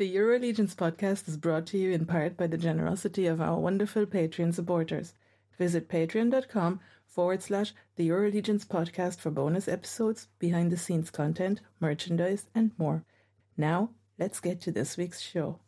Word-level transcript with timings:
The 0.00 0.06
Euro 0.06 0.38
Legions 0.38 0.74
podcast 0.74 1.28
is 1.28 1.36
brought 1.36 1.66
to 1.66 1.76
you 1.76 1.90
in 1.90 2.06
part 2.06 2.34
by 2.38 2.46
the 2.46 2.56
generosity 2.56 3.26
of 3.26 3.38
our 3.38 3.58
wonderful 3.58 4.06
Patreon 4.06 4.54
supporters. 4.54 5.12
Visit 5.58 5.90
patreon.com 5.90 6.80
forward 7.06 7.42
slash 7.42 7.74
the 7.96 8.04
Euro 8.04 8.30
Legions 8.30 8.64
podcast 8.64 9.18
for 9.18 9.30
bonus 9.30 9.68
episodes, 9.68 10.28
behind 10.38 10.72
the 10.72 10.78
scenes 10.78 11.10
content, 11.10 11.60
merchandise, 11.80 12.46
and 12.54 12.70
more. 12.78 13.04
Now, 13.58 13.90
let's 14.18 14.40
get 14.40 14.62
to 14.62 14.72
this 14.72 14.96
week's 14.96 15.20
show. 15.20 15.60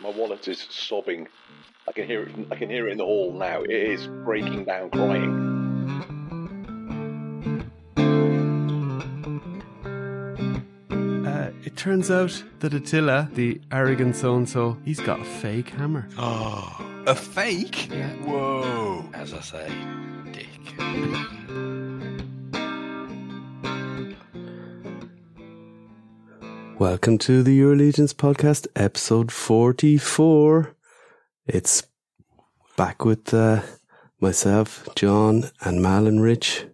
My 0.00 0.10
wallet 0.10 0.46
is 0.46 0.68
sobbing. 0.70 1.26
I 1.88 1.90
can 1.90 2.06
hear 2.06 2.22
it. 2.22 2.34
I 2.52 2.54
can 2.54 2.70
hear 2.70 2.86
it 2.86 2.92
in 2.92 2.98
the 2.98 3.04
hall 3.04 3.32
now. 3.32 3.62
It 3.62 3.72
is 3.72 4.06
breaking 4.06 4.66
down, 4.66 4.90
crying. 4.90 5.43
Turns 11.84 12.10
out 12.10 12.42
that 12.60 12.72
Attila, 12.72 13.28
the 13.34 13.60
arrogant 13.70 14.16
so 14.16 14.36
and 14.36 14.48
so, 14.48 14.78
he's 14.86 15.00
got 15.00 15.20
a 15.20 15.24
fake 15.24 15.68
hammer. 15.68 16.08
Oh, 16.16 17.02
a 17.06 17.14
fake? 17.14 17.90
Yeah. 17.90 18.08
Whoa. 18.24 19.04
As 19.12 19.34
I 19.34 19.40
say, 19.40 19.68
dick. 20.32 20.48
Welcome 26.78 27.18
to 27.18 27.42
the 27.42 27.52
Euro 27.52 27.76
Legions 27.76 28.14
podcast, 28.14 28.66
episode 28.74 29.30
44. 29.30 30.74
It's 31.46 31.82
back 32.78 33.04
with 33.04 33.34
uh, 33.34 33.60
myself, 34.20 34.88
John, 34.96 35.50
and 35.60 35.82
Mal 35.82 36.06
and 36.06 36.22
Rich. 36.22 36.64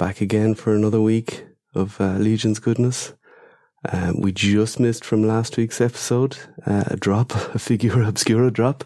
Back 0.00 0.20
again 0.20 0.56
for 0.56 0.74
another 0.74 1.00
week 1.00 1.46
of 1.76 2.00
uh, 2.00 2.14
Legion's 2.14 2.58
goodness. 2.58 3.12
Um, 3.90 4.20
we 4.20 4.30
just 4.30 4.78
missed 4.78 5.04
from 5.04 5.26
last 5.26 5.56
week's 5.56 5.80
episode 5.80 6.38
uh, 6.66 6.84
a 6.86 6.96
drop, 6.96 7.32
a 7.54 7.58
figura 7.58 8.06
obscura 8.08 8.50
drop. 8.50 8.84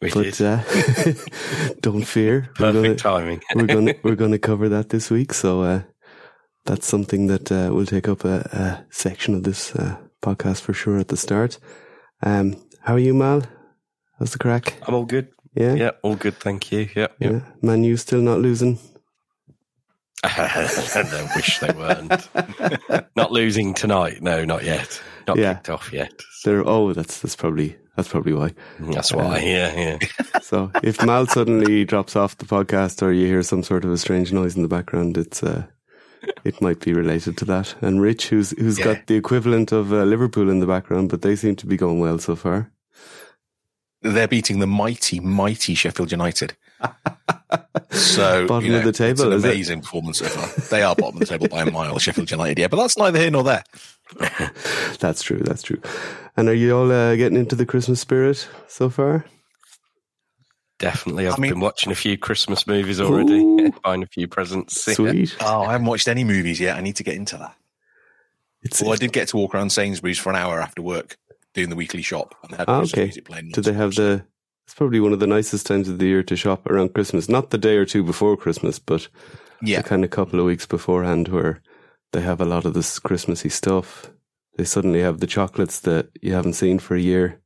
We 0.00 0.10
but. 0.10 0.40
Uh, 0.40 0.62
don't 1.80 2.04
fear, 2.04 2.50
we're 2.60 2.72
gonna, 2.72 2.82
Perfect 2.82 3.00
timing. 3.00 3.40
we're 3.54 3.66
gonna 3.66 3.94
we're 4.04 4.14
gonna 4.14 4.38
cover 4.38 4.68
that 4.68 4.90
this 4.90 5.10
week. 5.10 5.32
So 5.34 5.62
uh, 5.62 5.82
that's 6.66 6.86
something 6.86 7.26
that 7.26 7.50
uh, 7.50 7.70
will 7.72 7.86
take 7.86 8.06
up 8.08 8.24
a, 8.24 8.40
a 8.52 8.86
section 8.90 9.34
of 9.34 9.42
this 9.42 9.74
uh, 9.74 9.96
podcast 10.22 10.60
for 10.60 10.72
sure 10.72 10.98
at 10.98 11.08
the 11.08 11.16
start. 11.16 11.58
Um, 12.22 12.56
how 12.82 12.94
are 12.94 12.98
you, 13.00 13.14
Mal? 13.14 13.42
How's 14.18 14.32
the 14.32 14.38
crack? 14.38 14.74
I'm 14.86 14.94
all 14.94 15.04
good. 15.04 15.28
Yeah, 15.54 15.74
Yeah, 15.74 15.90
all 16.02 16.14
good. 16.14 16.34
Thank 16.36 16.70
you. 16.70 16.88
Yeah, 16.94 17.08
yeah. 17.18 17.30
yeah. 17.30 17.40
Man, 17.62 17.82
you 17.82 17.96
still 17.96 18.20
not 18.20 18.38
losing? 18.38 18.78
I 20.24 21.30
wish 21.36 21.58
they 21.60 21.70
weren't. 21.70 22.28
not 23.16 23.30
losing 23.32 23.74
tonight. 23.74 24.20
No, 24.22 24.44
not 24.44 24.64
yet. 24.64 25.00
Not 25.26 25.38
Yeah. 25.38 25.54
kicked 25.54 25.70
off 25.70 25.92
yet. 25.92 26.12
They're, 26.44 26.66
oh, 26.66 26.92
that's 26.92 27.20
that's 27.20 27.36
probably 27.36 27.76
that's 27.96 28.08
probably 28.08 28.32
why. 28.32 28.54
That's 28.80 29.12
why. 29.12 29.38
Yeah, 29.40 29.74
yeah. 29.76 29.98
So 30.42 30.70
if 30.82 31.04
Mal 31.04 31.26
suddenly 31.26 31.84
drops 31.84 32.16
off 32.16 32.38
the 32.38 32.46
podcast 32.46 33.02
or 33.02 33.12
you 33.12 33.26
hear 33.26 33.42
some 33.42 33.62
sort 33.62 33.84
of 33.84 33.90
a 33.90 33.98
strange 33.98 34.32
noise 34.32 34.56
in 34.56 34.62
the 34.62 34.68
background, 34.68 35.18
it's 35.18 35.42
uh, 35.42 35.66
it 36.44 36.60
might 36.62 36.80
be 36.80 36.92
related 36.94 37.36
to 37.38 37.44
that. 37.46 37.74
And 37.82 38.00
Rich, 38.00 38.28
who's 38.28 38.50
who's 38.52 38.78
Yeah. 38.78 38.84
got 38.94 39.06
the 39.08 39.16
equivalent 39.16 39.70
of 39.72 39.92
uh, 39.92 40.04
Liverpool 40.04 40.48
in 40.48 40.60
the 40.60 40.66
background, 40.66 41.10
but 41.10 41.22
they 41.22 41.36
seem 41.36 41.54
to 41.56 41.66
be 41.66 41.76
going 41.76 42.00
well 42.00 42.18
so 42.18 42.34
far. 42.34 42.72
They're 44.02 44.28
beating 44.28 44.60
the 44.60 44.66
mighty, 44.66 45.20
mighty 45.20 45.74
Sheffield 45.74 46.12
United. 46.12 46.56
So 47.90 48.46
Bottom 48.48 48.66
you 48.66 48.72
know, 48.72 48.78
of 48.78 48.84
the 48.84 48.92
table, 48.92 49.12
it's 49.12 49.20
an 49.22 49.32
is 49.32 49.44
it? 49.44 49.48
amazing 49.48 49.80
performance 49.80 50.18
so 50.18 50.26
far. 50.26 50.46
They 50.70 50.82
are 50.82 50.94
bottom 50.94 51.16
of 51.16 51.20
the 51.20 51.26
table 51.26 51.48
by 51.48 51.62
a 51.62 51.70
mile, 51.70 51.98
Sheffield 51.98 52.30
United. 52.30 52.58
Yeah, 52.58 52.68
but 52.68 52.76
that's 52.76 52.96
neither 52.96 53.18
here 53.18 53.30
nor 53.30 53.44
there. 53.44 53.64
That's 55.00 55.22
true. 55.22 55.40
That's 55.40 55.62
true. 55.62 55.82
And 56.34 56.48
are 56.48 56.54
you 56.54 56.74
all 56.74 56.90
uh, 56.90 57.14
getting 57.16 57.36
into 57.36 57.54
the 57.54 57.66
Christmas 57.66 58.00
spirit 58.00 58.48
so 58.66 58.88
far? 58.88 59.26
Definitely. 60.78 61.26
I've 61.26 61.34
I 61.34 61.42
mean- 61.42 61.52
been 61.52 61.60
watching 61.60 61.92
a 61.92 61.94
few 61.94 62.16
Christmas 62.16 62.66
movies 62.66 63.00
already. 63.00 63.34
Ooh. 63.34 63.70
Buying 63.84 64.02
a 64.02 64.06
few 64.06 64.26
presents. 64.28 64.86
Yeah. 64.86 64.94
Sweet. 64.94 65.36
Oh, 65.40 65.62
I 65.62 65.72
haven't 65.72 65.86
watched 65.86 66.08
any 66.08 66.24
movies 66.24 66.58
yet. 66.58 66.76
I 66.76 66.80
need 66.80 66.96
to 66.96 67.04
get 67.04 67.16
into 67.16 67.36
that. 67.36 67.54
It's, 68.62 68.80
Well, 68.80 68.92
I 68.92 68.96
did 68.96 69.12
get 69.12 69.28
to 69.28 69.36
walk 69.36 69.54
around 69.54 69.70
Sainsbury's 69.70 70.18
for 70.18 70.30
an 70.30 70.36
hour 70.36 70.60
after 70.60 70.80
work 70.80 71.18
doing 71.52 71.68
the 71.68 71.76
weekly 71.76 72.02
shop. 72.02 72.34
And 72.42 72.52
they 72.52 72.56
had 72.56 72.66
Christmas 72.66 72.94
okay. 72.94 73.04
music 73.04 73.24
playing. 73.26 73.50
Do 73.50 73.60
they 73.60 73.72
have 73.72 73.94
the? 73.94 74.24
It's 74.68 74.74
probably 74.74 75.00
one 75.00 75.14
of 75.14 75.18
the 75.18 75.26
nicest 75.26 75.66
times 75.66 75.88
of 75.88 75.98
the 75.98 76.04
year 76.04 76.22
to 76.24 76.36
shop 76.36 76.66
around 76.66 76.92
Christmas. 76.92 77.26
Not 77.26 77.48
the 77.48 77.56
day 77.56 77.78
or 77.78 77.86
two 77.86 78.02
before 78.02 78.36
Christmas, 78.36 78.78
but 78.78 79.08
Yeah. 79.62 79.80
the 79.80 79.88
kind 79.88 80.04
of 80.04 80.10
couple 80.10 80.38
of 80.38 80.44
weeks 80.44 80.66
beforehand 80.66 81.28
where 81.28 81.62
they 82.12 82.20
have 82.20 82.38
a 82.38 82.44
lot 82.44 82.66
of 82.66 82.74
this 82.74 82.98
Christmassy 82.98 83.48
stuff. 83.48 84.10
They 84.58 84.64
suddenly 84.64 85.00
have 85.00 85.20
the 85.20 85.26
chocolates 85.26 85.80
that 85.80 86.10
you 86.20 86.34
haven't 86.34 86.52
seen 86.52 86.80
for 86.80 86.96
a 86.96 87.00
year 87.00 87.40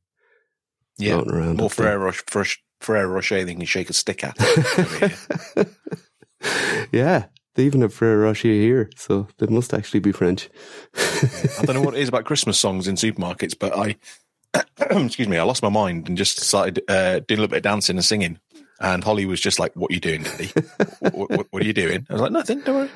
Yeah. 0.97 1.21
around. 1.21 1.59
More. 1.59 1.69
Ferrero, 1.69 2.11
Ferrero 2.81 3.07
Rocher 3.13 3.45
than 3.45 3.61
you 3.61 3.67
shake 3.67 3.89
a 3.89 3.93
stick 3.93 4.21
at. 4.25 4.35
yeah, 6.91 7.27
they 7.55 7.63
even 7.63 7.83
have 7.83 7.93
Ferrero 7.93 8.25
Rocher 8.25 8.49
here, 8.49 8.89
so 8.97 9.29
they 9.37 9.47
must 9.47 9.73
actually 9.73 10.01
be 10.01 10.11
French. 10.11 10.49
I 10.93 11.63
don't 11.63 11.75
know 11.77 11.83
what 11.83 11.95
it 11.95 12.01
is 12.01 12.09
about 12.09 12.25
Christmas 12.25 12.59
songs 12.59 12.85
in 12.85 12.95
supermarkets, 12.95 13.57
but 13.57 13.71
I, 13.77 13.95
excuse 14.79 15.27
me, 15.27 15.37
I 15.37 15.43
lost 15.43 15.63
my 15.63 15.69
mind 15.69 16.07
and 16.07 16.17
just 16.17 16.39
started 16.39 16.81
uh, 16.87 17.19
doing 17.19 17.39
a 17.39 17.41
little 17.41 17.47
bit 17.47 17.57
of 17.57 17.63
dancing 17.63 17.97
and 17.97 18.05
singing. 18.05 18.39
And 18.79 19.03
Holly 19.03 19.25
was 19.25 19.39
just 19.39 19.59
like, 19.59 19.73
"What 19.75 19.91
are 19.91 19.93
you 19.93 19.99
doing, 19.99 20.23
Daddy? 20.23 20.49
what, 21.11 21.29
what, 21.29 21.47
what 21.51 21.61
are 21.61 21.65
you 21.65 21.73
doing?" 21.73 22.05
I 22.09 22.13
was 22.13 22.21
like, 22.21 22.31
"Nothing. 22.31 22.61
Don't 22.61 22.75
worry." 22.75 22.89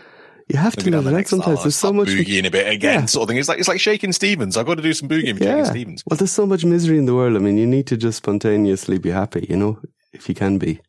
You 0.49 0.57
have 0.57 0.75
to 0.77 0.89
know 0.89 1.01
the 1.01 1.09
that 1.11 1.17
next 1.17 1.29
sometimes. 1.29 1.61
There's 1.63 1.75
so 1.75 1.89
start 1.89 1.95
much. 1.95 2.07
boogieing 2.07 2.45
a 2.47 2.49
bit 2.51 2.67
again, 2.73 3.01
Yeah. 3.01 3.05
sort 3.05 3.23
of 3.23 3.27
thing. 3.29 3.37
It's 3.37 3.49
like 3.49 3.59
it's 3.59 3.67
like 3.67 3.79
Shakin' 3.79 4.13
Stevens. 4.13 4.57
I've 4.57 4.65
got 4.65 4.75
to 4.75 4.81
do 4.81 4.93
some 4.93 5.07
boogieing 5.09 5.33
with 5.33 5.43
Shakin' 5.43 5.65
Stevens. 5.65 6.03
Well, 6.09 6.17
there's 6.17 6.31
so 6.31 6.45
much 6.45 6.63
misery 6.65 6.97
in 6.97 7.05
the 7.05 7.13
world. 7.15 7.35
I 7.35 7.39
mean, 7.39 7.57
you 7.57 7.67
need 7.67 7.85
to 7.87 7.97
just 7.97 8.17
spontaneously 8.17 8.97
be 8.97 9.09
happy, 9.11 9.45
you 9.49 9.57
know, 9.57 9.79
if 10.13 10.27
you 10.29 10.35
can 10.35 10.57
be. 10.57 10.79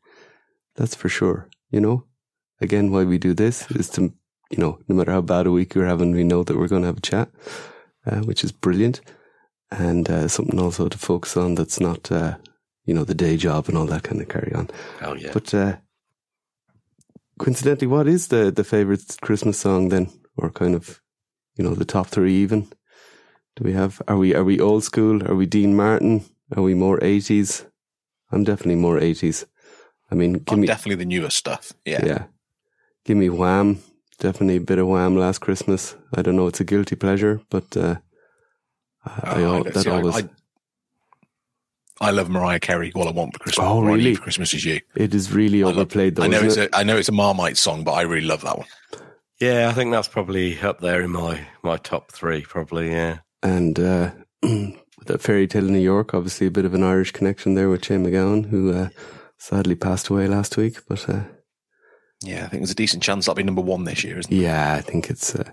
That's 0.76 0.94
for 0.94 1.08
sure. 1.08 1.48
You 1.70 1.80
know, 1.80 2.04
again, 2.60 2.90
why 2.92 3.04
we 3.04 3.18
do 3.18 3.34
this 3.34 3.68
is 3.72 3.88
to, 3.90 4.12
you 4.50 4.58
know, 4.58 4.78
no 4.88 4.94
matter 4.94 5.12
how 5.12 5.20
bad 5.22 5.46
a 5.46 5.50
week 5.52 5.74
you're 5.74 5.86
having, 5.86 6.12
we 6.12 6.24
know 6.24 6.44
that 6.44 6.56
we're 6.56 6.68
going 6.68 6.82
to 6.82 6.86
have 6.88 6.98
a 6.98 7.02
chat, 7.02 7.28
uh, 8.06 8.20
which 8.20 8.42
is 8.44 8.52
brilliant. 8.52 9.00
And 9.70 10.08
uh, 10.08 10.28
something 10.28 10.58
also 10.58 10.88
to 10.88 10.98
focus 10.98 11.36
on 11.36 11.54
that's 11.54 11.80
not, 11.80 12.10
uh, 12.10 12.36
you 12.86 12.94
know, 12.94 13.04
the 13.04 13.14
day 13.14 13.36
job 13.36 13.68
and 13.68 13.76
all 13.76 13.86
that 13.86 14.02
kind 14.02 14.20
of 14.20 14.28
carry 14.28 14.52
on. 14.54 14.70
Oh, 15.02 15.14
yeah. 15.14 15.30
But 15.32 15.52
uh, 15.52 15.76
coincidentally, 17.38 17.86
what 17.86 18.08
is 18.08 18.28
the, 18.28 18.50
the 18.50 18.64
favourite 18.64 19.16
Christmas 19.20 19.58
song 19.58 19.90
then? 19.90 20.10
Or 20.36 20.50
kind 20.50 20.74
of, 20.74 21.02
you 21.56 21.64
know, 21.64 21.74
the 21.74 21.84
top 21.84 22.06
three 22.06 22.34
even? 22.34 22.68
Do 23.56 23.64
we 23.64 23.72
have, 23.72 24.00
are 24.06 24.16
we, 24.16 24.34
are 24.34 24.44
we 24.44 24.60
old 24.60 24.84
school? 24.84 25.22
Are 25.28 25.34
we 25.34 25.44
Dean 25.46 25.74
Martin? 25.74 26.24
Are 26.56 26.62
we 26.62 26.74
more 26.74 26.98
80s? 27.00 27.66
I'm 28.30 28.44
definitely 28.44 28.76
more 28.76 28.98
80s. 28.98 29.44
I 30.10 30.14
mean, 30.14 30.34
give 30.34 30.52
I'm 30.52 30.60
me, 30.60 30.66
definitely 30.66 31.04
the 31.04 31.04
newer 31.04 31.30
stuff. 31.30 31.72
Yeah. 31.84 32.04
yeah. 32.06 32.24
Give 33.04 33.16
me 33.16 33.28
Wham. 33.28 33.80
Definitely 34.18 34.56
a 34.56 34.60
bit 34.60 34.78
of 34.78 34.86
Wham 34.86 35.16
last 35.16 35.40
Christmas. 35.40 35.96
I 36.14 36.22
don't 36.22 36.36
know, 36.36 36.46
it's 36.46 36.60
a 36.60 36.64
guilty 36.64 36.96
pleasure, 36.96 37.40
but, 37.50 37.76
uh, 37.76 37.96
I, 39.04 39.10
I, 39.22 39.42
Oh, 39.42 39.56
al- 39.56 39.64
that 39.64 39.74
see, 39.84 39.90
always, 39.90 40.16
I, 40.16 40.28
I 42.00 42.10
love 42.10 42.28
Mariah 42.30 42.60
Carey. 42.60 42.92
All 42.94 43.08
I 43.08 43.10
want 43.12 43.32
for 43.34 43.40
Christmas. 43.40 43.64
Oh, 43.66 43.70
All 43.70 43.78
I 43.88 43.92
need 43.92 43.96
really? 43.96 44.14
for 44.14 44.22
Christmas 44.22 44.54
is 44.54 44.64
you. 44.64 44.80
it 44.94 45.14
is 45.14 45.32
really 45.32 45.62
overplayed 45.62 46.14
though. 46.16 46.22
I 46.24 46.28
know 46.28 46.40
it's 46.42 46.56
it? 46.56 46.70
a 46.72 46.76
I 46.76 46.82
know 46.84 46.96
it's 46.96 47.08
a 47.08 47.12
Marmite 47.12 47.56
song, 47.56 47.82
but 47.84 47.92
I 47.92 48.02
really 48.02 48.26
love 48.26 48.42
that 48.42 48.56
one. 48.58 48.66
Yeah, 49.40 49.68
I 49.68 49.72
think 49.72 49.92
that's 49.92 50.08
probably 50.08 50.58
up 50.60 50.80
there 50.80 51.00
in 51.02 51.10
my, 51.12 51.46
my 51.62 51.76
top 51.76 52.10
three, 52.12 52.42
probably. 52.42 52.90
Yeah. 52.90 53.18
and 53.42 53.78
uh, 53.78 54.10
with 54.42 55.06
that 55.06 55.22
fairy 55.22 55.46
tale 55.46 55.66
in 55.66 55.72
New 55.72 55.78
York, 55.80 56.12
obviously 56.14 56.46
a 56.48 56.50
bit 56.50 56.64
of 56.64 56.74
an 56.74 56.82
Irish 56.82 57.12
connection 57.12 57.54
there 57.54 57.68
with 57.68 57.84
Shane 57.84 58.04
MacGowan, 58.04 58.48
who 58.48 58.72
uh, 58.72 58.88
sadly 59.38 59.76
passed 59.76 60.08
away 60.08 60.26
last 60.26 60.56
week. 60.56 60.78
But 60.88 61.08
uh, 61.08 61.22
Yeah, 62.22 62.44
I 62.44 62.48
think 62.48 62.62
there's 62.62 62.72
a 62.72 62.74
decent 62.74 63.02
chance 63.04 63.26
that'll 63.26 63.36
be 63.36 63.44
number 63.44 63.62
one 63.62 63.84
this 63.84 64.02
year, 64.02 64.18
isn't 64.18 64.32
it? 64.32 64.36
yeah, 64.36 64.74
I 64.74 64.80
think 64.80 65.08
it's 65.08 65.34
uh, 65.36 65.50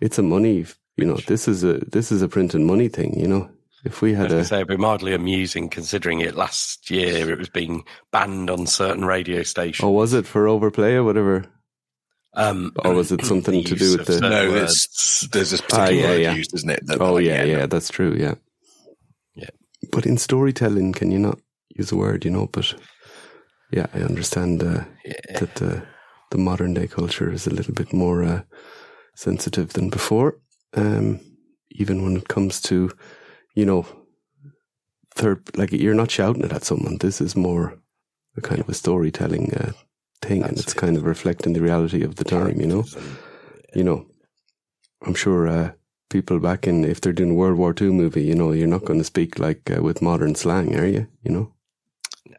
it's 0.00 0.18
a 0.18 0.22
money. 0.22 0.66
You 0.98 1.06
know, 1.06 1.16
this 1.26 1.46
is 1.48 1.62
a 1.64 1.74
this 1.78 2.10
is 2.12 2.22
a 2.22 2.28
print 2.28 2.54
and 2.54 2.66
money 2.66 2.88
thing. 2.88 3.18
You 3.18 3.28
know, 3.28 3.50
if 3.84 4.02
we 4.02 4.14
had 4.14 4.26
a 4.32 4.38
to 4.38 4.44
say 4.44 4.56
it'd 4.56 4.68
be 4.68 4.76
mildly 4.76 5.14
amusing 5.14 5.68
considering 5.68 6.20
it 6.20 6.34
last 6.34 6.90
year 6.90 7.30
it 7.30 7.38
was 7.38 7.48
being 7.48 7.84
banned 8.10 8.50
on 8.50 8.66
certain 8.66 9.04
radio 9.04 9.42
stations. 9.44 9.84
Or 9.86 9.94
was 9.94 10.12
it 10.12 10.26
for 10.26 10.48
overplay 10.48 10.94
or 10.94 11.04
whatever? 11.04 11.44
Um, 12.34 12.72
Or 12.84 12.94
was 12.94 13.10
it 13.10 13.24
something 13.24 13.64
to 13.64 13.74
do 13.74 13.96
with 13.96 14.06
the- 14.06 14.20
No, 14.20 14.50
words. 14.50 14.52
there's 14.52 15.30
there's 15.32 15.50
this 15.50 15.62
Ah, 15.72 15.86
particular 15.86 16.02
yeah, 16.02 16.08
word 16.10 16.20
yeah. 16.22 16.34
used, 16.34 16.54
isn't 16.54 16.70
it? 16.70 16.86
that, 16.86 17.00
Oh 17.00 17.14
like, 17.14 17.24
yeah, 17.24 17.42
yeah, 17.44 17.58
no. 17.60 17.66
that's 17.66 17.88
true. 17.90 18.14
Yeah, 18.18 18.34
Yeah. 19.34 19.50
But 19.92 20.04
in 20.06 20.18
storytelling, 20.18 20.92
can 20.92 21.10
you 21.10 21.18
not 21.18 21.38
use 21.70 21.90
a 21.92 21.96
word? 21.96 22.24
You 22.24 22.30
know, 22.32 22.46
but 22.46 22.74
yeah, 23.72 23.86
I 23.94 24.00
understand 24.00 24.62
uh, 24.62 24.84
Yeah. 25.04 25.38
that 25.40 25.62
uh, 25.62 25.80
the 26.30 26.38
modern 26.38 26.74
day 26.74 26.86
culture 26.86 27.32
is 27.32 27.46
a 27.46 27.54
little 27.54 27.74
bit 27.74 27.92
more 27.92 28.22
uh, 28.22 28.42
sensitive 29.14 29.72
than 29.72 29.88
before. 29.90 30.38
Um, 30.74 31.20
even 31.70 32.02
when 32.02 32.16
it 32.16 32.28
comes 32.28 32.60
to, 32.62 32.90
you 33.54 33.64
know, 33.64 33.86
third, 35.14 35.42
like 35.56 35.72
you're 35.72 35.94
not 35.94 36.10
shouting 36.10 36.44
it 36.44 36.52
at 36.52 36.64
someone. 36.64 36.98
This 36.98 37.20
is 37.20 37.36
more 37.36 37.78
a 38.36 38.40
kind 38.40 38.60
of 38.60 38.68
a 38.68 38.74
storytelling 38.74 39.54
uh, 39.54 39.72
thing, 40.22 40.42
and 40.42 40.58
it's 40.58 40.72
it. 40.72 40.78
kind 40.78 40.96
of 40.96 41.04
reflecting 41.04 41.52
the 41.52 41.60
reality 41.60 42.02
of 42.02 42.16
the 42.16 42.24
time. 42.24 42.60
You 42.60 42.66
know, 42.66 42.84
you 43.74 43.84
know, 43.84 44.06
I'm 45.06 45.14
sure 45.14 45.48
uh, 45.48 45.72
people 46.10 46.38
back 46.38 46.66
in 46.66 46.84
if 46.84 47.00
they're 47.00 47.12
doing 47.12 47.32
a 47.32 47.34
World 47.34 47.58
War 47.58 47.74
II 47.78 47.90
movie, 47.90 48.24
you 48.24 48.34
know, 48.34 48.52
you're 48.52 48.66
not 48.66 48.84
going 48.84 48.98
to 48.98 49.04
speak 49.04 49.38
like 49.38 49.70
uh, 49.70 49.82
with 49.82 50.02
modern 50.02 50.34
slang, 50.34 50.76
are 50.76 50.86
you? 50.86 51.06
You 51.22 51.32
know, 51.32 51.54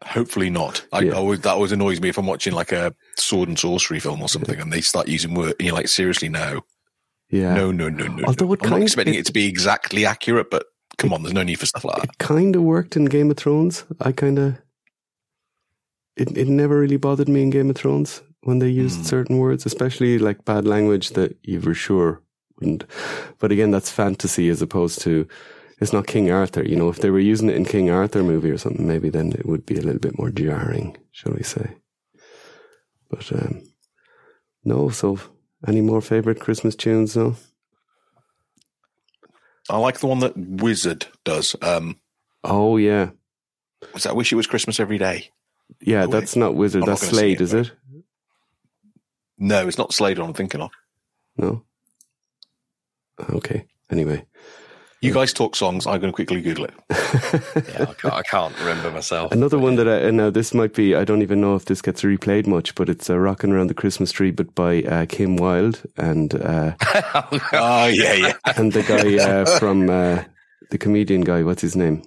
Hopefully 0.04 0.50
not. 0.50 0.84
I, 0.92 1.00
Yeah. 1.00 1.12
Always, 1.12 1.40
that 1.40 1.52
always 1.52 1.72
annoys 1.72 2.00
me 2.00 2.08
if 2.08 2.18
I'm 2.18 2.26
watching 2.26 2.52
like 2.52 2.72
a 2.72 2.94
sword 3.16 3.48
and 3.48 3.58
sorcery 3.58 4.00
film 4.00 4.22
or 4.22 4.28
something, 4.28 4.58
and 4.58 4.72
they 4.72 4.80
start 4.80 5.08
using 5.08 5.34
word, 5.34 5.54
and 5.58 5.66
you're 5.66 5.74
like, 5.74 5.88
seriously, 5.88 6.28
no, 6.28 6.62
yeah. 7.30 7.54
no, 7.54 7.70
no, 7.72 7.88
no, 7.88 8.06
no. 8.06 8.24
Although 8.26 8.46
no. 8.46 8.52
it 8.54 8.60
I'm 8.64 8.70
not 8.70 8.82
expecting 8.82 9.14
it- 9.14 9.20
it 9.20 9.26
to 9.26 9.32
be 9.32 9.46
exactly 9.46 10.04
accurate, 10.06 10.50
but 10.50 10.66
come 10.98 11.12
on, 11.12 11.22
there's 11.22 11.32
no 11.34 11.42
need 11.42 11.58
for 11.58 11.66
stuff 11.66 11.84
like 11.84 11.96
that. 11.96 12.04
It 12.04 12.18
kind 12.18 12.54
of 12.56 12.62
worked 12.62 12.96
in 12.96 13.06
Game 13.06 13.30
of 13.30 13.36
Thrones. 13.36 13.84
I 14.00 14.12
kind 14.12 14.38
of. 14.38 14.58
It, 16.16 16.36
it 16.36 16.48
never 16.48 16.78
really 16.80 16.96
bothered 16.98 17.28
me 17.28 17.42
in 17.42 17.50
Game 17.50 17.70
of 17.70 17.76
Thrones 17.76 18.22
when 18.42 18.58
they 18.58 18.68
used 18.68 19.00
Mm. 19.00 19.04
certain 19.04 19.38
words, 19.38 19.64
especially 19.64 20.18
like 20.18 20.44
bad 20.44 20.66
language 20.66 21.10
that 21.10 21.36
you 21.42 21.60
were 21.60 21.74
sure 21.74 22.20
wouldn't. 22.58 22.84
But 23.38 23.52
again, 23.52 23.70
that's 23.70 23.90
fantasy 23.90 24.48
as 24.50 24.60
opposed 24.60 25.00
to. 25.02 25.26
It's 25.80 25.94
not 25.94 26.06
King 26.06 26.30
Arthur. 26.30 26.62
You 26.62 26.76
know, 26.76 26.90
if 26.90 26.98
they 27.00 27.08
were 27.10 27.20
using 27.32 27.48
it 27.48 27.56
in 27.56 27.64
King 27.64 27.88
Arthur 27.88 28.22
movie 28.22 28.50
or 28.50 28.58
something, 28.58 28.86
maybe 28.86 29.08
then 29.08 29.32
it 29.32 29.46
would 29.46 29.64
be 29.64 29.76
a 29.76 29.80
little 29.80 30.00
bit 30.00 30.18
more 30.18 30.30
jarring, 30.30 30.96
shall 31.12 31.32
we 31.32 31.42
say. 31.42 31.76
But 33.08 33.32
um, 33.32 33.62
no, 34.62 34.90
so 34.90 35.18
any 35.66 35.80
more 35.80 36.00
favorite 36.00 36.40
Christmas 36.40 36.74
tunes? 36.74 37.14
though? 37.14 37.36
I 39.68 39.76
like 39.78 40.00
the 40.00 40.06
one 40.06 40.20
that 40.20 40.36
Wizzard 40.36 41.06
does. 41.24 41.54
Um, 41.62 41.98
Oh 42.42 42.76
yeah, 42.78 43.10
was 43.92 44.04
that 44.04 44.16
"Wish 44.16 44.32
It 44.32 44.36
Was 44.36 44.46
Christmas 44.46 44.80
Every 44.80 44.98
Day"? 44.98 45.30
yeah. 45.80 46.06
That's 46.06 46.34
not 46.36 46.54
Wizzard. 46.54 46.82
I'm 46.82 46.88
that's 46.88 47.02
gonna 47.02 47.12
Slade, 47.12 47.40
it, 47.40 47.44
is 47.44 47.54
it? 47.54 47.72
No, 49.38 49.68
it's 49.68 49.78
not 49.78 49.92
Slade. 49.92 50.18
I'm 50.18 50.32
thinking 50.34 50.60
of. 50.60 50.70
No. 51.36 51.62
Okay. 53.30 53.66
Anyway. 53.90 54.26
You 55.02 55.14
guys 55.14 55.32
talk 55.32 55.56
songs. 55.56 55.86
I'm 55.86 55.98
going 56.00 56.12
to 56.12 56.14
quickly 56.14 56.42
Google 56.42 56.66
it. 56.66 56.74
yeah, 56.90 57.86
I 57.88 57.94
can't, 57.94 58.14
I 58.14 58.22
can't 58.22 58.58
remember 58.58 58.90
myself. 58.90 59.32
Another 59.32 59.58
one 59.58 59.76
that 59.76 59.88
I 59.88 59.96
and 59.96 60.18
now 60.18 60.28
this 60.28 60.52
might 60.52 60.74
be 60.74 60.94
I 60.94 61.04
don't 61.04 61.22
even 61.22 61.40
know 61.40 61.54
if 61.56 61.64
this 61.64 61.80
gets 61.80 62.02
replayed 62.02 62.46
much, 62.46 62.74
but 62.74 62.90
it's 62.90 63.08
uh, 63.08 63.18
"Rocking 63.18 63.50
Around 63.50 63.68
the 63.68 63.74
Christmas 63.74 64.12
Tree," 64.12 64.30
but 64.30 64.54
by 64.54 64.82
uh, 64.82 65.06
Kim 65.06 65.36
Wilde 65.36 65.82
and 65.96 66.34
uh, 66.34 66.74
Oh 67.54 67.86
yeah, 67.86 68.12
yeah. 68.12 68.32
and 68.56 68.72
the 68.74 68.82
guy 68.82 69.16
uh, 69.24 69.58
from 69.58 69.88
uh, 69.88 70.22
the 70.70 70.76
comedian 70.78 71.22
guy. 71.22 71.42
What's 71.44 71.62
his 71.62 71.76
name? 71.76 72.02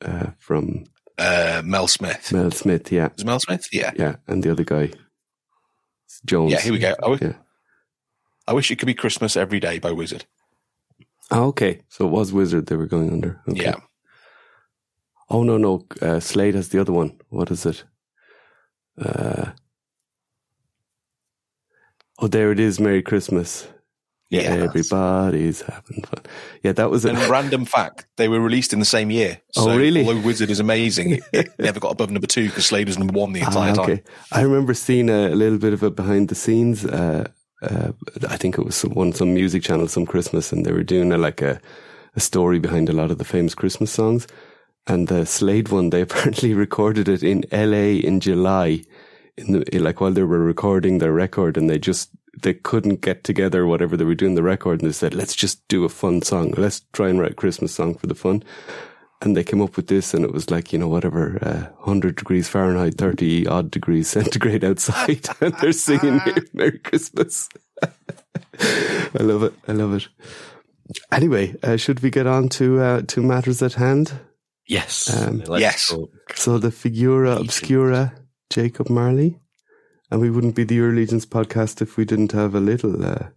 Uh, 0.00 0.26
from 0.38 0.84
Uh, 1.18 1.60
Mel 1.64 1.88
Smith. 1.88 2.32
Mel 2.32 2.52
Smith. 2.52 2.92
Yeah, 2.92 3.08
Is 3.18 3.24
Mel 3.24 3.40
Smith? 3.40 3.66
Yeah. 3.72 3.90
yeah, 3.96 4.16
and 4.28 4.42
the 4.44 4.50
other 4.52 4.64
guy, 4.64 4.90
Jones. 6.24 6.52
Yeah. 6.52 6.60
Here 6.60 6.72
we 6.72 6.78
go. 6.78 6.90
I, 6.90 7.08
w- 7.08 7.18
Yeah. 7.20 7.32
I 8.46 8.52
wish 8.52 8.70
it 8.70 8.76
could 8.76 8.86
be 8.86 8.94
Christmas 8.94 9.36
every 9.36 9.58
day 9.60 9.78
by 9.80 9.90
Wizzard. 9.92 10.24
Oh, 11.32 11.44
okay, 11.48 11.80
so 11.88 12.06
it 12.06 12.10
was 12.10 12.32
Wizzard 12.32 12.66
they 12.66 12.76
were 12.76 12.86
going 12.86 13.10
under. 13.10 13.40
Okay. 13.48 13.62
Yeah. 13.64 13.76
Oh 15.30 15.42
no 15.42 15.56
no, 15.56 15.86
uh, 16.02 16.20
Slade 16.20 16.54
has 16.54 16.68
the 16.68 16.80
other 16.80 16.92
one. 16.92 17.18
What 17.30 17.50
is 17.50 17.64
it? 17.64 17.84
Uh, 19.00 19.52
oh, 22.18 22.26
there 22.28 22.52
it 22.52 22.60
is. 22.60 22.78
Merry 22.78 23.02
Christmas. 23.02 23.66
Yeah. 24.30 24.40
Everybody's 24.42 25.60
having 25.60 26.02
fun. 26.04 26.24
Yeah, 26.62 26.72
that 26.72 26.90
was 26.90 27.04
a 27.04 27.10
And 27.10 27.18
random 27.30 27.66
fact, 27.66 28.06
they 28.16 28.28
were 28.28 28.40
released 28.40 28.72
in 28.72 28.78
the 28.78 28.86
same 28.86 29.10
year. 29.10 29.40
Oh, 29.56 29.64
So 29.66 29.76
really? 29.76 30.06
Although 30.06 30.20
Wizzard 30.22 30.48
is 30.50 30.58
amazing, 30.60 31.20
it, 31.34 31.48
never 31.58 31.80
got 31.80 31.92
above 31.92 32.10
number 32.10 32.26
two 32.26 32.48
because 32.48 32.64
Slade 32.66 32.86
was 32.88 32.98
number 32.98 33.12
one 33.18 33.32
the 33.34 33.40
entire 33.40 33.72
Ah, 33.72 33.74
time. 33.86 34.00
I 34.32 34.40
remember 34.40 34.72
seeing 34.72 35.10
a, 35.10 35.28
a 35.28 35.34
little 35.36 35.58
bit 35.58 35.74
of 35.74 35.82
it 35.82 35.94
behind 35.96 36.28
the 36.30 36.34
scenes. 36.34 36.82
Uh, 36.84 37.28
uh, 37.62 37.92
I 38.28 38.36
think 38.36 38.58
it 38.58 38.64
was 38.64 38.74
some, 38.74 38.92
one 38.92 39.12
some 39.12 39.34
music 39.34 39.62
channel, 39.62 39.88
some 39.88 40.06
Christmas, 40.06 40.52
and 40.52 40.66
they 40.66 40.72
were 40.72 40.82
doing 40.82 41.12
a, 41.12 41.18
like 41.18 41.40
a, 41.40 41.60
a 42.16 42.20
story 42.20 42.58
behind 42.58 42.88
a 42.88 42.92
lot 42.92 43.10
of 43.10 43.18
the 43.18 43.24
famous 43.24 43.54
Christmas 43.54 43.90
songs. 43.90 44.26
And 44.86 45.08
the 45.08 45.24
Slade 45.24 45.68
one, 45.68 45.90
they 45.90 46.00
apparently 46.02 46.54
recorded 46.54 47.08
it 47.08 47.22
in 47.22 47.44
L.A. 47.52 47.96
in 47.96 48.20
July, 48.20 48.82
in 49.36 49.52
the 49.52 49.78
like 49.78 50.00
while 50.00 50.10
they 50.12 50.22
were 50.22 50.40
recording 50.40 50.98
their 50.98 51.12
record, 51.12 51.56
and 51.56 51.70
they 51.70 51.78
just 51.78 52.10
they 52.40 52.54
couldn't 52.54 53.00
get 53.00 53.24
together 53.24 53.66
whatever 53.66 53.96
they 53.96 54.04
were 54.04 54.14
doing 54.14 54.34
the 54.34 54.42
record, 54.42 54.80
and 54.80 54.88
they 54.88 54.94
said, 54.94 55.14
"Let's 55.14 55.36
just 55.36 55.66
do 55.68 55.84
a 55.84 55.88
fun 55.88 56.22
song. 56.22 56.54
Let's 56.56 56.82
try 56.92 57.08
and 57.08 57.20
write 57.20 57.32
a 57.32 57.34
Christmas 57.34 57.74
song 57.74 57.94
for 57.94 58.06
the 58.06 58.14
fun." 58.14 58.42
And 59.22 59.36
they 59.36 59.44
came 59.44 59.62
up 59.62 59.76
with 59.76 59.86
this, 59.86 60.14
and 60.14 60.24
it 60.24 60.32
was 60.32 60.50
like 60.50 60.72
you 60.72 60.78
know 60.78 60.88
whatever, 60.88 61.38
uh, 61.42 61.84
hundred 61.84 62.16
degrees 62.16 62.48
Fahrenheit, 62.48 62.94
thirty 62.94 63.46
odd 63.46 63.70
degrees 63.70 64.08
centigrade 64.08 64.64
outside, 64.64 65.28
and 65.40 65.54
they're 65.60 65.72
singing 65.72 66.20
"Merry 66.52 66.78
Christmas." 66.78 67.48
I 67.82 69.22
love 69.22 69.44
it. 69.44 69.54
I 69.68 69.72
love 69.72 69.94
it. 69.94 70.08
Anyway, 71.12 71.54
uh, 71.62 71.76
should 71.76 72.00
we 72.00 72.10
get 72.10 72.26
on 72.26 72.48
to 72.50 72.80
uh, 72.80 73.02
to 73.08 73.22
matters 73.22 73.62
at 73.62 73.74
hand? 73.74 74.12
yes. 74.66 75.14
Um, 75.14 75.42
yes. 75.58 75.88
talk. 75.88 76.10
So 76.34 76.58
the 76.58 76.70
figura 76.70 77.36
obscura, 77.36 78.14
Jacob 78.50 78.88
Marley, 78.90 79.38
and 80.10 80.20
we 80.20 80.30
wouldn't 80.30 80.54
be 80.54 80.64
the 80.64 80.76
Euro 80.76 80.92
Legions 80.92 81.26
podcast 81.26 81.80
if 81.80 81.96
we 81.96 82.04
didn't 82.04 82.32
have 82.32 82.54
a 82.54 82.60
little 82.60 83.04
uh, 83.04 83.28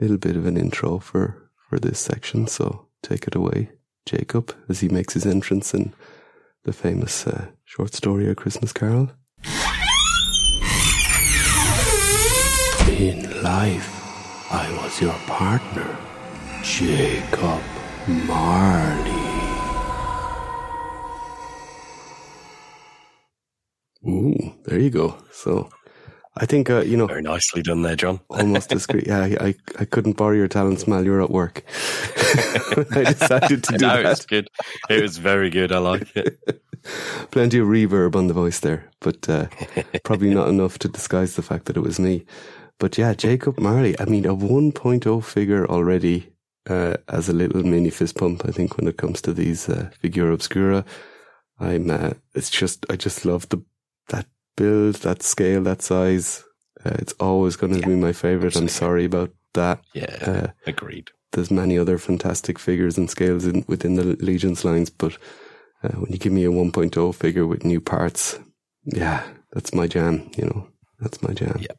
little 0.00 0.18
bit 0.18 0.36
of 0.36 0.46
an 0.46 0.56
intro 0.56 0.98
for 0.98 1.50
for 1.68 1.78
this 1.78 1.98
section. 1.98 2.46
So 2.46 2.86
take 3.02 3.26
it 3.26 3.34
away, 3.34 3.70
Jacob, 4.10 4.52
as 4.68 4.80
he 4.80 4.88
makes 4.88 5.14
his 5.14 5.24
entrance 5.24 5.72
in 5.72 5.92
the 6.64 6.72
famous 6.72 7.28
uh, 7.28 7.46
short 7.64 7.94
story 7.94 8.28
A 8.28 8.34
Christmas 8.34 8.72
Carol. 8.72 9.12
In 12.98 13.42
life, 13.42 13.88
I 14.50 14.66
was 14.82 15.00
your 15.00 15.14
partner, 15.28 15.96
Jacob 16.64 17.62
Marley. 18.26 19.10
Ooh, 24.08 24.54
there 24.64 24.80
you 24.80 24.90
go. 24.90 25.18
So, 25.30 25.70
I 26.40 26.46
think 26.46 26.70
uh, 26.70 26.80
you 26.80 26.96
know 26.96 27.06
Very 27.06 27.20
nicely 27.20 27.62
done 27.62 27.82
there, 27.82 27.96
John. 27.96 28.18
almost 28.30 28.70
discreet. 28.70 29.06
Yeah, 29.06 29.24
I, 29.40 29.54
I 29.78 29.84
couldn't 29.84 30.16
borrow 30.16 30.34
your 30.34 30.48
talents, 30.48 30.88
Mal. 30.88 31.04
You're 31.04 31.22
at 31.22 31.30
work. 31.30 31.62
I 32.92 33.04
decided 33.12 33.62
to 33.64 33.72
do 33.78 33.86
no, 33.86 34.00
it's 34.00 34.20
that. 34.20 34.28
good. 34.28 34.48
It 34.88 35.02
was 35.02 35.18
very 35.18 35.50
good. 35.50 35.70
I 35.70 35.78
like 35.78 36.16
it. 36.16 36.38
Plenty 37.30 37.58
of 37.58 37.66
reverb 37.66 38.16
on 38.16 38.28
the 38.28 38.34
voice 38.34 38.58
there, 38.60 38.88
but 39.00 39.28
uh, 39.28 39.48
probably 40.02 40.32
not 40.32 40.48
enough 40.48 40.78
to 40.78 40.88
disguise 40.88 41.36
the 41.36 41.42
fact 41.42 41.66
that 41.66 41.76
it 41.76 41.82
was 41.82 42.00
me. 42.00 42.24
But 42.78 42.96
yeah, 42.96 43.12
Jacob 43.12 43.60
Marley. 43.60 43.94
I 44.00 44.06
mean, 44.06 44.24
a 44.24 44.34
1.0 44.34 45.22
figure 45.22 45.66
already 45.66 46.32
uh, 46.70 46.96
as 47.08 47.28
a 47.28 47.34
little 47.34 47.62
mini 47.62 47.90
fist 47.90 48.16
pump. 48.16 48.46
I 48.46 48.50
think 48.50 48.78
when 48.78 48.88
it 48.88 48.96
comes 48.96 49.20
to 49.22 49.34
these 49.34 49.68
uh, 49.68 49.90
figura 50.00 50.32
obscura, 50.32 50.86
I'm. 51.58 51.90
Uh, 51.90 52.12
it's 52.34 52.48
just 52.48 52.86
I 52.88 52.96
just 52.96 53.26
love 53.26 53.46
the 53.50 53.62
that 54.08 54.26
build, 54.56 54.96
that 54.96 55.22
scale, 55.22 55.62
that 55.64 55.82
size. 55.82 56.44
Uh, 56.84 56.96
it's 56.98 57.12
always 57.20 57.56
going 57.56 57.72
to 57.74 57.80
Yeah, 57.80 57.86
be 57.88 57.94
my 57.96 58.12
favorite. 58.12 58.56
I'm 58.56 58.68
sorry 58.68 59.04
about 59.04 59.30
that. 59.54 59.80
Yeah, 59.94 60.16
Uh, 60.22 60.46
agreed. 60.66 61.10
there's 61.32 61.50
many 61.50 61.78
other 61.78 61.98
fantastic 61.98 62.58
figures 62.58 62.96
and 62.98 63.10
scales 63.10 63.46
in, 63.46 63.64
within 63.68 63.96
the 63.96 64.04
Legions 64.20 64.64
lines, 64.64 64.90
but 64.90 65.16
uh, 65.82 65.90
when 65.98 66.12
you 66.12 66.18
give 66.18 66.32
me 66.32 66.44
a 66.44 66.50
1.0 66.50 67.14
figure 67.14 67.46
with 67.46 67.64
new 67.64 67.80
parts, 67.80 68.38
yeah, 68.84 69.22
that's 69.52 69.74
my 69.74 69.86
jam. 69.86 70.30
You 70.36 70.44
know, 70.46 70.68
that's 71.00 71.22
my 71.22 71.32
jam. 71.34 71.58
Yeah. 71.60 71.76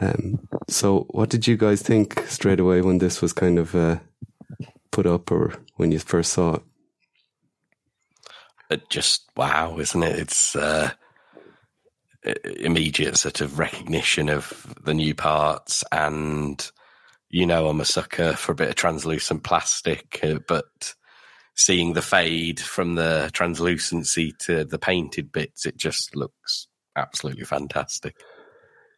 Um. 0.00 0.48
So, 0.68 1.06
what 1.10 1.28
did 1.30 1.46
you 1.46 1.56
guys 1.56 1.82
think 1.82 2.18
straight 2.26 2.60
away 2.60 2.80
when 2.82 2.98
this 2.98 3.20
was 3.22 3.32
kind 3.32 3.58
of 3.58 3.74
uh, 3.74 3.98
put 4.90 5.06
up, 5.06 5.30
or 5.30 5.54
when 5.76 5.92
you 5.92 5.98
first 5.98 6.32
saw 6.32 6.54
it? 6.54 6.62
It 8.70 8.88
just 8.88 9.30
wow, 9.36 9.78
isn't 9.78 10.02
it? 10.02 10.18
It's 10.18 10.56
uh, 10.56 10.90
immediate 12.24 13.16
sort 13.16 13.40
of 13.40 13.58
recognition 13.58 14.28
of 14.28 14.74
the 14.84 14.94
new 14.94 15.14
parts, 15.14 15.84
and 15.92 16.70
you 17.30 17.46
know, 17.46 17.68
I'm 17.68 17.80
a 17.80 17.84
sucker 17.84 18.34
for 18.34 18.52
a 18.52 18.54
bit 18.54 18.68
of 18.68 18.74
translucent 18.74 19.42
plastic, 19.42 20.20
uh, 20.22 20.38
but 20.46 20.94
seeing 21.54 21.94
the 21.94 22.02
fade 22.02 22.60
from 22.60 22.94
the 22.94 23.30
translucency 23.32 24.32
to 24.40 24.64
the 24.64 24.78
painted 24.78 25.32
bits, 25.32 25.64
it 25.66 25.76
just 25.76 26.14
looks 26.14 26.66
absolutely 26.96 27.44
fantastic. 27.44 28.16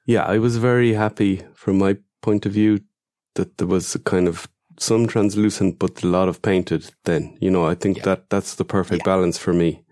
Yeah, 0.07 0.25
I 0.25 0.39
was 0.39 0.57
very 0.57 0.93
happy 0.95 1.43
from 1.55 1.79
my 1.79 1.97
point 2.23 2.45
of 2.45 2.53
view 2.53 2.81
that 3.35 3.59
there 3.59 3.69
was 3.69 3.95
a 3.95 3.99
kind 3.99 4.29
of 4.29 4.49
some 4.79 5.07
translucent 5.07 5.79
but 5.79 6.03
a 6.03 6.07
lot 6.09 6.29
of 6.29 6.43
painted 6.43 6.91
then. 7.05 7.37
You 7.41 7.51
know, 7.51 7.65
I 7.65 7.75
think 7.75 7.99
Yeah. 7.99 8.05
that 8.05 8.31
that's 8.31 8.57
the 8.57 8.65
perfect 8.65 9.03
Yeah. 9.03 9.13
balance 9.15 9.39
for 9.39 9.53
me. 9.53 9.85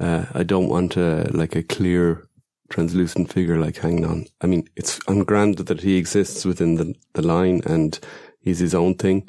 Uh, 0.00 0.26
I 0.34 0.42
don't 0.42 0.68
want 0.68 0.96
a, 0.96 1.30
like 1.32 1.56
a 1.56 1.62
clear 1.62 2.27
translucent 2.70 3.32
figure 3.32 3.58
like 3.58 3.76
hanging 3.78 4.04
on. 4.04 4.26
I 4.40 4.46
mean, 4.46 4.68
it's, 4.76 5.00
I'm 5.08 5.24
grand 5.24 5.58
that 5.58 5.80
he 5.80 5.96
exists 5.96 6.44
within 6.44 6.74
the, 6.74 6.94
the 7.14 7.22
line 7.22 7.62
and 7.66 7.98
he's 8.40 8.58
his 8.58 8.74
own 8.74 8.94
thing, 8.94 9.28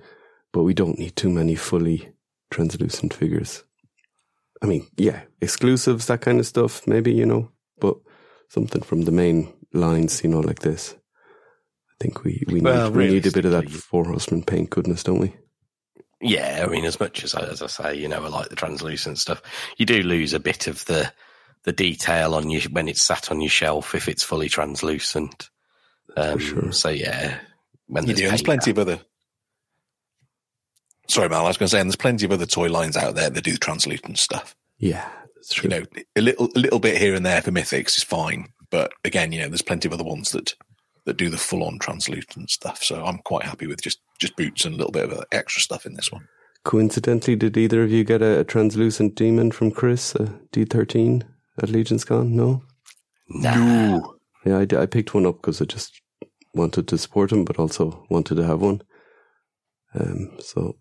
but 0.51 0.63
we 0.63 0.73
don't 0.73 0.99
need 0.99 1.15
too 1.15 1.29
many 1.29 1.55
fully 1.55 2.11
translucent 2.51 3.13
figures. 3.13 3.63
I 4.61 4.65
mean, 4.65 4.87
yeah, 4.97 5.21
exclusives, 5.41 6.07
that 6.07 6.21
kind 6.21 6.39
of 6.39 6.45
stuff, 6.45 6.85
maybe, 6.85 7.13
you 7.13 7.25
know, 7.25 7.49
but 7.79 7.97
something 8.49 8.81
from 8.81 9.03
the 9.03 9.11
main 9.11 9.53
lines, 9.73 10.23
you 10.23 10.29
know, 10.29 10.41
like 10.41 10.59
this. 10.59 10.95
I 11.91 12.03
think 12.03 12.23
we 12.23 12.43
we 12.47 12.61
Well, 12.61 12.89
need 12.89 12.97
we 12.97 13.07
need 13.07 13.27
a 13.27 13.31
bit 13.31 13.45
of 13.45 13.51
that 13.51 13.69
four 13.69 14.05
horsemen 14.05 14.43
paint 14.43 14.69
goodness, 14.69 15.03
don't 15.03 15.19
we? 15.19 15.35
Yeah, 16.21 16.65
I 16.65 16.69
mean, 16.69 16.85
as 16.85 16.99
much 16.99 17.23
as 17.23 17.33
as 17.35 17.61
I 17.61 17.67
say, 17.67 17.95
you 17.95 18.07
know, 18.07 18.23
I 18.23 18.27
like 18.27 18.49
the 18.49 18.55
translucent 18.55 19.17
stuff. 19.17 19.41
You 19.77 19.85
do 19.85 20.01
lose 20.03 20.33
a 20.33 20.39
bit 20.39 20.67
of 20.67 20.83
the 20.85 21.11
the 21.63 21.71
detail 21.73 22.35
on 22.35 22.49
you 22.49 22.61
when 22.71 22.87
it's 22.87 23.03
sat 23.03 23.31
on 23.31 23.41
your 23.41 23.49
shelf 23.49 23.95
if 23.95 24.07
it's 24.07 24.23
fully 24.23 24.49
translucent. 24.49 25.49
Um, 26.15 26.39
sure. 26.39 26.71
So 26.71 26.89
yeah, 26.89 27.39
when 27.87 28.03
You 28.03 28.07
there's 28.07 28.19
do. 28.19 28.27
There's 28.27 28.41
paint 28.41 28.45
plenty 28.45 28.71
of 28.71 28.79
other. 28.79 28.99
Sorry, 31.07 31.29
Mal. 31.29 31.45
I 31.45 31.47
was 31.47 31.57
going 31.57 31.67
to 31.67 31.71
say, 31.71 31.79
and 31.79 31.89
there's 31.89 31.95
plenty 31.95 32.25
of 32.25 32.31
other 32.31 32.45
toy 32.45 32.69
lines 32.69 32.95
out 32.95 33.15
there 33.15 33.29
that 33.29 33.43
do 33.43 33.57
translucent 33.57 34.19
stuff. 34.19 34.55
Yeah, 34.77 35.09
that's 35.35 35.53
true. 35.53 35.69
You 35.69 35.79
know, 35.79 35.85
a 36.15 36.21
little, 36.21 36.49
a 36.55 36.59
little 36.59 36.79
bit 36.79 36.97
here 36.97 37.15
and 37.15 37.25
there 37.25 37.41
for 37.41 37.51
mythics 37.51 37.97
is 37.97 38.03
fine, 38.03 38.49
but 38.69 38.91
again, 39.03 39.31
you 39.31 39.41
know, 39.41 39.47
there's 39.47 39.61
plenty 39.61 39.87
of 39.87 39.93
other 39.93 40.03
ones 40.03 40.31
that 40.31 40.53
that 41.05 41.17
do 41.17 41.29
the 41.29 41.37
full 41.37 41.63
on 41.63 41.79
translucent 41.79 42.51
stuff. 42.51 42.83
So 42.83 43.03
I'm 43.03 43.17
quite 43.19 43.43
happy 43.43 43.65
with 43.65 43.81
just 43.81 43.99
just 44.19 44.35
boots 44.35 44.65
and 44.65 44.75
a 44.75 44.77
little 44.77 44.91
bit 44.91 45.11
of 45.11 45.23
extra 45.31 45.61
stuff 45.61 45.85
in 45.85 45.95
this 45.95 46.11
one. 46.11 46.27
Coincidentally, 46.63 47.35
did 47.35 47.57
either 47.57 47.83
of 47.83 47.91
you 47.91 48.03
get 48.03 48.21
a, 48.21 48.41
a 48.41 48.43
translucent 48.43 49.15
demon 49.15 49.51
from 49.51 49.71
Chris, 49.71 50.13
a 50.15 50.39
D13 50.51 51.23
at 51.61 51.69
Legion's 51.69 52.05
Con? 52.05 52.35
No? 52.35 52.63
Nah. 53.29 53.99
Yeah, 54.45 54.59
I 54.59 54.85
picked 54.85 55.13
one 55.13 55.25
up 55.25 55.35
because 55.41 55.61
I 55.61 55.65
just 55.65 56.01
wanted 56.53 56.87
to 56.87 56.97
support 56.97 57.31
him, 57.31 57.45
but 57.45 57.59
also 57.59 58.05
wanted 58.09 58.35
to 58.35 58.45
have 58.45 58.61
one. 58.61 58.81
Um, 59.93 60.31
so 60.39 60.75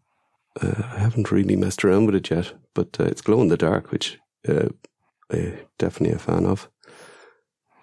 uh, 0.60 0.82
I 0.94 0.98
haven't 0.98 1.30
really 1.30 1.56
messed 1.56 1.84
around 1.84 2.06
with 2.06 2.14
it 2.14 2.30
yet, 2.30 2.52
but 2.74 2.96
uh, 3.00 3.04
it's 3.04 3.20
glow 3.20 3.40
in 3.42 3.48
the 3.48 3.56
dark, 3.56 3.90
which 3.90 4.18
uh, 4.48 4.68
I'm 5.30 5.58
definitely 5.78 6.14
a 6.14 6.18
fan 6.18 6.46
of. 6.46 6.68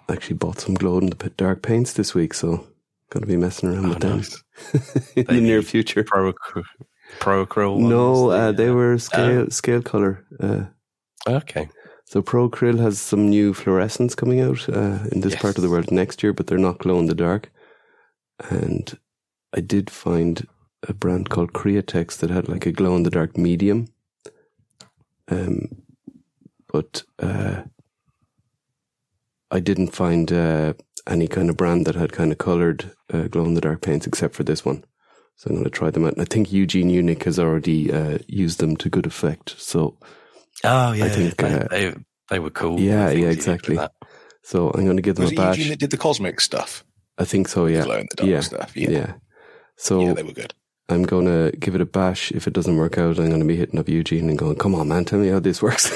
I 0.08 0.14
actually 0.14 0.38
bought 0.38 0.60
some 0.60 0.76
glow 0.76 0.98
in 1.00 1.08
the 1.10 1.30
dark 1.32 1.62
paints 1.62 1.94
this 1.94 2.14
week, 2.14 2.34
so 2.34 2.68
going 3.10 3.22
to 3.22 3.28
be 3.28 3.38
messing 3.38 3.70
around 3.70 3.86
Oh, 3.86 3.90
with 3.90 4.00
them 4.00 4.18
nice. 4.18 4.44
in 5.16 5.26
the 5.26 5.42
near 5.42 5.62
future. 5.62 6.04
Pro 6.04 6.34
pro 7.20 7.46
acryl. 7.46 7.80
No, 7.80 8.12
ones, 8.28 8.34
uh, 8.34 8.52
the, 8.52 8.58
they 8.64 8.70
were 8.72 8.98
scale 8.98 9.42
um, 9.42 9.50
scale 9.50 9.82
color. 9.82 10.26
Uh, 10.40 10.66
okay. 11.28 11.70
So 12.06 12.22
Pro 12.22 12.50
Acryl 12.50 12.80
has 12.80 13.00
some 13.00 13.30
new 13.30 13.54
fluorescence 13.54 14.14
coming 14.14 14.40
out 14.40 14.70
uh, 14.70 15.00
in 15.12 15.22
this 15.22 15.36
part 15.36 15.58
of 15.58 15.64
the 15.64 15.70
world 15.70 15.92
next 15.92 16.22
year, 16.22 16.34
but 16.34 16.48
they're 16.48 16.58
not 16.58 16.78
glow 16.78 17.00
in 17.00 17.08
the 17.08 17.16
dark. 17.16 17.52
And 18.40 18.98
I 19.56 19.62
did 19.62 19.90
find 19.90 20.48
a 20.88 20.94
brand 20.94 21.30
called 21.30 21.54
Createx 21.54 22.18
that 22.18 22.30
had 22.30 22.48
like 22.48 22.68
a 22.68 22.72
glow 22.72 22.96
in 22.96 23.04
the 23.04 23.10
dark 23.10 23.38
medium. 23.38 23.88
Um, 25.28 25.84
but 26.72 27.04
uh, 27.18 27.64
I 29.50 29.60
didn't 29.60 29.96
find 29.96 30.32
uh, 30.32 30.74
any 31.08 31.28
kind 31.28 31.50
of 31.50 31.58
brand 31.58 31.88
that 31.88 31.96
had 31.96 32.12
kind 32.12 32.32
of 32.32 32.38
colored 32.38 32.92
uh, 33.12 33.24
glow 33.24 33.46
in 33.46 33.56
the 33.56 33.62
dark 33.62 33.82
paints 33.82 34.06
except 34.06 34.36
for 34.36 34.44
this 34.44 34.64
one. 34.64 34.84
So 35.38 35.50
I'm 35.50 35.56
going 35.56 35.64
to 35.64 35.70
try 35.70 35.90
them 35.90 36.06
out. 36.06 36.14
And 36.14 36.22
I 36.22 36.26
think 36.26 36.52
Eugene 36.52 36.90
Unic 36.90 37.24
has 37.24 37.40
already 37.40 37.92
uh, 37.92 38.20
used 38.28 38.60
them 38.60 38.78
to 38.78 38.90
good 38.90 39.06
effect. 39.06 39.56
So 39.58 39.98
Oh 40.66 40.92
yeah, 40.94 41.06
I 41.06 41.10
think, 41.10 41.38
they, 41.38 41.54
uh, 41.54 41.68
they 41.70 41.94
they 42.30 42.40
were 42.40 42.50
cool. 42.50 42.80
yeah, 42.80 43.10
yeah, 43.10 43.10
you 43.10 43.16
did 43.22 43.28
with 43.28 43.38
exactly. 43.38 43.80
So 44.44 44.70
I'm 44.72 44.86
going 44.86 44.98
to 44.98 45.02
give 45.02 45.16
them 45.16 45.24
Was 45.24 45.32
a 45.32 45.36
it 45.36 45.38
bash. 45.38 45.58
Eugene 45.58 45.72
that 45.72 45.80
did 45.80 45.90
the 45.90 45.98
cosmic 45.98 46.40
stuff? 46.40 46.84
I 47.18 47.26
think 47.26 47.48
so. 47.48 47.66
Yeah, 47.66 47.84
the 47.84 48.26
yeah, 48.26 48.42
stuff. 48.42 48.76
yeah. 48.76 48.90
Yeah. 48.90 49.14
So 49.78 50.02
yeah, 50.02 50.14
they 50.14 50.24
were 50.24 50.34
good. 50.34 50.54
I'm 50.88 51.04
going 51.04 51.26
to 51.26 51.58
give 51.58 51.74
it 51.74 51.82
a 51.82 51.86
bash. 51.86 52.32
If 52.32 52.46
it 52.46 52.54
doesn't 52.54 52.78
work 52.78 53.00
out, 53.00 53.18
I'm 53.18 53.30
going 53.30 53.40
to 53.40 53.46
be 53.46 53.56
hitting 53.56 53.80
up 53.80 53.90
Eugene 53.90 54.30
and 54.30 54.38
going, 54.38 54.58
"Come 54.58 54.76
on, 54.76 54.90
man, 54.90 55.06
tell 55.06 55.20
me 55.20 55.30
how 55.30 55.40
this 55.40 55.62
works." 55.64 55.90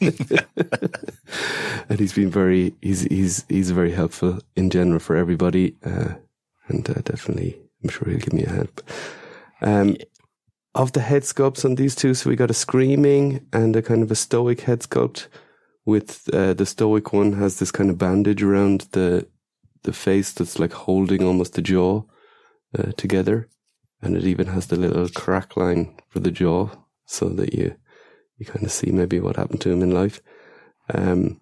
and 0.00 2.00
he's 2.00 2.14
been 2.14 2.30
very, 2.30 2.74
he's 2.80 3.02
he's 3.02 3.44
he's 3.48 3.70
very 3.72 3.92
helpful 3.92 4.38
in 4.56 4.70
general 4.70 5.00
for 5.00 5.16
everybody, 5.16 5.74
uh, 5.84 6.14
and 6.68 6.88
uh, 6.88 7.02
definitely, 7.02 7.58
I'm 7.82 7.90
sure 7.90 8.08
he'll 8.08 8.18
give 8.18 8.32
me 8.32 8.44
a 8.44 8.50
hand. 8.50 8.82
Um, 9.60 9.96
of 10.74 10.92
the 10.92 11.00
head 11.00 11.22
sculpts 11.22 11.64
on 11.64 11.76
these 11.76 11.94
two, 11.94 12.14
so 12.14 12.28
we 12.28 12.36
got 12.36 12.50
a 12.50 12.54
screaming 12.54 13.46
and 13.52 13.76
a 13.76 13.82
kind 13.82 14.02
of 14.02 14.10
a 14.10 14.16
stoic 14.16 14.62
head 14.62 14.80
sculpt. 14.80 15.28
With 15.86 16.28
uh, 16.32 16.54
the 16.54 16.66
stoic 16.66 17.12
one 17.12 17.34
has 17.34 17.58
this 17.58 17.70
kind 17.70 17.90
of 17.90 17.98
bandage 17.98 18.42
around 18.42 18.88
the 18.92 19.28
the 19.82 19.92
face 19.92 20.32
that's 20.32 20.58
like 20.58 20.72
holding 20.72 21.22
almost 21.22 21.52
the 21.52 21.62
jaw 21.62 22.02
uh, 22.78 22.92
together, 22.96 23.48
and 24.00 24.16
it 24.16 24.24
even 24.24 24.46
has 24.46 24.66
the 24.66 24.76
little 24.76 25.08
crack 25.10 25.56
line 25.56 25.94
for 26.08 26.20
the 26.20 26.30
jaw, 26.30 26.70
so 27.04 27.28
that 27.28 27.52
you 27.52 27.76
you 28.38 28.46
kind 28.46 28.64
of 28.64 28.72
see 28.72 28.90
maybe 28.90 29.20
what 29.20 29.36
happened 29.36 29.60
to 29.60 29.70
him 29.70 29.82
in 29.82 29.90
life. 29.90 30.20
Um, 30.92 31.40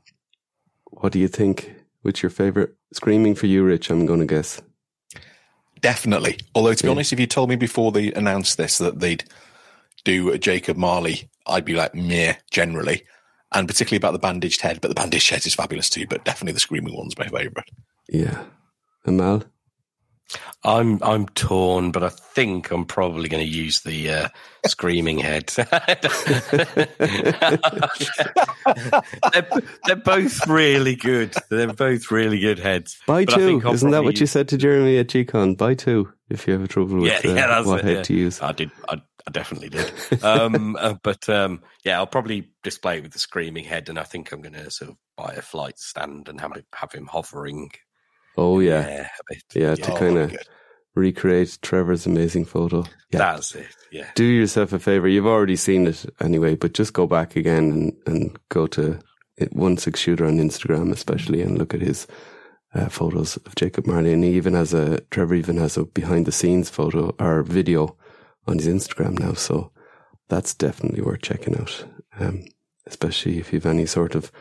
what 0.87 1.13
do 1.13 1.19
you 1.19 1.29
think? 1.29 1.73
What's 2.03 2.23
your 2.23 2.31
favorite 2.31 2.75
screaming 2.93 3.37
for 3.37 3.47
you, 3.47 3.63
Rich? 3.65 3.91
I'm 3.91 4.07
going 4.07 4.21
to 4.21 4.27
guess. 4.27 4.61
Definitely. 5.83 6.39
Although, 6.55 6.75
to 6.75 6.83
be 6.83 6.89
Yeah. 6.89 6.93
honest, 6.93 7.13
if 7.13 7.21
you 7.21 7.27
told 7.27 7.51
me 7.51 7.57
before 7.57 7.93
they 7.93 8.13
announced 8.13 8.57
this 8.57 8.79
that 8.79 9.01
they'd 9.01 9.25
do 10.05 10.31
a 10.31 10.39
Jacob 10.39 10.77
Marley, 10.77 11.29
I'd 11.47 11.65
be 11.65 11.75
like, 11.75 11.95
meh, 11.95 12.35
generally. 12.51 13.03
And 13.53 13.69
particularly 13.69 13.99
about 13.99 14.13
the 14.13 14.19
bandaged 14.19 14.63
head, 14.63 14.81
but 14.81 14.89
the 14.89 14.95
bandaged 14.95 15.29
head 15.29 15.45
is 15.47 15.55
fabulous 15.55 15.91
too. 15.91 16.07
But 16.09 16.25
definitely 16.25 16.55
the 16.55 16.61
screaming 16.61 16.97
one's 16.97 17.19
my 17.19 17.27
favourite. 17.27 17.69
Yeah, 18.09 18.45
Amal. 19.05 19.43
I'm 20.65 21.03
I'm 21.03 21.27
torn, 21.29 21.91
but 21.91 22.03
I 22.03 22.09
think 22.09 22.71
I'm 22.71 22.85
probably 22.85 23.29
going 23.29 23.45
to 23.45 23.49
use 23.49 23.81
the 23.81 24.11
uh, 24.11 24.29
screaming 24.67 25.19
head. 25.19 25.49
they're, 25.57 25.67
they're 29.87 29.97
both 29.97 30.47
really 30.47 30.95
good. 30.95 31.35
They're 31.51 31.73
both 31.73 32.11
really 32.11 32.39
good 32.39 32.59
heads. 32.59 32.99
Buy 33.07 33.25
But 33.25 33.35
two. 33.35 33.61
Isn't 33.69 33.91
that 33.91 34.05
what 34.05 34.21
you 34.21 34.27
said 34.27 34.49
to 34.49 34.57
Jeremy 34.57 34.99
at 34.99 35.09
GCon? 35.09 35.57
Buy 35.57 35.75
two 35.75 36.13
if 36.31 36.47
you 36.47 36.53
have 36.55 36.63
a 36.63 36.69
trouble 36.69 36.97
with 36.97 37.13
Yeah, 37.25 37.31
uh, 37.31 37.35
yeah, 37.35 37.47
that's 37.47 37.67
what 37.67 37.81
it, 37.81 37.85
head 37.85 37.97
yeah. 37.97 38.03
to 38.03 38.15
use. 38.15 38.41
I 38.41 38.53
did. 38.53 38.71
I, 38.89 39.03
I 39.27 39.31
definitely 39.31 39.69
did. 39.69 39.93
Um, 40.25 40.77
uh, 40.81 40.95
but 41.03 41.29
um, 41.29 41.63
yeah, 41.85 41.99
I'll 41.99 42.07
probably 42.07 42.51
display 42.63 42.99
it 42.99 43.03
with 43.03 43.13
the 43.13 43.19
screaming 43.19 43.65
head, 43.65 43.89
and 43.89 43.99
I 43.99 44.05
think 44.05 44.33
I'm 44.33 44.41
going 44.41 44.55
to 44.55 44.71
sort 44.71 44.91
of 44.91 44.97
buy 45.17 45.35
a 45.37 45.43
flight 45.43 45.79
stand 45.79 46.29
and 46.29 46.41
have 46.41 46.57
it, 46.57 46.67
have 46.75 46.93
him 46.93 47.07
hovering. 47.07 47.71
Oh 48.37 48.61
yeah, 48.61 49.09
bit. 49.29 49.43
yeah, 49.55 49.75
to 49.75 49.93
Oh, 49.93 49.97
kind 49.97 50.19
of 50.19 50.35
recreate 50.95 51.59
Trevor's 51.63 52.07
amazing 52.07 52.45
photo. 52.45 52.85
Yeah, 53.11 53.19
That's 53.19 53.55
it. 53.55 53.67
Yeah. 53.91 54.11
do 54.15 54.25
yourself 54.25 54.73
a 54.73 54.79
favor. 54.79 55.07
You've 55.09 55.27
already 55.27 55.57
seen 55.57 55.87
it 55.87 56.05
anyway, 56.21 56.55
but 56.55 56.73
just 56.73 56.93
go 56.95 57.07
back 57.07 57.37
again 57.37 57.71
and, 57.71 57.93
and 58.07 58.39
go 58.49 58.67
to 58.69 58.99
it- 59.37 59.53
one 59.55 59.77
six 59.77 60.01
shooter 60.01 60.25
on 60.27 60.39
Instagram, 60.39 60.93
especially, 60.93 61.43
and 61.43 61.59
look 61.59 61.75
at 61.75 61.81
his 61.83 62.07
uh, 62.75 62.89
photos 62.89 63.37
of 63.37 63.55
Jacob 63.55 63.87
Marley. 63.87 64.13
And 64.15 64.25
he 64.25 64.31
even 64.33 64.55
has 64.55 64.73
a 64.73 65.01
Trevor 65.11 65.35
even 65.35 65.59
has 65.59 65.77
a 65.77 65.85
behind 65.85 66.25
the 66.27 66.33
scenes 66.33 66.71
photo 66.71 67.15
or 67.19 67.43
video 67.43 67.97
on 68.47 68.59
his 68.59 68.67
Instagram 68.69 69.19
now. 69.19 69.35
So 69.35 69.71
that's 70.29 70.55
definitely 70.55 71.03
worth 71.03 71.21
checking 71.23 71.57
out, 71.59 71.85
um, 72.19 72.45
especially 72.87 73.39
if 73.39 73.53
you've 73.53 73.67
any 73.67 73.85
sort 73.87 74.15
of 74.15 74.33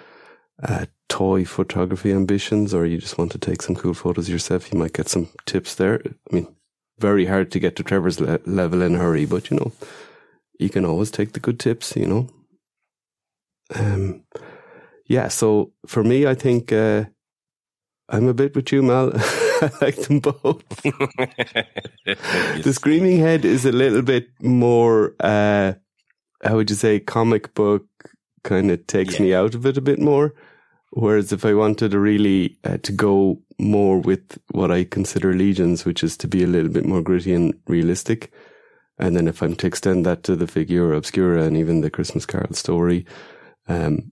uh, 0.63 0.85
toy 1.09 1.45
photography 1.45 2.11
ambitions 2.11 2.73
or 2.73 2.85
you 2.85 2.97
just 2.97 3.17
want 3.17 3.31
to 3.33 3.37
take 3.37 3.61
some 3.61 3.75
cool 3.75 3.93
photos 3.93 4.29
yourself. 4.29 4.71
You 4.71 4.79
might 4.79 4.93
get 4.93 5.09
some 5.09 5.27
tips 5.45 5.75
there. 5.75 6.01
I 6.05 6.35
mean, 6.35 6.47
very 6.99 7.25
hard 7.25 7.51
to 7.51 7.59
get 7.59 7.75
to 7.77 7.83
Trevor's 7.83 8.19
le- 8.19 8.39
level 8.45 8.81
in 8.81 8.95
a 8.95 8.99
hurry, 8.99 9.25
but 9.25 9.49
you 9.49 9.57
know, 9.57 9.71
you 10.59 10.69
can 10.69 10.85
always 10.85 11.11
take 11.11 11.33
the 11.33 11.39
good 11.39 11.59
tips, 11.59 11.95
you 11.95 12.05
know. 12.07 12.29
Um, 13.75 14.23
yeah, 15.07 15.27
so 15.29 15.71
for 15.87 16.03
me, 16.03 16.25
I 16.27 16.35
think 16.35 16.71
uh, 16.71 17.05
I'm 18.09 18.27
a 18.27 18.33
bit 18.33 18.55
with 18.55 18.71
you, 18.71 18.83
Mal. 18.83 19.11
I 19.15 19.71
like 19.81 19.95
them 19.97 20.19
both. 20.19 20.63
The 22.05 22.73
Screaming 22.73 23.19
Head 23.19 23.45
is 23.45 23.65
a 23.65 23.71
little 23.71 24.01
bit 24.01 24.27
more, 24.41 25.15
uh, 25.19 25.73
how 26.43 26.55
would 26.55 26.69
you 26.69 26.75
say, 26.75 26.99
comic 26.99 27.53
book 27.53 27.85
kind 28.43 28.71
of 28.71 28.85
takes 28.87 29.15
Yeah. 29.19 29.21
me 29.25 29.33
out 29.33 29.55
of 29.55 29.65
it 29.65 29.77
a 29.77 29.81
bit 29.81 29.99
more. 29.99 30.33
Whereas 30.91 31.31
if 31.31 31.45
I 31.45 31.53
wanted 31.53 31.91
to 31.91 31.99
really 31.99 32.57
uh, 32.65 32.77
to 32.83 32.91
go 32.91 33.41
more 33.57 33.99
with 33.99 34.37
what 34.51 34.71
I 34.71 34.83
consider 34.83 35.33
legions, 35.33 35.85
which 35.85 36.03
is 36.03 36.17
to 36.17 36.27
be 36.27 36.43
a 36.43 36.47
little 36.47 36.69
bit 36.69 36.85
more 36.85 37.01
gritty 37.01 37.33
and 37.33 37.53
realistic, 37.67 38.31
and 38.99 39.15
then 39.15 39.27
if 39.27 39.41
I'm 39.41 39.55
to 39.55 39.67
extend 39.67 40.05
that 40.05 40.23
to 40.23 40.35
the 40.35 40.47
figura 40.47 40.97
obscura 40.97 41.43
and 41.43 41.55
even 41.55 41.81
the 41.81 41.89
Christmas 41.89 42.25
Carol 42.25 42.53
story, 42.53 43.05
um, 43.67 44.11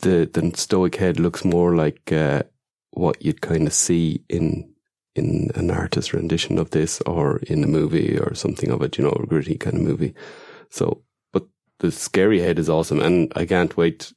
the 0.00 0.28
the 0.32 0.52
Stoic 0.56 0.96
head 0.96 1.20
looks 1.20 1.44
more 1.44 1.76
like 1.76 2.10
uh, 2.12 2.42
what 2.90 3.24
you'd 3.24 3.40
kind 3.40 3.66
of 3.66 3.72
see 3.72 4.24
in 4.28 4.74
in 5.14 5.50
an 5.54 5.70
artist 5.70 6.12
rendition 6.12 6.58
of 6.58 6.70
this, 6.70 7.00
or 7.02 7.38
in 7.38 7.62
a 7.64 7.68
movie 7.68 8.18
or 8.18 8.34
something 8.34 8.70
of 8.70 8.82
it, 8.82 8.98
you 8.98 9.04
know, 9.04 9.10
a 9.10 9.26
gritty 9.26 9.56
kind 9.56 9.76
of 9.76 9.82
movie. 9.82 10.14
So, 10.70 11.02
but 11.32 11.46
the 11.78 11.90
scary 11.92 12.40
head 12.40 12.58
is 12.58 12.68
awesome, 12.68 13.00
and 13.00 13.32
I 13.36 13.46
can't 13.46 13.76
wait. 13.76 14.12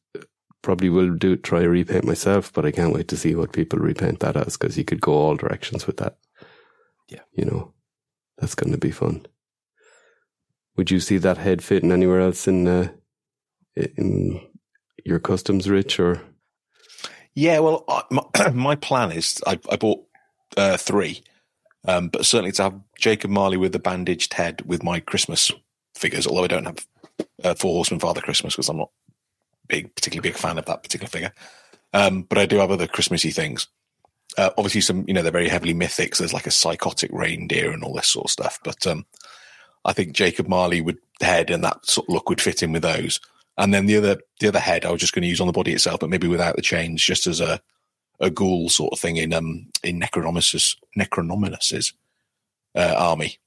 Probably 0.62 0.90
will 0.90 1.16
do 1.16 1.36
try 1.36 1.62
a 1.62 1.70
repaint 1.70 2.06
myself, 2.06 2.54
but 2.54 2.66
I 2.66 2.72
can't 2.72 2.94
wait 2.94 3.08
to 3.10 3.18
see 3.18 3.34
what 3.34 3.54
people 3.54 3.80
repaint 3.80 4.20
that 4.20 4.38
as 4.38 4.58
because 4.58 4.78
you 4.78 4.84
could 4.84 5.02
go 5.02 5.14
all 5.14 5.36
directions 5.36 5.88
with 5.88 5.98
that. 5.98 6.18
Yeah. 7.10 7.22
you 7.34 7.46
know, 7.46 7.74
that's 8.38 8.56
going 8.56 8.72
to 8.72 8.78
be 8.78 8.92
fun. 8.92 9.26
Would 10.78 10.92
you 10.92 11.00
see 11.00 11.18
that 11.18 11.38
head 11.38 11.64
fitting 11.64 11.92
anywhere 11.92 12.22
else 12.22 12.48
in 12.48 12.68
uh, 12.68 12.90
in 13.76 14.42
your 15.06 15.20
customs, 15.20 15.70
Rich? 15.70 16.00
Or 16.00 16.22
Yeah, 17.36 17.60
well, 17.60 17.84
I, 17.88 18.04
my, 18.10 18.24
my 18.54 18.76
plan 18.76 19.12
is 19.12 19.42
I, 19.46 19.60
I 19.70 19.76
bought 19.76 20.06
uh, 20.56 20.78
three, 20.78 21.24
um, 21.86 22.08
but 22.08 22.26
certainly 22.26 22.54
to 22.54 22.64
have 22.64 22.80
Jacob 22.98 23.30
Marley 23.30 23.58
with 23.58 23.74
the 23.74 23.80
bandaged 23.80 24.34
head 24.34 24.62
with 24.66 24.84
my 24.84 25.00
Christmas 25.00 25.52
figures. 25.96 26.26
Although 26.26 26.46
I 26.46 26.48
don't 26.48 26.66
have 26.66 26.88
uh, 27.44 27.54
Four 27.56 27.74
Horsemen 27.74 28.00
Father 28.00 28.22
Christmas 28.22 28.56
because 28.56 28.70
I'm 28.70 28.78
not 28.78 28.92
big, 29.72 29.96
particularly 29.96 30.30
big 30.30 30.38
fan 30.38 30.58
of 30.60 30.66
that 30.66 30.84
particular 30.84 31.10
figure. 31.10 31.34
Um, 31.94 32.22
but 32.24 32.38
I 32.38 32.46
do 32.46 32.58
have 32.58 32.70
other 32.72 32.88
Christmassy 32.88 33.32
things. 33.32 33.68
Uh, 34.38 34.52
obviously, 34.58 34.82
some 34.82 35.04
you 35.08 35.14
know 35.14 35.22
they're 35.24 35.32
very 35.32 35.50
heavily 35.50 35.74
mythic. 35.74 36.16
So 36.16 36.24
there's 36.24 36.34
like 36.34 36.48
a 36.48 36.52
psychotic 36.52 37.10
reindeer 37.12 37.72
and 37.72 37.84
all 37.84 37.94
this 37.94 38.08
sort 38.10 38.26
of 38.26 38.32
stuff. 38.32 38.60
But 38.64 38.86
um, 38.88 39.06
I 39.84 39.94
think 39.94 40.14
Jacob 40.14 40.48
Marley 40.48 40.80
would 40.82 41.00
head 41.22 41.50
and 41.50 41.64
that 41.64 41.86
sort 41.86 42.08
of 42.08 42.14
look 42.14 42.30
would 42.30 42.40
fit 42.42 42.62
in 42.64 42.72
with 42.72 42.84
those. 42.84 43.20
And 43.58 43.74
then 43.74 43.88
the 43.88 43.98
other 43.98 44.18
the 44.40 44.48
other 44.48 44.60
head 44.60 44.86
I 44.86 44.92
was 44.92 45.02
just 45.02 45.14
going 45.14 45.24
to 45.24 45.28
use 45.30 45.42
on 45.42 45.48
the 45.48 45.54
body 45.54 45.74
itself, 45.74 46.00
but 46.00 46.10
maybe 46.10 46.28
without 46.28 46.56
the 46.56 46.62
chains, 46.62 47.04
just 47.04 47.28
as 47.28 47.42
a 47.42 47.60
a 48.20 48.30
ghoul 48.30 48.70
sort 48.70 48.94
of 48.94 49.00
thing 49.00 49.18
in 49.18 49.34
um 49.34 49.68
in 49.84 50.00
Necronominus's 50.00 50.78
Necronominus's 50.98 51.94
uh, 52.76 52.96
army. 52.98 53.38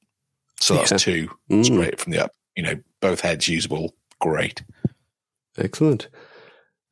So 0.61 0.75
that's 0.75 0.91
Yeah. 0.93 0.99
two 0.99 1.31
Mm. 1.51 1.65
straight 1.65 2.01
from 2.01 2.13
the 2.13 2.25
up. 2.25 2.33
You 2.57 2.63
know, 2.63 2.75
both 3.01 3.21
heads 3.21 3.49
usable. 3.49 3.95
Great. 4.21 4.63
Excellent. 5.59 6.09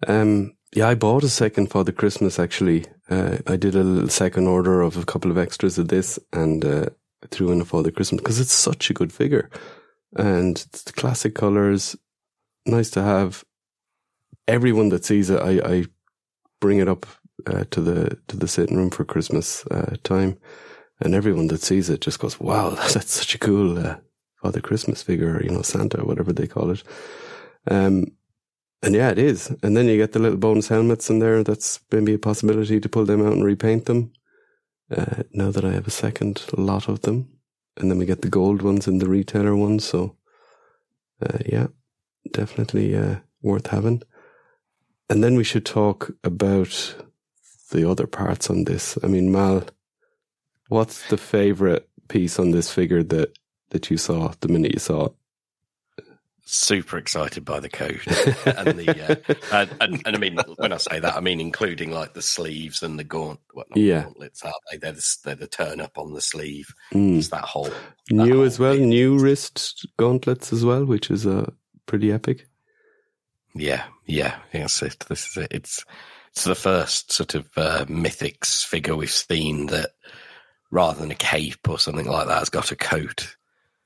Um, 0.06 0.52
yeah, 0.74 0.88
I 0.88 0.94
bought 0.94 1.24
a 1.24 1.28
second 1.28 1.68
for 1.68 1.84
the 1.84 1.92
Christmas 1.92 2.38
actually. 2.38 2.86
Uh, 3.10 3.38
I 3.46 3.56
did 3.56 3.74
a 3.74 3.82
little 3.82 4.08
second 4.08 4.46
order 4.46 4.80
of 4.80 4.96
a 4.96 5.04
couple 5.04 5.30
of 5.30 5.38
extras 5.38 5.78
of 5.78 5.88
this 5.88 6.18
and 6.32 6.64
uh, 6.64 6.86
threw 7.30 7.50
in 7.50 7.60
a 7.60 7.64
Father 7.64 7.90
Christmas 7.90 8.20
because 8.20 8.40
it's 8.40 8.52
such 8.52 8.90
a 8.90 8.94
good 8.94 9.12
figure. 9.12 9.50
And 10.16 10.58
it's 10.58 10.82
the 10.82 10.92
classic 10.92 11.34
colors, 11.34 11.96
nice 12.66 12.90
to 12.90 13.02
have. 13.02 13.44
Everyone 14.48 14.88
that 14.90 15.04
sees 15.04 15.30
it, 15.30 15.40
I, 15.40 15.60
I 15.64 15.84
bring 16.60 16.78
it 16.78 16.88
up 16.88 17.06
uh, 17.46 17.64
to 17.70 17.80
the 17.80 18.18
to 18.28 18.36
the 18.36 18.48
sitting 18.48 18.76
room 18.76 18.90
for 18.90 19.04
Christmas 19.04 19.64
uh, 19.66 19.96
time, 20.02 20.38
and 21.00 21.14
everyone 21.14 21.46
that 21.48 21.62
sees 21.62 21.88
it 21.88 22.00
just 22.00 22.18
goes, 22.18 22.38
"Wow, 22.40 22.70
that's 22.92 23.12
such 23.12 23.34
a 23.34 23.38
cool 23.38 23.78
uh, 23.78 23.96
Father 24.42 24.60
Christmas 24.60 25.02
figure," 25.02 25.42
you 25.42 25.50
know, 25.50 25.62
Santa, 25.62 26.04
whatever 26.04 26.32
they 26.32 26.46
call 26.46 26.70
it. 26.70 26.82
Um, 27.70 28.06
and 28.82 28.94
yeah, 28.94 29.10
it 29.10 29.18
is. 29.18 29.54
And 29.62 29.76
then 29.76 29.86
you 29.86 29.96
get 29.96 30.12
the 30.12 30.18
little 30.18 30.38
bonus 30.38 30.68
helmets 30.68 31.08
in 31.08 31.20
there. 31.20 31.44
That's 31.44 31.80
maybe 31.92 32.14
a 32.14 32.18
possibility 32.18 32.80
to 32.80 32.88
pull 32.88 33.04
them 33.04 33.24
out 33.24 33.32
and 33.32 33.44
repaint 33.44 33.86
them. 33.86 34.12
Uh, 34.90 35.22
now 35.32 35.50
that 35.50 35.64
I 35.64 35.70
have 35.70 35.86
a 35.86 35.92
second 35.92 36.44
lot 36.56 36.88
of 36.88 37.02
them. 37.02 37.28
And 37.76 37.90
then 37.90 37.98
we 37.98 38.04
get 38.04 38.22
the 38.22 38.28
gold 38.28 38.60
ones 38.60 38.86
and 38.86 39.00
the 39.00 39.08
retailer 39.08 39.56
ones. 39.56 39.84
So, 39.84 40.16
uh, 41.24 41.38
yeah, 41.46 41.68
definitely 42.32 42.96
uh, 42.96 43.16
worth 43.40 43.68
having. 43.68 44.02
And 45.08 45.22
then 45.22 45.36
we 45.36 45.44
should 45.44 45.64
talk 45.64 46.10
about 46.24 46.96
the 47.70 47.88
other 47.88 48.06
parts 48.06 48.50
on 48.50 48.64
this. 48.64 48.98
I 49.02 49.06
mean, 49.06 49.30
Mal, 49.30 49.64
what's 50.68 51.08
the 51.08 51.16
favorite 51.16 51.88
piece 52.08 52.38
on 52.38 52.50
this 52.50 52.70
figure 52.70 53.02
that, 53.04 53.38
that 53.70 53.90
you 53.90 53.96
saw 53.96 54.32
the 54.40 54.48
minute 54.48 54.72
you 54.72 54.80
saw 54.80 55.06
it? 55.06 55.12
Super 56.44 56.98
excited 56.98 57.44
by 57.44 57.60
the 57.60 57.68
coat 57.68 58.04
and 58.46 58.78
the 58.78 59.22
uh, 59.22 59.36
and, 59.52 59.70
and, 59.80 60.02
and 60.06 60.16
I 60.16 60.18
mean 60.18 60.38
when 60.56 60.72
I 60.72 60.76
say 60.78 60.98
that 60.98 61.14
I 61.16 61.20
mean 61.20 61.40
including 61.40 61.92
like 61.92 62.14
the 62.14 62.22
sleeves 62.22 62.82
and 62.82 62.98
the 62.98 63.04
gaunt 63.04 63.38
what 63.52 63.70
not 63.70 63.78
Yeah. 63.78 64.02
gauntlets 64.02 64.44
are 64.44 64.52
they 64.70 64.76
they're 64.76 64.92
the, 64.92 65.16
they're 65.24 65.34
the 65.36 65.46
turn 65.46 65.80
up 65.80 65.96
on 65.96 66.14
the 66.14 66.20
sleeve 66.20 66.74
Mm. 66.92 67.18
it's 67.18 67.28
that 67.28 67.44
whole 67.44 67.70
New 68.10 68.34
whole 68.34 68.42
as 68.44 68.58
well, 68.58 68.74
bit. 68.76 68.82
new 68.86 69.18
wrist 69.18 69.86
gauntlets 69.98 70.52
as 70.52 70.64
well, 70.64 70.84
which 70.84 71.10
is 71.12 71.26
uh, 71.26 71.48
pretty 71.86 72.10
epic. 72.12 72.46
yeah 73.54 73.84
yeah 74.06 74.36
yes 74.52 74.82
it 74.82 74.98
this 75.08 75.28
is 75.30 75.36
it 75.44 75.52
it's 75.52 75.84
it's 76.32 76.44
the 76.44 76.54
first 76.54 77.12
sort 77.12 77.34
of 77.36 77.48
uh, 77.56 77.84
mythics 77.88 78.64
figure 78.64 78.96
we've 78.96 79.10
seen 79.10 79.66
that 79.66 79.90
rather 80.70 80.98
than 81.00 81.10
a 81.10 81.14
cape 81.14 81.68
or 81.68 81.78
something 81.78 82.06
like 82.06 82.26
that 82.26 82.38
has 82.40 82.48
got 82.48 82.72
a 82.72 82.76
coat 82.76 83.36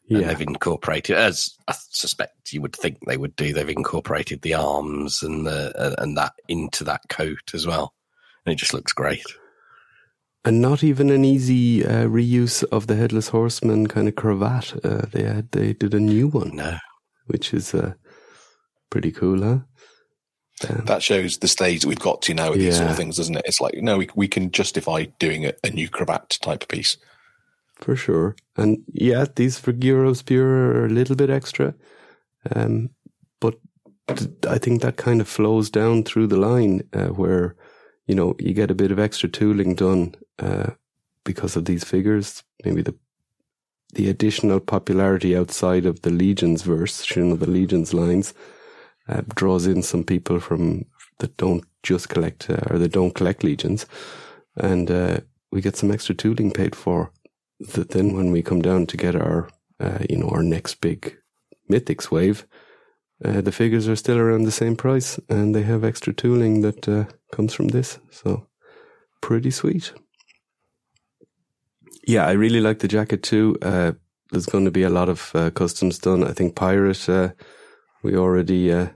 and 0.08 0.20
Yeah, 0.20 0.28
they've 0.28 0.40
incorporated 0.48 1.16
as 1.16 1.56
I 1.68 1.74
suspect 1.90 2.52
you 2.52 2.60
would 2.62 2.76
think 2.76 2.98
they 3.06 3.16
would 3.16 3.34
do. 3.36 3.52
They've 3.52 3.68
incorporated 3.68 4.42
the 4.42 4.54
arms 4.54 5.22
and 5.22 5.46
the 5.46 5.72
and, 5.84 5.94
and 5.98 6.16
that 6.16 6.32
into 6.48 6.84
that 6.84 7.02
coat 7.08 7.52
as 7.54 7.66
well, 7.66 7.94
and 8.44 8.52
it 8.52 8.56
just 8.56 8.74
looks 8.74 8.92
great. 8.92 9.24
and 10.44 10.60
not 10.60 10.84
even 10.84 11.10
an 11.10 11.24
easy 11.24 11.84
uh, 11.84 12.06
reuse 12.06 12.62
of 12.70 12.86
the 12.86 12.94
headless 12.94 13.28
horseman 13.28 13.88
kind 13.88 14.06
of 14.08 14.14
cravat. 14.14 14.84
Uh, 14.84 15.06
they 15.12 15.24
had 15.24 15.50
they 15.52 15.72
did 15.72 15.92
a 15.94 16.00
new 16.00 16.28
one, 16.28 16.54
No, 16.54 16.78
which 17.26 17.52
is 17.52 17.74
uh, 17.74 17.94
pretty 18.90 19.10
cool, 19.10 19.42
huh? 19.42 19.58
Um, 20.68 20.84
That 20.86 21.02
shows 21.02 21.38
the 21.38 21.48
stage 21.48 21.82
that 21.82 21.88
we've 21.88 21.98
got 21.98 22.22
to 22.22 22.34
now 22.34 22.50
with 22.50 22.60
these 22.60 22.76
sort 22.78 22.90
of 22.90 22.96
things, 22.96 23.16
doesn't 23.16 23.36
it? 23.36 23.42
It's 23.44 23.60
like 23.60 23.74
no, 23.82 23.98
we 23.98 24.08
we 24.14 24.28
can 24.28 24.50
justify 24.52 25.06
doing 25.18 25.44
a, 25.46 25.52
a 25.64 25.70
new 25.70 25.88
cravat 25.88 26.38
type 26.40 26.62
of 26.62 26.68
piece. 26.68 26.96
For 27.76 27.96
sure. 27.96 28.36
And 28.56 28.78
yeah, 28.92 29.26
these 29.34 29.58
for 29.58 29.72
Pure 29.72 30.46
are 30.46 30.86
a 30.86 30.90
little 30.90 31.16
bit 31.16 31.30
extra, 31.30 31.74
um, 32.54 32.90
but 33.40 33.58
th- 34.08 34.30
I 34.48 34.58
think 34.58 34.82
that 34.82 34.96
kind 34.96 35.20
of 35.20 35.28
flows 35.28 35.70
down 35.70 36.04
through 36.04 36.28
the 36.28 36.38
line 36.38 36.82
uh, 36.92 37.08
where 37.08 37.56
you 38.06 38.14
know 38.14 38.34
you 38.38 38.54
get 38.54 38.70
a 38.70 38.74
bit 38.74 38.90
of 38.90 38.98
extra 38.98 39.28
tooling 39.28 39.74
done 39.74 40.14
uh, 40.38 40.70
because 41.24 41.56
of 41.56 41.66
these 41.66 41.84
figures. 41.84 42.42
Maybe 42.64 42.82
the 42.82 42.94
the 43.94 44.08
additional 44.08 44.60
popularity 44.60 45.36
outside 45.36 45.86
of 45.86 46.02
the 46.02 46.10
Legions 46.10 46.62
verse, 46.62 47.16
you 47.16 47.24
know, 47.24 47.36
the 47.36 47.50
Legions 47.50 47.94
lines, 47.94 48.34
uh, 49.08 49.22
draws 49.34 49.66
in 49.66 49.82
some 49.82 50.04
people 50.04 50.40
from 50.40 50.84
that 51.18 51.36
don't 51.36 51.64
just 51.82 52.08
collect 52.08 52.50
uh, 52.50 52.60
or 52.70 52.78
that 52.78 52.92
don't 52.92 53.14
collect 53.14 53.44
Legions, 53.44 53.86
and 54.56 54.90
uh, 54.90 55.18
we 55.52 55.60
get 55.60 55.76
some 55.76 55.90
extra 55.90 56.14
tooling 56.14 56.50
paid 56.50 56.74
for. 56.74 57.10
That 57.60 57.90
then 57.90 58.14
when 58.14 58.32
we 58.32 58.42
come 58.42 58.60
down 58.60 58.86
to 58.86 58.96
get 58.96 59.16
our, 59.16 59.48
uh, 59.80 59.98
you 60.10 60.16
know, 60.16 60.28
our 60.28 60.42
next 60.42 60.80
big 60.80 61.16
Mythics 61.70 62.10
wave, 62.10 62.46
uh, 63.24 63.40
the 63.40 63.52
figures 63.52 63.88
are 63.88 63.96
still 63.96 64.18
around 64.18 64.44
the 64.44 64.50
same 64.50 64.76
price, 64.76 65.18
and 65.28 65.54
they 65.54 65.62
have 65.62 65.84
extra 65.84 66.12
tooling 66.12 66.60
that 66.60 66.88
uh, 66.88 67.04
comes 67.32 67.54
from 67.54 67.68
this. 67.68 67.98
So 68.10 68.46
pretty 69.22 69.50
sweet. 69.50 69.92
Yeah, 72.06 72.26
I 72.26 72.32
really 72.32 72.60
like 72.60 72.80
the 72.80 72.88
jacket 72.88 73.22
too. 73.22 73.56
Uh, 73.62 73.92
there's 74.30 74.46
going 74.46 74.64
to 74.64 74.70
be 74.70 74.82
a 74.82 74.90
lot 74.90 75.08
of 75.08 75.30
uh, 75.34 75.50
customs 75.50 75.98
done. 75.98 76.24
I 76.24 76.32
think 76.32 76.54
pirate 76.54 77.08
uh, 77.08 77.30
we 78.02 78.16
already 78.16 78.72
uh, 78.72 78.88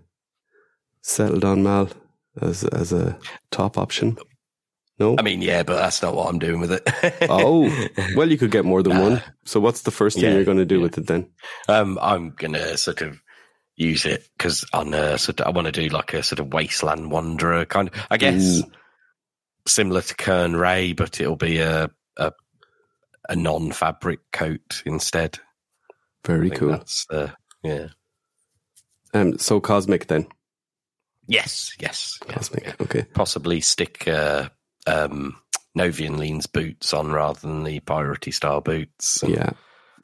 settled 1.03 1.45
on 1.45 1.63
Mal 1.63 1.89
as 2.41 2.65
as 2.65 2.93
a 2.93 3.19
top 3.51 3.79
option. 3.79 4.17
No, 5.01 5.17
I 5.19 5.23
mean 5.23 5.41
yeah, 5.43 5.63
but 5.63 5.77
that's 5.77 6.03
not 6.03 6.15
what 6.15 6.29
I'm 6.29 6.39
doing 6.39 6.61
with 6.61 6.73
it. 6.73 6.83
oh, 7.31 7.69
well, 8.15 8.31
you 8.31 8.37
could 8.39 8.51
get 8.51 8.65
more 8.67 8.83
than 8.83 8.93
Nah. 8.93 9.03
one. 9.03 9.23
So 9.47 9.59
what's 9.59 9.83
the 9.83 9.91
first 9.91 10.17
thing 10.17 10.25
Yeah, 10.27 10.35
you're 10.35 10.45
going 10.45 10.59
to 10.59 10.67
do 10.67 10.77
yeah. 10.77 10.83
with 10.83 10.99
it 10.99 11.07
then? 11.07 11.31
um, 11.69 11.99
I'm 12.03 12.31
gonna 12.31 12.77
sort 12.77 13.01
of 13.01 13.19
use 13.77 14.05
it 14.05 14.29
because 14.37 14.63
on 14.75 14.93
a 14.93 15.17
sort 15.17 15.41
of, 15.41 15.47
I 15.47 15.51
want 15.51 15.65
to 15.67 15.73
do 15.73 15.89
like 15.89 16.13
a 16.13 16.23
sort 16.23 16.39
of 16.39 16.53
wasteland 16.53 17.11
wanderer 17.11 17.65
kind 17.65 17.89
of. 17.89 17.95
I 18.11 18.19
guess 18.19 18.63
similar 19.67 20.03
to 20.03 20.15
Kern 20.17 20.55
Ray, 20.55 20.93
but 20.93 21.19
it'll 21.21 21.37
be 21.37 21.59
a 21.61 21.91
a, 22.19 22.33
a 23.29 23.37
non-fabric 23.37 24.21
coat 24.33 24.83
instead. 24.85 25.39
Very 26.27 26.51
cool. 26.51 26.69
That's 26.73 27.07
uh, 27.11 27.29
yeah. 27.63 27.89
Um, 29.15 29.39
so 29.39 29.61
cosmic 29.61 30.09
then. 30.09 30.27
Yes, 31.27 31.73
yes, 31.81 32.19
Cosmic. 32.29 32.65
yeah. 32.65 32.75
Okay. 32.81 33.05
Possibly 33.15 33.61
stick 33.61 34.07
uh, 34.09 34.49
um, 34.87 35.37
Novian 35.79 36.19
Lean's 36.19 36.47
boots 36.47 36.93
on 36.95 37.11
rather 37.13 37.41
than 37.41 37.65
the 37.65 37.81
piratey 37.81 38.33
style 38.33 38.61
boots. 38.61 39.23
and 39.23 39.33
Yeah, 39.35 39.51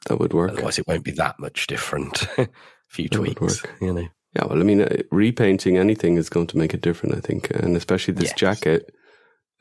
that 0.07 0.19
would 0.19 0.33
work. 0.33 0.51
Otherwise, 0.51 0.79
it 0.79 0.87
won't 0.87 1.03
be 1.03 1.11
that 1.11 1.39
much 1.39 1.67
different. 1.67 2.25
a 2.37 2.47
few 2.87 3.09
That 3.09 3.17
tweaks, 3.17 3.63
you 3.81 3.93
know. 3.93 4.07
Yeah, 4.35 4.45
well, 4.45 4.59
I 4.59 4.63
mean, 4.63 4.81
uh, 4.81 5.01
repainting 5.11 5.77
anything 5.77 6.17
is 6.17 6.29
going 6.29 6.47
to 6.47 6.57
make 6.57 6.73
it 6.73 6.81
different, 6.81 7.15
I 7.15 7.21
think, 7.21 7.49
and 7.51 7.75
especially 7.75 8.13
this 8.13 8.29
Yes. 8.31 8.39
jacket. 8.39 8.93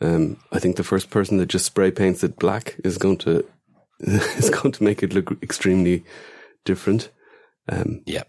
Um, 0.00 0.36
I 0.52 0.58
think 0.58 0.76
the 0.76 0.84
first 0.84 1.08
person 1.08 1.38
that 1.38 1.46
just 1.46 1.64
spray 1.64 1.90
paints 1.90 2.22
it 2.22 2.36
black 2.38 2.76
is 2.84 2.98
going 2.98 3.16
to 3.18 3.44
is 4.00 4.50
going 4.50 4.72
to 4.72 4.84
make 4.84 5.02
it 5.02 5.14
look 5.14 5.42
extremely 5.42 6.04
different. 6.66 7.10
Um, 7.68 8.02
Yeah. 8.06 8.24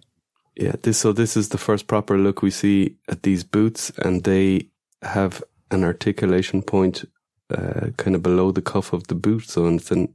yeah. 0.56 0.76
This 0.82 0.98
so 0.98 1.12
this 1.12 1.36
is 1.36 1.50
the 1.50 1.58
first 1.58 1.88
proper 1.88 2.18
look 2.18 2.42
we 2.42 2.52
see 2.52 2.96
at 3.10 3.24
these 3.24 3.44
boots, 3.44 3.92
and 3.98 4.24
they 4.24 4.70
have 5.02 5.44
an 5.72 5.84
articulation 5.84 6.62
point 6.62 7.06
uh, 7.50 7.90
kind 7.98 8.16
of 8.16 8.24
below 8.24 8.52
the 8.52 8.62
cuff 8.62 8.94
of 8.94 9.08
the 9.08 9.16
boot, 9.16 9.50
so 9.50 9.68
it's 9.68 9.92
an 9.92 10.14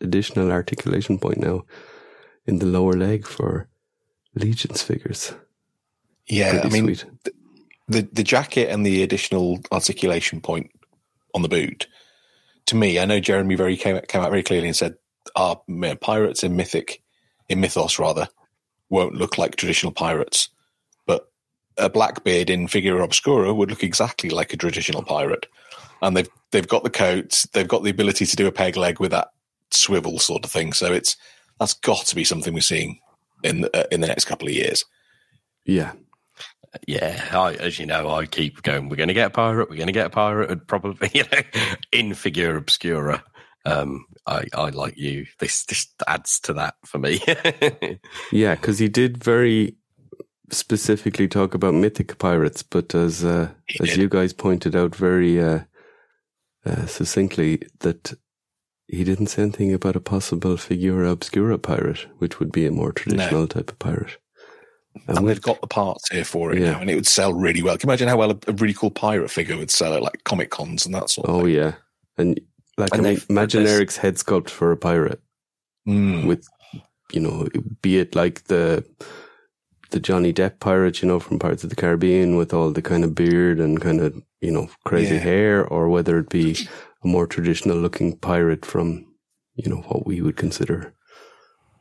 additional 0.00 0.50
articulation 0.50 1.18
point 1.18 1.38
now 1.38 1.64
in 2.46 2.58
the 2.58 2.66
lower 2.66 2.94
leg 2.94 3.26
for 3.26 3.68
Legion's 4.34 4.82
figures. 4.82 5.34
Yeah, 6.26 6.50
Pretty 6.50 6.68
I 6.68 6.70
mean 6.70 6.84
sweet. 6.94 7.04
the 7.88 8.08
the 8.12 8.22
jacket 8.22 8.70
and 8.70 8.84
the 8.84 9.02
additional 9.02 9.60
articulation 9.72 10.40
point 10.40 10.70
on 11.34 11.42
the 11.42 11.48
boot. 11.48 11.86
To 12.66 12.76
me, 12.76 12.98
I 12.98 13.06
know 13.06 13.20
Jeremy 13.20 13.54
very 13.54 13.76
came 13.76 14.00
came 14.08 14.22
out 14.22 14.30
very 14.30 14.42
clearly 14.42 14.68
and 14.68 14.76
said, 14.76 14.96
"Our 15.36 15.60
uh, 15.84 15.94
pirates 15.96 16.44
in 16.44 16.56
mythic, 16.56 17.02
in 17.48 17.60
mythos 17.60 17.98
rather, 17.98 18.28
won't 18.90 19.14
look 19.14 19.38
like 19.38 19.56
traditional 19.56 19.92
pirates." 19.92 20.50
But 21.78 21.84
a 21.84 21.90
Blackbeard 21.90 22.50
in 22.50 22.66
Figura 22.66 23.04
Obscura 23.04 23.54
would 23.54 23.70
look 23.70 23.82
exactly 23.82 24.30
like 24.30 24.52
a 24.52 24.56
traditional 24.56 25.02
pirate, 25.02 25.46
and 26.02 26.16
they've 26.16 26.28
they've 26.50 26.68
got 26.68 26.84
the 26.84 26.90
coat, 26.90 27.44
they've 27.52 27.68
got 27.68 27.82
the 27.82 27.90
ability 27.90 28.26
to 28.26 28.36
do 28.36 28.46
a 28.46 28.52
peg 28.52 28.76
leg 28.76 29.00
with 29.00 29.10
that 29.10 29.28
swivel 29.70 30.18
sort 30.18 30.44
of 30.44 30.50
thing. 30.50 30.72
So 30.72 30.92
it's 30.92 31.16
that's 31.58 31.74
got 31.74 32.06
to 32.06 32.14
be 32.14 32.24
something 32.24 32.54
we're 32.54 32.60
seeing 32.60 33.00
in 33.42 33.62
the, 33.62 33.76
uh, 33.76 33.86
in 33.90 34.00
the 34.00 34.06
next 34.06 34.26
couple 34.26 34.48
of 34.48 34.54
years. 34.54 34.84
Yeah. 35.64 35.92
Yeah, 36.86 37.26
I, 37.32 37.54
as 37.54 37.78
you 37.78 37.86
know, 37.86 38.10
I 38.10 38.26
keep 38.26 38.62
going. 38.62 38.88
We're 38.88 38.96
going 38.96 39.08
to 39.08 39.14
get 39.14 39.28
a 39.28 39.30
pirate. 39.30 39.70
We're 39.70 39.76
going 39.76 39.86
to 39.86 39.92
get 39.92 40.06
a 40.06 40.10
pirate, 40.10 40.50
and 40.50 40.66
probably 40.66 41.10
you 41.14 41.24
know, 41.32 41.40
in 41.92 42.14
figura 42.14 42.58
obscura. 42.58 43.24
Um, 43.64 44.04
I, 44.26 44.44
I 44.54 44.68
like 44.70 44.96
you. 44.96 45.26
This 45.38 45.64
this 45.64 45.86
adds 46.06 46.40
to 46.40 46.52
that 46.54 46.74
for 46.84 46.98
me. 46.98 47.20
yeah, 48.32 48.54
because 48.54 48.78
he 48.78 48.88
did 48.88 49.22
very 49.22 49.76
specifically 50.50 51.28
talk 51.28 51.54
about 51.54 51.74
mythic 51.74 52.18
pirates, 52.18 52.62
but 52.62 52.94
as 52.94 53.24
uh, 53.24 53.50
as 53.80 53.96
you 53.96 54.08
guys 54.08 54.32
pointed 54.32 54.74
out 54.74 54.94
very 54.94 55.40
uh, 55.40 55.60
uh, 56.64 56.86
succinctly, 56.86 57.62
that 57.80 58.14
he 58.86 59.04
didn't 59.04 59.26
say 59.26 59.42
anything 59.42 59.74
about 59.74 59.96
a 59.96 60.00
possible 60.00 60.56
figura 60.56 61.10
obscura 61.10 61.58
pirate, 61.58 62.06
which 62.18 62.40
would 62.40 62.50
be 62.50 62.66
a 62.66 62.72
more 62.72 62.92
traditional 62.92 63.42
no. 63.42 63.46
type 63.46 63.70
of 63.70 63.78
pirate. 63.78 64.16
And, 65.06 65.18
and 65.18 65.28
they've 65.28 65.40
got 65.40 65.60
the 65.60 65.66
parts 65.66 66.10
here 66.10 66.24
for 66.24 66.52
it 66.52 66.60
yeah. 66.60 66.72
now, 66.72 66.80
and 66.80 66.90
it 66.90 66.94
would 66.94 67.06
sell 67.06 67.32
really 67.32 67.62
well. 67.62 67.76
Can 67.76 67.88
you 67.88 67.92
imagine 67.92 68.08
how 68.08 68.16
well 68.16 68.32
a, 68.32 68.38
a 68.48 68.52
really 68.52 68.74
cool 68.74 68.90
pirate 68.90 69.30
figure 69.30 69.56
would 69.56 69.70
sell 69.70 69.94
at 69.94 70.02
like 70.02 70.24
Comic 70.24 70.50
Cons 70.50 70.86
and 70.86 70.94
that 70.94 71.10
sort 71.10 71.28
of 71.28 71.34
oh, 71.34 71.40
thing? 71.42 71.54
yeah. 71.54 71.74
And 72.16 72.40
like, 72.76 72.92
and 72.92 73.06
I 73.06 73.10
mean, 73.10 73.20
imagine 73.28 73.66
Eric's 73.66 73.96
head 73.96 74.14
sculpt 74.14 74.50
for 74.50 74.72
a 74.72 74.76
pirate 74.76 75.20
mm. 75.86 76.26
with, 76.26 76.46
you 77.12 77.20
know, 77.20 77.48
be 77.82 77.98
it 77.98 78.14
like 78.14 78.44
the 78.44 78.84
the 79.90 80.00
Johnny 80.00 80.32
Depp 80.32 80.60
pirate, 80.60 81.02
you 81.02 81.08
know, 81.08 81.20
from 81.20 81.38
Pirates 81.38 81.64
of 81.64 81.70
the 81.70 81.76
Caribbean 81.76 82.36
with 82.36 82.52
all 82.52 82.70
the 82.70 82.82
kind 82.82 83.04
of 83.04 83.14
beard 83.14 83.58
and 83.58 83.80
kind 83.80 84.00
of, 84.00 84.22
you 84.40 84.50
know, 84.50 84.68
crazy 84.84 85.14
yeah. 85.14 85.20
hair, 85.20 85.66
or 85.66 85.88
whether 85.88 86.18
it 86.18 86.28
be 86.28 86.56
a 87.02 87.06
more 87.06 87.26
traditional 87.26 87.76
looking 87.76 88.16
pirate 88.16 88.64
from, 88.64 89.06
you 89.54 89.70
know, 89.70 89.82
what 89.88 90.06
we 90.06 90.20
would 90.20 90.36
consider. 90.36 90.94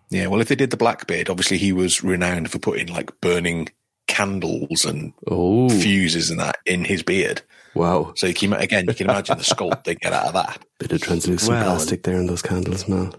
Yeah, 0.10 0.28
well, 0.28 0.42
if 0.42 0.48
they 0.48 0.56
did 0.56 0.72
the 0.72 0.78
Blackbeard, 0.78 1.30
obviously 1.30 1.58
he 1.58 1.74
was 1.74 2.04
renowned 2.04 2.50
for 2.50 2.60
putting 2.60 2.88
like 2.88 3.20
burning 3.20 3.68
candles 4.08 4.86
and 4.86 5.12
oh. 5.28 5.68
fuses 5.68 6.30
and 6.30 6.40
that 6.40 6.58
in 6.66 6.86
his 6.86 7.04
beard. 7.04 7.42
Wow. 7.76 8.14
So 8.16 8.26
you 8.28 8.34
can, 8.34 8.54
again, 8.54 8.86
you 8.88 8.94
can 8.94 9.10
imagine 9.10 9.38
the 9.38 9.44
sculpt 9.44 9.84
they 9.84 9.96
get 9.96 10.14
out 10.14 10.28
of 10.28 10.34
that. 10.34 10.66
Bit 10.80 10.94
of 10.94 11.02
translucent 11.02 11.50
well, 11.50 11.76
plastic 11.76 12.04
there 12.04 12.16
in 12.16 12.28
those 12.28 12.42
candles, 12.42 12.88
man. 12.88 13.14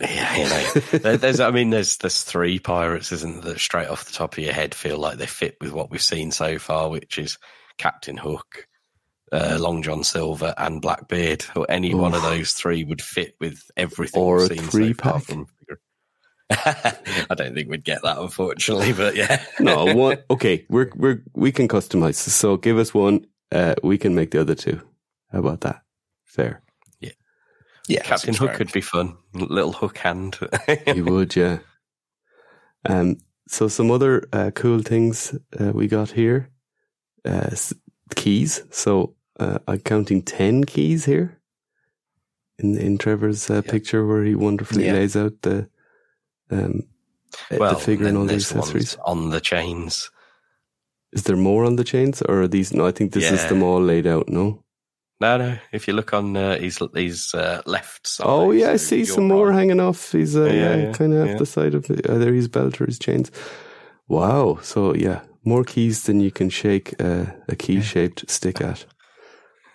Yeah, 0.00 0.36
you 0.36 0.98
know, 0.98 1.16
there's, 1.16 1.40
I 1.40 1.50
mean, 1.50 1.70
there's, 1.70 1.96
there's 1.96 2.22
three 2.22 2.60
pirates, 2.60 3.10
isn't 3.10 3.42
there, 3.42 3.54
that 3.54 3.60
straight 3.60 3.88
off 3.88 4.04
the 4.04 4.12
top 4.12 4.34
of 4.34 4.38
your 4.38 4.52
head 4.52 4.74
feel 4.74 4.98
like 4.98 5.18
they 5.18 5.26
fit 5.26 5.56
with 5.60 5.72
what 5.72 5.90
we've 5.90 6.00
seen 6.00 6.30
so 6.30 6.58
far, 6.58 6.88
which 6.88 7.18
is 7.18 7.38
Captain 7.76 8.16
Hook, 8.16 8.68
uh, 9.32 9.58
Long 9.60 9.82
John 9.82 10.04
Silver, 10.04 10.54
and 10.56 10.80
Blackbeard, 10.80 11.44
or 11.56 11.66
any 11.68 11.92
Ooh. 11.92 11.96
one 11.96 12.14
of 12.14 12.22
those 12.22 12.52
three 12.52 12.84
would 12.84 13.02
fit 13.02 13.34
with 13.40 13.60
everything 13.76 14.22
or 14.22 14.46
seen 14.46 14.58
three 14.58 14.94
so. 14.94 15.18
From, 15.18 15.46
I 16.50 17.34
don't 17.36 17.54
think 17.54 17.68
we'd 17.68 17.84
get 17.84 18.02
that, 18.02 18.18
unfortunately, 18.18 18.92
but 18.96 19.16
yeah. 19.16 19.44
no, 19.58 19.94
one. 19.94 20.18
Okay, 20.30 20.66
we're 20.68 20.90
we're 20.94 21.22
we 21.34 21.52
can 21.52 21.68
customize. 21.68 22.14
So 22.14 22.56
give 22.56 22.78
us 22.78 22.92
one. 22.92 23.26
Uh, 23.52 23.74
we 23.82 23.98
can 23.98 24.14
make 24.14 24.32
the 24.32 24.40
other 24.40 24.54
two. 24.54 24.80
How 25.32 25.40
about 25.40 25.60
that? 25.62 25.82
Fair. 26.24 26.62
Yeah. 27.90 28.02
Captain 28.02 28.34
Hook 28.34 28.54
could 28.54 28.72
be 28.72 28.80
fun. 28.80 29.16
Little 29.34 29.72
hook 29.72 29.98
hand. 29.98 30.38
he 30.86 31.02
would, 31.02 31.34
yeah. 31.34 31.58
Um. 32.84 33.16
So 33.48 33.66
some 33.66 33.90
other 33.90 34.28
uh, 34.32 34.52
cool 34.54 34.80
things 34.80 35.34
uh, 35.58 35.72
we 35.74 35.88
got 35.88 36.12
here. 36.12 36.50
Uh, 37.24 37.50
keys. 38.14 38.62
So 38.70 39.16
uh, 39.40 39.58
I'm 39.66 39.80
counting 39.80 40.22
ten 40.22 40.64
keys 40.64 41.04
here. 41.04 41.40
In 42.58 42.78
in 42.78 42.96
Trevor's 42.96 43.50
uh, 43.50 43.62
picture, 43.62 44.06
where 44.06 44.22
he 44.22 44.34
wonderfully 44.34 44.90
lays 44.90 45.16
out 45.16 45.42
the 45.42 45.68
um, 46.50 46.84
well, 47.50 47.74
the 47.74 47.80
figure 47.80 48.06
and 48.06 48.16
all 48.16 48.26
the 48.26 48.34
accessories 48.34 48.96
on 49.04 49.30
the 49.30 49.40
chains. 49.40 50.10
Is 51.12 51.24
there 51.24 51.36
more 51.36 51.64
on 51.64 51.76
the 51.76 51.84
chains, 51.84 52.22
or 52.22 52.42
are 52.42 52.48
these? 52.48 52.72
No, 52.72 52.86
I 52.86 52.92
think 52.92 53.12
this 53.12 53.24
yeah. 53.24 53.34
is 53.34 53.46
them 53.46 53.62
all 53.62 53.82
laid 53.82 54.06
out. 54.06 54.28
No, 54.28 54.62
no, 55.20 55.36
no. 55.36 55.58
If 55.72 55.86
you 55.86 55.94
look 55.94 56.14
on 56.14 56.36
uh, 56.36 56.58
his 56.58 56.78
his 56.94 57.34
uh, 57.34 57.62
left 57.66 58.06
side. 58.06 58.26
Oh 58.26 58.50
yeah, 58.50 58.66
so 58.66 58.72
I 58.72 58.76
see 58.76 59.04
some 59.04 59.24
right. 59.24 59.36
more 59.36 59.52
hanging 59.52 59.80
off. 59.80 60.12
He's 60.12 60.36
uh, 60.36 60.44
yeah, 60.44 60.76
yeah, 60.76 60.92
kind 60.92 61.12
of 61.12 61.28
off 61.28 61.38
the 61.38 61.46
side 61.46 61.74
of 61.74 61.90
either 61.90 62.32
his 62.32 62.48
belt 62.48 62.80
or 62.80 62.86
his 62.86 62.98
chains. 62.98 63.30
Wow. 64.08 64.58
So 64.62 64.94
yeah, 64.94 65.20
more 65.44 65.64
keys 65.64 66.04
than 66.04 66.20
you 66.20 66.30
can 66.30 66.50
shake 66.50 66.94
uh, 67.00 67.26
a 67.48 67.56
key 67.56 67.80
shaped 67.80 68.28
stick 68.30 68.60
at. 68.60 68.86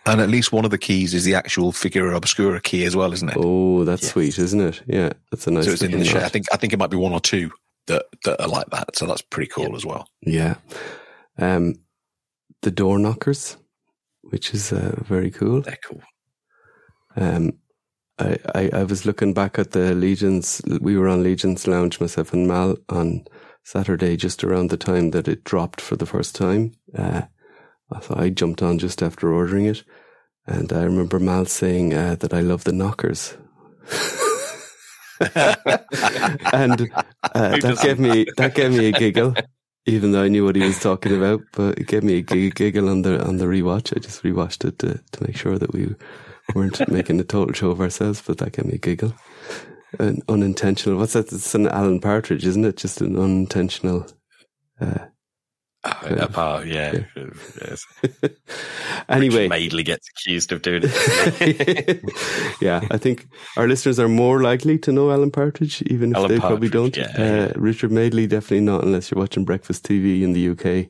And 0.08 0.22
at 0.22 0.30
least 0.30 0.52
one 0.52 0.66
of 0.66 0.72
the 0.72 0.78
keys 0.78 1.16
is 1.16 1.24
the 1.24 1.34
actual 1.34 1.72
Figura 1.72 2.16
Obscura 2.16 2.62
key 2.62 2.86
as 2.86 2.96
well, 2.96 3.12
isn't 3.12 3.30
it? 3.30 3.38
Oh, 3.40 3.84
that's 3.84 4.04
yes. 4.04 4.12
sweet, 4.12 4.38
isn't 4.38 4.62
it? 4.62 4.84
Yeah, 4.86 5.14
that's 5.32 5.48
a 5.48 5.52
nice. 5.52 5.66
So 5.66 5.72
it's 5.72 5.82
in 5.82 5.92
the 5.92 6.06
shape. 6.06 6.22
I 6.22 6.30
think 6.30 6.46
I 6.54 6.58
think 6.58 6.74
it 6.74 6.80
might 6.80 6.92
be 6.92 6.98
one 6.98 7.12
or 7.12 7.20
two 7.20 7.52
that 7.88 8.06
that 8.24 8.40
are 8.40 8.48
like 8.48 8.68
that. 8.68 8.96
So 8.96 9.08
that's 9.08 9.24
pretty 9.24 9.50
cool 9.50 9.66
yep. 9.66 9.74
as 9.74 9.86
well. 9.86 10.08
Yeah, 10.22 10.56
um, 11.40 11.76
the 12.62 12.70
door 12.70 13.00
knockers, 13.00 13.58
which 14.30 14.54
is 14.54 14.72
uh, 14.74 14.96
very 15.04 15.32
cool. 15.32 15.62
They're 15.62 15.80
cool. 15.84 16.02
Um, 17.16 17.54
I, 18.20 18.38
I 18.54 18.70
I 18.74 18.84
was 18.84 19.06
looking 19.06 19.34
back 19.34 19.60
at 19.60 19.72
the 19.72 19.94
Legions. 19.94 20.62
We 20.82 20.98
were 20.98 21.08
on 21.08 21.24
Legions 21.24 21.68
Lounge, 21.68 22.00
myself 22.00 22.34
and 22.34 22.48
Mal, 22.48 22.78
on 22.90 23.26
Saturday, 23.64 24.16
just 24.16 24.44
around 24.44 24.70
the 24.70 24.78
time 24.78 25.12
that 25.12 25.28
it 25.28 25.44
dropped 25.44 25.82
for 25.82 25.96
the 25.96 26.06
first 26.06 26.36
time. 26.36 26.74
Uh, 26.98 27.24
so 28.02 28.16
I 28.18 28.30
jumped 28.30 28.62
on 28.62 28.80
just 28.80 29.02
after 29.02 29.34
ordering 29.34 29.66
it. 29.66 29.84
And 30.48 30.72
I 30.72 30.84
remember 30.84 31.20
Mal 31.20 31.46
saying 31.46 31.94
uh, 31.94 32.16
that 32.20 32.34
I 32.34 32.42
love 32.42 32.64
the 32.64 32.72
knockers. 32.72 33.36
and 35.20 36.82
uh, 36.82 37.04
that 37.34 37.80
gave 37.82 38.00
me 38.00 38.26
that 38.38 38.54
gave 38.54 38.72
me 38.72 38.88
a 38.88 38.92
giggle, 38.92 39.34
even 39.86 40.12
though 40.12 40.24
I 40.24 40.28
knew 40.28 40.46
what 40.46 40.56
he 40.56 40.64
was 40.64 40.80
talking 40.80 41.16
about. 41.16 41.42
But 41.54 41.80
it 41.80 41.88
gave 41.88 42.04
me 42.04 42.16
a 42.16 42.22
giggle 42.22 42.90
on 42.90 43.04
the 43.04 43.26
on 43.26 43.38
the 43.38 43.46
rewatch. 43.46 43.96
I 43.96 44.00
just 44.00 44.24
rewatched 44.24 44.66
it 44.66 44.80
to, 44.80 45.00
to 45.12 45.24
make 45.24 45.38
sure 45.38 45.58
that 45.58 45.74
we 45.74 45.96
weren't 46.54 46.88
making 46.92 47.20
a 47.20 47.24
total 47.24 47.54
show 47.54 47.72
of 47.72 47.82
ourselves. 47.82 48.22
But 48.26 48.40
that 48.40 48.54
gave 48.54 48.66
me 48.66 48.74
a 48.76 48.78
giggle. 48.78 49.14
An 50.00 50.22
unintentional. 50.28 50.98
What's 50.98 51.14
that? 51.14 51.32
It's 51.32 51.56
an 51.56 51.68
Alan 51.68 52.02
Partridge, 52.02 52.46
isn't 52.46 52.66
it? 52.66 52.78
Just 52.78 53.02
an 53.02 53.16
unintentional 53.16 54.08
uh, 54.82 55.06
Apart, 56.02 56.66
yeah. 56.66 57.04
yeah. 57.16 57.26
Yes. 57.62 57.86
anyway, 59.10 59.48
Madeley 59.48 59.84
gets 59.84 60.10
accused 60.10 60.52
of 60.52 60.62
doing 60.64 60.82
it. 60.84 62.02
yeah, 62.62 62.82
I 62.90 62.98
think 62.98 63.28
our 63.56 63.68
listeners 63.68 64.00
are 64.00 64.08
more 64.08 64.42
likely 64.42 64.80
to 64.80 64.92
know 64.92 65.12
Alan 65.12 65.30
Partridge, 65.30 65.84
even 65.84 66.12
if 66.12 66.18
Alan 66.18 66.32
they 66.32 66.40
Partridge, 66.40 66.72
probably 66.72 66.92
don't. 66.92 66.98
Yeah, 66.98 67.52
uh. 67.56 67.60
Richard 67.60 67.92
Madeley 67.92 68.26
definitely 68.26 68.62
not, 68.62 68.84
unless 68.84 69.12
you're 69.12 69.20
watching 69.20 69.46
Breakfast 69.46 69.84
TV 69.84 70.24
in 70.24 70.34
the 70.34 70.50
UK 70.50 70.90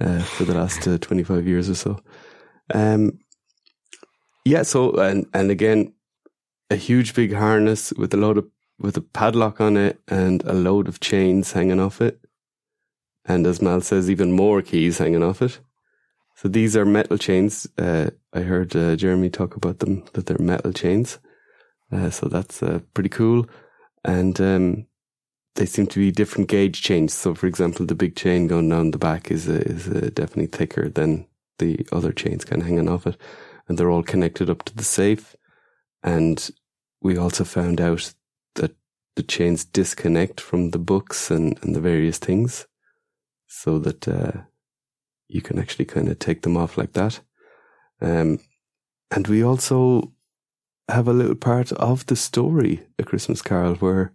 uh, 0.00 0.22
for 0.22 0.44
the 0.44 0.54
last 0.54 0.86
uh, 0.86 0.98
25 0.98 1.46
years 1.46 1.70
or 1.70 1.74
so. 1.74 1.98
Um, 2.74 3.18
yeah. 4.44 4.62
So, 4.62 4.92
and 4.96 5.26
and 5.32 5.50
again, 5.50 5.94
a 6.70 6.76
huge 6.76 7.14
big 7.14 7.32
harness 7.32 7.94
with 7.94 8.12
a 8.12 8.18
load 8.18 8.36
of 8.36 8.46
with 8.78 8.96
a 8.98 9.00
padlock 9.02 9.60
on 9.60 9.76
it 9.76 9.98
and 10.06 10.42
a 10.44 10.52
load 10.52 10.86
of 10.86 11.00
chains 11.00 11.52
hanging 11.52 11.80
off 11.80 12.00
it 12.00 12.20
and 13.28 13.46
as 13.46 13.60
Mal 13.60 13.82
says, 13.82 14.10
even 14.10 14.32
more 14.32 14.62
keys 14.62 14.98
hanging 14.98 15.22
off 15.22 15.42
it. 15.42 15.60
So 16.34 16.48
these 16.48 16.76
are 16.76 16.84
metal 16.84 17.18
chains. 17.18 17.66
Uh, 17.76 18.10
I 18.32 18.40
heard 18.40 18.74
uh, 18.74 18.96
Jeremy 18.96 19.28
talk 19.28 19.54
about 19.54 19.80
them 19.80 20.04
that 20.14 20.26
they're 20.26 20.38
metal 20.38 20.72
chains. 20.72 21.18
Uh, 21.92 22.10
so 22.10 22.28
that's 22.28 22.62
uh, 22.62 22.80
pretty 22.94 23.08
cool, 23.08 23.46
and 24.04 24.38
um, 24.40 24.86
they 25.54 25.64
seem 25.66 25.86
to 25.88 25.98
be 25.98 26.10
different 26.10 26.48
gauge 26.48 26.82
chains. 26.82 27.14
So, 27.14 27.34
for 27.34 27.46
example, 27.46 27.86
the 27.86 27.94
big 27.94 28.14
chain 28.14 28.46
going 28.46 28.68
down 28.68 28.90
the 28.90 28.98
back 28.98 29.30
is 29.30 29.48
uh, 29.48 29.62
is 29.64 29.88
uh, 29.88 30.10
definitely 30.12 30.46
thicker 30.46 30.88
than 30.88 31.26
the 31.58 31.86
other 31.90 32.12
chains 32.12 32.44
kind 32.44 32.62
of 32.62 32.68
hanging 32.68 32.88
off 32.88 33.06
it, 33.06 33.16
and 33.66 33.78
they're 33.78 33.90
all 33.90 34.02
connected 34.02 34.50
up 34.50 34.64
to 34.64 34.76
the 34.76 34.84
safe. 34.84 35.34
And 36.02 36.50
we 37.00 37.16
also 37.16 37.42
found 37.44 37.80
out 37.80 38.12
that 38.54 38.76
the 39.16 39.22
chains 39.22 39.64
disconnect 39.64 40.40
from 40.40 40.70
the 40.70 40.78
books 40.78 41.30
and, 41.30 41.58
and 41.62 41.74
the 41.74 41.80
various 41.80 42.18
things 42.18 42.67
so 43.48 43.78
that 43.78 44.06
uh, 44.06 44.32
you 45.26 45.42
can 45.42 45.58
actually 45.58 45.86
kind 45.86 46.08
of 46.08 46.18
take 46.18 46.42
them 46.42 46.56
off 46.56 46.78
like 46.78 46.92
that. 46.92 47.20
Um, 48.00 48.38
and 49.10 49.26
we 49.26 49.42
also 49.42 50.12
have 50.88 51.08
a 51.08 51.12
little 51.12 51.34
part 51.34 51.72
of 51.72 52.06
the 52.06 52.16
story, 52.16 52.86
A 52.98 53.04
Christmas 53.04 53.42
Carol, 53.42 53.74
where 53.76 54.12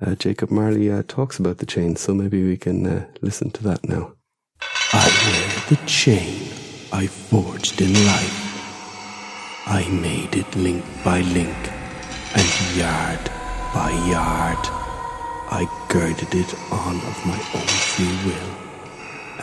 uh, 0.00 0.14
Jacob 0.14 0.50
Marley 0.50 0.90
uh, 0.90 1.02
talks 1.06 1.38
about 1.38 1.58
the 1.58 1.66
chain. 1.66 1.96
So 1.96 2.14
maybe 2.14 2.42
we 2.44 2.56
can 2.56 2.86
uh, 2.86 3.06
listen 3.20 3.50
to 3.50 3.62
that 3.64 3.86
now. 3.88 4.14
I 4.92 5.08
wear 5.24 5.76
the 5.76 5.86
chain 5.86 6.48
I 6.92 7.06
forged 7.06 7.80
in 7.80 7.92
life. 7.92 8.38
I 9.66 9.88
made 9.88 10.34
it 10.34 10.56
link 10.56 10.84
by 11.04 11.20
link 11.20 11.56
and 12.34 12.76
yard 12.76 13.30
by 13.74 13.90
yard. 14.10 14.81
I 15.54 15.68
girded 15.90 16.34
it 16.34 16.54
on 16.72 16.96
of 16.96 17.26
my 17.26 17.36
own 17.54 17.66
free 17.66 18.16
will. 18.24 18.56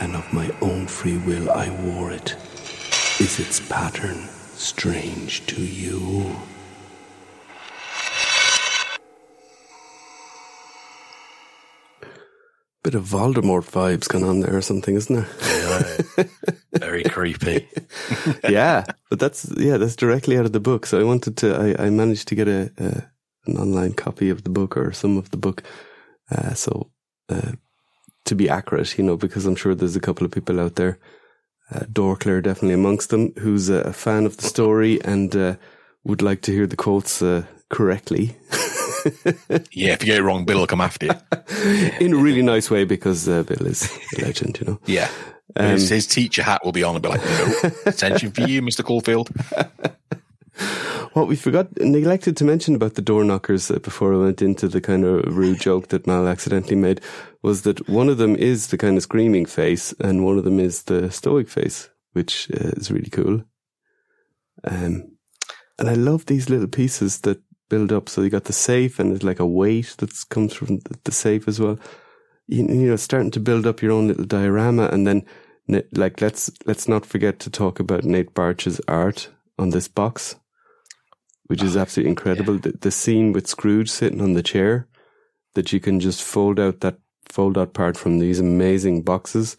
and 0.00 0.16
of 0.16 0.32
my 0.32 0.50
own 0.60 0.88
free 0.88 1.18
will 1.18 1.48
I 1.52 1.70
wore 1.70 2.10
it. 2.10 2.34
Is 3.20 3.38
its 3.38 3.60
pattern 3.60 4.28
strange 4.54 5.46
to 5.46 5.62
you? 5.62 6.34
Bit 12.82 12.94
of 12.96 13.04
Voldemort 13.04 13.70
vibes 13.70 14.08
going 14.08 14.24
on 14.24 14.40
there 14.40 14.56
or 14.56 14.62
something, 14.62 14.96
isn't 14.96 15.14
there? 15.14 16.26
Very 16.72 17.04
creepy. 17.04 17.68
yeah, 18.48 18.84
but 19.10 19.20
that's 19.20 19.48
yeah, 19.56 19.76
that's 19.76 19.94
directly 19.94 20.36
out 20.36 20.44
of 20.44 20.52
the 20.52 20.58
book. 20.58 20.86
So 20.86 20.98
I 20.98 21.04
wanted 21.04 21.36
to, 21.36 21.54
I, 21.54 21.86
I 21.86 21.90
managed 21.90 22.26
to 22.28 22.34
get 22.34 22.48
a, 22.48 22.72
a 22.78 23.04
an 23.46 23.56
online 23.58 23.92
copy 23.92 24.28
of 24.28 24.42
the 24.42 24.50
book 24.50 24.76
or 24.76 24.92
some 24.92 25.16
of 25.16 25.30
the 25.30 25.36
book. 25.36 25.62
Uh, 26.30 26.54
so 26.54 26.90
uh, 27.28 27.52
to 28.24 28.34
be 28.34 28.48
accurate, 28.48 28.96
you 28.98 29.04
know, 29.04 29.16
because 29.16 29.46
I'm 29.46 29.56
sure 29.56 29.74
there's 29.74 29.96
a 29.96 30.00
couple 30.00 30.24
of 30.24 30.32
people 30.32 30.60
out 30.60 30.76
there, 30.76 30.98
uh, 31.72 31.80
Dorkler 31.80 32.42
definitely 32.42 32.74
amongst 32.74 33.10
them, 33.10 33.32
who's 33.38 33.68
a, 33.68 33.76
a 33.82 33.92
fan 33.92 34.26
of 34.26 34.36
the 34.36 34.46
story 34.46 35.02
and 35.04 35.34
uh, 35.34 35.56
would 36.04 36.22
like 36.22 36.42
to 36.42 36.52
hear 36.52 36.66
the 36.66 36.76
quotes 36.76 37.22
uh, 37.22 37.44
correctly. 37.68 38.36
Yeah, 39.72 39.94
if 39.94 40.02
you 40.02 40.06
get 40.06 40.18
it 40.18 40.22
wrong, 40.22 40.44
Bill 40.44 40.58
will 40.58 40.66
come 40.66 40.82
after 40.82 41.06
you. 41.06 41.12
in 42.00 42.12
a 42.12 42.16
really 42.16 42.42
nice 42.42 42.70
way 42.70 42.84
because 42.84 43.26
uh, 43.26 43.44
Bill 43.44 43.66
is 43.66 43.90
a 44.18 44.20
legend, 44.20 44.60
you 44.60 44.66
know. 44.66 44.80
Yeah. 44.84 45.08
his, 45.58 45.88
his 45.88 46.06
teacher 46.06 46.42
hat 46.42 46.62
will 46.64 46.72
be 46.72 46.82
on 46.82 46.96
and 46.96 47.02
be 47.02 47.08
like, 47.08 47.24
no, 47.24 47.70
attention 47.86 48.30
for 48.30 48.42
you, 48.42 48.60
Mr. 48.60 48.84
Caulfield. 48.84 49.30
What 51.12 51.26
we 51.26 51.34
forgot, 51.34 51.76
neglected 51.80 52.36
to 52.36 52.44
mention 52.44 52.76
about 52.76 52.94
the 52.94 53.02
door 53.02 53.24
knockers 53.24 53.68
uh, 53.68 53.80
before 53.80 54.14
I 54.14 54.18
went 54.18 54.42
into 54.42 54.68
the 54.68 54.80
kind 54.80 55.04
of 55.04 55.36
rude 55.36 55.60
joke 55.60 55.88
that 55.88 56.06
Mal 56.06 56.28
accidentally 56.28 56.76
made 56.76 57.00
was 57.42 57.62
that 57.62 57.88
one 57.88 58.08
of 58.08 58.18
them 58.18 58.36
is 58.36 58.68
the 58.68 58.78
kind 58.78 58.96
of 58.96 59.02
screaming 59.02 59.44
face 59.44 59.92
and 59.98 60.24
one 60.24 60.38
of 60.38 60.44
them 60.44 60.60
is 60.60 60.84
the 60.84 61.10
stoic 61.10 61.48
face, 61.48 61.90
which 62.12 62.48
uh, 62.52 62.70
is 62.76 62.92
really 62.92 63.10
cool. 63.10 63.42
Um, 64.62 65.16
and 65.80 65.88
I 65.88 65.94
love 65.94 66.26
these 66.26 66.48
little 66.48 66.68
pieces 66.68 67.20
that 67.22 67.42
build 67.68 67.92
up. 67.92 68.08
So 68.08 68.22
you 68.22 68.30
got 68.30 68.44
the 68.44 68.52
safe 68.52 69.00
and 69.00 69.12
it's 69.12 69.24
like 69.24 69.40
a 69.40 69.46
weight 69.46 69.96
that 69.98 70.12
comes 70.28 70.54
from 70.54 70.78
the, 71.04 71.12
safe 71.12 71.48
as 71.48 71.58
well. 71.58 71.78
You, 72.46 72.68
you 72.68 72.88
know, 72.90 72.96
starting 72.96 73.30
to 73.32 73.40
build 73.40 73.66
up 73.66 73.82
your 73.82 73.92
own 73.92 74.08
little 74.08 74.26
diorama 74.26 74.88
and 74.92 75.06
then 75.06 75.24
like 75.92 76.20
let's 76.20 76.50
let's 76.66 76.88
not 76.88 77.06
forget 77.06 77.38
to 77.40 77.50
talk 77.50 77.78
about 77.80 78.04
Nate 78.04 78.34
Baertsch's 78.34 78.80
art 78.88 79.28
on 79.58 79.70
this 79.70 79.88
box, 79.88 80.36
which 81.50 81.64
is 81.64 81.76
absolutely 81.76 82.10
incredible. 82.10 82.58
The, 82.58 82.70
the 82.80 82.92
scene 82.92 83.32
with 83.32 83.48
Scrooge 83.48 83.90
sitting 83.90 84.20
on 84.20 84.34
the 84.34 84.42
chair, 84.42 84.86
that 85.54 85.72
you 85.72 85.80
can 85.80 85.98
just 85.98 86.22
fold 86.22 86.60
out 86.60 86.78
that 86.78 86.98
fold 87.28 87.58
out 87.58 87.74
part 87.74 87.96
from 87.96 88.20
these 88.20 88.38
amazing 88.38 89.02
boxes, 89.02 89.56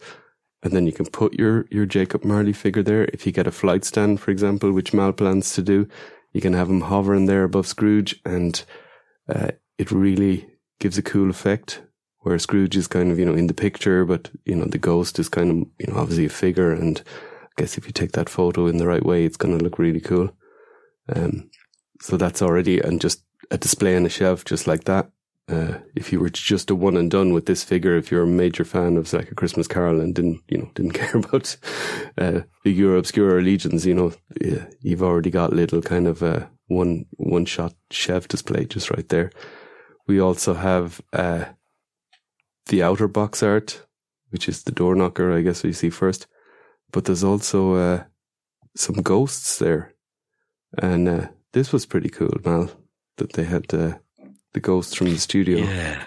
and 0.62 0.72
then 0.72 0.86
you 0.86 0.92
can 0.92 1.04
put 1.04 1.34
your 1.34 1.66
your 1.70 1.84
Jacob 1.84 2.24
Marley 2.24 2.54
figure 2.54 2.82
there. 2.82 3.04
If 3.12 3.26
you 3.26 3.32
get 3.32 3.46
a 3.46 3.50
flight 3.50 3.84
stand, 3.84 4.20
for 4.20 4.30
example, 4.30 4.72
which 4.72 4.94
Mal 4.94 5.12
plans 5.12 5.52
to 5.52 5.60
do, 5.60 5.86
you 6.32 6.40
can 6.40 6.54
have 6.54 6.70
him 6.70 6.80
hovering 6.80 7.26
there 7.26 7.44
above 7.44 7.66
Scrooge, 7.66 8.18
and 8.24 8.64
uh, 9.28 9.50
it 9.76 9.90
really 9.90 10.48
gives 10.80 10.96
a 10.96 11.02
cool 11.02 11.28
effect. 11.28 11.82
Where 12.20 12.38
Scrooge 12.38 12.74
is 12.74 12.86
kind 12.86 13.12
of 13.12 13.18
you 13.18 13.26
know 13.26 13.34
in 13.34 13.48
the 13.48 13.62
picture, 13.66 14.06
but 14.06 14.30
you 14.46 14.56
know 14.56 14.64
the 14.64 14.78
ghost 14.78 15.18
is 15.18 15.28
kind 15.28 15.50
of 15.50 15.56
you 15.78 15.92
know 15.92 16.00
obviously 16.00 16.24
a 16.24 16.30
figure, 16.30 16.72
and 16.72 17.02
I 17.42 17.60
guess 17.60 17.76
if 17.76 17.86
you 17.86 17.92
take 17.92 18.12
that 18.12 18.30
photo 18.30 18.66
in 18.66 18.78
the 18.78 18.86
right 18.86 19.04
way, 19.04 19.26
it's 19.26 19.36
going 19.36 19.58
to 19.58 19.62
look 19.62 19.78
really 19.78 20.00
cool. 20.00 20.34
Um, 21.14 21.50
so 22.02 22.16
that's 22.16 22.42
already 22.42 22.80
and 22.80 23.00
just 23.00 23.22
a 23.52 23.56
display 23.56 23.96
on 23.96 24.04
a 24.04 24.08
shelf 24.08 24.44
just 24.44 24.66
like 24.66 24.84
that. 24.84 25.10
Uh, 25.48 25.78
if 25.94 26.12
you 26.12 26.18
were 26.18 26.30
just 26.30 26.70
a 26.70 26.74
one 26.74 26.96
and 26.96 27.10
done 27.10 27.32
with 27.32 27.46
this 27.46 27.62
figure, 27.62 27.96
if 27.96 28.10
you're 28.10 28.24
a 28.24 28.26
major 28.26 28.64
fan 28.64 28.96
of 28.96 29.12
like 29.12 29.30
a 29.30 29.34
Christmas 29.34 29.68
Carol 29.68 30.00
and 30.00 30.14
didn't, 30.14 30.40
you 30.48 30.58
know, 30.58 30.70
didn't 30.74 30.92
care 31.00 31.16
about 31.16 31.56
uh, 32.18 32.40
figura 32.64 32.98
obscura 32.98 33.40
legions, 33.40 33.86
you 33.86 33.94
know, 33.94 34.12
yeah, 34.40 34.66
you've 34.80 35.02
already 35.02 35.30
got 35.30 35.52
little 35.52 35.80
kind 35.80 36.08
of 36.08 36.22
uh, 36.22 36.46
one 36.66 37.06
one 37.18 37.44
shot 37.44 37.74
shelf 37.90 38.26
display 38.26 38.64
just 38.64 38.90
right 38.90 39.08
there. 39.08 39.30
We 40.08 40.20
also 40.20 40.54
have 40.54 41.00
uh, 41.12 41.44
the 42.66 42.82
outer 42.82 43.06
box 43.06 43.44
art, 43.44 43.86
which 44.30 44.48
is 44.48 44.64
the 44.64 44.72
door 44.72 44.96
knocker, 44.96 45.32
I 45.32 45.42
guess 45.42 45.62
we 45.62 45.72
see 45.72 45.90
first. 45.90 46.26
But 46.90 47.04
there's 47.04 47.24
also 47.24 47.74
uh, 47.74 48.04
some 48.76 48.96
ghosts 48.96 49.58
there, 49.58 49.94
and 50.78 51.08
uh, 51.08 51.28
this 51.52 51.72
was 51.72 51.86
pretty 51.86 52.08
cool, 52.08 52.36
Mal, 52.44 52.70
that 53.16 53.34
they 53.34 53.44
had 53.44 53.72
uh, 53.72 53.94
the 54.52 54.60
ghosts 54.60 54.94
from 54.94 55.10
the 55.10 55.18
studio. 55.18 55.58
Yeah. 55.58 56.04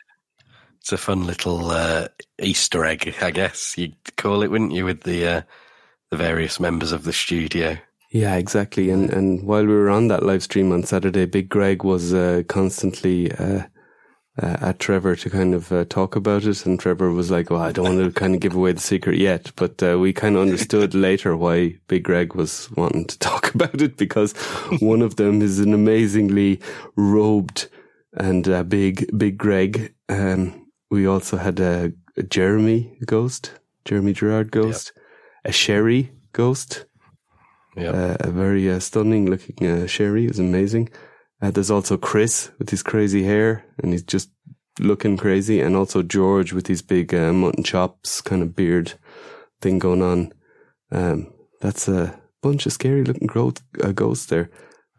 It's 0.79 0.91
a 0.91 0.97
fun 0.97 1.25
little 1.25 1.71
uh, 1.71 2.09
Easter 2.39 2.85
egg, 2.85 3.15
I 3.19 3.31
guess 3.31 3.75
you'd 3.75 3.95
call 4.17 4.43
it, 4.43 4.51
wouldn't 4.51 4.73
you, 4.73 4.85
with 4.85 5.01
the 5.01 5.27
uh, 5.27 5.41
the 6.11 6.17
various 6.17 6.59
members 6.59 6.91
of 6.91 7.03
the 7.03 7.13
studio. 7.13 7.77
Yeah, 8.11 8.35
exactly. 8.35 8.91
And 8.91 9.09
and 9.09 9.43
while 9.43 9.65
we 9.65 9.73
were 9.73 9.89
on 9.89 10.09
that 10.09 10.23
live 10.23 10.43
stream 10.43 10.71
on 10.71 10.83
Saturday, 10.83 11.25
Big 11.25 11.49
Greg 11.49 11.83
was 11.83 12.13
uh, 12.13 12.43
constantly 12.47 13.31
uh, 13.31 13.63
uh, 14.41 14.57
at 14.61 14.79
Trevor 14.79 15.15
to 15.15 15.29
kind 15.29 15.53
of 15.53 15.71
uh, 15.71 15.85
talk 15.85 16.15
about 16.15 16.43
it, 16.45 16.65
and 16.65 16.79
Trevor 16.79 17.11
was 17.11 17.31
like, 17.31 17.49
"Well, 17.49 17.61
I 17.61 17.71
don't 17.71 17.95
want 17.97 18.13
to 18.13 18.19
kind 18.19 18.35
of 18.35 18.41
give 18.41 18.55
away 18.55 18.73
the 18.73 18.81
secret 18.81 19.17
yet," 19.17 19.51
but 19.55 19.81
uh, 19.81 19.97
we 19.99 20.11
kind 20.13 20.35
of 20.35 20.41
understood 20.41 20.93
later 21.07 21.35
why 21.37 21.77
Big 21.87 22.03
Greg 22.03 22.35
was 22.35 22.69
wanting 22.71 23.05
to 23.05 23.19
talk 23.29 23.53
about 23.55 23.81
it 23.81 23.97
because 23.97 24.33
one 24.79 25.01
of 25.01 25.15
them 25.15 25.41
is 25.41 25.59
an 25.59 25.73
amazingly 25.73 26.59
robed 26.95 27.69
and 28.17 28.47
uh, 28.47 28.63
big 28.63 29.05
Big 29.17 29.37
Greg. 29.37 29.93
Um, 30.09 30.67
we 30.91 31.07
also 31.07 31.37
had 31.37 31.59
a, 31.59 31.93
a 32.17 32.23
Jeremy 32.23 32.97
ghost, 33.05 33.51
Jeremy 33.85 34.13
Gerard 34.13 34.51
ghost, 34.51 34.91
a 35.43 35.51
Sherry 35.51 36.11
ghost 36.33 36.85
Yeah. 37.77 37.91
uh, 37.91 38.17
a 38.19 38.31
very 38.31 38.69
uh, 38.71 38.79
stunning 38.79 39.29
looking 39.29 39.67
uh, 39.67 39.87
Sherry. 39.87 40.25
It 40.25 40.29
was 40.29 40.39
amazing. 40.39 40.89
Uh, 41.41 41.51
there's 41.51 41.71
also 41.71 41.97
Chris 41.97 42.51
with 42.59 42.69
his 42.69 42.81
crazy 42.83 43.23
hair 43.23 43.65
and 43.79 43.91
he's 43.91 44.03
just 44.03 44.29
looking 44.79 45.17
crazy. 45.17 45.59
And 45.61 45.75
also 45.75 46.01
George 46.01 46.53
with 46.53 46.67
his 46.67 46.81
big 46.81 47.13
uh, 47.13 47.33
mutton 47.33 47.63
chops 47.63 48.21
kind 48.21 48.41
of 48.41 48.55
beard 48.55 48.93
thing 49.61 49.79
going 49.79 50.01
on. 50.01 50.33
Um, 50.91 51.33
that's 51.61 51.87
a 51.87 52.19
bunch 52.41 52.65
of 52.65 52.73
scary 52.73 53.03
looking 53.03 53.27
growth, 53.27 53.61
uh, 53.83 53.91
ghosts 53.91 54.27
there. 54.27 54.49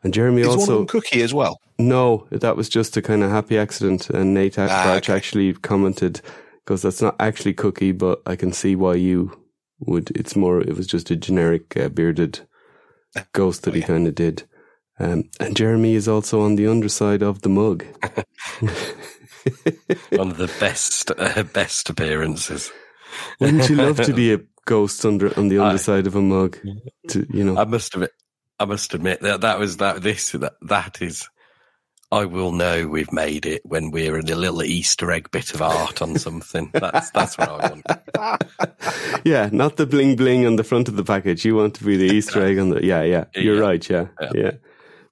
And 0.03 0.13
Jeremy 0.15 0.43
Is 0.43 0.49
also, 0.49 0.85
Cookie 0.85 1.23
as 1.23 1.35
well? 1.35 1.59
no, 1.79 2.27
that 2.31 2.57
was 2.57 2.69
just 2.69 2.97
a 2.97 3.03
kind 3.03 3.23
of 3.23 3.31
happy 3.31 3.59
accident. 3.59 4.09
And 4.11 4.35
Nate 4.35 4.59
Ah, 4.59 4.95
okay. 4.97 5.13
actually 5.13 5.53
commented, 5.55 6.21
because 6.65 6.83
that's 6.83 7.03
not 7.03 7.17
actually 7.19 7.55
Cookie, 7.55 7.93
but 7.93 8.21
I 8.27 8.37
can 8.37 8.53
see 8.53 8.77
why 8.77 8.95
you 8.95 9.33
would. 9.81 10.11
It's 10.15 10.37
more, 10.37 10.61
it 10.61 10.77
was 10.77 10.87
just 10.87 11.11
a 11.11 11.17
generic 11.17 11.77
uh, 11.77 11.89
bearded 11.89 12.41
ghost 13.33 13.63
that 13.65 13.75
he 13.75 13.81
yeah. 13.81 13.87
kind 13.87 14.07
of 14.07 14.15
did. 14.15 14.45
Um, 14.99 15.29
and 15.41 15.55
Jeremy 15.57 15.95
is 15.95 16.09
also 16.09 16.41
on 16.41 16.55
the 16.57 16.67
underside 16.67 17.23
of 17.23 17.43
the 17.43 17.49
mug. 17.51 17.85
One 20.11 20.31
of 20.31 20.39
the 20.39 20.53
best 20.59 21.11
uh, 21.17 21.43
best 21.45 21.91
appearances. 21.91 22.73
Wouldn't 23.41 23.69
you 23.69 23.77
love 23.77 24.01
to 24.03 24.13
be 24.13 24.33
a 24.33 24.41
ghost 24.65 25.05
under 25.05 25.37
on 25.39 25.49
the 25.49 25.59
underside 25.59 26.07
of 26.07 26.17
a 26.17 26.23
mug? 26.23 26.59
To 27.09 27.27
you 27.31 27.45
know, 27.45 27.57
I 27.59 27.65
must 27.65 27.95
admit, 27.95 28.11
I 28.59 28.65
must 28.65 28.95
admit 28.95 29.21
that 29.21 29.43
that 29.43 29.59
was 29.59 29.77
that. 29.79 30.03
This 30.03 30.33
that 30.33 30.55
that 30.63 31.03
is. 31.03 31.29
I 32.13 32.25
will 32.25 32.53
know 32.53 32.87
we've 32.87 33.13
made 33.13 33.47
it 33.47 33.63
when 33.65 33.91
we're 33.91 34.17
in 34.17 34.31
a 34.31 34.37
little 34.37 34.63
Easter 34.63 35.11
egg 35.11 35.29
bit 35.33 35.53
of 35.55 35.61
art 35.61 36.01
on 36.01 36.17
something. 36.19 36.71
That's 36.73 37.11
that's 37.11 37.37
what 37.37 37.49
I 37.49 37.69
want. 37.69 37.87
yeah, 39.25 39.49
not 39.53 39.77
the 39.77 39.87
bling 39.87 40.15
bling 40.15 40.47
on 40.47 40.55
the 40.57 40.63
front 40.65 40.89
of 40.89 40.95
the 40.97 41.03
package. 41.05 41.45
You 41.45 41.57
want 41.57 41.75
to 41.75 41.85
be 41.85 41.97
the 41.97 42.15
Easter 42.15 42.45
egg 42.45 42.59
on 42.59 42.71
the. 42.71 42.85
Yeah, 42.85 43.03
yeah, 43.03 43.25
you're 43.35 43.57
Yeah. 43.57 43.61
right. 43.61 43.91
Yeah, 43.91 44.07
Yeah. 44.21 44.31
yeah. 44.35 44.51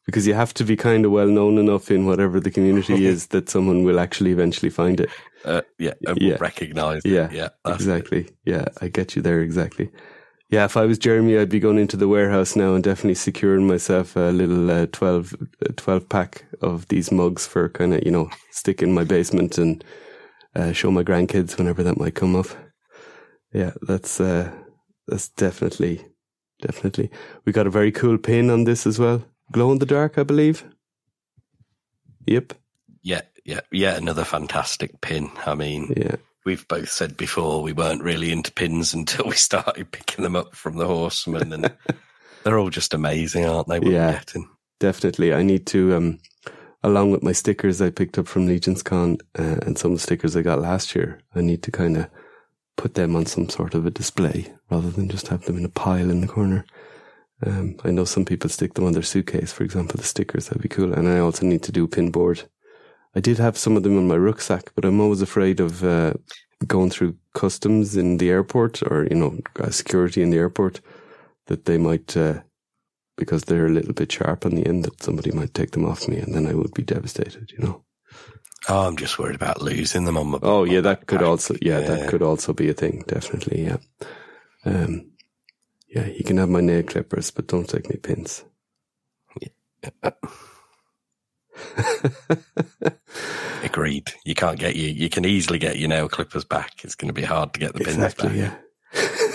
Because 0.06 0.26
you 0.26 0.34
have 0.34 0.52
to 0.54 0.64
be 0.64 0.76
kind 0.76 1.04
of 1.06 1.12
well 1.12 1.28
known 1.28 1.56
enough 1.58 1.90
in 1.90 2.04
whatever 2.04 2.38
the 2.38 2.50
community 2.50 3.06
is 3.06 3.28
that 3.28 3.48
someone 3.48 3.84
will 3.84 3.98
actually 3.98 4.32
eventually 4.32 4.68
find 4.70 5.00
it. 5.00 5.08
Uh, 5.44 5.62
yeah, 5.78 5.94
Yeah. 6.00 6.12
will 6.32 6.36
recognise. 6.38 7.02
it. 7.04 7.10
Yeah, 7.10 7.30
yeah, 7.32 7.48
exactly. 7.66 8.28
Yeah, 8.44 8.66
I 8.82 8.88
get 8.88 9.16
you 9.16 9.22
there 9.22 9.40
exactly. 9.40 9.90
Yeah, 10.50 10.66
if 10.66 10.76
I 10.76 10.84
was 10.84 10.98
Jeremy, 10.98 11.38
I'd 11.38 11.48
be 11.48 11.58
going 11.58 11.78
into 11.78 11.96
the 11.96 12.06
warehouse 12.06 12.54
now 12.54 12.74
and 12.74 12.84
definitely 12.84 13.14
securing 13.14 13.66
myself 13.66 14.14
a 14.14 14.30
little 14.30 14.70
uh, 14.70 14.86
12, 14.92 15.34
uh, 15.66 15.72
12 15.76 16.08
pack 16.08 16.44
of 16.60 16.86
these 16.88 17.10
mugs 17.10 17.46
for 17.46 17.68
kind 17.70 17.94
of, 17.94 18.04
you 18.04 18.10
know, 18.10 18.28
stick 18.50 18.82
in 18.82 18.92
my 18.92 19.04
basement 19.04 19.56
and 19.58 19.82
uh, 20.54 20.72
show 20.72 20.90
my 20.90 21.02
grandkids 21.02 21.56
whenever 21.58 21.82
that 21.82 21.98
might 21.98 22.14
come 22.14 22.36
up. 22.36 22.46
Yeah, 23.52 23.72
that's, 23.82 24.20
uh, 24.20 24.52
that's 25.08 25.28
definitely, 25.30 26.06
definitely. 26.60 27.10
We 27.46 27.52
got 27.52 27.66
a 27.66 27.70
very 27.70 27.90
cool 27.90 28.18
pin 28.18 28.50
on 28.50 28.64
this 28.64 28.86
as 28.86 28.98
well. 28.98 29.24
Glow 29.52 29.72
in 29.72 29.78
the 29.78 29.86
dark, 29.86 30.18
I 30.18 30.22
believe. 30.22 30.64
Yep. 32.26 32.54
Yeah, 33.02 33.22
yeah, 33.44 33.60
yeah. 33.70 33.96
Another 33.96 34.24
fantastic 34.24 35.00
pin. 35.00 35.30
I 35.46 35.54
mean, 35.54 35.92
Yeah. 35.96 36.16
we've 36.44 36.66
both 36.68 36.90
said 36.90 37.16
before 37.16 37.62
we 37.62 37.72
weren't 37.72 38.02
really 38.02 38.32
into 38.32 38.52
pins 38.52 38.94
until 38.98 39.26
we 39.26 39.34
started 39.36 39.90
picking 39.92 40.22
them 40.22 40.36
up 40.36 40.54
from 40.54 40.76
the 40.76 40.86
horseman, 40.86 41.52
and 41.52 41.72
they're 42.44 42.58
all 42.58 42.70
just 42.70 42.94
amazing, 42.94 43.44
aren't 43.44 43.68
they? 43.68 43.80
Yeah. 43.80 44.20
definitely. 44.80 45.34
I 45.34 45.42
need 45.42 45.66
to, 45.68 45.94
um, 45.94 46.18
along 46.82 47.10
with 47.12 47.22
my 47.22 47.32
stickers 47.32 47.80
I 47.82 47.90
picked 47.90 48.18
up 48.18 48.26
from 48.26 48.46
Legion's 48.46 48.82
Con 48.82 49.18
uh, 49.38 49.56
and 49.66 49.78
some 49.78 49.92
of 49.92 49.98
the 49.98 50.02
stickers 50.02 50.36
I 50.36 50.42
got 50.42 50.60
last 50.60 50.94
year, 50.94 51.20
I 51.34 51.40
need 51.42 51.62
to 51.64 51.70
kind 51.70 51.96
of 51.96 52.08
put 52.76 52.94
them 52.94 53.14
on 53.14 53.24
some 53.26 53.48
sort 53.48 53.74
of 53.74 53.86
a 53.86 53.90
display 53.90 54.52
rather 54.70 54.90
than 54.90 55.08
just 55.08 55.28
have 55.28 55.44
them 55.44 55.56
in 55.58 55.64
a 55.64 55.68
pile 55.68 56.10
in 56.10 56.20
the 56.22 56.26
corner. 56.26 56.64
Um, 57.44 57.76
I 57.84 57.90
know 57.90 58.04
some 58.04 58.24
people 58.24 58.48
stick 58.48 58.74
them 58.74 58.84
on 58.84 58.92
their 58.92 59.02
suitcase, 59.02 59.52
for 59.52 59.64
example, 59.64 59.96
the 59.96 60.06
stickers, 60.06 60.46
that'd 60.46 60.62
be 60.62 60.68
cool. 60.68 60.92
And 60.92 61.08
I 61.08 61.18
also 61.18 61.44
need 61.44 61.62
to 61.64 61.72
do 61.72 61.86
pin 61.86 62.10
board. 62.10 62.44
I 63.14 63.20
did 63.20 63.38
have 63.38 63.58
some 63.58 63.76
of 63.76 63.82
them 63.82 63.98
in 63.98 64.08
my 64.08 64.16
rucksack, 64.16 64.72
but 64.74 64.84
I'm 64.84 65.00
always 65.00 65.22
afraid 65.22 65.60
of 65.60 65.84
uh, 65.84 66.14
going 66.66 66.90
through 66.90 67.16
customs 67.34 67.96
in 67.96 68.18
the 68.18 68.30
airport 68.30 68.82
or, 68.82 69.06
you 69.10 69.16
know, 69.16 69.38
uh, 69.60 69.70
security 69.70 70.22
in 70.22 70.30
the 70.30 70.38
airport 70.38 70.80
that 71.46 71.64
they 71.66 71.78
might, 71.78 72.16
uh, 72.16 72.40
because 73.16 73.44
they're 73.44 73.66
a 73.66 73.70
little 73.70 73.92
bit 73.92 74.10
sharp 74.10 74.46
on 74.46 74.54
the 74.54 74.66
end, 74.66 74.84
that 74.84 75.02
somebody 75.02 75.30
might 75.30 75.54
take 75.54 75.72
them 75.72 75.84
off 75.84 76.08
me 76.08 76.18
and 76.18 76.34
then 76.34 76.46
I 76.46 76.54
would 76.54 76.74
be 76.74 76.82
devastated, 76.82 77.52
you 77.52 77.64
know. 77.64 77.84
Oh, 78.68 78.86
I'm 78.86 78.96
just 78.96 79.18
worried 79.18 79.36
about 79.36 79.60
losing 79.60 80.06
them 80.06 80.16
on 80.16 80.28
my. 80.28 80.38
Oh, 80.42 80.64
yeah, 80.64 80.80
that 80.80 81.06
could 81.06 81.20
backpack. 81.20 81.26
also, 81.28 81.56
yeah, 81.60 81.80
that 81.80 82.08
could 82.08 82.22
also 82.22 82.54
be 82.54 82.70
a 82.70 82.74
thing, 82.74 83.04
definitely, 83.06 83.66
yeah. 83.66 83.76
Um, 84.64 85.10
yeah, 85.94 86.06
you 86.06 86.24
can 86.24 86.36
have 86.38 86.48
my 86.48 86.60
nail 86.60 86.82
clippers, 86.82 87.30
but 87.30 87.46
don't 87.46 87.68
take 87.68 87.88
me 87.88 87.96
pins. 87.96 88.44
Agreed. 93.62 94.12
You 94.24 94.34
can't 94.34 94.58
get 94.58 94.76
you. 94.76 94.88
You 94.88 95.08
can 95.08 95.24
easily 95.24 95.58
get 95.58 95.78
your 95.78 95.88
nail 95.88 96.08
clippers 96.08 96.44
back. 96.44 96.84
It's 96.84 96.94
going 96.94 97.08
to 97.08 97.12
be 97.14 97.22
hard 97.22 97.54
to 97.54 97.60
get 97.60 97.72
the 97.72 97.80
pins 97.80 97.96
exactly, 97.96 98.28
back. 98.28 98.36
yeah. 98.36 98.54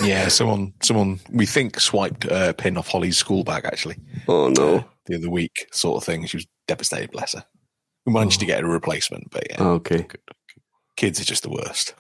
Yeah, 0.02 0.30
someone, 0.30 0.74
someone 0.82 1.20
we 1.30 1.46
think 1.46 1.78
swiped 1.82 2.24
a 2.24 2.54
pin 2.58 2.78
off 2.78 2.88
Holly's 2.88 3.18
school 3.18 3.44
bag 3.44 3.66
actually 3.66 3.98
Oh, 4.30 4.48
no. 4.48 4.86
the 5.08 5.16
other 5.18 5.30
week, 5.30 5.68
sort 5.74 5.98
of 6.02 6.06
thing. 6.06 6.26
She 6.26 6.38
was 6.38 6.48
devastated, 6.70 7.12
bless 7.12 7.34
her. 7.34 7.44
We 8.06 8.14
managed 8.14 8.40
to 8.40 8.46
get 8.46 8.64
a 8.64 8.68
replacement, 8.68 9.30
but 9.30 9.44
yeah, 9.50 9.62
Okay. 9.62 10.08
kids 10.96 11.20
are 11.20 11.26
just 11.26 11.44
the 11.44 11.50
worst. 11.50 11.96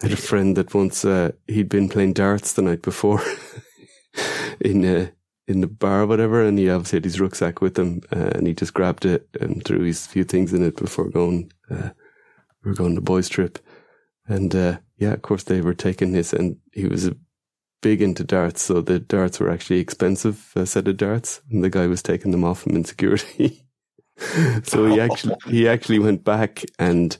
I 0.00 0.04
had 0.06 0.12
a 0.12 0.16
friend 0.16 0.56
that 0.56 0.74
once 0.74 1.04
uh, 1.04 1.32
he'd 1.48 1.68
been 1.68 1.88
playing 1.88 2.12
darts 2.12 2.52
the 2.52 2.62
night 2.62 2.82
before 2.82 3.20
in 4.60 4.84
uh, 4.84 5.08
in 5.46 5.60
the 5.60 5.66
bar 5.66 6.02
or 6.02 6.06
whatever, 6.06 6.42
and 6.42 6.58
he 6.58 6.70
obviously 6.70 6.96
had 6.96 7.04
his 7.04 7.20
rucksack 7.20 7.60
with 7.60 7.78
him, 7.78 8.02
uh, 8.12 8.30
and 8.34 8.46
he 8.46 8.54
just 8.54 8.74
grabbed 8.74 9.04
it 9.04 9.28
and 9.40 9.64
threw 9.64 9.80
his 9.82 10.06
few 10.06 10.24
things 10.24 10.52
in 10.52 10.62
it 10.64 10.76
before 10.76 11.08
going. 11.08 11.52
Uh, 11.70 11.90
we 12.64 12.70
were 12.70 12.76
going 12.76 12.90
on 12.90 12.94
the 12.94 13.00
boys' 13.00 13.28
trip, 13.28 13.58
and 14.26 14.54
uh, 14.54 14.78
yeah, 14.96 15.12
of 15.12 15.22
course 15.22 15.44
they 15.44 15.60
were 15.60 15.74
taking 15.74 16.12
this, 16.12 16.32
and 16.32 16.56
he 16.72 16.86
was 16.86 17.10
big 17.82 18.00
into 18.00 18.24
darts, 18.24 18.62
so 18.62 18.80
the 18.80 18.98
darts 18.98 19.38
were 19.38 19.50
actually 19.50 19.80
expensive 19.80 20.52
set 20.64 20.88
of 20.88 20.96
darts, 20.96 21.42
and 21.50 21.62
the 21.62 21.70
guy 21.70 21.86
was 21.86 22.02
taking 22.02 22.30
them 22.30 22.44
off 22.44 22.66
him 22.66 22.76
in 22.76 22.84
security. 22.84 23.66
so 24.62 24.86
he 24.86 25.00
actually 25.00 25.34
he 25.46 25.68
actually 25.68 25.98
went 25.98 26.24
back 26.24 26.64
and 26.78 27.18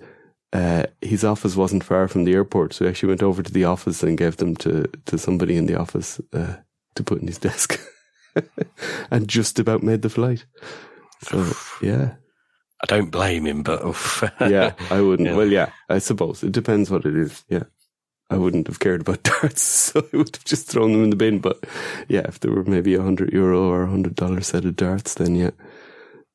uh, 0.54 0.85
his 1.00 1.24
office 1.24 1.57
wasn't 1.57 1.83
far 1.83 2.07
from 2.07 2.24
the 2.24 2.33
airport, 2.33 2.72
so 2.72 2.85
he 2.85 2.88
actually 2.88 3.09
went 3.09 3.24
over 3.24 3.42
to 3.42 3.52
the 3.52 3.64
office 3.64 4.04
and 4.04 4.16
gave 4.16 4.37
them 4.37 4.54
to, 4.54 4.85
to 5.04 5.18
somebody 5.18 5.57
in 5.57 5.66
the 5.66 5.78
office 5.78 6.20
uh, 6.33 6.54
to 6.94 7.02
put 7.02 7.20
in 7.20 7.26
his 7.26 7.38
desk, 7.38 7.78
and 9.11 9.28
just 9.28 9.59
about 9.59 9.83
made 9.83 10.02
the 10.02 10.09
flight. 10.11 10.44
So 11.22 11.52
yeah, 11.80 12.14
I 12.83 12.87
don't 12.87 13.11
blame 13.11 13.46
him, 13.46 13.62
but 13.62 13.83
yeah, 14.40 14.72
I 14.90 15.00
wouldn't. 15.00 15.28
Yeah. 15.28 15.37
Well, 15.37 15.46
yeah, 15.48 15.70
I 15.88 15.98
suppose 15.98 16.42
it 16.42 16.52
depends 16.52 16.90
what 16.90 17.07
it 17.07 17.16
is. 17.16 17.44
Yeah, 17.48 17.64
I 18.30 18.37
wouldn't 18.37 18.66
have 18.66 18.80
cared 18.80 19.02
about 19.02 19.22
darts, 19.40 19.62
so 19.62 20.07
I 20.12 20.16
would 20.16 20.35
have 20.37 20.44
just 20.44 20.68
thrown 20.68 20.92
them 20.92 21.04
in 21.04 21.11
the 21.11 21.16
bin. 21.16 21.38
But 21.40 21.64
yeah, 22.09 22.22
if 22.26 22.40
there 22.40 22.52
were 22.52 22.64
maybe 22.64 22.94
a 22.94 23.02
hundred 23.02 23.33
euro 23.33 23.62
or 23.68 23.83
a 23.83 23.90
hundred 23.90 24.14
dollar 24.16 24.40
set 24.40 24.64
of 24.64 24.76
darts, 24.76 25.14
then 25.14 25.35
yeah, 25.35 25.50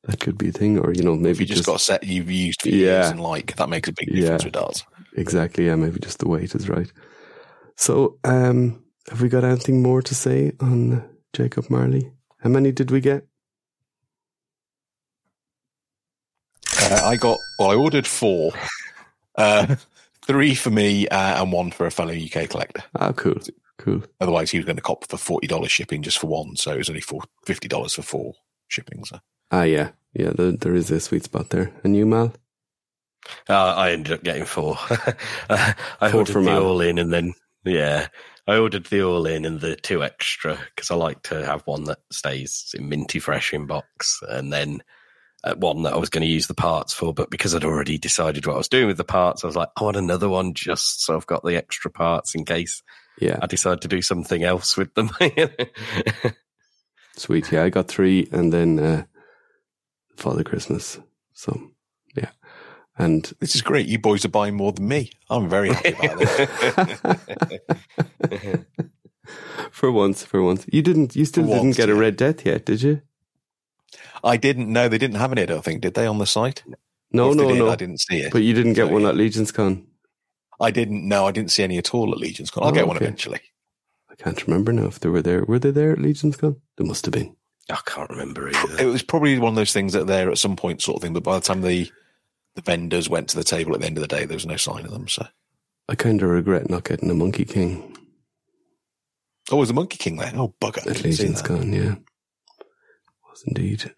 that 0.04 0.20
could 0.20 0.38
be 0.38 0.48
a 0.48 0.52
thing. 0.52 0.78
Or 0.78 0.92
you 0.92 1.02
know, 1.02 1.14
maybe 1.16 1.44
you 1.44 1.46
just, 1.54 1.66
got 1.66 1.76
a 1.76 1.78
set 1.78 2.04
you've 2.04 2.30
used 2.30 2.62
for 2.62 2.68
Yeah. 2.68 2.76
years 2.76 3.10
and 3.10 3.20
like, 3.20 3.56
that 3.56 3.68
makes 3.68 3.88
a 3.88 3.92
big 3.92 4.08
difference 4.12 4.42
Yeah. 4.42 4.46
with 4.46 4.54
darts. 4.54 4.84
Exactly, 5.16 5.66
yeah, 5.66 5.74
maybe 5.74 5.98
just 6.00 6.18
the 6.20 6.28
weight 6.28 6.54
is 6.54 6.68
right. 6.68 6.90
So, 7.76 8.18
um, 8.24 8.82
have 9.10 9.20
we 9.20 9.28
got 9.28 9.44
anything 9.44 9.82
more 9.82 10.00
to 10.02 10.14
say 10.14 10.52
on 10.60 11.04
Jacob 11.32 11.68
Marley? 11.68 12.10
How 12.38 12.48
many 12.48 12.72
did 12.72 12.90
we 12.90 13.00
get? 13.00 13.26
Uh, 16.80 17.00
I 17.04 17.16
got, 17.16 17.38
well, 17.58 17.70
I 17.70 17.74
ordered 17.74 18.06
four, 18.06 18.52
uh, 19.36 19.76
three 20.26 20.54
for 20.54 20.70
me 20.70 21.06
uh, 21.08 21.42
and 21.42 21.52
one 21.52 21.70
for 21.70 21.86
a 21.86 21.90
fellow 21.90 22.14
UK 22.14 22.48
collector. 22.48 22.82
Ah, 22.98 23.12
cool, 23.12 23.38
cool. 23.78 24.02
Otherwise, 24.20 24.50
he 24.50 24.58
was 24.58 24.64
going 24.64 24.76
to 24.76 24.82
cop 24.82 25.06
for 25.06 25.16
forty 25.16 25.46
dollars 25.46 25.70
shipping 25.70 26.02
just 26.02 26.18
for 26.18 26.28
one, 26.28 26.56
so 26.56 26.72
it 26.72 26.78
was 26.78 26.88
only 26.88 27.00
for 27.02 27.20
fifty 27.44 27.68
dollars 27.68 27.94
for 27.94 28.02
four 28.02 28.34
shipping. 28.68 29.04
So 29.04 29.18
Ah, 29.50 29.64
yeah, 29.64 29.90
yeah, 30.14 30.30
there, 30.30 30.52
there 30.52 30.74
is 30.74 30.90
a 30.90 31.00
sweet 31.00 31.24
spot 31.24 31.50
there. 31.50 31.72
And 31.84 31.96
you, 31.96 32.06
Mal? 32.06 32.32
Uh, 33.48 33.74
I 33.74 33.90
ended 33.90 34.12
up 34.14 34.22
getting 34.22 34.44
four. 34.46 34.78
I 35.50 35.74
Four 36.10 36.20
ordered 36.20 36.32
for 36.32 36.42
the 36.42 36.60
all 36.60 36.80
in 36.80 36.98
and 36.98 37.12
then, 37.12 37.34
yeah, 37.64 38.06
I 38.50 38.58
ordered 38.58 38.86
the 38.86 39.02
all 39.02 39.26
in 39.26 39.44
and 39.44 39.60
the 39.60 39.76
two 39.76 40.02
extra 40.02 40.58
because 40.74 40.90
I 40.90 40.96
like 40.96 41.22
to 41.24 41.46
have 41.46 41.62
one 41.66 41.84
that 41.84 41.98
stays 42.10 42.74
in 42.76 42.88
minty 42.88 43.20
fresh 43.20 43.52
in 43.54 43.66
box 43.66 44.20
and 44.28 44.52
then 44.52 44.82
uh, 45.44 45.54
one 45.54 45.84
that 45.84 45.92
I 45.92 45.98
was 45.98 46.10
going 46.10 46.22
to 46.22 46.32
use 46.32 46.48
the 46.48 46.54
parts 46.54 46.92
for. 46.92 47.14
But 47.14 47.30
because 47.30 47.54
I'd 47.54 47.64
already 47.64 47.96
decided 47.96 48.46
what 48.46 48.54
I 48.54 48.58
was 48.58 48.68
doing 48.68 48.88
with 48.88 48.96
the 48.96 49.04
parts, 49.04 49.44
I 49.44 49.46
was 49.46 49.54
like, 49.54 49.68
I 49.76 49.84
want 49.84 49.96
another 49.96 50.28
one 50.28 50.52
just 50.52 51.04
so 51.04 51.14
I've 51.14 51.28
got 51.28 51.44
the 51.44 51.54
extra 51.54 51.92
parts 51.92 52.34
in 52.34 52.44
case 52.44 52.82
Yeah, 53.20 53.38
I 53.40 53.46
decide 53.46 53.82
to 53.82 53.88
do 53.88 54.02
something 54.02 54.42
else 54.42 54.76
with 54.76 54.92
them. 54.94 55.10
sweet. 57.16 57.52
Yeah, 57.52 57.62
I 57.62 57.70
got 57.70 57.86
three, 57.86 58.28
and 58.32 58.52
then 58.52 58.80
uh, 58.80 59.04
Father 60.16 60.42
Christmas. 60.42 60.98
So, 61.34 61.70
and 63.00 63.32
this 63.40 63.54
is 63.54 63.62
great. 63.62 63.86
You 63.86 63.98
boys 63.98 64.24
are 64.24 64.28
buying 64.30 64.54
more 64.54 64.72
than 64.72 64.86
me. 64.86 65.10
I'm 65.30 65.48
very 65.48 65.70
happy 65.72 65.90
about 65.90 66.18
this. 66.18 66.48
for 69.70 69.90
once, 69.90 70.24
for 70.24 70.42
once, 70.42 70.66
you 70.72 70.82
didn't. 70.82 71.16
You 71.16 71.24
still 71.24 71.44
For 71.44 71.48
didn't 71.50 71.64
once, 71.66 71.76
get 71.76 71.88
a. 71.88 71.94
Red 71.94 72.16
Death 72.16 72.44
yet, 72.44 72.66
did 72.66 72.82
you? 72.82 73.02
I 74.22 74.36
didn't 74.36 74.70
know 74.72 74.88
they 74.88 74.98
didn't 74.98 75.16
have 75.16 75.32
any. 75.32 75.42
I 75.42 75.46
don't 75.46 75.64
think 75.64 75.80
did 75.80 75.94
they 75.94 76.06
on 76.06 76.18
the 76.18 76.26
site? 76.26 76.62
No, 77.12 77.30
if 77.30 77.36
no, 77.36 77.48
did, 77.48 77.58
no. 77.58 77.70
I 77.70 77.76
didn't 77.76 78.00
see 78.00 78.18
it. 78.20 78.32
But 78.32 78.42
you 78.42 78.54
didn't 78.54 78.74
get 78.74 78.88
So, 78.88 78.92
one 78.92 79.06
at 79.06 79.16
Legion's 79.16 79.50
Con. 79.50 79.86
I 80.60 80.70
didn't 80.70 81.08
know. 81.08 81.26
I 81.26 81.32
didn't 81.32 81.50
see 81.50 81.62
any 81.62 81.78
at 81.78 81.94
all 81.94 82.12
at 82.12 82.18
Legion's 82.18 82.50
Con. 82.50 82.62
I'll 82.64 82.70
Oh, 82.70 82.72
get 82.72 82.86
one 82.86 82.96
okay. 82.96 83.06
eventually. 83.06 83.40
I 84.10 84.14
can't 84.14 84.46
remember 84.46 84.72
now 84.72 84.84
if 84.86 85.00
they 85.00 85.08
were 85.08 85.22
there. 85.22 85.44
Were 85.44 85.58
they 85.58 85.70
there 85.70 85.92
at 85.92 85.98
Legion's 85.98 86.36
Con? 86.36 86.56
They 86.76 86.84
must 86.84 87.06
have 87.06 87.12
been. 87.12 87.34
I 87.70 87.80
can't 87.86 88.10
remember 88.10 88.48
either. 88.48 88.82
It 88.82 88.86
was 88.86 89.02
probably 89.02 89.38
one 89.38 89.50
of 89.50 89.56
those 89.56 89.72
things 89.72 89.92
that 89.94 90.06
they're 90.06 90.30
at 90.30 90.38
some 90.38 90.56
point, 90.56 90.82
sort 90.82 90.96
of 90.96 91.02
thing. 91.02 91.14
But 91.14 91.22
by 91.22 91.36
the 91.38 91.44
time 91.44 91.62
the 91.62 91.90
the 92.54 92.62
vendors 92.62 93.08
went 93.08 93.28
to 93.28 93.36
the 93.36 93.44
table 93.44 93.74
at 93.74 93.80
the 93.80 93.86
end 93.86 93.98
of 93.98 94.02
the 94.02 94.08
day, 94.08 94.24
there 94.24 94.36
was 94.36 94.46
no 94.46 94.56
sign 94.56 94.84
of 94.84 94.90
them. 94.90 95.08
So, 95.08 95.26
I 95.88 95.94
kind 95.94 96.22
of 96.22 96.28
regret 96.28 96.70
not 96.70 96.84
getting 96.84 97.10
a 97.10 97.14
Monkey 97.14 97.44
King 97.44 97.96
oh, 99.50 99.56
was 99.56 99.68
the 99.68 99.74
Monkey 99.74 99.98
King 99.98 100.16
there? 100.16 100.32
Oh, 100.34 100.54
bugger! 100.60 100.86
I 100.86 100.90
at 100.90 100.96
didn't 100.96 101.12
see 101.12 101.28
Legion's 101.28 101.42
Yeah, 101.42 101.96
was 103.28 103.44
indeed. 103.46 103.94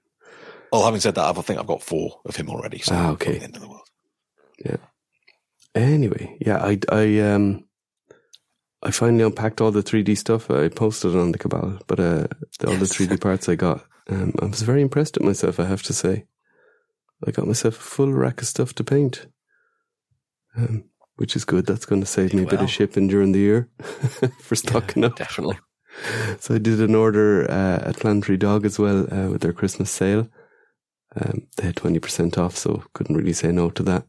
Well, 0.71 0.85
having 0.85 1.01
said 1.01 1.15
that, 1.17 1.37
I 1.37 1.41
think 1.43 1.59
I've 1.59 1.67
got 1.67 1.83
four 1.83 2.21
of 2.25 2.37
him 2.37 2.49
already. 2.49 2.79
So 2.79 2.95
Ah, 2.95 3.11
okay. 3.11 3.39
the 3.39 3.45
end 3.45 3.57
of 3.57 3.63
the 3.63 3.69
world. 3.69 3.89
Yeah. 4.65 4.77
Anyway, 5.75 6.37
yeah, 6.41 6.65
I, 6.65 6.79
I, 6.91 7.19
um, 7.21 7.65
I 8.83 8.91
finally 8.91 9.25
unpacked 9.25 9.61
all 9.61 9.71
the 9.71 9.83
3D 9.83 10.17
stuff. 10.17 10.51
I 10.51 10.69
posted 10.69 11.15
it 11.15 11.19
on 11.19 11.33
the 11.33 11.39
Cabal, 11.39 11.79
but 11.87 12.01
uh, 12.01 12.27
the, 12.59 12.69
all 12.69 12.77
the 12.77 12.87
3D 12.87 13.21
parts 13.21 13.49
I 13.49 13.55
got, 13.55 13.85
um, 14.09 14.35
I 14.41 14.47
was 14.47 14.63
very 14.63 14.83
impressed 14.83 15.17
with 15.19 15.27
myself. 15.27 15.61
I 15.61 15.65
have 15.65 15.83
to 15.85 15.93
say, 15.93 16.25
I 17.27 17.31
got 17.31 17.47
myself 17.47 17.79
a 17.79 17.81
full 17.81 18.13
rack 18.13 18.41
of 18.41 18.47
stuff 18.47 18.75
to 18.75 18.85
paint, 18.85 19.27
um, 20.57 20.85
which 21.17 21.37
is 21.37 21.45
good. 21.45 21.67
That's 21.67 21.87
going 21.87 22.01
to 22.01 22.07
save 22.07 22.35
me 22.35 22.43
a 22.43 22.47
bit 22.47 22.61
of 22.61 22.71
shipping 22.71 23.09
during 23.09 23.33
the 23.33 23.39
year 23.39 23.69
for 24.41 24.57
stocking 24.57 25.05
up. 25.05 25.17
Definitely. 25.17 25.59
So 26.39 26.55
I 26.55 26.59
did 26.59 26.81
an 26.81 26.95
order 26.95 27.51
uh, 27.51 27.89
at 27.89 27.99
Planetary 27.99 28.39
Dog 28.39 28.65
as 28.65 28.79
well 28.79 29.07
uh, 29.13 29.29
with 29.29 29.43
their 29.43 29.53
Christmas 29.53 29.91
sale. 29.91 30.29
Um, 31.15 31.47
they 31.57 31.67
had 31.67 31.77
twenty 31.77 31.99
percent 31.99 32.39
off, 32.39 32.57
so 32.57 32.85
couldn't 32.95 33.17
really 33.17 33.35
say 33.35 33.53
no 33.53 33.71
to 33.71 33.83
that. 33.83 34.05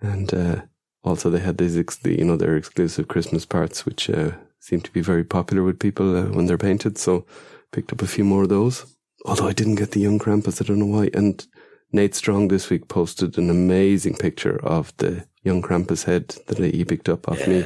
And 0.00 0.32
uh, 0.32 0.62
also 1.02 1.30
they 1.30 1.40
had 1.40 1.58
these, 1.58 1.76
ex- 1.76 1.96
the, 1.96 2.18
you 2.18 2.24
know, 2.24 2.36
their 2.36 2.56
exclusive 2.56 3.08
Christmas 3.08 3.44
parts, 3.44 3.84
which 3.84 4.08
uh, 4.10 4.32
seem 4.60 4.80
to 4.80 4.90
be 4.90 5.00
very 5.00 5.24
popular 5.24 5.62
with 5.62 5.78
people 5.78 6.16
uh, 6.16 6.24
when 6.24 6.46
they're 6.46 6.58
painted. 6.58 6.98
So 6.98 7.26
picked 7.72 7.92
up 7.92 8.02
a 8.02 8.06
few 8.06 8.24
more 8.24 8.44
of 8.44 8.48
those. 8.48 8.86
Although 9.26 9.48
I 9.48 9.52
didn't 9.52 9.76
get 9.76 9.92
the 9.92 10.00
young 10.00 10.18
Krampus, 10.18 10.60
I 10.60 10.66
don't 10.66 10.78
know 10.78 10.86
why. 10.86 11.10
And 11.14 11.46
Nate 11.92 12.14
Strong 12.14 12.48
this 12.48 12.70
week 12.70 12.88
posted 12.88 13.38
an 13.38 13.50
amazing 13.50 14.14
picture 14.14 14.58
of 14.64 14.96
the 14.96 15.26
young 15.42 15.62
Krampus 15.62 16.04
head 16.04 16.28
that 16.46 16.58
he 16.58 16.84
picked 16.84 17.08
up 17.08 17.28
off 17.28 17.46
me 17.46 17.64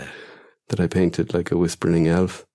that 0.68 0.80
I 0.80 0.86
painted 0.86 1.32
like 1.32 1.50
a 1.50 1.56
whispering 1.56 2.08
elf. 2.08 2.46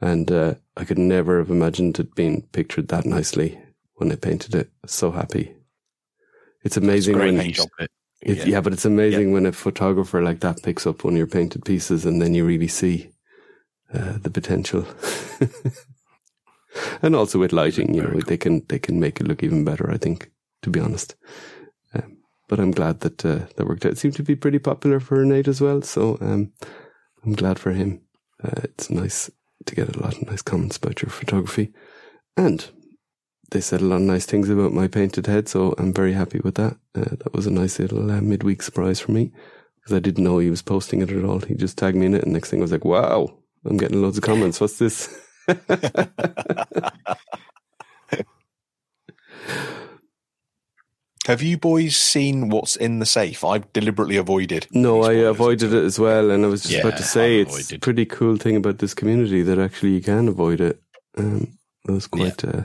And 0.00 0.30
uh, 0.32 0.54
I 0.76 0.84
could 0.84 0.98
never 0.98 1.38
have 1.38 1.50
imagined 1.50 1.98
it 1.98 2.14
being 2.14 2.42
pictured 2.52 2.88
that 2.88 3.04
nicely 3.04 3.60
when 3.94 4.10
I 4.10 4.16
painted 4.16 4.54
it. 4.54 4.70
So 4.86 5.10
happy. 5.10 5.54
It's 6.64 6.78
amazing 6.78 7.14
Great 7.16 7.34
when 7.34 7.52
job. 7.52 7.68
It. 7.78 7.90
it, 8.22 8.46
yeah. 8.46 8.60
but 8.62 8.72
it's 8.72 8.86
amazing 8.86 9.32
when 9.32 9.44
a 9.44 9.52
photographer 9.52 10.22
like 10.22 10.40
that 10.40 10.62
picks 10.62 10.86
up 10.86 11.04
one 11.04 11.14
of 11.14 11.18
your 11.18 11.26
painted 11.26 11.64
pieces 11.64 12.06
and 12.06 12.20
then 12.20 12.34
you 12.34 12.46
really 12.46 12.68
see 12.68 13.10
uh, 13.92 14.18
the 14.18 14.30
potential. 14.30 14.86
and 17.02 17.16
also 17.16 17.38
with 17.38 17.52
lighting, 17.52 17.94
you 17.94 18.02
know, 18.02 18.10
cool. 18.10 18.20
they 18.20 18.36
can 18.36 18.64
they 18.68 18.78
can 18.78 19.00
make 19.00 19.20
it 19.20 19.26
look 19.26 19.42
even 19.42 19.64
better. 19.64 19.90
I 19.90 19.96
think, 19.96 20.30
to 20.62 20.70
be 20.70 20.80
honest. 20.80 21.14
Um, 21.94 22.18
but 22.48 22.60
I'm 22.60 22.70
glad 22.70 23.00
that 23.00 23.24
uh, 23.24 23.46
that 23.56 23.66
worked 23.66 23.86
out. 23.86 23.92
It 23.92 23.98
seemed 23.98 24.16
to 24.16 24.22
be 24.22 24.36
pretty 24.36 24.58
popular 24.58 25.00
for 25.00 25.24
Nate 25.24 25.48
as 25.48 25.60
well. 25.60 25.82
So 25.82 26.18
um, 26.20 26.52
I'm 27.24 27.34
glad 27.34 27.58
for 27.58 27.72
him. 27.72 28.00
Uh, 28.42 28.60
it's 28.64 28.90
nice 28.90 29.30
to 29.66 29.74
get 29.74 29.94
a 29.94 30.00
lot 30.00 30.16
of 30.16 30.26
nice 30.26 30.42
comments 30.42 30.76
about 30.76 31.02
your 31.02 31.10
photography, 31.10 31.72
and 32.36 32.70
they 33.50 33.60
said 33.60 33.80
a 33.80 33.84
lot 33.84 33.96
of 33.96 34.02
nice 34.02 34.26
things 34.26 34.48
about 34.48 34.72
my 34.72 34.88
painted 34.88 35.26
head. 35.26 35.48
So 35.48 35.74
I'm 35.78 35.92
very 35.92 36.12
happy 36.12 36.40
with 36.42 36.54
that. 36.56 36.76
Uh, 36.94 37.16
that 37.18 37.34
was 37.34 37.46
a 37.46 37.50
nice 37.50 37.78
little 37.78 38.10
uh, 38.10 38.20
midweek 38.20 38.62
surprise 38.62 39.00
for 39.00 39.12
me 39.12 39.32
because 39.76 39.94
I 39.94 40.00
didn't 40.00 40.24
know 40.24 40.38
he 40.38 40.50
was 40.50 40.62
posting 40.62 41.02
it 41.02 41.10
at 41.10 41.24
all. 41.24 41.40
He 41.40 41.54
just 41.54 41.78
tagged 41.78 41.96
me 41.96 42.06
in 42.06 42.14
it, 42.14 42.24
and 42.24 42.32
next 42.32 42.50
thing 42.50 42.60
I 42.60 42.62
was 42.62 42.72
like, 42.72 42.84
"Wow, 42.84 43.38
I'm 43.64 43.76
getting 43.76 44.00
loads 44.02 44.18
of 44.18 44.24
comments. 44.24 44.60
What's 44.60 44.78
this?" 44.78 45.08
Have 51.26 51.42
you 51.42 51.58
boys 51.58 51.96
seen 51.96 52.48
what's 52.48 52.76
in 52.76 52.98
the 52.98 53.06
safe? 53.06 53.44
I've 53.44 53.70
deliberately 53.74 54.16
avoided. 54.16 54.66
No, 54.72 55.02
I 55.02 55.12
avoided 55.12 55.74
it 55.74 55.84
as 55.84 55.98
well, 55.98 56.30
and 56.30 56.44
I 56.44 56.48
was 56.48 56.62
just 56.62 56.80
about 56.80 56.96
to 56.96 57.02
say 57.02 57.40
it's 57.40 57.70
a 57.70 57.78
pretty 57.78 58.06
cool 58.06 58.36
thing 58.36 58.56
about 58.56 58.78
this 58.78 58.94
community 58.94 59.42
that 59.42 59.58
actually 59.58 59.90
you 59.90 60.00
can 60.00 60.28
avoid 60.28 60.62
it. 60.62 60.82
Um, 61.18 61.58
I 61.86 61.92
was 61.92 62.06
quite, 62.06 62.42
uh, 62.42 62.62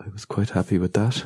I 0.00 0.08
was 0.08 0.24
quite 0.24 0.50
happy 0.50 0.78
with 0.78 0.94
that. 0.94 1.24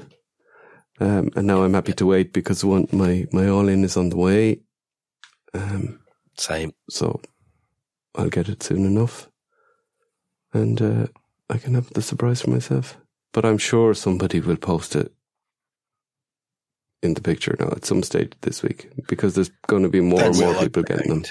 Um, 1.00 1.30
and 1.34 1.46
now 1.46 1.62
I'm 1.62 1.72
happy 1.72 1.94
to 1.94 2.06
wait 2.06 2.34
because 2.34 2.62
one 2.62 2.86
my 2.92 3.26
my 3.32 3.48
all 3.48 3.66
in 3.68 3.82
is 3.82 3.96
on 3.96 4.10
the 4.10 4.18
way. 4.18 4.60
Um, 5.54 6.00
Same. 6.36 6.72
so 6.90 7.22
I'll 8.14 8.28
get 8.28 8.50
it 8.50 8.62
soon 8.62 8.84
enough, 8.84 9.30
and 10.52 10.82
uh, 10.82 11.06
I 11.48 11.56
can 11.56 11.72
have 11.72 11.90
the 11.94 12.02
surprise 12.02 12.42
for 12.42 12.50
myself. 12.50 12.98
But 13.32 13.46
I'm 13.46 13.58
sure 13.58 13.94
somebody 13.94 14.40
will 14.40 14.56
post 14.56 14.94
it 14.94 15.10
in 17.02 17.14
the 17.14 17.20
picture 17.22 17.56
now 17.58 17.68
at 17.68 17.84
some 17.84 18.02
stage 18.02 18.32
this 18.42 18.62
week 18.62 18.90
because 19.08 19.34
there's 19.34 19.50
going 19.66 19.82
to 19.82 19.88
be 19.88 20.00
more 20.00 20.22
and 20.22 20.38
more 20.38 20.54
people 20.54 20.82
getting 20.82 21.08
them. 21.08 21.24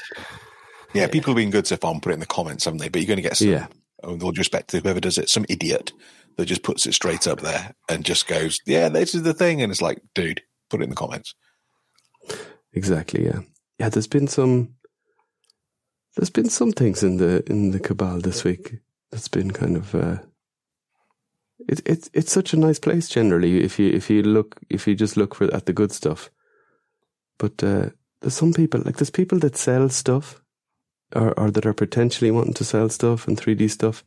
Yeah, 0.94 1.08
people 1.08 1.32
have 1.32 1.38
been 1.38 1.52
good 1.52 1.68
so 1.68 1.78
far 1.78 1.92
and 1.94 2.02
put 2.02 2.10
it 2.12 2.16
in 2.16 2.20
the 2.20 2.26
comments, 2.26 2.66
haven't 2.66 2.80
they? 2.80 2.90
But 2.90 3.02
you're 3.02 3.08
going 3.08 3.18
to 3.18 3.22
get 3.30 3.38
some, 3.38 3.48
Yeah. 3.50 3.68
with 4.04 4.24
all 4.24 4.32
due 4.32 4.40
respect 4.40 4.70
to 4.72 4.80
whoever 4.80 5.00
does 5.00 5.18
it, 5.20 5.30
some 5.30 5.46
idiot 5.48 5.92
that 6.38 6.46
just 6.46 6.64
puts 6.64 6.88
it 6.88 6.94
straight 6.94 7.28
up 7.28 7.42
there 7.42 7.76
and 7.88 8.04
just 8.04 8.28
goes, 8.28 8.60
yeah, 8.66 8.90
this 8.90 9.14
is 9.14 9.22
the 9.24 9.34
thing. 9.34 9.62
And 9.62 9.72
it's 9.72 9.82
like, 9.82 10.02
dude, 10.16 10.42
put 10.70 10.82
it 10.82 10.86
in 10.86 10.90
the 10.90 10.96
comments. 10.96 11.36
Exactly. 12.74 13.26
Yeah. 13.26 13.42
Yeah. 13.78 13.90
There's 13.90 14.08
been 14.08 14.28
some. 14.28 14.76
There's 16.16 16.30
been 16.30 16.50
some 16.50 16.72
things 16.72 17.04
in 17.04 17.18
the 17.18 17.44
in 17.50 17.72
the 17.72 17.80
cabal 17.80 18.20
this 18.20 18.44
week 18.44 18.76
that's 19.12 19.28
been 19.28 19.52
kind 19.52 19.78
of. 19.78 19.94
Uh, 19.96 20.18
it, 21.68 21.82
it's 21.86 22.10
it's 22.14 22.32
such 22.32 22.54
a 22.54 22.58
nice 22.58 22.80
place 22.80 23.10
generally 23.10 23.64
if 23.64 23.80
you 23.80 23.90
if 23.92 24.10
you 24.10 24.24
look 24.24 24.60
if 24.70 24.88
you 24.88 24.96
just 24.96 25.18
look 25.18 25.36
for 25.36 25.54
at 25.54 25.66
the 25.66 25.74
good 25.74 25.92
stuff, 25.92 26.30
but 27.38 27.64
uh, 27.64 27.90
there's 28.22 28.36
some 28.36 28.54
people 28.54 28.82
like 28.86 28.98
there's 28.98 29.10
people 29.10 29.40
that 29.40 29.58
sell 29.58 29.90
stuff, 29.90 30.42
or 31.16 31.38
or 31.38 31.52
that 31.52 31.66
are 31.66 31.74
potentially 31.74 32.32
wanting 32.32 32.54
to 32.54 32.66
sell 32.66 32.90
stuff 32.90 33.28
and 33.28 33.38
3D 33.38 33.70
stuff, 33.70 34.04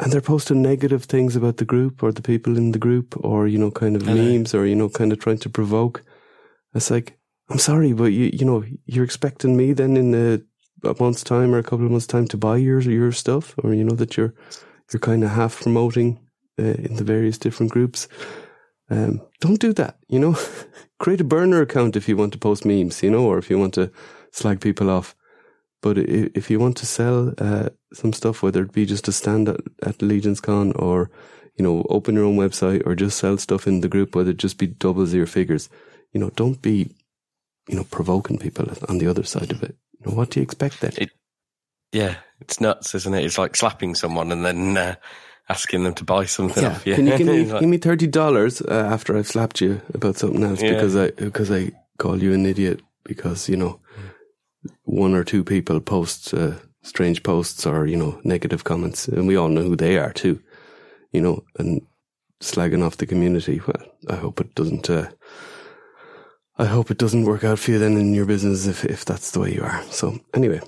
and 0.00 0.12
they're 0.12 0.20
posting 0.20 0.62
negative 0.62 1.04
things 1.04 1.36
about 1.36 1.58
the 1.58 1.64
group 1.64 2.02
or 2.02 2.12
the 2.12 2.22
people 2.22 2.56
in 2.56 2.72
the 2.72 2.78
group 2.78 3.14
or 3.24 3.46
you 3.46 3.58
know 3.58 3.70
kind 3.70 3.96
of 3.96 4.06
memes 4.06 4.54
or 4.54 4.66
you 4.66 4.74
know 4.74 4.88
kind 4.88 5.12
of 5.12 5.18
trying 5.18 5.38
to 5.38 5.50
provoke. 5.50 6.02
It's 6.74 6.90
like 6.90 7.18
I'm 7.48 7.58
sorry, 7.58 7.92
but 7.92 8.12
you 8.12 8.30
you 8.32 8.44
know 8.44 8.64
you're 8.86 9.04
expecting 9.04 9.56
me 9.56 9.72
then 9.72 9.96
in 9.96 10.14
a, 10.14 10.40
a 10.88 10.94
month's 11.00 11.24
time 11.24 11.54
or 11.54 11.58
a 11.58 11.62
couple 11.62 11.84
of 11.84 11.92
months' 11.92 12.06
time 12.06 12.26
to 12.28 12.36
buy 12.36 12.56
your 12.56 12.80
your 12.80 13.12
stuff, 13.12 13.54
or 13.58 13.72
you 13.72 13.84
know 13.84 13.96
that 13.96 14.16
you're 14.16 14.34
you're 14.92 15.00
kind 15.00 15.22
of 15.22 15.30
half 15.30 15.60
promoting 15.62 16.18
uh, 16.60 16.76
in 16.88 16.96
the 16.96 17.04
various 17.04 17.38
different 17.38 17.72
groups. 17.72 18.08
Um, 18.90 19.20
don't 19.40 19.60
do 19.60 19.72
that. 19.74 19.98
You 20.08 20.18
know, 20.18 20.36
create 20.98 21.20
a 21.20 21.24
burner 21.24 21.62
account 21.62 21.96
if 21.96 22.08
you 22.08 22.16
want 22.16 22.32
to 22.32 22.38
post 22.38 22.64
memes. 22.64 23.02
You 23.02 23.10
know, 23.10 23.24
or 23.26 23.38
if 23.38 23.50
you 23.50 23.58
want 23.58 23.74
to 23.74 23.90
slag 24.32 24.60
people 24.60 24.90
off. 24.90 25.14
But 25.82 25.96
if 25.96 26.50
you 26.50 26.60
want 26.60 26.76
to 26.78 26.86
sell 26.86 27.32
uh, 27.38 27.70
some 27.94 28.12
stuff, 28.12 28.42
whether 28.42 28.62
it 28.62 28.72
be 28.72 28.84
just 28.84 29.08
a 29.08 29.12
stand 29.12 29.48
at, 29.48 29.60
at 29.82 30.02
Legion's 30.02 30.40
Con 30.40 30.72
or 30.72 31.10
you 31.56 31.64
know 31.64 31.86
open 31.88 32.14
your 32.16 32.24
own 32.26 32.36
website 32.36 32.86
or 32.86 32.94
just 32.94 33.16
sell 33.18 33.38
stuff 33.38 33.66
in 33.66 33.80
the 33.80 33.88
group, 33.88 34.14
whether 34.14 34.30
it 34.32 34.36
just 34.36 34.58
be 34.58 34.66
doubles 34.66 35.14
your 35.14 35.26
figures, 35.26 35.70
you 36.12 36.20
know, 36.20 36.30
don't 36.36 36.60
be 36.60 36.94
you 37.68 37.76
know 37.76 37.84
provoking 37.84 38.38
people 38.38 38.66
on 38.88 38.98
the 38.98 39.06
other 39.06 39.22
side 39.24 39.52
of 39.52 39.62
it. 39.62 39.74
You 39.98 40.10
know, 40.10 40.16
what 40.16 40.30
do 40.30 40.40
you 40.40 40.44
expect 40.44 40.80
then? 40.80 40.92
It- 40.98 41.12
Yeah, 41.92 42.16
it's 42.40 42.60
nuts, 42.60 42.94
isn't 42.94 43.14
it? 43.14 43.24
It's 43.24 43.38
like 43.38 43.56
slapping 43.56 43.94
someone 43.94 44.32
and 44.32 44.44
then 44.44 44.76
uh, 44.76 44.94
asking 45.50 45.84
them 45.84 45.94
to 45.94 46.04
buy 46.04 46.26
something 46.26 46.62
Yeah. 46.62 46.70
off 46.72 46.86
you. 46.86 46.94
Can 46.94 47.06
you 47.06 47.18
give 47.18 47.26
me 47.26 47.44
Like, 47.52 47.60
give 47.60 47.68
me 47.68 47.78
thirty 47.78 48.06
dollars 48.06 48.62
uh, 48.62 48.88
after 48.94 49.16
I've 49.18 49.26
slapped 49.28 49.60
you 49.60 49.80
about 49.94 50.16
something 50.16 50.44
else 50.44 50.62
Yeah. 50.62 50.74
because 50.74 50.96
I 50.96 51.10
because 51.10 51.50
I 51.50 51.72
call 51.98 52.22
you 52.22 52.32
an 52.34 52.46
idiot 52.46 52.80
because 53.04 53.48
you 53.52 53.56
know 53.56 53.80
one 54.84 55.14
or 55.14 55.24
two 55.24 55.44
people 55.44 55.80
post 55.80 56.34
uh, 56.34 56.52
strange 56.82 57.22
posts 57.22 57.66
or 57.66 57.86
you 57.86 57.96
know 57.96 58.20
negative 58.24 58.62
comments 58.64 59.08
and 59.08 59.26
we 59.28 59.36
all 59.36 59.48
know 59.48 59.62
who 59.62 59.76
they 59.76 59.98
are 59.98 60.12
too, 60.12 60.38
you 61.12 61.20
know, 61.20 61.42
and 61.58 61.82
slagging 62.40 62.82
off 62.84 62.96
the 62.96 63.06
community. 63.06 63.60
Well, 63.66 63.82
I 64.08 64.16
hope 64.16 64.40
it 64.40 64.54
doesn't. 64.54 64.88
Uh, 64.90 65.06
I 66.58 66.66
hope 66.66 66.90
it 66.90 66.98
doesn't 66.98 67.24
work 67.24 67.44
out 67.44 67.58
for 67.58 67.70
you 67.72 67.78
then 67.78 67.96
in 67.96 68.14
your 68.14 68.26
business 68.26 68.66
if 68.66 68.84
if 68.84 69.04
that's 69.04 69.30
the 69.30 69.40
way 69.40 69.54
you 69.54 69.62
are. 69.62 69.82
So 69.90 70.18
anyway, 70.34 70.60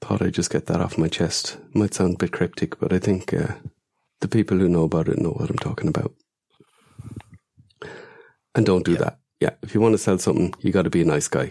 thought 0.00 0.22
I'd 0.22 0.34
just 0.38 0.50
get 0.52 0.66
that 0.66 0.80
off 0.80 0.98
my 0.98 1.08
chest. 1.08 1.58
Might 1.74 1.94
sound 1.94 2.14
a 2.14 2.18
bit 2.18 2.32
cryptic, 2.32 2.78
but 2.80 2.92
I 2.92 2.98
think. 2.98 3.32
The 4.22 4.28
people 4.28 4.56
who 4.58 4.68
know 4.68 4.84
about 4.84 5.08
it 5.08 5.18
know 5.18 5.30
what 5.32 5.50
I'm 5.50 5.58
talking 5.58 5.88
about. 5.88 6.14
And 8.54 8.64
don't 8.64 8.84
do 8.84 8.96
that. 8.96 9.18
Yeah, 9.40 9.50
if 9.62 9.74
you 9.74 9.80
want 9.80 9.94
to 9.94 9.98
sell 9.98 10.18
something, 10.18 10.54
you 10.60 10.70
got 10.72 10.82
to 10.82 10.90
be 10.90 11.02
a 11.02 11.04
nice 11.04 11.26
guy. 11.28 11.50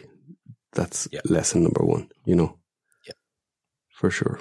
That's 0.74 1.08
Yeah. 1.12 1.20
lesson 1.26 1.64
number 1.64 1.84
one, 1.84 2.10
you 2.26 2.36
know? 2.36 2.58
Yeah. 3.06 3.14
For 3.94 4.10
sure. 4.10 4.40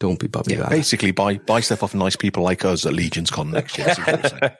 Don't 0.00 0.18
be 0.18 0.26
Bobby 0.26 0.52
Yeah, 0.54 0.60
Lara. 0.62 0.70
basically, 0.70 1.12
buy 1.12 1.38
buy 1.38 1.60
stuff 1.60 1.82
off 1.82 1.94
nice 1.94 2.16
people 2.16 2.42
like 2.42 2.64
us 2.64 2.84
at 2.86 2.92
Legion's 2.92 3.30
Con 3.30 3.50
next 3.50 3.78
year. 3.78 3.86
That's 3.86 3.98
what 4.00 4.24
I'm 4.24 4.30
saying. 4.40 4.52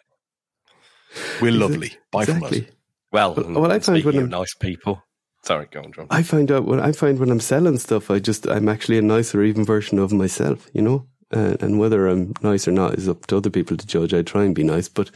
We're 1.42 1.52
lovely. 1.52 1.96
Buy 2.12 2.24
from 2.24 2.42
us. 2.44 2.52
Exactly. 2.52 2.74
well, 3.12 3.34
Well, 3.34 3.60
well, 3.62 3.72
I 3.72 3.78
find 3.80 4.04
when 4.04 4.16
I'm- 4.16 4.28
nice 4.28 4.54
people. 4.54 5.02
Sorry, 5.44 5.66
go 5.70 5.80
on, 5.82 5.92
John. 5.92 6.06
I 6.10 6.22
find 6.22 6.50
out 6.52 6.64
when 6.66 6.80
I 6.80 6.92
find 6.92 7.18
when 7.18 7.30
I'm 7.30 7.40
selling 7.40 7.78
stuff, 7.78 8.10
I 8.10 8.18
just 8.18 8.46
I'm 8.46 8.68
actually 8.68 8.98
a 8.98 9.02
nicer 9.02 9.42
even 9.42 9.64
version 9.64 9.98
of 9.98 10.12
myself, 10.12 10.68
you 10.72 10.82
know. 10.82 11.06
Uh, 11.34 11.56
and 11.60 11.78
whether 11.78 12.06
I'm 12.08 12.32
nice 12.42 12.66
or 12.66 12.72
not 12.72 12.94
is 12.94 13.08
up 13.08 13.26
to 13.26 13.36
other 13.36 13.50
people 13.50 13.76
to 13.76 13.86
judge. 13.86 14.14
I 14.14 14.22
try 14.22 14.44
and 14.44 14.54
be 14.54 14.64
nice, 14.64 14.88
but 14.88 15.10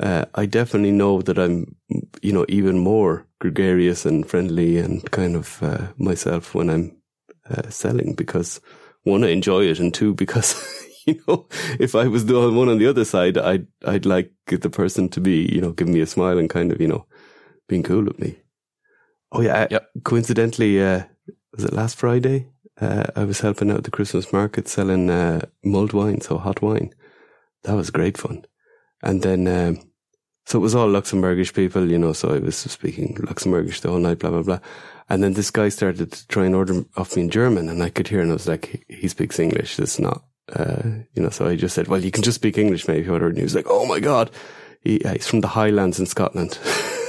uh, 0.00 0.26
I 0.34 0.46
definitely 0.46 0.92
know 0.92 1.22
that 1.22 1.38
I'm, 1.38 1.76
you 2.22 2.32
know, 2.32 2.46
even 2.48 2.78
more 2.78 3.26
gregarious 3.40 4.06
and 4.06 4.28
friendly 4.28 4.78
and 4.78 5.08
kind 5.10 5.36
of 5.36 5.62
uh, 5.62 5.88
myself 5.98 6.54
when 6.54 6.70
I'm 6.70 6.96
uh, 7.50 7.68
selling 7.70 8.14
because 8.14 8.60
one, 9.04 9.24
I 9.24 9.28
enjoy 9.28 9.64
it, 9.64 9.80
and 9.80 9.92
two, 9.94 10.14
because 10.14 10.54
you 11.06 11.20
know, 11.26 11.46
if 11.80 11.94
I 11.94 12.06
was 12.06 12.26
the 12.26 12.34
one 12.50 12.68
on 12.68 12.78
the 12.78 12.86
other 12.86 13.04
side, 13.04 13.38
I'd 13.38 13.66
I'd 13.86 14.06
like 14.06 14.32
the 14.46 14.70
person 14.70 15.08
to 15.10 15.20
be, 15.20 15.48
you 15.52 15.60
know, 15.60 15.72
giving 15.72 15.94
me 15.94 16.00
a 16.00 16.06
smile 16.06 16.38
and 16.38 16.50
kind 16.50 16.70
of, 16.72 16.80
you 16.80 16.88
know, 16.88 17.06
being 17.68 17.82
cool 17.82 18.04
with 18.04 18.18
me. 18.20 18.38
Oh 19.32 19.40
yeah, 19.42 19.62
I- 19.64 19.68
Yep. 19.70 19.90
coincidentally, 20.04 20.82
uh, 20.82 21.04
was 21.54 21.64
it 21.64 21.72
last 21.72 21.96
Friday? 21.96 22.48
Uh, 22.80 23.04
I 23.14 23.24
was 23.24 23.40
helping 23.40 23.70
out 23.70 23.84
the 23.84 23.90
Christmas 23.90 24.32
market 24.32 24.66
selling 24.66 25.10
uh, 25.10 25.46
mulled 25.62 25.92
wine, 25.92 26.20
so 26.20 26.38
hot 26.38 26.62
wine. 26.62 26.94
That 27.64 27.74
was 27.74 27.90
great 27.90 28.16
fun. 28.16 28.46
And 29.02 29.22
then, 29.22 29.46
um, 29.46 29.90
so 30.46 30.58
it 30.58 30.62
was 30.62 30.74
all 30.74 30.88
Luxembourgish 30.88 31.54
people, 31.54 31.90
you 31.90 31.98
know, 31.98 32.12
so 32.12 32.34
I 32.34 32.38
was 32.38 32.56
speaking 32.56 33.14
Luxembourgish 33.16 33.80
the 33.80 33.90
whole 33.90 33.98
night, 33.98 34.18
blah, 34.18 34.30
blah, 34.30 34.42
blah. 34.42 34.60
And 35.10 35.22
then 35.22 35.34
this 35.34 35.50
guy 35.50 35.68
started 35.68 36.12
to 36.12 36.28
try 36.28 36.46
and 36.46 36.54
order 36.54 36.84
off 36.96 37.16
me 37.16 37.22
in 37.22 37.30
German, 37.30 37.68
and 37.68 37.82
I 37.82 37.90
could 37.90 38.08
hear, 38.08 38.20
and 38.20 38.30
I 38.30 38.34
was 38.34 38.48
like, 38.48 38.66
he, 38.66 38.96
he 38.96 39.08
speaks 39.08 39.38
English. 39.38 39.78
It's 39.78 39.98
not, 39.98 40.24
uh, 40.54 40.82
you 41.14 41.22
know, 41.22 41.30
so 41.30 41.46
I 41.46 41.56
just 41.56 41.74
said, 41.74 41.88
well, 41.88 42.02
you 42.02 42.10
can 42.10 42.22
just 42.22 42.36
speak 42.36 42.56
English, 42.56 42.88
maybe, 42.88 43.08
whatever. 43.08 43.28
And 43.28 43.36
he 43.36 43.42
was 43.42 43.54
like, 43.54 43.66
oh 43.68 43.84
my 43.86 44.00
God. 44.00 44.30
He, 44.82 45.04
uh, 45.04 45.12
he's 45.12 45.28
from 45.28 45.42
the 45.42 45.48
Highlands 45.48 46.00
in 46.00 46.06
Scotland. 46.06 46.58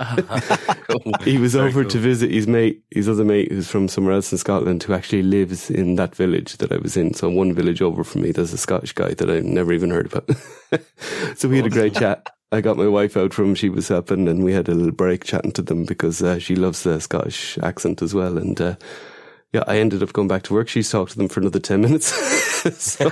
he 1.24 1.38
was 1.38 1.54
Very 1.54 1.68
over 1.68 1.82
cool. 1.82 1.90
to 1.90 1.98
visit 1.98 2.30
his 2.30 2.46
mate, 2.46 2.82
his 2.90 3.08
other 3.08 3.24
mate 3.24 3.50
who's 3.50 3.68
from 3.70 3.88
somewhere 3.88 4.14
else 4.14 4.32
in 4.32 4.38
Scotland 4.38 4.82
who 4.82 4.94
actually 4.94 5.22
lives 5.22 5.70
in 5.70 5.96
that 5.96 6.14
village 6.14 6.56
that 6.58 6.72
I 6.72 6.78
was 6.78 6.96
in. 6.96 7.14
So 7.14 7.28
one 7.28 7.52
village 7.52 7.82
over 7.82 8.04
from 8.04 8.22
me, 8.22 8.32
there's 8.32 8.52
a 8.52 8.58
Scottish 8.58 8.92
guy 8.92 9.14
that 9.14 9.30
I 9.30 9.40
never 9.40 9.72
even 9.72 9.90
heard 9.90 10.06
about. 10.06 10.30
so 11.36 11.48
we 11.48 11.56
had 11.58 11.66
a 11.66 11.70
great 11.70 11.94
chat. 11.94 12.26
I 12.52 12.60
got 12.60 12.76
my 12.76 12.88
wife 12.88 13.16
out 13.16 13.32
from 13.32 13.54
she 13.54 13.68
was 13.68 13.88
helping 13.88 14.26
and 14.28 14.42
we 14.42 14.52
had 14.52 14.68
a 14.68 14.74
little 14.74 14.90
break 14.92 15.24
chatting 15.24 15.52
to 15.52 15.62
them 15.62 15.84
because 15.84 16.22
uh, 16.22 16.38
she 16.38 16.56
loves 16.56 16.82
the 16.82 17.00
Scottish 17.00 17.58
accent 17.58 18.02
as 18.02 18.12
well. 18.14 18.38
And 18.38 18.60
uh, 18.60 18.76
yeah, 19.52 19.64
I 19.66 19.78
ended 19.78 20.02
up 20.02 20.12
going 20.12 20.28
back 20.28 20.42
to 20.44 20.54
work. 20.54 20.68
She's 20.68 20.90
talked 20.90 21.12
to 21.12 21.18
them 21.18 21.28
for 21.28 21.40
another 21.40 21.60
10 21.60 21.80
minutes. 21.80 22.98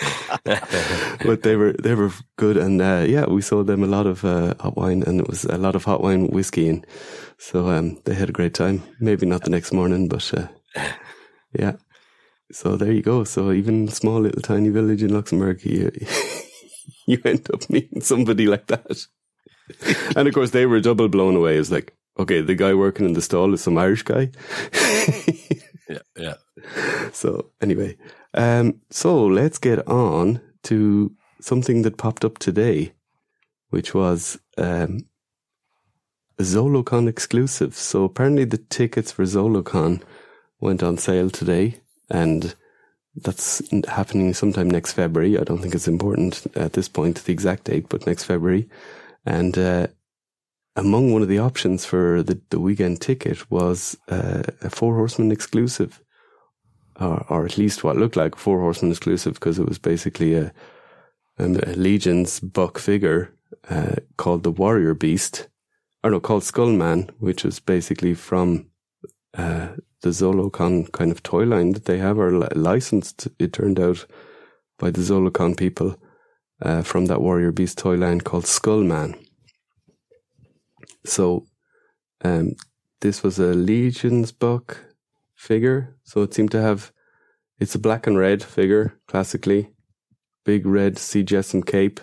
but 1.24 1.42
they 1.42 1.56
were 1.56 1.72
they 1.72 1.94
were 1.94 2.12
good, 2.36 2.56
and 2.56 2.80
uh, 2.80 3.04
yeah, 3.06 3.26
we 3.26 3.42
sold 3.42 3.66
them 3.66 3.82
a 3.82 3.86
lot 3.86 4.06
of 4.06 4.24
uh, 4.24 4.54
hot 4.60 4.76
wine, 4.76 5.02
and 5.06 5.20
it 5.20 5.28
was 5.28 5.44
a 5.44 5.58
lot 5.58 5.74
of 5.74 5.84
hot 5.84 6.02
wine 6.02 6.28
whiskey, 6.28 6.68
and 6.68 6.86
so 7.38 7.68
um, 7.68 8.00
they 8.04 8.14
had 8.14 8.28
a 8.28 8.32
great 8.32 8.54
time. 8.54 8.82
Maybe 9.00 9.26
not 9.26 9.44
the 9.44 9.50
next 9.50 9.72
morning, 9.72 10.08
but 10.08 10.32
uh, 10.34 10.48
yeah. 11.58 11.76
So 12.52 12.76
there 12.76 12.92
you 12.92 13.02
go. 13.02 13.24
So 13.24 13.52
even 13.52 13.88
small 13.88 14.20
little 14.20 14.42
tiny 14.42 14.68
village 14.68 15.02
in 15.02 15.14
Luxembourg, 15.14 15.64
you 15.64 15.90
you 17.06 17.20
end 17.24 17.48
up 17.52 17.68
meeting 17.70 18.02
somebody 18.02 18.46
like 18.46 18.66
that, 18.66 19.06
and 20.16 20.28
of 20.28 20.34
course 20.34 20.50
they 20.50 20.66
were 20.66 20.80
double 20.80 21.08
blown 21.08 21.36
away. 21.36 21.56
It's 21.56 21.70
like, 21.70 21.94
okay, 22.18 22.40
the 22.40 22.54
guy 22.54 22.74
working 22.74 23.06
in 23.06 23.14
the 23.14 23.22
stall 23.22 23.54
is 23.54 23.62
some 23.62 23.78
Irish 23.78 24.02
guy. 24.02 24.30
Yeah, 25.88 25.98
yeah. 26.16 27.10
so 27.12 27.50
anyway, 27.60 27.96
um, 28.34 28.80
so 28.90 29.26
let's 29.26 29.58
get 29.58 29.86
on 29.86 30.40
to 30.64 31.14
something 31.40 31.82
that 31.82 31.96
popped 31.96 32.24
up 32.24 32.38
today, 32.38 32.92
which 33.70 33.94
was 33.94 34.38
um, 34.56 35.06
ZoloCon 36.38 37.08
exclusive. 37.08 37.74
So 37.74 38.04
apparently 38.04 38.44
the 38.44 38.58
tickets 38.58 39.12
for 39.12 39.24
ZoloCon 39.24 40.02
went 40.60 40.82
on 40.82 40.98
sale 40.98 41.30
today, 41.30 41.80
and 42.10 42.54
that's 43.16 43.62
happening 43.88 44.32
sometime 44.32 44.70
next 44.70 44.92
February. 44.92 45.38
I 45.38 45.44
don't 45.44 45.58
think 45.58 45.74
it's 45.74 45.88
important 45.88 46.46
at 46.54 46.72
this 46.72 46.88
point 46.88 47.24
the 47.24 47.32
exact 47.32 47.64
date, 47.64 47.86
but 47.88 48.06
next 48.06 48.24
February. 48.24 48.68
And 49.26 49.56
uh, 49.58 49.88
among 50.76 51.12
one 51.12 51.22
of 51.22 51.28
the 51.28 51.38
options 51.38 51.84
for 51.84 52.22
the, 52.22 52.40
the 52.50 52.60
weekend 52.60 53.00
ticket 53.00 53.50
was 53.50 53.96
uh, 54.08 54.42
a 54.62 54.70
Four 54.70 54.94
Horsemen 54.94 55.30
exclusive, 55.30 56.00
or, 57.02 57.26
or 57.28 57.44
at 57.44 57.58
least 57.58 57.84
what 57.84 57.96
looked 57.96 58.16
like 58.16 58.34
a 58.34 58.38
Four 58.38 58.60
Horsemen 58.60 58.92
exclusive, 58.92 59.34
because 59.34 59.58
it 59.58 59.68
was 59.68 59.78
basically 59.78 60.34
a, 60.34 60.52
um, 61.38 61.56
a 61.62 61.74
Legion's 61.74 62.40
buck 62.40 62.78
figure 62.78 63.34
uh, 63.68 63.96
called 64.16 64.42
the 64.42 64.50
Warrior 64.50 64.94
Beast, 64.94 65.48
or 66.02 66.10
no, 66.10 66.20
called 66.20 66.42
Skullman, 66.42 67.10
which 67.18 67.44
was 67.44 67.60
basically 67.60 68.14
from 68.14 68.66
uh, 69.34 69.68
the 70.02 70.10
Zolocon 70.10 70.90
kind 70.92 71.10
of 71.10 71.22
toy 71.22 71.44
line 71.44 71.72
that 71.72 71.84
they 71.84 71.98
have, 71.98 72.18
or 72.18 72.32
li- 72.38 72.48
licensed, 72.54 73.28
it 73.38 73.52
turned 73.52 73.80
out, 73.80 74.06
by 74.78 74.90
the 74.90 75.00
Zolocon 75.00 75.56
people 75.56 75.96
uh, 76.60 76.82
from 76.82 77.06
that 77.06 77.20
Warrior 77.20 77.52
Beast 77.52 77.78
toy 77.78 77.94
line 77.94 78.20
called 78.20 78.44
Skullman. 78.44 79.16
So, 81.04 81.46
um, 82.24 82.52
this 83.00 83.22
was 83.22 83.38
a 83.38 83.54
Legion's 83.54 84.32
buck 84.32 84.78
figure. 85.42 85.96
So 86.04 86.22
it 86.22 86.32
seemed 86.34 86.50
to 86.52 86.62
have, 86.62 86.92
it's 87.58 87.74
a 87.74 87.78
black 87.78 88.06
and 88.06 88.18
red 88.18 88.42
figure, 88.42 88.98
classically. 89.08 89.70
Big 90.44 90.66
red 90.66 90.98
C. 90.98 91.22
Jessam 91.22 91.64
cape. 91.66 92.00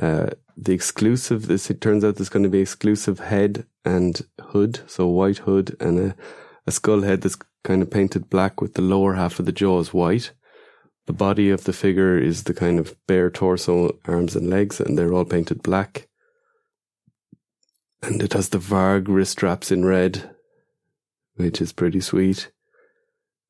Uh, 0.00 0.30
the 0.56 0.72
exclusive, 0.72 1.46
this, 1.46 1.70
it 1.70 1.80
turns 1.80 2.04
out 2.04 2.16
there's 2.16 2.28
going 2.28 2.42
to 2.42 2.48
be 2.48 2.60
exclusive 2.60 3.18
head 3.20 3.66
and 3.84 4.22
hood. 4.40 4.80
So 4.86 5.06
white 5.06 5.38
hood 5.38 5.76
and 5.80 5.98
a, 5.98 6.16
a 6.66 6.70
skull 6.70 7.02
head 7.02 7.22
that's 7.22 7.38
kind 7.64 7.82
of 7.82 7.90
painted 7.90 8.30
black 8.30 8.60
with 8.60 8.74
the 8.74 8.82
lower 8.82 9.14
half 9.14 9.38
of 9.38 9.46
the 9.46 9.52
jaws 9.52 9.92
white. 9.92 10.32
The 11.06 11.12
body 11.12 11.50
of 11.50 11.64
the 11.64 11.72
figure 11.72 12.18
is 12.18 12.44
the 12.44 12.54
kind 12.54 12.78
of 12.78 12.96
bare 13.06 13.30
torso, 13.30 13.98
arms 14.06 14.34
and 14.34 14.50
legs, 14.50 14.80
and 14.80 14.98
they're 14.98 15.12
all 15.12 15.24
painted 15.24 15.62
black 15.62 16.08
and 18.02 18.22
it 18.22 18.32
has 18.32 18.50
the 18.50 18.58
Varg 18.58 19.06
wrist 19.08 19.32
straps 19.32 19.70
in 19.72 19.84
red, 19.84 20.30
which 21.36 21.60
is 21.60 21.72
pretty 21.72 22.00
sweet. 22.00 22.50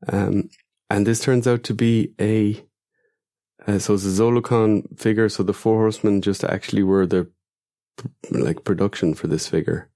Um, 0.09 0.51
and 0.91 1.07
this 1.07 1.20
turns 1.20 1.47
out 1.47 1.62
to 1.64 1.74
be 1.74 2.12
a 2.20 2.64
uh, 3.66 3.78
so 3.80 3.95
it's 3.95 4.05
a 4.05 4.09
Zolocon 4.09 4.99
figure. 4.99 5.28
So 5.28 5.43
the 5.43 5.53
Four 5.53 5.80
Horsemen 5.80 6.22
just 6.22 6.45
actually 6.45 6.82
were 6.82 7.07
the 7.07 7.28
like 8.30 8.64
production 8.64 9.14
for 9.14 9.26
this 9.26 9.49
figure. 9.49 9.91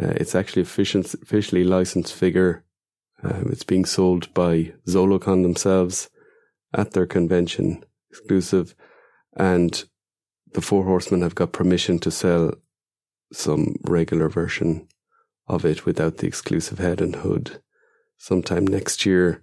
Uh, 0.00 0.12
it's 0.16 0.34
actually 0.34 0.62
officially 0.62 1.64
licensed 1.64 2.14
figure. 2.14 2.64
Uh, 3.22 3.44
it's 3.46 3.64
being 3.64 3.84
sold 3.84 4.32
by 4.34 4.72
Zolocon 4.86 5.42
themselves 5.42 6.10
at 6.74 6.92
their 6.92 7.06
convention 7.06 7.84
exclusive, 8.10 8.74
and 9.36 9.84
the 10.52 10.60
Four 10.60 10.84
Horsemen 10.84 11.22
have 11.22 11.34
got 11.34 11.52
permission 11.52 11.98
to 12.00 12.10
sell 12.10 12.54
some 13.32 13.76
regular 13.84 14.28
version 14.28 14.86
of 15.48 15.64
it 15.64 15.86
without 15.86 16.18
the 16.18 16.26
exclusive 16.26 16.78
head 16.78 17.00
and 17.00 17.16
hood. 17.16 17.60
Sometime 18.18 18.66
next 18.66 19.06
year, 19.06 19.42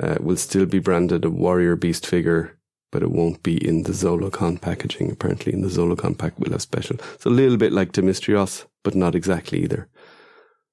uh, 0.00 0.16
will 0.20 0.36
still 0.36 0.66
be 0.66 0.78
branded 0.78 1.24
a 1.24 1.30
Warrior 1.30 1.76
Beast 1.76 2.06
figure, 2.06 2.58
but 2.90 3.02
it 3.02 3.10
won't 3.10 3.42
be 3.42 3.56
in 3.56 3.84
the 3.84 3.92
Zolocon 3.92 4.60
packaging. 4.60 5.10
Apparently, 5.10 5.52
in 5.52 5.62
the 5.62 5.68
Zolocon 5.68 6.16
pack, 6.16 6.38
we'll 6.38 6.52
have 6.52 6.62
special. 6.62 6.96
It's 7.14 7.26
a 7.26 7.30
little 7.30 7.56
bit 7.56 7.72
like 7.72 7.92
Demistrios, 7.92 8.66
but 8.82 8.94
not 8.94 9.14
exactly 9.14 9.62
either. 9.62 9.88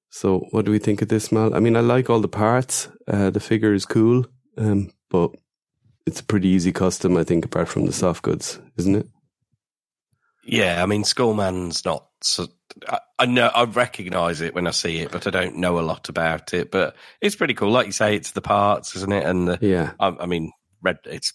So, 0.09 0.47
what 0.51 0.65
do 0.65 0.71
we 0.71 0.80
think 0.80 1.01
of 1.01 1.07
this, 1.07 1.32
Mal? 1.32 1.55
I 1.55 1.59
mean, 1.59 1.76
I 1.76 1.80
like 1.80 2.09
all 2.09 2.19
the 2.19 2.28
parts. 2.28 2.88
Uh, 3.07 3.30
the 3.30 3.39
figure 3.39 3.74
is 3.74 3.86
cool, 3.86 4.26
um, 4.57 4.91
but 5.09 5.32
it's 6.05 6.19
a 6.19 6.26
pretty 6.26 6.49
easy 6.49 6.71
custom, 6.71 7.17
I 7.17 7.24
think, 7.24 7.45
apart 7.45 7.67
from 7.67 7.86
the 7.86 7.93
soft 7.93 8.21
goods, 8.21 8.59
isn't 8.78 8.95
it? 8.95 9.07
Yeah, 10.45 10.84
I 10.84 10.86
mean, 10.86 11.03
Skullman's 11.03 11.86
not. 11.86 12.07
I, 12.88 12.99
I, 13.19 13.26
know 13.26 13.47
I 13.47 13.63
recognise 13.65 14.41
it 14.41 14.55
when 14.55 14.67
I 14.67 14.71
see 14.71 14.99
it, 14.99 15.11
but 15.11 15.28
I 15.28 15.30
don't 15.30 15.57
know 15.57 15.80
a 15.80 15.82
lot 15.82 16.09
about 16.09 16.53
it. 16.53 16.71
But 16.71 16.95
it's 17.21 17.36
pretty 17.36 17.53
cool. 17.53 17.71
Like 17.71 17.86
you 17.88 17.91
say, 17.91 18.15
it's 18.15 18.32
the 18.32 18.41
parts, 18.41 18.95
isn't 18.95 19.11
it? 19.13 19.26
And 19.26 19.47
the, 19.47 19.57
yeah, 19.61 19.91
I, 19.99 20.15
I 20.19 20.26
mean, 20.26 20.51
red. 20.82 20.97
It's 21.05 21.34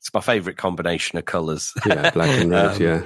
it's 0.00 0.12
my 0.12 0.20
favourite 0.20 0.58
combination 0.58 1.18
of 1.18 1.24
colours. 1.24 1.72
Yeah, 1.86 2.10
black 2.10 2.40
and 2.40 2.50
red. 2.50 2.76
um, 2.76 2.82
yeah, 2.82 3.02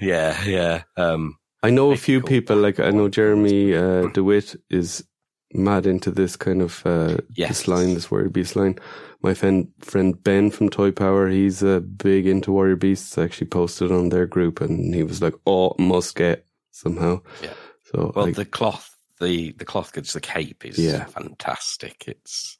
yeah, 0.00 0.44
yeah. 0.44 0.82
Um, 0.96 1.36
I 1.62 1.70
know 1.70 1.92
a 1.92 1.96
few 1.96 2.20
cool. 2.20 2.28
people. 2.28 2.56
Like 2.56 2.80
I 2.80 2.90
know 2.90 3.08
Jeremy 3.08 3.74
uh, 3.74 4.08
Dewitt 4.12 4.56
is 4.70 5.04
mad 5.52 5.86
into 5.86 6.10
this 6.10 6.36
kind 6.36 6.60
of 6.60 6.84
uh, 6.84 7.18
Yes. 7.34 7.48
this 7.48 7.68
line, 7.68 7.94
this 7.94 8.10
Warrior 8.10 8.28
Beast 8.28 8.56
line. 8.56 8.76
My 9.22 9.32
friend 9.32 9.68
friend 9.80 10.22
Ben 10.22 10.50
from 10.50 10.68
Toy 10.68 10.90
Power, 10.92 11.28
he's 11.30 11.62
uh, 11.62 11.80
big 11.80 12.26
into 12.26 12.52
Warrior 12.52 12.76
Beasts. 12.76 13.16
I 13.16 13.24
actually 13.24 13.46
posted 13.46 13.90
on 13.90 14.10
their 14.10 14.26
group, 14.26 14.60
and 14.60 14.94
he 14.94 15.02
was 15.02 15.22
like, 15.22 15.34
"Oh, 15.46 15.74
must 15.78 16.14
get 16.14 16.44
somehow." 16.74 17.20
Yeah. 17.42 17.52
So 17.92 18.12
well, 18.14 18.26
like, 18.26 18.34
the 18.36 18.44
cloth, 18.44 18.90
the 19.20 19.52
the 19.52 19.64
cloth 19.64 19.92
goods, 19.92 20.12
the 20.12 20.20
cape 20.20 20.64
is 20.64 20.78
Yeah. 20.78 21.04
fantastic. 21.04 22.04
It's 22.06 22.58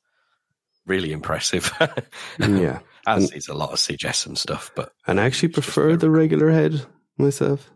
really 0.86 1.12
impressive. 1.12 1.72
yeah, 2.38 2.80
As 3.06 3.32
is 3.32 3.48
a 3.48 3.54
lot 3.54 3.72
of 3.72 3.78
C. 3.78 3.96
Jessam 3.96 4.36
stuff, 4.36 4.70
but 4.74 4.92
and 5.06 5.20
I 5.20 5.24
actually 5.26 5.48
prefer 5.48 5.96
the 5.96 6.10
regular 6.10 6.50
head 6.50 6.86
myself. 7.18 7.70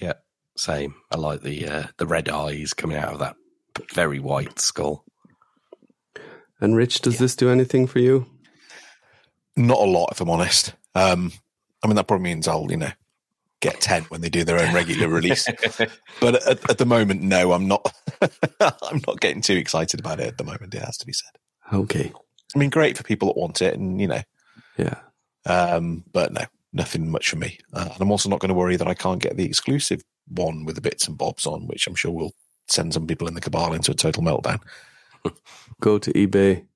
yeah, 0.00 0.14
same. 0.56 0.94
I 1.10 1.16
like 1.18 1.42
the 1.42 1.66
uh, 1.68 1.86
the 1.98 2.06
red 2.06 2.28
eyes 2.28 2.72
coming 2.74 2.96
out 2.96 3.12
of 3.12 3.18
that 3.20 3.36
very 3.94 4.18
white 4.18 4.58
skull. 4.58 5.04
And 6.60 6.76
Rich, 6.76 7.00
does 7.00 7.18
this 7.18 7.34
do 7.34 7.50
anything 7.50 7.86
for 7.88 7.98
you? 7.98 8.26
Not 9.56 9.78
a 9.80 9.84
lot, 9.90 10.10
if 10.12 10.20
I'm 10.20 10.30
honest. 10.30 10.74
Um, 10.94 11.32
I 11.82 11.86
mean, 11.88 11.96
that 11.96 12.06
probably 12.06 12.22
means 12.22 12.46
I'll, 12.46 12.70
you 12.70 12.76
know, 12.76 12.92
get 13.62 13.80
10 13.80 14.04
when 14.04 14.20
they 14.20 14.28
do 14.28 14.44
their 14.44 14.58
own 14.58 14.74
regular 14.74 15.08
release. 15.08 15.48
But 16.20 16.46
at, 16.46 16.70
at 16.70 16.78
the 16.78 16.86
moment, 16.86 17.22
no, 17.22 17.52
I'm 17.52 17.66
not. 17.66 17.92
I'm 18.60 19.00
not 19.06 19.20
getting 19.20 19.40
too 19.40 19.56
excited 19.56 19.98
about 19.98 20.20
it 20.20 20.28
at 20.28 20.38
the 20.38 20.44
moment. 20.44 20.74
It 20.74 20.82
has 20.82 20.98
to 20.98 21.06
be 21.06 21.12
said. 21.12 21.30
Okay, 21.72 22.12
I 22.54 22.58
mean, 22.58 22.70
great 22.70 22.96
for 22.96 23.02
people 23.02 23.28
that 23.28 23.36
want 23.36 23.62
it, 23.62 23.74
and 23.74 24.00
you 24.00 24.06
know, 24.06 24.22
yeah, 24.76 24.96
um, 25.46 26.04
but 26.12 26.32
no, 26.32 26.42
nothing 26.72 27.10
much 27.10 27.28
for 27.28 27.36
me. 27.36 27.58
Uh, 27.72 27.88
and 27.92 28.00
I'm 28.00 28.10
also 28.10 28.28
not 28.28 28.40
going 28.40 28.50
to 28.50 28.54
worry 28.54 28.76
that 28.76 28.86
I 28.86 28.94
can't 28.94 29.22
get 29.22 29.36
the 29.36 29.44
exclusive 29.44 30.02
one 30.28 30.64
with 30.64 30.76
the 30.76 30.80
bits 30.80 31.08
and 31.08 31.18
bobs 31.18 31.46
on, 31.46 31.66
which 31.66 31.86
I'm 31.86 31.94
sure 31.94 32.12
will 32.12 32.34
send 32.68 32.94
some 32.94 33.06
people 33.06 33.28
in 33.28 33.34
the 33.34 33.40
cabal 33.40 33.72
into 33.72 33.90
a 33.90 33.94
total 33.94 34.22
meltdown. 34.22 34.60
go 35.80 35.98
to 35.98 36.12
eBay. 36.12 36.66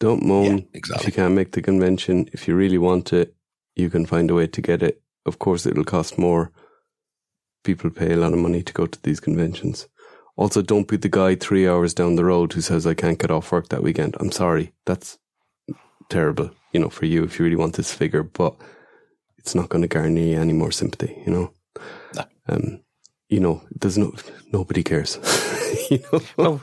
Don't 0.00 0.24
moan 0.24 0.58
Yeah, 0.74 0.96
if 0.96 1.06
you 1.06 1.12
can't 1.12 1.34
make 1.34 1.52
the 1.52 1.62
convention. 1.62 2.28
If 2.32 2.48
you 2.48 2.56
really 2.56 2.78
want 2.78 3.12
it, 3.12 3.34
you 3.76 3.88
can 3.88 4.04
find 4.04 4.30
a 4.30 4.34
way 4.34 4.46
to 4.48 4.60
get 4.60 4.82
it. 4.82 5.01
Of 5.26 5.38
course, 5.38 5.66
it'll 5.66 5.84
cost 5.84 6.18
more. 6.18 6.50
People 7.64 7.90
pay 7.90 8.12
a 8.12 8.16
lot 8.16 8.32
of 8.32 8.38
money 8.40 8.62
to 8.62 8.72
go 8.72 8.86
to 8.86 9.02
these 9.02 9.20
conventions. 9.20 9.88
Also, 10.36 10.62
don't 10.62 10.88
be 10.88 10.96
the 10.96 11.08
guy 11.08 11.34
three 11.34 11.68
hours 11.68 11.94
down 11.94 12.16
the 12.16 12.24
road 12.24 12.52
who 12.52 12.60
says, 12.60 12.86
I 12.86 12.94
can't 12.94 13.18
get 13.18 13.30
off 13.30 13.52
work 13.52 13.68
that 13.68 13.82
weekend. 13.82 14.16
I'm 14.18 14.32
sorry. 14.32 14.72
That's 14.86 15.18
terrible, 16.08 16.50
you 16.72 16.80
know, 16.80 16.88
for 16.88 17.06
you 17.06 17.22
if 17.24 17.38
you 17.38 17.44
really 17.44 17.56
want 17.56 17.74
this 17.76 17.92
figure, 17.94 18.22
but 18.22 18.54
it's 19.38 19.54
not 19.54 19.68
going 19.68 19.82
to 19.82 19.88
garner 19.88 20.20
you 20.20 20.38
any 20.40 20.52
more 20.52 20.72
sympathy, 20.72 21.22
you 21.26 21.32
know? 21.32 21.52
No. 22.14 22.24
Um, 22.48 22.80
you 23.28 23.40
know, 23.40 23.62
there's 23.80 23.98
no, 23.98 24.12
nobody 24.52 24.82
cares. 24.82 25.18
you 25.90 26.00
know? 26.12 26.20
Well, 26.36 26.60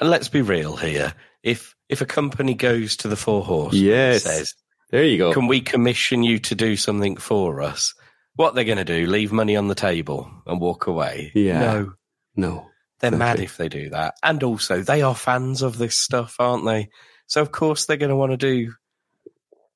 let's 0.00 0.28
be 0.28 0.42
real 0.42 0.76
here. 0.76 1.14
If 1.42 1.74
if 1.88 2.00
a 2.00 2.06
company 2.06 2.54
goes 2.54 2.96
to 2.98 3.08
the 3.08 3.16
Four 3.16 3.42
Horse 3.44 3.74
Yes. 3.74 4.24
and 4.26 4.34
says, 4.34 4.54
there 4.90 5.04
you 5.04 5.18
go. 5.18 5.32
"Can 5.32 5.46
we 5.46 5.60
commission 5.60 6.22
you 6.22 6.38
to 6.40 6.54
do 6.54 6.76
something 6.76 7.16
for 7.16 7.62
us?" 7.62 7.94
What 8.36 8.54
they're 8.54 8.64
going 8.64 8.78
to 8.78 8.84
do? 8.84 9.06
Leave 9.06 9.32
money 9.32 9.56
on 9.56 9.68
the 9.68 9.74
table 9.74 10.30
and 10.46 10.60
walk 10.60 10.86
away? 10.86 11.32
Yeah. 11.34 11.60
No, 11.60 11.92
no. 12.36 12.66
they're 13.00 13.10
mad 13.10 13.38
Exactly. 13.40 13.44
if 13.44 13.56
they 13.56 13.68
do 13.68 13.90
that. 13.90 14.14
And 14.22 14.42
also, 14.42 14.82
they 14.82 15.02
are 15.02 15.14
fans 15.14 15.62
of 15.62 15.76
this 15.78 15.98
stuff, 15.98 16.36
aren't 16.38 16.64
they? 16.64 16.88
So 17.26 17.42
of 17.42 17.52
course 17.52 17.86
they're 17.86 17.96
going 17.96 18.10
to 18.10 18.16
want 18.16 18.32
to 18.32 18.36
do 18.36 18.72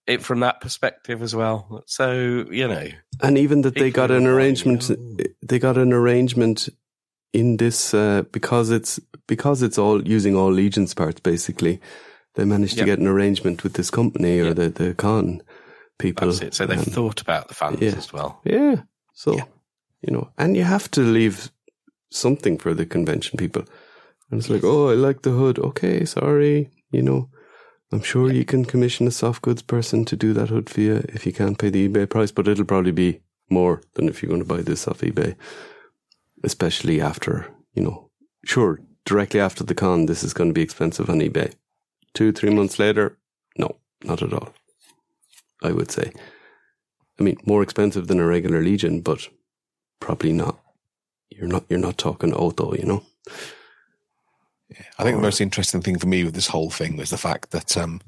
it 0.06 0.22
from 0.22 0.40
that 0.40 0.60
perspective 0.60 1.22
as 1.22 1.34
well. 1.34 1.82
So 1.86 2.46
you 2.50 2.68
know, 2.68 2.88
And 3.22 3.38
even 3.38 3.62
that 3.62 3.74
they 3.74 3.90
got 3.90 4.10
an 4.10 4.24
will 4.24 4.32
buy, 4.32 4.36
arrangement, 4.36 4.90
oh. 4.90 5.16
they 5.42 5.58
got 5.58 5.76
an 5.78 5.92
arrangement 5.92 6.68
in 7.32 7.56
this 7.56 7.94
uh, 7.94 8.22
because 8.32 8.70
it's 8.70 9.00
because 9.26 9.62
it's 9.62 9.78
all 9.78 10.06
using 10.06 10.36
all 10.36 10.52
Legion's 10.52 10.94
parts. 10.94 11.20
Basically, 11.20 11.80
they 12.34 12.44
managed 12.44 12.78
to 12.78 12.84
get 12.84 12.98
an 12.98 13.06
arrangement 13.06 13.62
with 13.62 13.74
this 13.74 13.90
company 13.90 14.40
or 14.40 14.46
Yep. 14.48 14.56
the 14.56 14.68
the 14.70 14.94
con 14.94 15.40
people. 15.98 16.28
that's 16.28 16.40
it. 16.42 16.54
So 16.54 16.66
they've 16.66 16.78
Um, 16.78 16.84
thought 16.84 17.20
about 17.20 17.48
the 17.48 17.54
fans 17.54 17.80
yeah. 17.80 17.96
as 17.96 18.12
well. 18.12 18.40
yeah. 18.44 18.82
So 19.12 19.34
Yeah. 19.36 19.44
you 20.02 20.12
know, 20.12 20.30
and 20.36 20.56
you 20.56 20.64
have 20.64 20.90
to 20.92 21.00
leave 21.00 21.50
something 22.10 22.58
for 22.58 22.74
the 22.74 22.86
convention 22.86 23.36
people. 23.38 23.62
And 24.30 24.40
it's 24.40 24.50
like, 24.50 24.64
oh, 24.64 24.88
I 24.90 24.94
like 24.94 25.22
the 25.22 25.30
hood. 25.30 25.58
Okay, 25.58 26.04
sorry. 26.04 26.70
You 26.90 27.02
know, 27.02 27.28
I'm 27.92 28.02
sure 28.02 28.32
you 28.32 28.44
can 28.44 28.64
commission 28.64 29.06
a 29.06 29.10
soft 29.10 29.42
goods 29.42 29.62
person 29.62 30.04
to 30.06 30.16
do 30.16 30.32
that 30.34 30.48
hood 30.48 30.68
for 30.70 30.80
you 30.80 31.04
if 31.08 31.26
you 31.26 31.32
can't 31.32 31.58
pay 31.58 31.70
the 31.70 31.88
eBay 31.88 32.06
price, 32.08 32.32
but 32.32 32.48
it'll 32.48 32.64
probably 32.64 32.92
be 32.92 33.20
more 33.50 33.80
than 33.94 34.08
if 34.08 34.22
you're 34.22 34.28
going 34.34 34.42
to 34.46 34.54
buy 34.56 34.62
this 34.62 34.88
off 34.88 35.00
eBay, 35.02 35.36
especially 36.42 37.00
after, 37.00 37.46
you 37.74 37.82
know, 37.82 38.10
sure, 38.44 38.80
directly 39.04 39.40
after 39.40 39.64
the 39.64 39.74
con, 39.74 40.06
this 40.06 40.24
is 40.24 40.32
going 40.34 40.50
to 40.50 40.54
be 40.54 40.62
expensive 40.62 41.08
on 41.10 41.20
eBay. 41.20 41.52
Two, 42.14 42.32
three 42.32 42.50
months 42.54 42.78
later, 42.78 43.18
no, 43.58 43.76
not 44.04 44.22
at 44.22 44.32
all. 44.32 44.50
I 45.62 45.72
would 45.72 45.90
say. 45.90 46.12
I 47.18 47.22
mean, 47.22 47.36
more 47.46 47.62
expensive 47.62 48.06
than 48.06 48.20
a 48.20 48.26
regular 48.26 48.60
Legion, 48.62 49.00
but 49.00 49.28
probably 50.00 50.32
not. 50.32 50.60
You're 51.30 51.48
not. 51.48 51.64
You're 51.68 51.78
not 51.78 51.98
talking 51.98 52.32
Otho, 52.34 52.74
you 52.74 52.84
know. 52.84 53.02
Yeah. 54.68 54.82
I 54.98 55.02
think 55.02 55.16
the 55.16 55.22
most 55.22 55.40
interesting 55.40 55.82
thing 55.82 55.98
for 55.98 56.06
me 56.06 56.24
with 56.24 56.34
this 56.34 56.48
whole 56.48 56.70
thing 56.70 56.96
was 56.96 57.10
the 57.10 57.16
fact 57.18 57.50
that 57.50 57.76
um, 57.76 58.00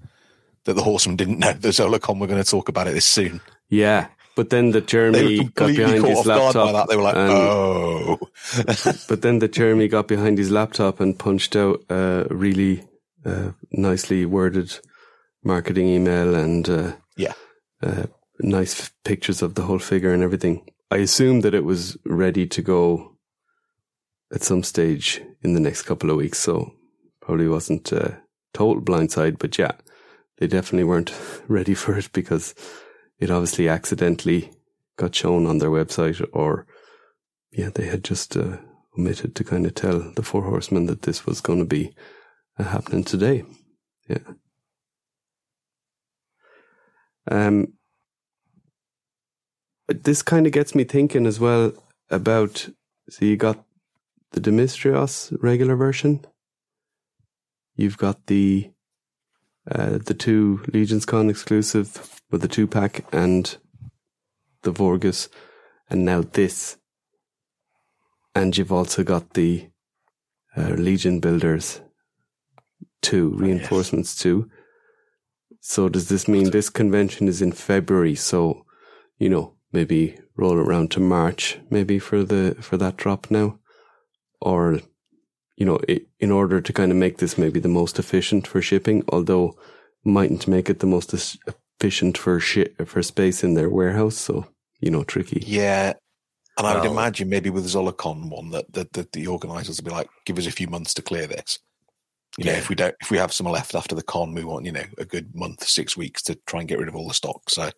that 0.64 0.74
the 0.74 0.82
horsemen 0.82 1.16
didn't 1.16 1.38
know 1.38 1.52
the 1.52 1.68
Zolocon 1.68 2.18
were 2.20 2.26
going 2.26 2.42
to 2.42 2.48
talk 2.50 2.68
about 2.68 2.88
it 2.88 2.94
this 2.94 3.04
soon. 3.06 3.40
Yeah, 3.68 4.08
but 4.36 4.50
then 4.50 4.70
the 4.70 4.80
Jeremy 4.80 5.44
got 5.54 5.68
behind 5.74 6.04
his 6.06 6.26
laptop. 6.26 6.72
that. 6.72 6.88
They 6.88 6.96
were 6.96 7.02
like, 7.02 7.16
and- 7.16 7.30
"Oh, 7.30 8.18
but 9.08 9.22
then 9.22 9.38
the 9.40 9.48
Jeremy 9.48 9.88
got 9.88 10.08
behind 10.08 10.38
his 10.38 10.50
laptop 10.50 11.00
and 11.00 11.18
punched 11.18 11.56
out 11.56 11.82
a 11.88 12.26
really 12.30 12.84
uh, 13.26 13.50
nicely 13.72 14.24
worded 14.24 14.78
marketing 15.42 15.88
email 15.88 16.34
and 16.34 16.68
uh, 16.68 16.92
Yeah. 17.16 17.32
uh, 17.82 18.06
nice 18.40 18.80
f- 18.80 18.92
pictures 19.04 19.42
of 19.42 19.54
the 19.54 19.62
whole 19.62 19.78
figure 19.78 20.12
and 20.12 20.22
everything. 20.22 20.66
I 20.90 20.98
assumed 20.98 21.42
that 21.42 21.54
it 21.54 21.64
was 21.64 21.96
ready 22.04 22.46
to 22.46 22.62
go 22.62 23.16
at 24.32 24.42
some 24.42 24.62
stage 24.62 25.20
in 25.42 25.54
the 25.54 25.60
next 25.60 25.82
couple 25.82 26.10
of 26.10 26.16
weeks, 26.16 26.38
so 26.38 26.72
probably 27.20 27.48
wasn't 27.48 27.90
a 27.92 28.20
total 28.54 28.82
blindside. 28.82 29.38
But 29.38 29.58
yeah, 29.58 29.72
they 30.38 30.46
definitely 30.46 30.84
weren't 30.84 31.12
ready 31.48 31.74
for 31.74 31.96
it 31.98 32.10
because 32.12 32.54
it 33.18 33.30
obviously 33.30 33.68
accidentally 33.68 34.52
got 34.96 35.14
shown 35.14 35.46
on 35.46 35.58
their 35.58 35.70
website 35.70 36.24
or 36.32 36.66
yeah, 37.52 37.70
they 37.74 37.86
had 37.86 38.04
just 38.04 38.36
uh, 38.36 38.58
omitted 38.98 39.34
to 39.34 39.44
kind 39.44 39.66
of 39.66 39.74
tell 39.74 39.98
the 40.14 40.22
Four 40.22 40.42
Horsemen 40.42 40.86
that 40.86 41.02
this 41.02 41.24
was 41.26 41.40
going 41.40 41.58
to 41.60 41.64
be 41.64 41.88
uh, 41.88 41.92
happening 42.64 43.04
today. 43.04 43.44
Yeah. 44.08 44.18
Um, 47.30 47.74
this 49.88 50.22
kind 50.22 50.46
of 50.46 50.52
gets 50.52 50.74
me 50.74 50.84
thinking 50.84 51.26
as 51.26 51.38
well 51.38 51.72
about. 52.10 52.68
So 53.08 53.24
you 53.24 53.36
got 53.36 53.64
the 54.32 54.40
Demistrios 54.40 55.36
regular 55.40 55.76
version. 55.76 56.24
You've 57.74 57.98
got 57.98 58.26
the 58.26 58.70
uh, 59.70 59.98
the 59.98 60.14
two 60.14 60.64
Legions 60.72 61.04
Con 61.04 61.28
exclusive 61.28 62.20
with 62.30 62.40
the 62.40 62.48
two 62.48 62.66
pack 62.66 63.04
and 63.12 63.56
the 64.62 64.72
Vorgus, 64.72 65.28
and 65.90 66.04
now 66.04 66.22
this 66.22 66.78
and 68.36 68.54
you've 68.54 68.70
also 68.70 69.02
got 69.02 69.32
the 69.32 69.66
uh, 70.54 70.74
Legion 70.74 71.20
Builders 71.20 71.80
two 73.06 73.32
oh, 73.34 73.38
reinforcements 73.38 74.16
two. 74.16 74.50
So 75.60 75.88
does 75.88 76.08
this 76.08 76.28
mean 76.28 76.50
this 76.50 76.70
convention 76.70 77.28
is 77.28 77.40
in 77.40 77.52
February? 77.52 78.14
So 78.14 78.64
you 79.18 79.28
know 79.28 79.54
maybe 79.72 80.18
roll 80.36 80.58
it 80.58 80.66
around 80.66 80.90
to 80.90 81.00
March 81.00 81.58
maybe 81.70 81.98
for 81.98 82.24
the 82.24 82.56
for 82.60 82.76
that 82.76 82.96
drop 82.96 83.30
now, 83.30 83.58
or 84.40 84.80
you 85.56 85.66
know 85.66 85.78
i 85.88 86.00
in 86.18 86.30
order 86.30 86.60
to 86.60 86.72
kind 86.72 86.90
of 86.90 86.98
make 86.98 87.18
this 87.18 87.38
maybe 87.38 87.60
the 87.60 87.76
most 87.80 87.98
efficient 87.98 88.46
for 88.46 88.60
shipping, 88.60 89.04
although 89.08 89.56
mightn't 90.04 90.48
make 90.48 90.68
it 90.70 90.78
the 90.80 90.92
most 90.96 91.14
efficient 91.14 92.18
for 92.18 92.40
shi 92.40 92.62
for 92.84 93.02
space 93.02 93.44
in 93.44 93.54
their 93.54 93.70
warehouse. 93.70 94.16
So 94.16 94.46
you 94.80 94.90
know 94.90 95.04
tricky. 95.04 95.42
yeah." 95.46 95.94
And 96.58 96.66
I 96.66 96.74
would 96.74 96.90
imagine 96.90 97.28
maybe 97.28 97.50
with 97.50 97.64
the 97.64 97.72
Zolocon 97.74 98.30
one 98.30 98.48
that 98.50 98.72
that, 98.72 98.94
that 98.94 99.12
the 99.12 99.26
organisers 99.26 99.76
will 99.78 99.90
be 99.90 99.96
like, 99.98 100.08
"Give 100.24 100.38
us 100.38 100.46
a 100.46 100.58
few 100.60 100.68
months 100.68 100.94
to 100.94 101.02
clear 101.02 101.26
this." 101.26 101.58
You 102.38 102.44
know, 102.44 102.52
Yeah. 102.52 102.58
if 102.58 102.68
we 102.68 102.74
don't, 102.74 102.94
if 103.00 103.10
we 103.10 103.18
have 103.18 103.32
some 103.32 103.46
left 103.46 103.74
after 103.74 103.94
the 103.94 104.02
con, 104.02 104.34
we 104.34 104.44
want 104.44 104.66
you 104.66 104.72
know 104.72 104.84
a 104.98 105.04
good 105.04 105.34
month, 105.34 105.66
six 105.66 105.96
weeks 105.96 106.22
to 106.24 106.34
try 106.46 106.60
and 106.60 106.68
get 106.68 106.78
rid 106.78 106.88
of 106.88 106.94
all 106.96 107.08
the 107.08 107.14
stock. 107.14 107.48
So, 107.48 107.70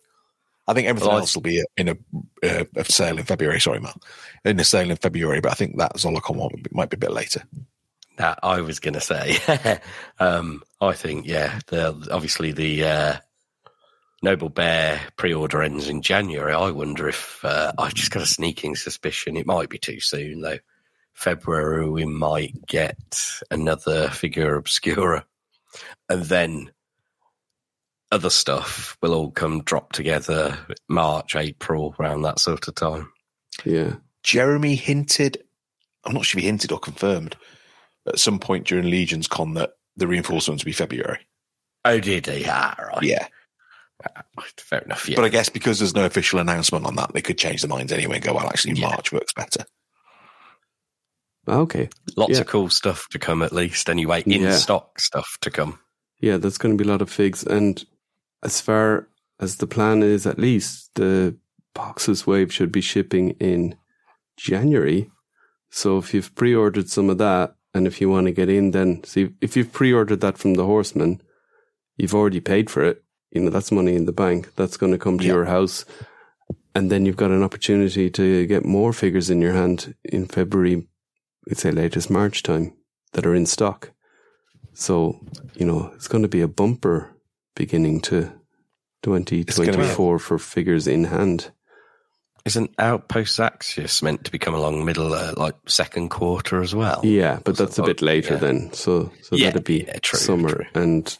I 0.67 0.73
think 0.73 0.87
everything 0.87 1.09
Well, 1.09 1.19
else 1.19 1.35
will 1.35 1.41
be 1.41 1.63
in 1.77 1.89
a, 1.89 1.97
uh, 2.43 2.65
a 2.75 2.85
sale 2.85 3.17
in 3.17 3.23
February. 3.23 3.59
Sorry, 3.59 3.79
Mal, 3.79 3.99
in 4.45 4.59
a 4.59 4.63
sale 4.63 4.91
in 4.91 4.97
February. 4.97 5.39
But 5.41 5.51
I 5.51 5.55
think 5.55 5.77
that 5.77 5.95
Zolocon 5.95 6.35
one 6.35 6.51
might 6.71 6.89
be 6.89 6.95
a 6.95 6.99
bit 6.99 7.11
later. 7.11 7.43
That 8.17 8.39
I 8.43 8.59
was 8.61 8.79
going 8.79 8.95
to 8.95 8.99
say. 9.01 9.37
um, 10.19 10.61
I 10.81 10.91
think, 10.93 11.25
yeah, 11.25 11.59
the, 11.67 12.09
obviously 12.11 12.51
the 12.51 12.83
uh, 12.83 13.17
Noble 14.21 14.49
Bear 14.49 14.99
pre-order 15.15 15.63
ends 15.63 15.87
in 15.87 16.01
January. 16.01 16.53
I 16.53 16.71
wonder 16.71 17.07
if 17.07 17.39
uh, 17.45 17.71
I've 17.77 17.93
just 17.93 18.11
got 18.11 18.21
a 18.23 18.27
sneaking 18.27 18.75
suspicion 18.75 19.37
it 19.37 19.47
might 19.47 19.69
be 19.69 19.77
too 19.77 20.01
soon 20.01 20.41
though. 20.41 20.59
February 21.19 21.89
we 21.89 22.05
might 22.05 22.65
get 22.65 22.97
another 23.51 24.09
figura 24.09 24.57
obscura, 24.57 25.25
and 26.07 26.23
then 26.23 26.71
other 28.09 28.29
stuff 28.29 28.97
will 29.01 29.13
all 29.13 29.29
come 29.29 29.61
drop 29.63 29.91
together 29.91 30.57
March, 30.87 31.35
April, 31.35 31.93
around 31.99 32.21
that 32.21 32.39
sort 32.39 32.69
of 32.69 32.75
time. 32.75 33.11
Yeah. 33.65 33.95
Jeremy 34.23 34.75
hinted, 34.75 35.43
I'm 36.05 36.13
not 36.13 36.23
sure 36.23 36.39
if 36.39 36.43
he 36.43 36.47
hinted 36.49 36.71
or 36.71 36.79
confirmed 36.79 37.35
at 38.07 38.17
some 38.17 38.39
point 38.39 38.67
during 38.67 38.89
Legion's 38.89 39.27
Con 39.27 39.55
that 39.55 39.71
the 39.97 40.07
reinforcements 40.07 40.63
would 40.63 40.69
be 40.69 40.73
February. 40.73 41.19
Oh, 41.83 41.99
did 41.99 42.27
he? 42.27 42.45
Ah, 42.47 42.75
right. 42.79 43.03
Yeah. 43.03 43.27
Fair 44.57 44.79
enough. 44.83 45.09
Yeah. 45.09 45.17
But 45.17 45.25
I 45.25 45.29
guess 45.29 45.49
because 45.49 45.79
there's 45.79 45.93
no 45.93 46.05
official 46.05 46.39
announcement 46.39 46.85
on 46.85 46.95
that, 46.95 47.13
they 47.13 47.21
could 47.21 47.37
change 47.37 47.61
their 47.61 47.69
minds 47.69 47.91
anyway 47.91 48.15
and 48.15 48.23
go, 48.23 48.33
well, 48.33 48.47
actually, 48.47 48.75
Yeah. 48.75 48.87
March 48.87 49.11
works 49.11 49.33
better. 49.33 49.65
Okay. 51.49 51.89
Lots 52.15 52.33
Yeah. 52.33 52.41
of 52.41 52.47
cool 52.47 52.69
stuff 52.69 53.07
to 53.09 53.19
come, 53.19 53.41
at 53.41 53.51
least. 53.53 53.89
Anyway, 53.89 54.23
in 54.25 54.41
Yeah. 54.43 54.55
stock 54.57 54.99
stuff 54.99 55.37
to 55.41 55.49
come. 55.51 55.79
Yeah, 56.21 56.37
there's 56.37 56.57
going 56.57 56.77
to 56.77 56.81
be 56.83 56.87
a 56.87 56.91
lot 56.91 57.01
of 57.01 57.09
figs. 57.09 57.43
And 57.43 57.83
as 58.43 58.61
far 58.61 59.07
as 59.39 59.57
the 59.57 59.67
plan 59.67 60.03
is, 60.03 60.25
at 60.27 60.37
least 60.39 60.91
the 60.95 61.35
Poxxus 61.75 62.27
wave 62.27 62.51
should 62.53 62.71
be 62.71 62.81
shipping 62.81 63.31
in 63.39 63.75
January. 64.37 65.09
So 65.69 65.97
if 65.97 66.13
you've 66.13 66.33
pre-ordered 66.35 66.89
some 66.89 67.09
of 67.09 67.17
that, 67.19 67.55
and 67.73 67.85
if 67.87 68.01
you 68.01 68.09
want 68.09 68.25
to 68.25 68.31
get 68.33 68.49
in, 68.49 68.71
then 68.71 69.03
see 69.03 69.29
if 69.41 69.55
you've 69.55 69.71
pre-ordered 69.71 70.21
that 70.21 70.37
from 70.37 70.55
the 70.55 70.65
Horseman, 70.65 71.21
you've 71.97 72.15
already 72.15 72.39
paid 72.39 72.69
for 72.69 72.83
it. 72.83 73.03
You 73.31 73.41
know 73.41 73.51
that's 73.51 73.71
money 73.71 73.95
in 73.95 74.05
the 74.05 74.11
bank. 74.11 74.55
That's 74.55 74.75
going 74.77 74.91
to 74.91 74.97
come 74.97 75.19
to 75.19 75.23
Yeah. 75.25 75.33
your 75.33 75.45
house, 75.45 75.85
and 76.73 76.89
then 76.91 77.05
you've 77.05 77.15
got 77.15 77.29
an 77.31 77.43
opportunity 77.43 78.09
to 78.09 78.47
get 78.47 78.65
more 78.65 78.91
figures 78.91 79.29
in 79.29 79.39
your 79.39 79.53
hand 79.53 79.93
in 80.03 80.25
February. 80.25 80.87
We'd 81.49 81.57
say 81.57 81.71
latest 81.71 82.09
March 82.11 82.43
time 82.43 82.73
that 83.13 83.25
are 83.25 83.33
in 83.33 83.47
stock. 83.47 83.91
So, 84.73 85.19
you 85.55 85.65
know, 85.65 85.91
it's 85.95 86.07
going 86.07 86.21
to 86.21 86.27
be 86.29 86.41
a 86.41 86.47
bumper 86.47 87.09
beginning 87.55 88.01
to 88.01 88.31
gonna 89.01 89.19
be 89.25 89.41
a- 89.41 89.45
2024 89.45 90.19
for 90.19 90.37
figures 90.37 90.87
in 90.87 91.05
hand. 91.05 91.51
Isn't 92.45 92.73
Outpost 92.79 93.37
Zaxxius 93.37 94.01
meant 94.01 94.23
to 94.25 94.31
be 94.31 94.37
come 94.39 94.53
along 94.53 94.85
middle, 94.85 95.13
uh, 95.13 95.33
like 95.35 95.55
second 95.67 96.09
quarter 96.09 96.61
as 96.61 96.73
well? 96.73 97.01
Yeah, 97.03 97.39
but 97.43 97.57
that's 97.57 97.77
a 97.77 97.83
bit 97.83 98.01
later 98.01 98.35
yeah. 98.35 98.39
then. 98.39 98.73
So, 98.73 99.11
so 99.23 99.35
Yeah, 99.35 99.47
that'd 99.47 99.65
be 99.65 99.83
yeah, 99.85 99.97
true, 100.01 100.19
summer 100.19 100.49
true. 100.55 100.65
and 100.73 101.17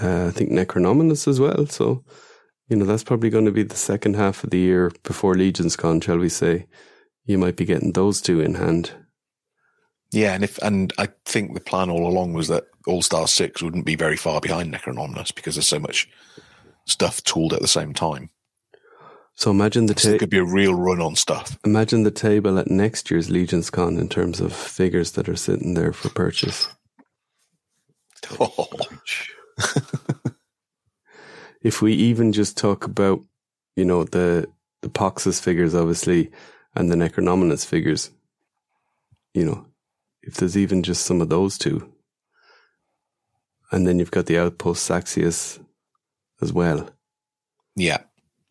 uh, 0.00 0.26
I 0.26 0.30
think 0.30 0.50
Necronominus 0.50 1.28
as 1.28 1.38
well. 1.38 1.66
So, 1.66 2.04
you 2.68 2.76
know, 2.76 2.86
that's 2.86 3.04
probably 3.04 3.30
going 3.30 3.44
to 3.44 3.52
be 3.52 3.62
the 3.62 3.76
second 3.76 4.16
half 4.16 4.42
of 4.42 4.50
the 4.50 4.58
year 4.58 4.90
before 5.04 5.34
Legion's 5.36 5.76
Con, 5.76 6.00
shall 6.00 6.18
we 6.18 6.28
say. 6.28 6.66
You 7.24 7.38
might 7.38 7.56
be 7.56 7.64
getting 7.64 7.92
those 7.92 8.20
two 8.20 8.40
in 8.40 8.54
hand. 8.54 8.92
Yeah, 10.12 10.34
and 10.34 10.42
if 10.42 10.58
and 10.58 10.92
I 10.98 11.08
think 11.24 11.54
the 11.54 11.60
plan 11.60 11.90
all 11.90 12.06
along 12.06 12.32
was 12.32 12.48
that 12.48 12.64
All 12.86 13.02
Star 13.02 13.28
Six 13.28 13.62
wouldn't 13.62 13.86
be 13.86 13.94
very 13.94 14.16
far 14.16 14.40
behind 14.40 14.72
Necronominus 14.72 15.34
because 15.34 15.54
there's 15.54 15.68
so 15.68 15.78
much 15.78 16.08
stuff 16.84 17.22
tooled 17.22 17.52
at 17.52 17.60
the 17.60 17.68
same 17.68 17.94
time. 17.94 18.30
So 19.34 19.50
imagine 19.50 19.86
the 19.86 19.98
So 19.98 20.18
could 20.18 20.28
be 20.28 20.38
a 20.38 20.44
real 20.44 20.74
run 20.74 21.00
on 21.00 21.16
stuff. 21.16 21.56
imagine 21.64 22.02
the 22.02 22.10
table 22.10 22.58
at 22.58 22.70
next 22.70 23.10
year's 23.10 23.30
Legion's 23.30 23.70
Con 23.70 23.96
in 23.96 24.08
terms 24.08 24.40
of 24.40 24.52
figures 24.52 25.12
that 25.12 25.28
are 25.28 25.36
sitting 25.36 25.74
there 25.74 25.92
for 25.92 26.08
purchase. 26.10 26.68
Oh. 28.38 28.68
if 31.62 31.80
we 31.80 31.94
even 31.94 32.34
just 32.34 32.58
talk 32.58 32.84
about, 32.84 33.20
you 33.76 33.84
know, 33.84 34.04
the 34.04 34.46
the 34.82 34.90
Poxxus 34.90 35.40
figures, 35.40 35.74
obviously, 35.74 36.30
and 36.74 36.90
the 36.90 36.96
Necronominus 36.96 37.64
figures, 37.64 38.10
you 39.32 39.46
know, 39.46 39.64
if 40.22 40.34
there's 40.34 40.56
even 40.56 40.82
just 40.82 41.04
some 41.04 41.20
of 41.20 41.28
those 41.28 41.58
two, 41.58 41.92
and 43.72 43.86
then 43.86 43.98
you've 43.98 44.10
got 44.10 44.26
the 44.26 44.38
Outpost 44.38 44.88
Zaxxius 44.88 45.58
as 46.40 46.52
well, 46.52 46.90
yeah, 47.76 47.98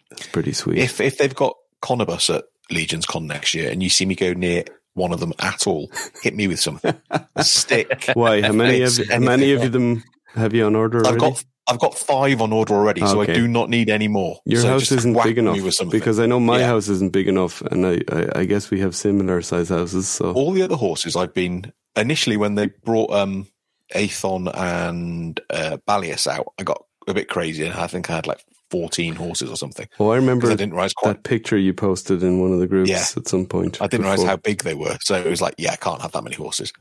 that's 0.09 0.27
pretty 0.27 0.53
sweet. 0.53 0.79
if 0.79 0.99
if 1.01 1.17
they've 1.17 1.35
got 1.35 1.55
Conibus 1.81 2.33
at 2.33 2.45
Legion's 2.71 3.05
Con 3.05 3.27
next 3.27 3.53
year, 3.53 3.71
and 3.71 3.81
you 3.83 3.89
see 3.89 4.05
me 4.05 4.15
go 4.15 4.33
near 4.33 4.63
one 4.93 5.13
of 5.13 5.19
them 5.19 5.33
at 5.39 5.67
all. 5.67 5.91
Hit 6.21 6.35
me 6.35 6.47
with 6.47 6.59
something. 6.59 6.95
A 7.35 7.43
stick. 7.43 8.09
Why? 8.13 8.41
How 8.41 8.51
many 8.51 8.81
of 8.81 8.99
how 9.09 9.19
many 9.19 9.53
of 9.53 9.71
them 9.71 10.03
have 10.35 10.53
you 10.53 10.65
on 10.65 10.75
order 10.75 10.99
already? 10.99 11.15
I've 11.15 11.19
got 11.19 11.43
I've 11.67 11.79
got 11.79 11.95
five 11.95 12.41
on 12.41 12.51
order 12.51 12.73
already, 12.73 13.01
so 13.01 13.21
I 13.21 13.27
do 13.27 13.47
not 13.47 13.69
need 13.69 13.89
any 13.89 14.07
more. 14.07 14.39
Your 14.45 14.61
So 14.61 14.69
house 14.69 14.91
isn't 14.91 15.13
big 15.23 15.37
enough 15.37 15.59
because 15.91 16.19
I 16.19 16.25
know 16.25 16.39
my 16.39 16.59
Yeah. 16.59 16.67
house 16.67 16.87
isn't 16.89 17.11
big 17.13 17.27
enough, 17.27 17.61
and 17.61 17.85
I, 17.85 17.99
I, 18.11 18.39
I 18.39 18.45
guess 18.45 18.71
we 18.71 18.79
have 18.79 18.95
similar 18.95 19.41
size 19.43 19.69
houses. 19.69 20.07
So 20.07 20.31
all 20.33 20.51
the 20.51 20.63
other 20.63 20.75
horses 20.75 21.15
I've 21.15 21.33
been 21.33 21.71
initially 21.95 22.37
when 22.37 22.55
they 22.55 22.67
brought 22.83 23.11
um 23.11 23.47
Athon 23.93 24.47
and 24.55 25.39
uh, 25.49 25.77
Balius 25.87 26.27
out, 26.27 26.53
I 26.59 26.63
got 26.63 26.83
a 27.07 27.13
bit 27.13 27.27
crazy 27.29 27.65
and 27.65 27.73
I 27.73 27.87
think 27.87 28.09
I 28.09 28.15
had 28.15 28.27
like 28.27 28.43
fourteen 28.71 29.15
horses 29.15 29.49
or 29.49 29.55
something. 29.57 29.87
oh, 29.99 30.09
I 30.09 30.15
remember 30.15 30.47
I 30.47 30.55
didn't 30.55 30.73
realize 30.73 30.93
quite 30.93 31.13
that 31.13 31.23
picture 31.23 31.57
you 31.57 31.73
posted 31.73 32.23
in 32.23 32.39
one 32.39 32.51
of 32.51 32.59
the 32.59 32.67
groups 32.67 32.89
Yeah. 32.89 33.03
at 33.17 33.27
some 33.27 33.45
point. 33.45 33.79
I 33.81 33.87
didn't 33.87 34.05
realize 34.07 34.23
how 34.23 34.37
big 34.37 34.63
they 34.63 34.75
were. 34.75 34.97
So 35.01 35.15
it 35.15 35.25
was 35.27 35.41
like, 35.41 35.55
yeah, 35.57 35.71
I 35.71 35.75
can't 35.75 36.01
have 36.01 36.11
that 36.13 36.23
many 36.23 36.35
horses. 36.35 36.71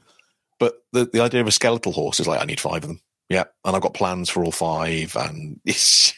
But 0.59 0.75
the, 0.93 1.07
the 1.07 1.21
idea 1.21 1.41
of 1.41 1.47
a 1.47 1.53
skeletal 1.53 1.93
horse 1.93 2.21
is 2.21 2.27
like, 2.27 2.41
I 2.43 2.45
need 2.45 2.61
five 2.61 2.83
of 2.85 2.89
them. 2.89 3.01
Yeah. 3.29 3.45
And 3.65 3.77
I've 3.77 3.83
got 3.83 3.95
plans 3.95 4.31
for 4.31 4.45
all 4.45 4.53
five. 4.53 5.17
And 5.17 5.61
so, 5.67 6.15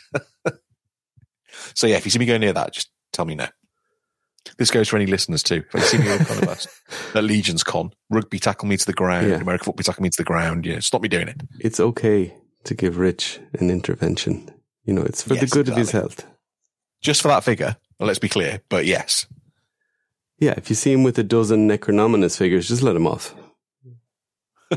yeah, 1.86 1.96
if 1.96 2.04
you 2.04 2.10
see 2.10 2.18
me 2.18 2.26
go 2.26 2.38
near 2.38 2.52
that, 2.52 2.72
just 2.72 2.90
tell 3.12 3.24
me 3.24 3.34
no. 3.34 3.46
This 4.58 4.70
goes 4.70 4.88
for 4.88 4.96
any 4.96 5.06
listeners 5.06 5.42
too. 5.42 5.62
If 5.72 5.74
you 5.74 5.80
see 5.80 5.98
me 5.98 6.12
in 6.12 6.24
front 6.24 6.42
of 6.42 6.66
at 7.14 7.24
Legion's 7.24 7.62
Con, 7.62 7.92
rugby 8.10 8.38
tackle 8.38 8.68
me 8.68 8.76
to 8.76 8.86
the 8.86 8.92
ground, 8.92 9.28
Yeah. 9.28 9.36
American 9.36 9.66
football 9.66 9.84
tackle 9.84 10.02
me 10.02 10.10
to 10.10 10.16
the 10.16 10.24
ground. 10.24 10.66
Yeah, 10.66 10.80
stop 10.80 11.02
me 11.02 11.08
doing 11.08 11.28
it. 11.28 11.40
It's 11.58 11.80
okay 11.80 12.34
to 12.64 12.74
give 12.74 12.98
Rich 12.98 13.40
an 13.58 13.70
intervention. 13.70 14.50
You 14.84 14.94
know, 14.94 15.02
it's 15.02 15.22
for 15.22 15.30
the 15.30 15.36
Yes, 15.42 15.50
good 15.50 15.68
of 15.68 15.76
his 15.76 15.90
health. 15.90 16.26
Just 17.02 17.22
for 17.22 17.28
that 17.28 17.44
figure. 17.44 17.76
well, 17.98 18.06
Let's 18.06 18.18
be 18.18 18.28
clear. 18.28 18.60
But 18.68 18.86
yes, 18.86 19.26
Yeah, 20.38 20.54
if 20.56 20.70
you 20.70 20.76
see 20.76 20.92
him 20.92 21.02
with 21.02 21.18
a 21.18 21.22
dozen 21.22 21.68
Necronominus 21.68 22.38
figures, 22.38 22.68
just 22.68 22.82
let 22.82 22.96
him 22.96 23.06
off. 23.06 23.34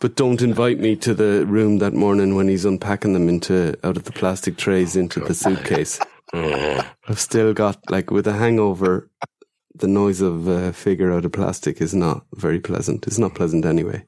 but 0.00 0.16
don't 0.16 0.42
invite 0.42 0.78
me 0.78 0.96
to 0.96 1.14
the 1.14 1.44
room 1.46 1.78
that 1.78 1.94
morning 1.94 2.34
when 2.34 2.48
he's 2.48 2.64
unpacking 2.64 3.12
them 3.12 3.28
into 3.28 3.76
out 3.84 3.96
of 3.96 4.04
the 4.04 4.12
plastic 4.12 4.56
trays 4.56 4.96
into 4.96 5.20
the 5.20 5.34
suitcase. 5.34 5.98
I've 6.32 7.18
still 7.20 7.52
got 7.54 7.78
like 7.90 8.10
with 8.10 8.26
a 8.26 8.34
hangover. 8.34 9.10
The 9.74 9.88
noise 9.88 10.20
of 10.20 10.48
a 10.48 10.72
figure 10.72 11.12
out 11.12 11.24
of 11.24 11.32
plastic 11.32 11.80
is 11.80 11.94
not 11.94 12.24
very 12.34 12.58
pleasant. 12.60 13.06
It's 13.06 13.18
not 13.18 13.34
pleasant 13.34 13.64
anyway. 13.64 14.04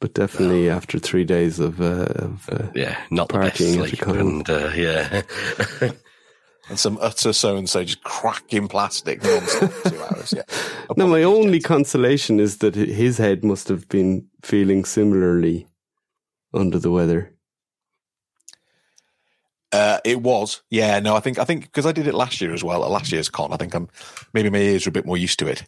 But 0.00 0.14
definitely 0.14 0.68
after 0.68 0.98
three 0.98 1.24
days 1.24 1.58
of, 1.58 1.80
uh, 1.80 2.06
of 2.16 2.48
uh, 2.50 2.68
Yeah, 2.74 2.98
not 3.10 3.28
the 3.28 3.38
best 3.38 3.60
Partying 3.60 3.88
sleep. 3.88 4.02
And 4.06 4.48
uh, 4.48 4.72
yeah. 4.74 5.22
and 6.68 6.78
some 6.78 6.98
utter 7.00 7.32
so 7.32 7.56
and 7.56 7.68
so 7.68 7.84
just 7.84 8.02
cracking 8.02 8.68
plastic 8.68 9.22
non-stop 9.22 9.70
for 9.70 9.90
two 9.90 10.02
hours. 10.02 10.34
Yeah. 10.36 10.42
No, 10.96 11.06
my 11.06 11.22
only 11.22 11.58
gents. 11.58 11.66
consolation 11.66 12.40
is 12.40 12.58
that 12.58 12.74
his 12.74 13.18
head 13.18 13.44
must 13.44 13.68
have 13.68 13.88
been 13.88 14.26
feeling 14.42 14.84
similarly 14.84 15.66
under 16.52 16.78
the 16.78 16.90
weather. 16.90 17.32
Uh, 19.72 19.98
it 20.04 20.22
was, 20.22 20.62
yeah. 20.70 20.98
No, 21.00 21.16
I 21.16 21.20
think 21.20 21.38
I 21.38 21.44
think 21.44 21.64
because 21.64 21.86
I 21.86 21.92
did 21.92 22.06
it 22.06 22.14
last 22.14 22.40
year 22.40 22.54
as 22.54 22.64
well. 22.64 22.84
At 22.84 22.90
last 22.90 23.12
year's 23.12 23.28
con, 23.28 23.52
I 23.52 23.56
think 23.56 23.74
I'm 23.74 23.88
maybe 24.32 24.48
my 24.48 24.58
ears 24.58 24.86
are 24.86 24.90
a 24.90 24.92
bit 24.92 25.06
more 25.06 25.18
used 25.18 25.38
to 25.40 25.48
it. 25.48 25.64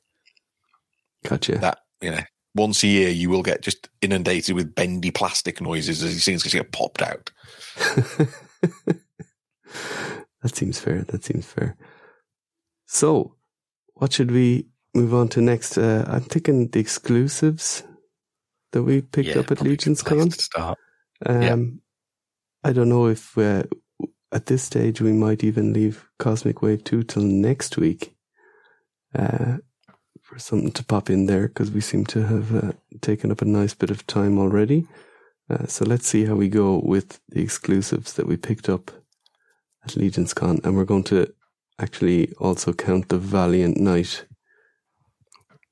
Gotcha. 1.24 1.58
That 1.58 1.80
you 2.00 2.12
know, 2.12 2.22
once 2.54 2.82
a 2.84 2.86
year 2.86 3.10
you 3.10 3.28
will 3.28 3.42
get 3.42 3.60
just 3.60 3.88
inundated 4.00 4.54
with 4.54 4.74
bendy 4.74 5.10
plastic 5.10 5.60
noises 5.60 6.02
as 6.02 6.12
these 6.12 6.24
things 6.24 6.44
get 6.44 6.72
popped 6.72 7.02
out. 7.02 7.30
that 10.42 10.54
seems 10.54 10.78
fair. 10.78 11.02
That 11.02 11.24
seems 11.24 11.46
fair. 11.46 11.76
So, 12.86 13.34
what 13.94 14.12
should 14.12 14.30
we 14.30 14.68
move 14.94 15.14
on 15.14 15.28
to 15.28 15.40
next? 15.40 15.76
Uh, 15.76 16.04
I'm 16.08 16.22
thinking 16.22 16.68
the 16.68 16.80
exclusives 16.80 17.82
that 18.72 18.82
we 18.82 19.02
picked 19.02 19.28
yeah, 19.28 19.40
up 19.40 19.50
at 19.50 19.58
probably 19.58 19.72
a 19.72 19.76
good 19.76 19.86
Legion's 19.86 20.02
Con. 20.02 20.30
start. 20.30 20.78
Um, 21.26 21.42
Yeah. 21.42 21.56
I 22.64 22.72
don't 22.72 22.88
know 22.88 23.06
if 23.06 23.38
uh, 23.38 23.64
at 24.32 24.46
this 24.46 24.62
stage 24.62 25.00
we 25.00 25.12
might 25.12 25.44
even 25.44 25.72
leave 25.72 26.08
Cosmic 26.18 26.60
Wave 26.60 26.84
2 26.84 27.04
till 27.04 27.22
next 27.22 27.76
week 27.76 28.14
uh, 29.14 29.58
for 30.22 30.38
something 30.38 30.72
to 30.72 30.84
pop 30.84 31.08
in 31.08 31.26
there 31.26 31.48
because 31.48 31.70
we 31.70 31.80
seem 31.80 32.04
to 32.06 32.26
have 32.26 32.54
uh, 32.54 32.72
taken 33.00 33.30
up 33.30 33.42
a 33.42 33.46
nice 33.46 33.74
bit 33.74 33.90
of 33.90 34.06
time 34.06 34.38
already. 34.38 34.86
Uh, 35.48 35.66
so 35.66 35.84
let's 35.84 36.06
see 36.06 36.26
how 36.26 36.34
we 36.34 36.48
go 36.48 36.78
with 36.84 37.20
the 37.28 37.40
exclusives 37.40 38.12
that 38.14 38.26
we 38.26 38.36
picked 38.36 38.68
up 38.68 38.90
at 39.88 39.96
Legion's 39.96 40.34
Con. 40.34 40.60
And 40.64 40.76
we're 40.76 40.84
going 40.84 41.04
to 41.04 41.32
actually 41.78 42.32
also 42.38 42.72
count 42.72 43.08
the 43.08 43.18
Valiant 43.18 43.78
Knight 43.78 44.24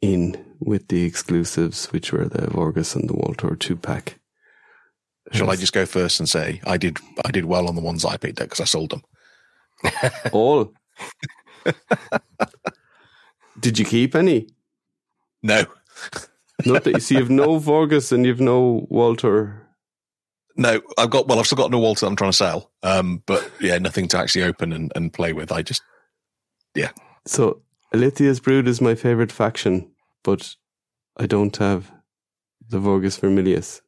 in 0.01 0.45
with 0.61 0.89
the 0.89 1.05
exclusives, 1.05 1.87
which 1.87 2.13
were 2.13 2.27
the 2.27 2.47
Vorgus 2.49 2.95
and 2.95 3.09
the 3.09 3.15
Waltor 3.15 3.57
2 3.57 3.77
pack. 3.77 4.19
Shall 5.33 5.51
I 5.51 5.57
just 5.57 5.73
go 5.73 5.85
first 5.85 6.21
and 6.21 6.29
say 6.29 6.61
I 6.65 6.77
did 6.77 6.99
I 7.25 7.33
did 7.33 7.47
well 7.47 7.67
on 7.67 7.75
the 7.75 7.81
ones 7.81 8.05
I 8.05 8.17
picked 8.17 8.41
up 8.41 8.47
because 8.47 8.61
I 8.61 8.65
sold 8.65 8.91
them. 8.91 9.03
All. 10.33 10.73
Did 13.59 13.79
you 13.79 13.85
keep 13.85 14.15
any? 14.15 14.49
No, 15.43 15.65
Not 16.65 16.85
that 16.85 16.95
you 16.95 17.01
see, 17.01 17.17
you've 17.19 17.31
no 17.31 17.59
Vorgus 17.59 18.13
and 18.13 18.25
you've 18.25 18.41
no 18.41 18.87
Walter. 18.89 19.66
No, 20.57 20.81
I've 20.97 21.11
got 21.11 21.29
well, 21.29 21.39
I've 21.39 21.47
still 21.47 21.57
got 21.57 21.71
no 21.71 21.79
Walter 21.79 22.01
that 22.01 22.11
I'm 22.11 22.17
trying 22.17 22.31
to 22.31 22.37
sell. 22.37 22.71
Um, 22.83 23.23
but 23.27 23.51
yeah, 23.61 23.79
nothing 23.79 24.09
to 24.09 24.19
actually 24.19 24.45
open 24.45 24.73
and, 24.73 24.93
and 24.95 25.13
play 25.13 25.33
with. 25.33 25.53
I 25.53 25.63
just 25.63 25.83
yeah. 26.75 26.91
So 27.27 27.63
Illythia's 27.93 28.41
Brood 28.41 28.67
is 28.69 28.81
my 28.81 28.95
favorite 28.95 29.33
faction, 29.33 29.91
but 30.25 30.55
I 31.17 31.27
don't 31.27 31.57
have 31.59 31.93
the 32.69 32.79
Vorgus 32.79 33.21
Vermilius. 33.21 33.81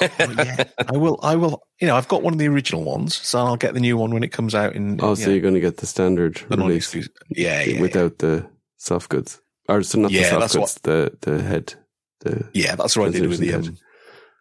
yeah, 0.00 0.64
I 0.92 0.96
will. 0.96 1.18
I 1.22 1.36
will. 1.36 1.62
You 1.80 1.88
know, 1.88 1.96
I've 1.96 2.08
got 2.08 2.22
one 2.22 2.32
of 2.32 2.38
the 2.38 2.48
original 2.48 2.84
ones, 2.84 3.14
so 3.16 3.38
I'll 3.38 3.56
get 3.56 3.74
the 3.74 3.80
new 3.80 3.96
one 3.96 4.12
when 4.12 4.22
it 4.22 4.32
comes 4.32 4.54
out 4.54 4.74
in. 4.74 5.00
Oh, 5.02 5.10
you 5.10 5.16
so 5.16 5.26
know, 5.26 5.32
you're 5.32 5.42
going 5.42 5.54
to 5.54 5.60
get 5.60 5.78
the 5.78 5.86
standard 5.86 6.36
the 6.48 6.56
release 6.56 6.94
non-exclusive. 6.94 7.12
Yeah, 7.30 7.62
yeah, 7.62 7.74
yeah. 7.74 7.80
without 7.80 8.18
the 8.18 8.48
soft 8.76 9.08
goods, 9.08 9.40
or 9.68 9.82
so 9.82 9.98
not 9.98 10.10
Yeah, 10.10 10.22
the 10.22 10.28
soft 10.28 10.40
that's 10.40 10.54
goods, 10.54 10.74
the 10.82 11.16
the 11.20 11.42
head. 11.42 11.74
The 12.20 12.48
Yeah, 12.54 12.76
that's 12.76 12.96
what 12.96 13.08
I 13.08 13.12
did 13.12 13.28
with 13.28 13.40
the 13.40 13.50
Resolution 13.50 13.74
um, 13.74 13.91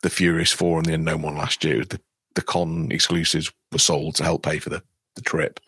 the 0.01 0.09
Furious 0.09 0.51
Four 0.51 0.77
and 0.77 0.85
the 0.85 0.93
Unknown 0.93 1.21
one 1.21 1.37
last 1.37 1.63
year. 1.63 1.83
The 1.85 1.99
the 2.35 2.41
con 2.41 2.91
exclusives 2.91 3.51
were 3.71 3.79
sold 3.79 4.15
to 4.15 4.23
help 4.23 4.43
pay 4.43 4.57
for 4.59 4.69
the, 4.69 4.81
the 5.15 5.21
trip, 5.21 5.59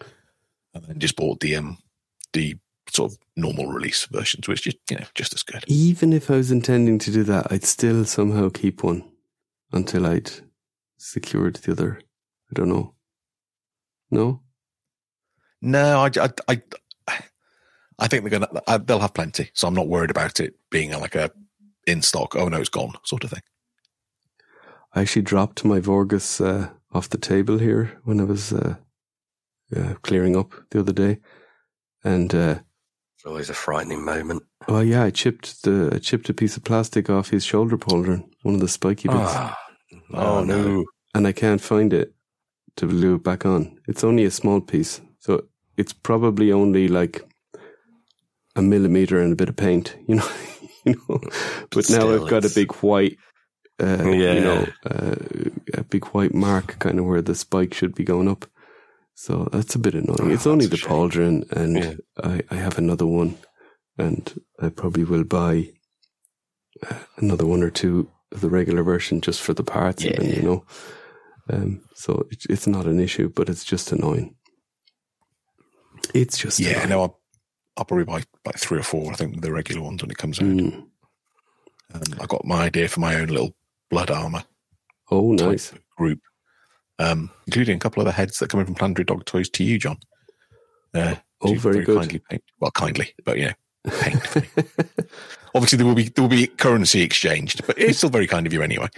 and 0.73 0.83
then 0.85 0.99
just 0.99 1.15
bought 1.15 1.39
the 1.39 1.55
um 1.55 1.77
the 2.33 2.55
sort 2.89 3.11
of 3.11 3.17
normal 3.35 3.67
release 3.67 4.05
versions, 4.05 4.47
which 4.47 4.67
is 4.67 4.75
you 4.89 4.97
know 4.97 5.05
just 5.15 5.33
as 5.33 5.43
good. 5.43 5.63
even 5.67 6.13
if 6.13 6.29
I 6.31 6.35
was 6.37 6.51
intending 6.51 6.99
to 6.99 7.11
do 7.11 7.23
that, 7.23 7.51
I'd 7.51 7.63
still 7.65 8.05
somehow 8.05 8.49
keep 8.49 8.83
one 8.83 9.03
until 9.71 10.05
I'd 10.05 10.31
secured 10.97 11.55
the 11.57 11.71
other. 11.71 11.99
I 12.49 12.53
don't 12.53 12.69
know. 12.69 12.93
No, 14.11 14.41
No, 15.61 15.99
I 15.99 16.11
I 16.21 16.29
I, 16.47 16.61
I 17.99 18.07
think 18.07 18.23
they're 18.23 18.39
gonna 18.39 18.61
I, 18.67 18.77
they'll 18.77 18.99
have 18.99 19.13
plenty, 19.13 19.49
so 19.53 19.67
I'm 19.67 19.73
not 19.73 19.87
worried 19.87 20.11
about 20.11 20.39
it 20.39 20.55
being 20.69 20.91
like 20.91 21.15
a 21.15 21.31
in 21.87 22.01
stock. 22.01 22.35
Oh 22.35 22.47
no, 22.47 22.59
it's 22.59 22.69
gone, 22.69 22.93
sort 23.03 23.23
of 23.23 23.31
thing. 23.31 23.41
I 24.95 25.01
actually 25.01 25.23
dropped 25.23 25.65
my 25.65 25.79
Vorgus 25.79 26.39
uh, 26.39 26.69
off 26.91 27.09
the 27.09 27.17
table 27.17 27.57
here 27.57 27.99
when 28.03 28.19
I 28.19 28.23
was 28.23 28.53
uh, 28.53 28.75
uh, 29.75 29.93
clearing 30.03 30.35
up 30.37 30.51
the 30.71 30.79
other 30.79 30.93
day, 30.93 31.19
and 32.03 32.33
uh, 32.33 32.59
It's 33.15 33.25
always 33.25 33.49
a 33.49 33.53
frightening 33.55 34.05
moment. 34.05 34.43
oh 34.67 34.81
yeah, 34.81 35.03
I 35.03 35.09
chipped 35.11 35.63
the 35.63 35.91
I 35.93 35.97
chipped 35.99 36.29
a 36.29 36.33
piece 36.33 36.57
of 36.57 36.63
plastic 36.63 37.09
off 37.09 37.29
his 37.31 37.43
shoulder 37.45 37.77
pauldron, 37.77 38.23
one 38.43 38.55
of 38.55 38.61
the 38.61 38.67
spiky 38.67 39.07
bits, 39.07 39.19
Ah, 39.33 39.57
Oh, 40.13 40.43
no. 40.43 40.83
and 41.15 41.27
I 41.27 41.31
can't 41.31 41.61
find 41.61 41.93
it 41.93 42.13
to 42.75 42.87
glue 42.87 43.15
it 43.15 43.23
back 43.23 43.45
on. 43.45 43.77
It's 43.87 44.03
only 44.03 44.25
a 44.25 44.31
small 44.31 44.61
piece, 44.61 45.01
so 45.19 45.45
it's 45.77 45.93
probably 45.93 46.51
only 46.51 46.87
like 46.87 47.25
a 48.55 48.61
millimeter 48.61 49.19
and 49.19 49.33
a 49.33 49.35
bit 49.35 49.49
of 49.49 49.55
paint, 49.55 49.95
you 50.07 50.15
know. 50.15 50.29
you 50.85 50.95
know, 51.09 51.19
but 51.71 51.89
now 51.89 52.13
I've 52.13 52.29
got 52.29 52.45
a 52.45 52.49
big 52.53 52.71
white. 52.83 53.17
Uh, 53.81 54.03
you 54.09 54.39
know, 54.39 54.67
uh, 54.85 55.15
a 55.73 55.83
big 55.83 56.05
white 56.07 56.33
mark 56.33 56.77
kind 56.79 56.99
of 56.99 57.05
where 57.05 57.21
the 57.23 57.33
spike 57.35 57.73
should 57.73 57.95
be 57.95 58.03
going 58.03 58.27
up. 58.27 58.45
So 59.15 59.47
that's 59.51 59.75
a 59.75 59.79
bit 59.79 59.95
annoying. 59.95 60.31
it's 60.31 60.45
Oh, 60.47 60.51
only 60.51 60.67
the 60.67 60.77
shame. 60.77 60.89
pauldron, 60.89 61.51
and 61.51 61.75
Yeah. 61.77 61.93
I, 62.23 62.41
I 62.51 62.55
have 62.55 62.77
another 62.77 63.05
one, 63.07 63.37
and 63.97 64.39
I 64.61 64.69
probably 64.69 65.03
will 65.03 65.23
buy 65.23 65.71
uh, 66.89 66.99
another 67.17 67.45
one 67.45 67.63
or 67.63 67.69
two 67.71 68.09
of 68.31 68.41
the 68.41 68.49
regular 68.49 68.83
version 68.83 69.21
just 69.21 69.41
for 69.41 69.53
the 69.53 69.63
parts, 69.63 70.03
Yeah. 70.03 70.21
you 70.21 70.41
know. 70.41 70.65
Um, 71.49 71.81
so 71.95 72.25
it, 72.31 72.43
it's 72.49 72.67
not 72.67 72.85
an 72.85 72.99
issue, 72.99 73.29
but 73.29 73.49
it's 73.49 73.63
just 73.63 73.91
annoying. 73.91 74.35
It's 76.13 76.37
just 76.37 76.59
Yeah, 76.59 76.71
annoying. 76.83 76.89
no, 76.89 77.01
I'll, 77.01 77.19
I'll 77.77 77.85
probably 77.85 78.05
buy 78.05 78.23
like 78.45 78.57
three 78.57 78.79
or 78.79 78.83
four. 78.83 79.11
I 79.11 79.15
think 79.15 79.41
the 79.41 79.51
regular 79.51 79.81
ones 79.81 80.01
when 80.01 80.11
it 80.11 80.17
comes 80.17 80.39
out. 80.39 80.45
Mm. 80.45 80.85
Um, 81.93 82.01
I 82.19 82.25
got 82.25 82.45
my 82.45 82.63
idea 82.63 82.87
for 82.87 82.99
my 82.99 83.15
own 83.15 83.27
little 83.27 83.55
blood 83.89 84.09
armor 84.11 84.43
Oh, 85.11 85.31
nice. 85.33 85.73
group, 85.97 86.19
um, 86.99 87.29
including 87.47 87.75
a 87.75 87.79
couple 87.79 88.01
of 88.01 88.05
the 88.05 88.11
heads 88.13 88.39
that 88.39 88.49
come 88.49 88.59
in 88.59 88.65
from 88.65 88.75
Planetary 88.75 89.05
Dog 89.05 89.25
Toys 89.25 89.49
to 89.51 89.63
you, 89.63 89.77
John. 89.79 89.97
Uh, 90.93 91.15
Oh, 91.45 91.53
to 91.53 91.59
very 91.59 91.83
good. 91.83 91.97
Kindly 91.99 92.19
paint. 92.29 92.43
Well, 92.61 92.71
kindly, 92.71 93.13
but 93.25 93.37
you 93.37 93.47
know, 93.47 93.91
painfully. 93.99 94.47
Obviously, 95.55 95.77
there 95.77 95.85
will 95.85 95.93
be 95.95 96.07
there 96.07 96.21
will 96.23 96.29
be 96.29 96.47
currency 96.47 97.01
exchanged, 97.01 97.67
but 97.67 97.77
it's 97.77 97.97
still 97.97 98.09
very 98.09 98.27
kind 98.27 98.47
of 98.47 98.53
you 98.53 98.61
anyway. 98.61 98.87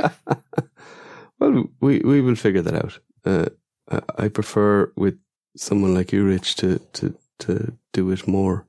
Well, 1.39 1.65
we 1.81 1.99
we 1.99 2.21
will 2.21 2.35
figure 2.35 2.61
that 2.61 2.75
out. 2.75 2.99
Uh, 3.25 3.47
I- 3.91 4.25
I 4.25 4.27
prefer 4.29 4.91
with 4.95 5.17
someone 5.57 5.93
like 5.93 6.11
you, 6.13 6.23
Rich, 6.25 6.55
to 6.57 6.79
to 6.93 7.15
to 7.39 7.73
do 7.93 8.09
it 8.11 8.27
more 8.27 8.65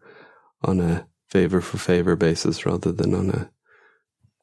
on 0.65 0.81
a 0.81 1.07
favor 1.29 1.61
for 1.61 1.79
favor 1.79 2.17
basis 2.17 2.65
rather 2.67 2.91
than 2.93 3.15
on 3.15 3.31
a 3.31 3.51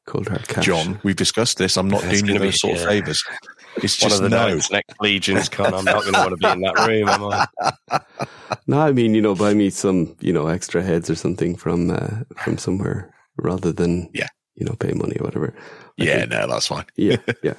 cold 0.06 0.28
hard 0.28 0.46
cash. 0.48 0.64
John, 0.66 1.00
we've 1.02 1.16
discussed 1.16 1.58
this. 1.58 1.76
I'm 1.76 1.88
not 1.88 2.02
It's 2.04 2.12
doing 2.20 2.26
you 2.26 2.32
gonna 2.32 2.40
be- 2.40 2.46
those 2.46 2.60
sort 2.60 2.76
of 2.76 2.84
favours. 2.84 3.22
It's 3.76 4.00
One 4.00 4.08
just 4.10 4.22
of 4.22 4.30
the 4.30 4.36
no. 4.36 4.48
nights 4.54 4.70
next 4.70 4.94
Legion's 5.00 5.48
Con, 5.48 5.74
I'm 5.74 5.84
not 5.84 6.02
going 6.02 6.14
to 6.14 6.20
want 6.20 6.30
to 6.30 6.36
be 6.36 6.46
in 6.48 6.60
that 6.60 6.86
room, 6.86 7.08
am 7.08 7.24
I? 7.90 8.00
No, 8.68 8.80
I 8.80 8.92
mean 8.92 9.14
you 9.14 9.20
know, 9.20 9.34
buy 9.34 9.52
me 9.52 9.68
some 9.70 10.16
you 10.20 10.32
know 10.32 10.46
extra 10.46 10.80
heads 10.82 11.10
or 11.10 11.16
something 11.16 11.56
from 11.56 11.90
uh, 11.90 12.20
from 12.42 12.56
somewhere 12.56 13.12
rather 13.36 13.72
than 13.72 14.08
Yeah. 14.14 14.28
you 14.54 14.64
know 14.64 14.74
pay 14.78 14.92
money 14.92 15.16
or 15.20 15.24
whatever. 15.24 15.54
I 15.98 16.04
Yeah, 16.04 16.18
think- 16.20 16.30
no, 16.30 16.46
that's 16.46 16.68
fine. 16.68 16.86
yeah, 16.96 17.16
yeah. 17.42 17.54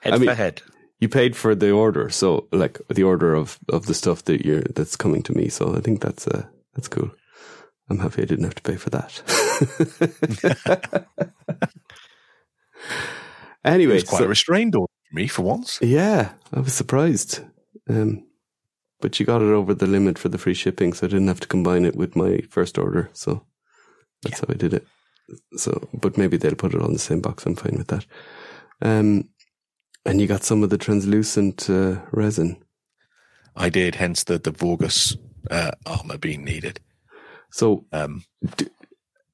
Head 0.00 0.14
I 0.14 0.18
mean- 0.18 0.28
for 0.28 0.34
head. 0.34 0.62
You 0.98 1.08
paid 1.08 1.34
for 1.36 1.54
the 1.56 1.70
order, 1.72 2.10
so 2.10 2.46
like 2.52 2.80
the 2.88 3.02
order 3.02 3.34
of 3.34 3.58
of 3.68 3.86
the 3.86 3.94
stuff 3.94 4.24
that 4.24 4.44
you're 4.44 4.62
that's 4.62 4.96
coming 4.96 5.22
to 5.24 5.32
me. 5.32 5.48
So 5.48 5.74
I 5.76 5.80
think 5.80 6.00
that's 6.00 6.26
uh 6.28 6.44
that's 6.74 6.88
cool. 6.88 7.10
I'm 7.92 7.98
happy 8.00 8.22
I 8.22 8.24
didn't 8.26 8.44
have 8.44 8.54
to 8.54 8.62
pay 8.62 8.76
for 8.76 8.90
that. 8.90 9.22
anyway, 13.64 13.94
It 13.94 14.02
was 14.02 14.04
quite 14.04 14.18
so- 14.18 14.24
a 14.24 14.28
restrained 14.28 14.74
order 14.74 14.92
for 15.10 15.14
me 15.16 15.26
for 15.28 15.42
once. 15.42 15.78
yeah, 15.82 16.32
I 16.52 16.60
was 16.60 16.72
surprised. 16.74 17.40
Um, 17.88 18.26
but 19.00 19.18
you 19.18 19.26
got 19.26 19.42
it 19.42 19.52
over 19.52 19.74
the 19.74 19.86
limit 19.86 20.18
for 20.18 20.28
the 20.28 20.38
free 20.38 20.54
shipping, 20.54 20.92
so 20.92 21.06
I 21.06 21.10
didn't 21.10 21.28
have 21.28 21.40
to 21.40 21.48
combine 21.48 21.84
it 21.84 21.96
with 21.96 22.14
my 22.16 22.40
first 22.50 22.78
order. 22.78 23.10
So 23.12 23.44
that's 24.22 24.40
how 24.40 24.46
I 24.48 24.54
did 24.54 24.72
it. 24.74 24.86
So, 25.56 25.88
but 25.92 26.16
maybe 26.16 26.36
they'll 26.36 26.54
put 26.54 26.74
it 26.74 26.82
on 26.82 26.92
the 26.92 26.98
same 26.98 27.20
box. 27.20 27.44
I'm 27.44 27.56
fine 27.56 27.76
with 27.76 27.88
that. 27.88 28.06
Um, 28.80 29.28
and 30.04 30.20
you 30.20 30.26
got 30.26 30.44
some 30.44 30.62
of 30.62 30.70
the 30.70 30.78
translucent 30.78 31.68
uh, 31.68 32.00
resin. 32.12 32.62
I 33.56 33.68
did, 33.68 33.96
hence 33.96 34.24
the 34.24 34.38
the 34.38 34.52
Vorgus 34.52 35.16
uh, 35.50 35.72
armor 35.84 36.18
being 36.18 36.44
needed. 36.44 36.80
So, 37.52 37.84
Um, 37.92 38.24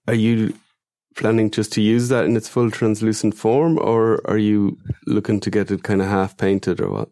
are 0.07 0.15
you 0.15 0.55
planning 1.17 1.51
just 1.51 1.73
to 1.73 1.81
use 1.83 2.09
that 2.09 2.25
in 2.25 2.37
its 2.37 2.49
full 2.49 2.71
translucent 2.71 3.35
form, 3.35 3.79
or 3.79 4.21
are 4.29 4.39
you 4.39 4.79
looking 5.07 5.41
to 5.41 5.51
get 5.51 5.71
it 5.71 5.83
kind 5.83 6.01
of 6.03 6.09
half 6.09 6.37
painted, 6.37 6.81
or 6.81 6.91
what? 6.91 7.11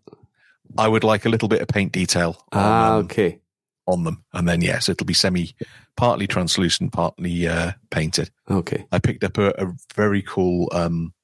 I 0.78 0.88
would 0.88 1.04
like 1.04 1.24
a 1.24 1.28
little 1.28 1.48
bit 1.48 1.62
of 1.62 1.68
paint 1.68 1.92
detail 1.92 2.36
on, 2.52 2.62
Ah, 2.62 2.94
um, 2.96 3.04
okay. 3.04 3.40
on 3.86 4.04
them, 4.04 4.24
and 4.32 4.48
then 4.48 4.60
yes, 4.62 4.88
it'll 4.88 5.06
be 5.06 5.14
semi, 5.14 5.54
partly 5.96 6.26
translucent, 6.26 6.92
partly 6.92 7.46
uh, 7.48 7.72
painted. 7.90 8.30
Okay. 8.50 8.84
I 8.92 8.98
picked 8.98 9.24
up 9.24 9.38
a, 9.38 9.50
a 9.64 9.72
very 9.94 10.22
cool 10.22 10.68
um, 10.72 11.14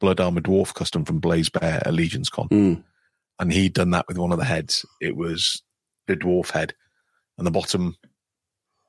blood 0.00 0.20
armor 0.20 0.40
dwarf 0.40 0.74
custom 0.74 1.04
from 1.04 1.18
Blaze 1.18 1.50
Bear 1.50 1.82
at 1.84 1.92
Legion's 1.94 2.30
Con, 2.30 2.48
Mm. 2.48 2.82
and 3.40 3.52
he'd 3.52 3.74
done 3.74 3.90
that 3.90 4.06
with 4.08 4.18
one 4.18 4.32
of 4.32 4.38
the 4.38 4.44
heads. 4.44 4.86
It 5.00 5.16
was 5.16 5.62
the 6.06 6.16
dwarf 6.16 6.50
head, 6.50 6.74
and 7.38 7.46
the 7.46 7.50
bottom, 7.50 7.96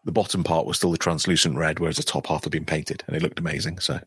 the 0.06 0.12
bottom 0.12 0.43
part 0.43 0.66
was 0.66 0.78
still 0.78 0.91
the 0.91 0.97
translucent 0.97 1.58
red, 1.58 1.80
whereas 1.80 1.97
the 1.97 2.03
top 2.03 2.28
half 2.28 2.43
had 2.43 2.51
been 2.51 2.66
painted, 2.66 3.03
and 3.08 3.16
it 3.16 3.22
looked 3.22 3.39
amazing. 3.39 3.80
So, 3.80 3.99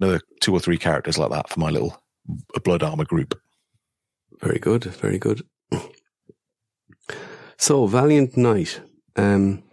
another 0.00 0.20
two 0.40 0.54
or 0.54 0.60
three 0.60 0.78
characters 0.78 1.18
like 1.18 1.30
that 1.30 1.50
for 1.50 1.60
my 1.60 1.70
little 1.70 2.02
blood 2.64 2.82
armor 2.82 3.04
group. 3.04 3.38
Very 4.40 4.58
good. 4.58 4.84
Very 4.84 5.18
good. 5.18 5.42
So, 7.58 7.86
Valiant 7.86 8.36
Knight. 8.36 8.80
Um, 9.16 9.64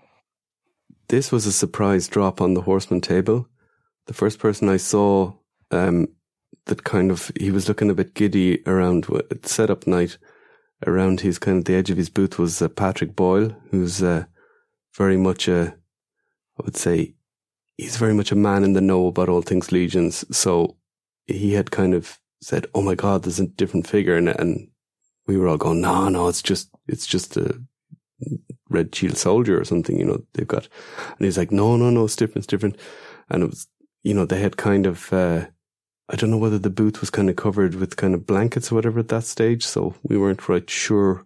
this 1.09 1.31
was 1.31 1.45
a 1.45 1.53
surprise 1.53 2.07
drop 2.07 2.41
on 2.41 2.53
the 2.53 2.61
Horseman 2.61 2.99
table. 2.99 3.47
The 4.07 4.13
first 4.13 4.39
person 4.39 4.67
I 4.67 4.77
saw 4.77 5.33
um, 5.71 6.07
that 6.65 6.83
kind 6.83 7.11
of 7.11 7.31
he 7.39 7.51
was 7.51 7.67
looking 7.67 7.89
a 7.89 7.93
bit 7.93 8.13
giddy 8.13 8.61
around 8.67 9.05
setup 9.43 9.87
night. 9.87 10.17
Around 10.85 11.21
his 11.21 11.39
kind 11.39 11.59
of 11.59 11.65
the 11.65 11.75
edge 11.75 11.89
of 11.89 11.97
his 11.97 12.09
booth 12.09 12.37
was 12.37 12.61
uh, 12.61 12.67
Patrick 12.67 13.15
Boyle, 13.15 13.55
who's 13.71 14.03
uh, 14.03 14.25
very 14.97 15.17
much 15.17 15.47
a, 15.47 15.75
I 16.59 16.63
would 16.63 16.75
say, 16.75 17.13
he's 17.77 17.97
very 17.97 18.13
much 18.13 18.31
a 18.31 18.35
man 18.35 18.63
in 18.63 18.73
the 18.73 18.81
know 18.81 19.07
about 19.07 19.29
all 19.29 19.41
things 19.41 19.71
legions. 19.71 20.25
So 20.35 20.77
he 21.27 21.53
had 21.53 21.71
kind 21.71 21.93
of 21.93 22.19
said, 22.41 22.67
"Oh 22.73 22.81
my 22.81 22.95
God, 22.95 23.23
there's 23.23 23.39
a 23.39 23.47
different 23.47 23.87
figure," 23.87 24.17
and 24.17 24.29
and 24.29 24.69
we 25.27 25.37
were 25.37 25.47
all 25.47 25.57
going, 25.57 25.81
"No, 25.81 26.09
no, 26.09 26.27
it's 26.27 26.41
just 26.41 26.69
it's 26.87 27.05
just 27.05 27.37
a 27.37 27.61
red 28.69 28.93
shield 28.93 29.17
soldier 29.17 29.59
or 29.59 29.65
something." 29.65 29.97
You 29.99 30.05
know, 30.05 30.23
they've 30.33 30.47
got, 30.47 30.67
and 31.17 31.25
he's 31.25 31.37
like, 31.37 31.51
"No, 31.51 31.77
no, 31.77 31.89
no, 31.89 32.05
it's 32.05 32.15
different, 32.15 32.37
it's 32.37 32.47
different," 32.47 32.77
and 33.29 33.43
it 33.43 33.49
was, 33.49 33.67
you 34.03 34.13
know, 34.13 34.25
they 34.25 34.41
had 34.41 34.57
kind 34.57 34.85
of. 34.85 35.13
Uh, 35.13 35.47
I 36.09 36.15
don't 36.15 36.31
know 36.31 36.37
whether 36.37 36.57
the 36.57 36.69
booth 36.69 37.01
was 37.01 37.09
kind 37.09 37.29
of 37.29 37.35
covered 37.35 37.75
with 37.75 37.97
kind 37.97 38.13
of 38.15 38.25
blankets 38.25 38.71
or 38.71 38.75
whatever 38.75 38.99
at 38.99 39.09
that 39.09 39.25
stage, 39.25 39.65
so 39.65 39.93
we 40.03 40.17
weren't 40.17 40.41
quite 40.41 40.69
sure 40.69 41.25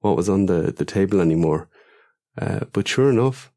what 0.00 0.16
was 0.16 0.28
on 0.28 0.46
the, 0.46 0.70
the 0.70 0.84
table 0.84 1.22
anymore. 1.22 1.70
Uh, 2.40 2.60
but 2.72 2.86
sure 2.88 3.10
enough, 3.10 3.52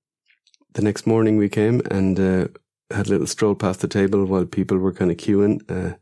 the 0.74 0.82
next 0.82 1.06
morning 1.06 1.38
we 1.38 1.50
came 1.50 1.82
and 1.92 2.20
uh, 2.20 2.48
had 2.90 3.08
a 3.08 3.10
little 3.10 3.28
stroll 3.28 3.56
past 3.56 3.82
the 3.82 3.88
table 3.88 4.26
while 4.26 4.46
people 4.46 4.78
were 4.78 4.94
kind 4.94 5.12
of 5.12 5.18
queuing, 5.18 5.60
uh, 5.70 5.96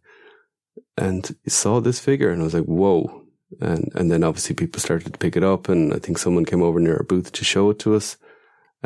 and 0.97 1.35
saw 1.47 1.79
this 1.79 1.99
figure, 1.99 2.29
and 2.29 2.41
I 2.41 2.45
was 2.45 2.53
like, 2.53 2.65
"Whoa!" 2.65 3.23
And 3.59 3.91
and 3.95 4.11
then 4.11 4.23
obviously 4.23 4.55
people 4.55 4.79
started 4.79 5.11
to 5.11 5.19
pick 5.19 5.35
it 5.35 5.43
up, 5.43 5.69
and 5.69 5.93
I 5.93 5.99
think 5.99 6.17
someone 6.17 6.45
came 6.45 6.61
over 6.61 6.79
near 6.79 6.97
our 6.97 7.03
booth 7.03 7.31
to 7.33 7.43
show 7.45 7.69
it 7.71 7.79
to 7.79 7.95
us. 7.95 8.17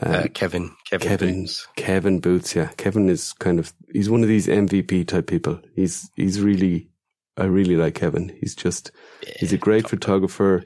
Um, 0.01 0.13
Uh, 0.13 0.27
Kevin, 0.33 0.71
Kevin, 0.89 1.07
Kevin, 1.07 1.41
Boots. 1.41 1.67
Kevin 1.75 2.19
Boots, 2.19 2.55
yeah. 2.55 2.69
Kevin 2.77 3.09
is 3.09 3.33
kind 3.33 3.59
of 3.59 3.73
he's 3.91 4.09
one 4.09 4.23
of 4.23 4.29
these 4.29 4.47
MVP 4.47 5.05
type 5.07 5.27
people. 5.27 5.59
He's 5.75 6.09
he's 6.15 6.41
really 6.41 6.89
I 7.37 7.45
really 7.45 7.75
like 7.75 7.95
Kevin. 7.95 8.35
He's 8.39 8.55
just 8.55 8.91
he's 9.39 9.53
a 9.53 9.57
great 9.57 9.87
photographer, 9.87 10.63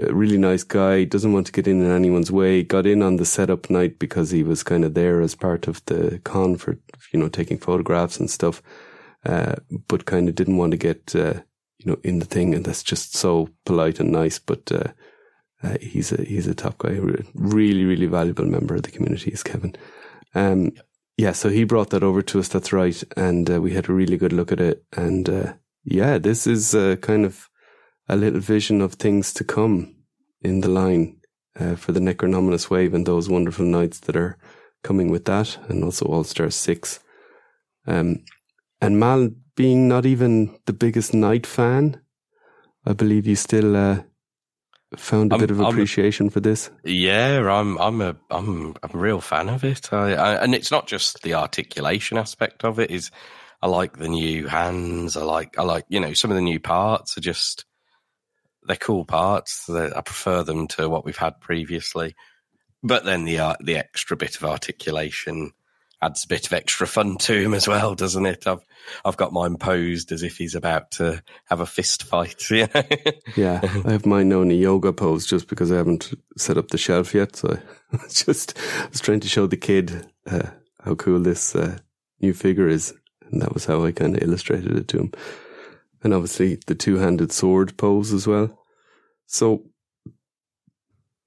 a 0.00 0.12
really 0.12 0.38
nice 0.38 0.62
guy, 0.62 1.04
doesn't 1.04 1.32
want 1.32 1.46
to 1.46 1.52
get 1.52 1.66
in 1.66 1.82
in 1.82 1.90
anyone's 1.90 2.30
way. 2.30 2.62
Got 2.62 2.86
in 2.86 3.02
on 3.02 3.16
the 3.16 3.24
setup 3.24 3.68
night 3.70 3.98
because 3.98 4.30
he 4.30 4.42
was 4.42 4.62
kind 4.62 4.84
of 4.84 4.94
there 4.94 5.20
as 5.20 5.34
part 5.34 5.66
of 5.66 5.84
the 5.86 6.20
con 6.24 6.56
for 6.56 6.78
you 7.12 7.20
know 7.20 7.28
taking 7.28 7.58
photographs 7.58 8.18
and 8.18 8.30
stuff. 8.30 8.62
Uh, 9.26 9.56
but 9.88 10.06
kind 10.06 10.28
of 10.28 10.34
didn't 10.34 10.56
want 10.56 10.70
to 10.70 10.76
get 10.76 11.14
uh, 11.16 11.34
you 11.78 11.86
know 11.86 11.98
in 12.04 12.20
the 12.20 12.24
thing 12.24 12.54
and 12.54 12.64
that's 12.64 12.84
just 12.84 13.16
so 13.16 13.48
polite 13.64 13.98
and 13.98 14.12
nice 14.12 14.38
but 14.38 14.70
uh, 14.70 14.92
uh, 15.62 15.76
he's 15.80 16.12
a 16.12 16.22
he's 16.22 16.46
a 16.46 16.54
top 16.54 16.78
guy, 16.78 16.98
really 17.34 17.84
really 17.84 18.06
valuable 18.06 18.44
member 18.44 18.76
of 18.76 18.82
the 18.82 18.90
community 18.90 19.30
is 19.30 19.42
Kevin. 19.42 19.74
Um, 20.34 20.72
yeah, 21.16 21.32
so 21.32 21.48
he 21.48 21.64
brought 21.64 21.90
that 21.90 22.04
over 22.04 22.22
to 22.22 22.38
us. 22.38 22.48
That's 22.48 22.72
right, 22.72 23.02
and 23.16 23.50
uh, 23.50 23.60
we 23.60 23.72
had 23.72 23.88
a 23.88 23.92
really 23.92 24.16
good 24.16 24.32
look 24.32 24.52
at 24.52 24.60
it. 24.60 24.84
And 24.96 25.28
uh, 25.28 25.54
yeah, 25.84 26.18
this 26.18 26.46
is 26.46 26.74
uh, 26.74 26.96
kind 26.96 27.24
of 27.24 27.47
a 28.08 28.16
little 28.16 28.40
vision 28.40 28.80
of 28.80 28.94
things 28.94 29.32
to 29.34 29.44
come 29.44 29.94
in 30.42 30.60
the 30.60 30.68
line 30.68 31.16
uh, 31.58 31.74
for 31.76 31.92
the 31.92 32.00
Necronominus 32.00 32.70
Wave 32.70 32.94
and 32.94 33.06
those 33.06 33.28
wonderful 33.28 33.64
knights 33.64 34.00
that 34.00 34.16
are 34.16 34.36
coming 34.82 35.10
with 35.10 35.24
that, 35.26 35.58
and 35.68 35.82
also 35.84 36.06
All 36.06 36.24
Star 36.24 36.50
Six. 36.50 37.00
Um, 37.86 38.24
and 38.80 38.98
Mal, 39.00 39.30
being 39.56 39.88
not 39.88 40.06
even 40.06 40.56
the 40.66 40.72
biggest 40.72 41.12
knight 41.14 41.46
fan, 41.46 42.00
I 42.86 42.92
believe 42.92 43.26
you 43.26 43.34
still 43.34 43.76
uh, 43.76 44.02
found 44.96 45.32
a 45.32 45.34
I'm- 45.34 45.40
bit 45.40 45.50
of 45.50 45.60
I'm- 45.60 45.68
appreciation 45.70 46.30
for 46.30 46.40
this. 46.40 46.70
Yeah, 46.84 47.40
I'm 47.50 47.76
I'm 47.78 48.00
a 48.00 48.16
I'm 48.30 48.74
a 48.82 48.88
real 48.96 49.20
fan 49.20 49.48
of 49.48 49.64
it. 49.64 49.92
I, 49.92 50.14
I, 50.14 50.42
and 50.44 50.54
it's 50.54 50.70
not 50.70 50.86
just 50.86 51.22
the 51.22 51.34
articulation 51.34 52.16
aspect 52.18 52.64
of 52.64 52.78
it. 52.78 52.90
Is 52.90 53.10
I 53.60 53.66
like 53.66 53.96
the 53.98 54.08
new 54.08 54.46
hands. 54.46 55.16
I 55.16 55.22
like 55.24 55.58
I 55.58 55.62
like 55.64 55.84
you 55.88 55.98
know 56.00 56.12
some 56.14 56.30
of 56.30 56.36
the 56.36 56.42
new 56.42 56.60
parts 56.60 57.18
are 57.18 57.22
just 57.22 57.64
they're 58.68 58.76
cool 58.76 59.04
parts. 59.04 59.64
They're, 59.66 59.96
I 59.96 60.02
prefer 60.02 60.44
them 60.44 60.68
to 60.68 60.88
what 60.88 61.04
we've 61.04 61.16
had 61.16 61.40
previously. 61.40 62.14
But 62.82 63.04
then 63.04 63.24
the 63.24 63.40
uh, 63.40 63.54
the 63.60 63.76
extra 63.76 64.16
bit 64.16 64.36
of 64.36 64.44
articulation 64.44 65.52
adds 66.00 66.24
a 66.24 66.28
bit 66.28 66.46
of 66.46 66.52
extra 66.52 66.86
fun 66.86 67.16
to 67.16 67.34
him 67.34 67.54
as 67.54 67.66
well, 67.66 67.94
doesn't 67.94 68.26
it? 68.26 68.46
I've 68.46 68.64
I've 69.04 69.16
got 69.16 69.32
mine 69.32 69.56
posed 69.56 70.12
as 70.12 70.22
if 70.22 70.36
he's 70.36 70.54
about 70.54 70.92
to 70.92 71.22
have 71.46 71.60
a 71.60 71.66
fist 71.66 72.04
fight. 72.04 72.44
You 72.50 72.68
know? 72.72 72.82
Yeah, 73.36 73.60
I 73.84 73.92
have 73.92 74.06
mine 74.06 74.28
now 74.28 74.42
in 74.42 74.50
a 74.50 74.54
yoga 74.54 74.92
pose 74.92 75.26
just 75.26 75.48
because 75.48 75.72
I 75.72 75.76
haven't 75.76 76.12
set 76.36 76.56
up 76.58 76.68
the 76.68 76.78
shelf 76.78 77.14
yet. 77.14 77.36
So 77.36 77.58
I 77.92 77.96
was 77.96 78.24
just 78.24 78.56
I 78.58 78.88
was 78.88 79.00
trying 79.00 79.20
to 79.20 79.28
show 79.28 79.46
the 79.46 79.56
kid 79.56 80.06
uh, 80.26 80.50
how 80.84 80.94
cool 80.94 81.20
this 81.20 81.56
uh, 81.56 81.78
new 82.20 82.32
figure 82.32 82.68
is, 82.68 82.94
and 83.30 83.42
that 83.42 83.54
was 83.54 83.64
how 83.64 83.84
I 83.84 83.92
kind 83.92 84.16
of 84.16 84.22
illustrated 84.22 84.76
it 84.76 84.88
to 84.88 84.98
him. 84.98 85.12
And 86.04 86.14
obviously 86.14 86.60
the 86.66 86.76
two-handed 86.76 87.32
sword 87.32 87.76
pose 87.76 88.12
as 88.12 88.26
well. 88.26 88.57
So 89.28 89.62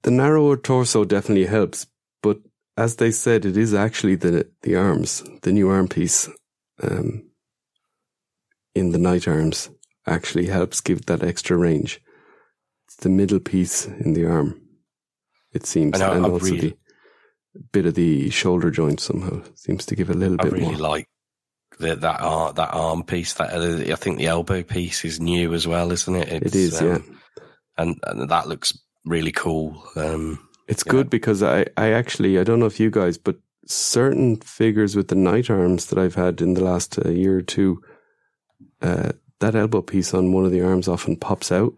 the 0.02 0.10
narrower 0.10 0.56
torso 0.56 1.04
definitely 1.04 1.46
helps, 1.46 1.86
but 2.20 2.38
as 2.76 2.96
they 2.96 3.12
said, 3.12 3.44
it 3.46 3.56
is 3.56 3.72
actually 3.72 4.16
the 4.16 4.50
the 4.62 4.74
arms, 4.76 5.22
the 5.42 5.52
new 5.52 5.68
arm 5.68 5.88
piece, 5.88 6.28
um, 6.82 7.30
in 8.74 8.90
the 8.90 8.98
knight 8.98 9.28
arms 9.28 9.70
actually 10.06 10.46
helps 10.46 10.80
give 10.80 11.06
that 11.06 11.22
extra 11.22 11.56
range. 11.56 12.00
It's 12.86 12.96
the 12.96 13.08
middle 13.08 13.38
piece 13.38 13.86
in 13.86 14.14
the 14.14 14.26
arm, 14.26 14.60
it 15.52 15.64
seems, 15.64 16.00
I 16.00 16.14
and 16.16 16.26
I've 16.26 16.32
also 16.32 16.46
really- 16.46 16.76
the 17.54 17.60
bit 17.70 17.86
of 17.86 17.94
the 17.94 18.30
shoulder 18.30 18.70
joint 18.70 18.98
somehow. 18.98 19.42
Seems 19.54 19.86
to 19.86 19.94
give 19.94 20.10
a 20.10 20.14
little 20.14 20.38
I 20.40 20.44
bit 20.44 20.52
really 20.54 20.64
more. 20.64 20.76
like 20.76 21.08
the, 21.78 21.94
that 21.94 22.20
arm, 22.20 22.54
that 22.56 22.74
arm 22.74 23.04
piece. 23.04 23.34
That 23.34 23.52
I 23.52 23.94
think 23.94 24.18
the 24.18 24.26
elbow 24.26 24.62
piece 24.64 25.04
is 25.04 25.20
new 25.20 25.54
as 25.54 25.68
well, 25.68 25.92
isn't 25.92 26.16
it? 26.16 26.28
it 26.32 26.54
is, 26.54 26.80
yeah. 26.80 26.98
And, 27.82 27.98
and 28.06 28.30
that 28.30 28.48
looks 28.48 28.76
really 29.04 29.32
cool. 29.32 29.82
Um, 29.96 30.38
It's 30.68 30.84
Yeah. 30.86 30.92
good 30.92 31.10
because 31.10 31.42
I, 31.42 31.66
I 31.76 31.90
actually, 31.92 32.38
I 32.38 32.44
don't 32.44 32.60
know 32.60 32.66
if 32.66 32.80
you 32.80 32.90
guys, 32.90 33.18
but 33.18 33.36
certain 33.66 34.36
figures 34.36 34.96
with 34.96 35.08
the 35.08 35.14
knight 35.14 35.50
arms 35.50 35.86
that 35.86 35.98
I've 35.98 36.14
had 36.14 36.40
in 36.40 36.54
the 36.54 36.64
last 36.64 36.98
uh, 37.04 37.10
year 37.10 37.36
or 37.38 37.42
two, 37.42 37.82
uh, 38.80 39.12
that 39.40 39.54
elbow 39.54 39.82
piece 39.82 40.14
on 40.14 40.32
one 40.32 40.44
of 40.44 40.52
the 40.52 40.62
arms 40.62 40.88
often 40.88 41.16
pops 41.16 41.50
out 41.52 41.74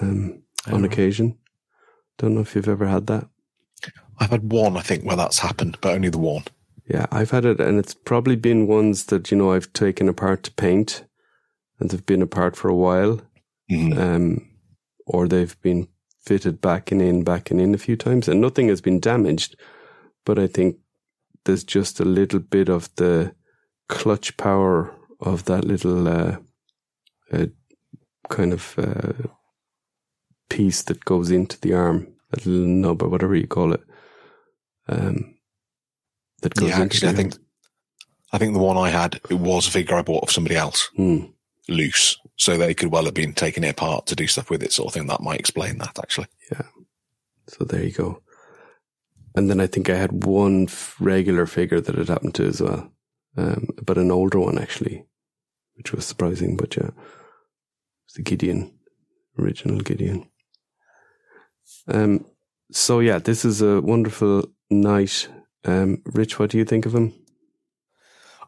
um, 0.00 0.42
on 0.66 0.82
Oh. 0.82 0.86
occasion. 0.86 1.36
Don't 2.18 2.34
know 2.34 2.40
if 2.42 2.54
you've 2.54 2.68
ever 2.68 2.86
had 2.86 3.06
that. 3.08 3.28
I've 4.18 4.30
had 4.30 4.50
one, 4.50 4.76
I 4.76 4.82
think, 4.82 5.04
where 5.04 5.16
that's 5.16 5.38
happened, 5.40 5.76
but 5.80 5.94
only 5.94 6.08
the 6.08 6.18
one. 6.18 6.44
Yeah, 6.88 7.06
I've 7.10 7.30
had 7.32 7.44
it, 7.44 7.60
and 7.60 7.78
it's 7.78 7.92
probably 7.94 8.36
been 8.36 8.66
ones 8.66 9.06
that 9.06 9.30
you 9.30 9.36
know 9.36 9.52
I've 9.52 9.72
taken 9.72 10.08
apart 10.08 10.42
to 10.44 10.52
paint, 10.52 11.04
and 11.78 11.90
they've 11.90 12.06
been 12.06 12.22
apart 12.22 12.56
for 12.56 12.68
a 12.70 12.74
while, 12.74 13.20
Mhm. 13.70 13.98
um, 13.98 14.48
or 15.06 15.28
they've 15.28 15.60
been 15.62 15.88
fitted 16.24 16.60
back 16.60 16.90
and 16.92 17.00
in, 17.00 17.24
back 17.24 17.50
and 17.50 17.60
in 17.60 17.74
a 17.74 17.78
few 17.78 17.96
times, 17.96 18.28
and 18.28 18.40
nothing 18.40 18.68
has 18.68 18.80
been 18.80 19.00
damaged. 19.00 19.56
But 20.24 20.38
I 20.38 20.46
think 20.48 20.76
there's 21.44 21.64
just 21.64 22.00
a 22.00 22.04
little 22.04 22.40
bit 22.40 22.68
of 22.68 22.94
the 22.96 23.34
clutch 23.88 24.36
power 24.36 24.94
of 25.20 25.44
that 25.44 25.64
little 25.64 26.08
uh, 26.08 26.36
uh, 27.32 27.46
kind 28.28 28.52
of 28.52 28.74
uh, 28.78 29.28
piece 30.50 30.82
that 30.82 31.04
goes 31.04 31.30
into 31.30 31.60
the 31.60 31.74
arm, 31.74 32.08
that 32.30 32.44
little 32.46 32.66
nub 32.66 33.02
or 33.02 33.08
whatever 33.08 33.34
you 33.36 33.46
call 33.46 33.72
it. 33.72 33.82
Um, 34.88 35.36
that 36.42 36.54
goes 36.54 36.70
Yeah, 36.70 36.82
into 36.82 36.84
actually, 36.84 37.08
I 37.08 37.12
think 37.12 37.34
I 38.32 38.38
think 38.38 38.52
the 38.52 38.60
one 38.60 38.76
I 38.76 38.90
had 38.90 39.20
it 39.30 39.34
was 39.34 39.66
a 39.66 39.70
figure 39.70 39.96
I 39.96 40.02
bought 40.02 40.24
of 40.24 40.30
somebody 40.30 40.56
else 40.56 40.90
arm. 40.98 41.32
Loose, 41.68 42.16
so 42.36 42.56
they 42.56 42.74
could 42.74 42.92
well 42.92 43.04
have 43.06 43.14
been 43.14 43.32
taking 43.32 43.64
it 43.64 43.70
apart 43.70 44.06
to 44.06 44.16
do 44.16 44.26
stuff 44.26 44.50
with 44.50 44.62
it, 44.62 44.72
sort 44.72 44.88
of 44.88 44.94
thing. 44.94 45.06
That 45.08 45.22
might 45.22 45.40
explain 45.40 45.78
that 45.78 45.98
actually. 45.98 46.28
Yeah. 46.50 46.62
So 47.48 47.64
there 47.64 47.82
you 47.82 47.92
go. 47.92 48.22
And 49.34 49.50
then 49.50 49.60
I 49.60 49.66
think 49.66 49.90
I 49.90 49.96
had 49.96 50.24
one 50.24 50.64
f- 50.64 50.96
regular 50.98 51.46
figure 51.46 51.80
that 51.80 51.98
it 51.98 52.08
happened 52.08 52.34
to 52.36 52.46
as 52.46 52.62
well, 52.62 52.90
um, 53.36 53.68
but 53.84 53.98
an 53.98 54.10
older 54.10 54.40
one 54.40 54.58
actually, 54.58 55.04
which 55.74 55.92
was 55.92 56.06
surprising. 56.06 56.56
But 56.56 56.76
yeah, 56.76 56.90
it's 58.06 58.14
the 58.14 58.22
Gideon, 58.22 58.72
original 59.38 59.80
Gideon. 59.80 60.28
Um, 61.88 62.24
so 62.72 63.00
yeah, 63.00 63.18
this 63.18 63.44
is 63.44 63.60
a 63.60 63.80
wonderful 63.80 64.46
knight. 64.70 65.28
Um, 65.64 66.02
Rich, 66.06 66.38
what 66.38 66.50
do 66.50 66.58
you 66.58 66.64
think 66.64 66.86
of 66.86 66.94
him? 66.94 67.12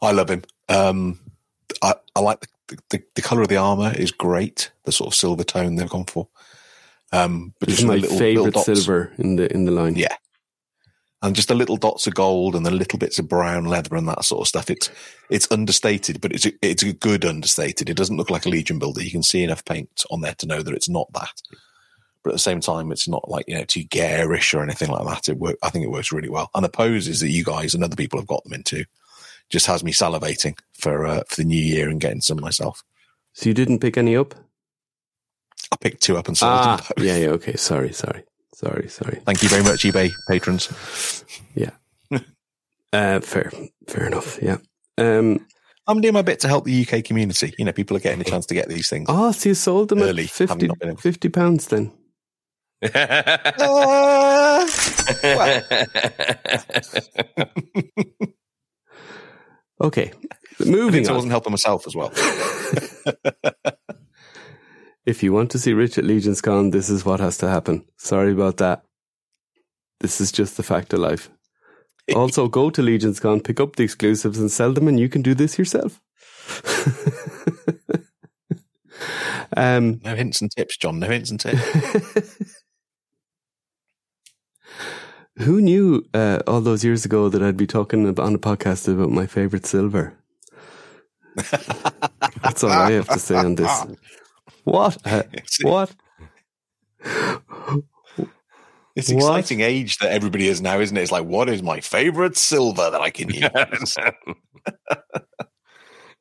I 0.00 0.12
love 0.12 0.30
him. 0.30 0.42
Um, 0.68 1.18
I, 1.82 1.94
I 2.14 2.20
like 2.20 2.40
the, 2.40 2.48
the 2.90 3.02
the 3.14 3.22
color 3.22 3.42
of 3.42 3.48
the 3.48 3.56
armor 3.56 3.92
is 3.96 4.10
great. 4.12 4.70
The 4.84 4.92
sort 4.92 5.08
of 5.08 5.14
silver 5.14 5.44
tone 5.44 5.76
they've 5.76 5.88
gone 5.88 6.04
for. 6.06 6.28
Um, 7.12 7.54
but 7.60 7.68
This 7.68 7.78
just 7.78 7.80
is 7.80 7.86
the 7.86 7.92
my 7.94 7.96
little, 7.96 8.18
favorite 8.18 8.56
little 8.56 8.62
silver 8.62 9.12
in 9.18 9.36
the 9.36 9.52
in 9.52 9.64
the 9.64 9.72
line. 9.72 9.96
Yeah. 9.96 10.16
and 11.22 11.34
just 11.34 11.48
the 11.48 11.54
little 11.54 11.76
dots 11.76 12.06
of 12.06 12.14
gold 12.14 12.54
and 12.54 12.64
the 12.66 12.70
little 12.70 12.98
bits 12.98 13.18
of 13.18 13.28
brown 13.28 13.64
leather 13.64 13.96
and 13.96 14.06
that 14.08 14.24
sort 14.24 14.42
of 14.42 14.48
stuff. 14.48 14.70
It's 14.70 14.90
it's 15.30 15.50
understated, 15.50 16.20
but 16.20 16.32
it's 16.32 16.46
a, 16.46 16.52
it's 16.62 16.82
a 16.82 16.92
good 16.92 17.24
understated. 17.24 17.88
It 17.90 17.96
doesn't 17.96 18.16
look 18.16 18.30
like 18.30 18.46
a 18.46 18.50
Legion 18.50 18.78
builder. 18.78 19.02
You 19.02 19.10
can 19.10 19.22
see 19.22 19.42
enough 19.42 19.64
paint 19.64 20.04
on 20.10 20.20
there 20.20 20.34
to 20.34 20.46
know 20.46 20.62
that 20.62 20.74
it's 20.74 20.88
not 20.88 21.12
that. 21.14 21.42
But 22.22 22.30
at 22.30 22.34
the 22.34 22.38
same 22.40 22.60
time, 22.60 22.92
it's 22.92 23.08
not 23.08 23.28
like 23.30 23.46
you 23.48 23.56
know 23.56 23.64
too 23.64 23.84
garish 23.84 24.52
or 24.54 24.62
anything 24.62 24.90
like 24.90 25.06
that. 25.06 25.28
It 25.28 25.38
work, 25.38 25.56
I 25.62 25.70
think 25.70 25.84
it 25.84 25.90
works 25.90 26.12
really 26.12 26.28
well. 26.28 26.50
And 26.54 26.64
the 26.64 26.68
poses 26.68 27.20
that 27.20 27.30
you 27.30 27.44
guys 27.44 27.74
and 27.74 27.82
other 27.82 27.96
people 27.96 28.18
have 28.18 28.26
got 28.28 28.44
them 28.44 28.52
into 28.54 28.84
just 29.50 29.66
has 29.66 29.82
me 29.84 29.92
salivating 29.92 30.58
for 30.74 31.06
uh, 31.06 31.22
for 31.28 31.36
the 31.36 31.44
new 31.44 31.62
year 31.62 31.88
and 31.88 32.00
getting 32.00 32.20
some 32.20 32.40
myself. 32.40 32.82
So 33.34 33.48
you 33.48 33.54
didn't 33.54 33.78
pick 33.80 33.96
any 33.96 34.16
up? 34.16 34.34
I 35.72 35.76
picked 35.80 36.02
two 36.02 36.16
up 36.16 36.28
and 36.28 36.36
sold 36.38 36.52
Ah, 36.52 36.76
them. 36.76 36.86
both. 36.96 37.06
yeah, 37.06 37.16
yeah. 37.16 37.28
Okay, 37.28 37.56
sorry, 37.56 37.92
sorry, 37.92 38.24
sorry, 38.54 38.88
sorry. 38.88 39.20
Thank 39.24 39.42
you 39.42 39.48
very 39.48 39.62
much, 39.62 39.82
eBay 39.84 40.10
patrons. 40.28 41.24
Yeah. 41.54 41.70
uh, 42.92 43.20
fair, 43.20 43.50
fair 43.86 44.06
enough. 44.06 44.38
Yeah. 44.42 44.58
Um. 44.96 45.46
I'm 45.86 46.02
doing 46.02 46.12
my 46.12 46.20
bit 46.20 46.40
to 46.40 46.48
help 46.48 46.66
the 46.66 46.86
UK 46.86 47.02
community. 47.02 47.54
You 47.58 47.64
know, 47.64 47.72
people 47.72 47.96
are 47.96 48.00
getting 48.00 48.20
a 48.20 48.24
chance 48.24 48.44
to 48.46 48.54
get 48.54 48.68
these 48.68 48.90
things. 48.90 49.06
Oh, 49.08 49.32
so 49.32 49.48
you 49.48 49.54
sold 49.54 49.88
them 49.88 50.02
Early, 50.02 50.24
at 50.24 50.30
50, 50.30 50.66
able- 50.66 50.96
50 50.98 51.28
pounds 51.30 51.66
then? 51.68 51.92
Uh, 55.24 55.88
Okay. 59.80 60.12
Moving 60.64 61.08
I 61.08 61.12
wasn't 61.12 61.30
helping 61.30 61.52
myself 61.52 61.86
as 61.86 61.94
well. 61.94 62.12
If 65.06 65.22
you 65.22 65.32
want 65.32 65.50
to 65.52 65.58
see 65.58 65.72
Rich 65.72 65.96
at 65.96 66.04
Legions 66.04 66.42
Con, 66.42 66.68
this 66.68 66.90
is 66.90 67.02
what 67.02 67.18
has 67.18 67.38
to 67.38 67.48
happen. 67.48 67.82
Sorry 67.96 68.30
about 68.32 68.58
that. 68.58 68.82
This 70.00 70.20
is 70.20 70.30
just 70.30 70.58
the 70.58 70.62
fact 70.62 70.92
of 70.92 71.00
life. 71.00 71.30
Also, 72.14 72.46
go 72.48 72.68
to 72.70 72.82
Legions 72.82 73.18
Con, 73.20 73.40
pick 73.40 73.58
up 73.60 73.76
the 73.76 73.84
exclusives 73.84 74.38
and 74.38 74.50
sell 74.50 74.72
them, 74.74 74.86
and 74.88 74.98
you 75.00 75.08
can 75.10 75.22
do 75.22 75.34
this 75.34 75.58
yourself. 75.58 76.00
um, 79.56 80.00
No 80.04 80.14
hints 80.14 80.40
and 80.42 80.50
tips, 80.50 80.76
John. 80.76 80.98
No 81.00 81.06
hints 81.06 81.30
and 81.30 81.40
tips. 81.40 82.57
Who 85.38 85.60
knew 85.60 86.04
uh, 86.14 86.40
all 86.46 86.60
those 86.60 86.84
years 86.84 87.04
ago 87.04 87.28
that 87.28 87.42
I'd 87.42 87.56
be 87.56 87.66
talking 87.66 88.06
on 88.06 88.34
a 88.34 88.38
podcast 88.38 88.92
about 88.92 89.10
my 89.10 89.26
favorite 89.26 89.66
silver? 89.66 90.14
That's 92.42 92.64
all 92.64 92.70
I 92.70 92.92
have 92.92 93.08
to 93.10 93.18
say 93.18 93.36
on 93.36 93.54
this. 93.56 93.84
What? 94.64 94.96
Uh, 95.04 95.22
what? 95.62 95.94
it's 98.96 99.08
What? 99.08 99.12
exciting 99.12 99.60
age 99.60 99.98
that 99.98 100.10
everybody 100.10 100.48
is 100.48 100.60
now, 100.60 100.80
isn't 100.80 100.96
it? 100.96 101.02
It's 101.02 101.12
like, 101.12 101.24
what 101.24 101.48
is 101.48 101.62
my 101.62 101.80
favorite 101.80 102.36
silver 102.36 102.90
that 102.90 103.00
I 103.00 103.10
can 103.10 103.30
use? 103.30 103.96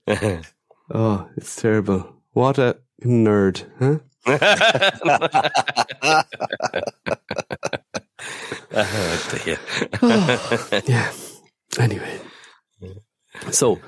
Oh, 0.93 1.28
it's 1.36 1.55
terrible. 1.55 2.15
What 2.34 2.57
a 2.57 2.78
nerd, 3.03 3.63
huh? 3.80 3.99
oh 8.74 9.39
dear. 9.45 9.60
yeah. 10.88 11.12
Anyway, 11.80 12.20
so 13.52 13.80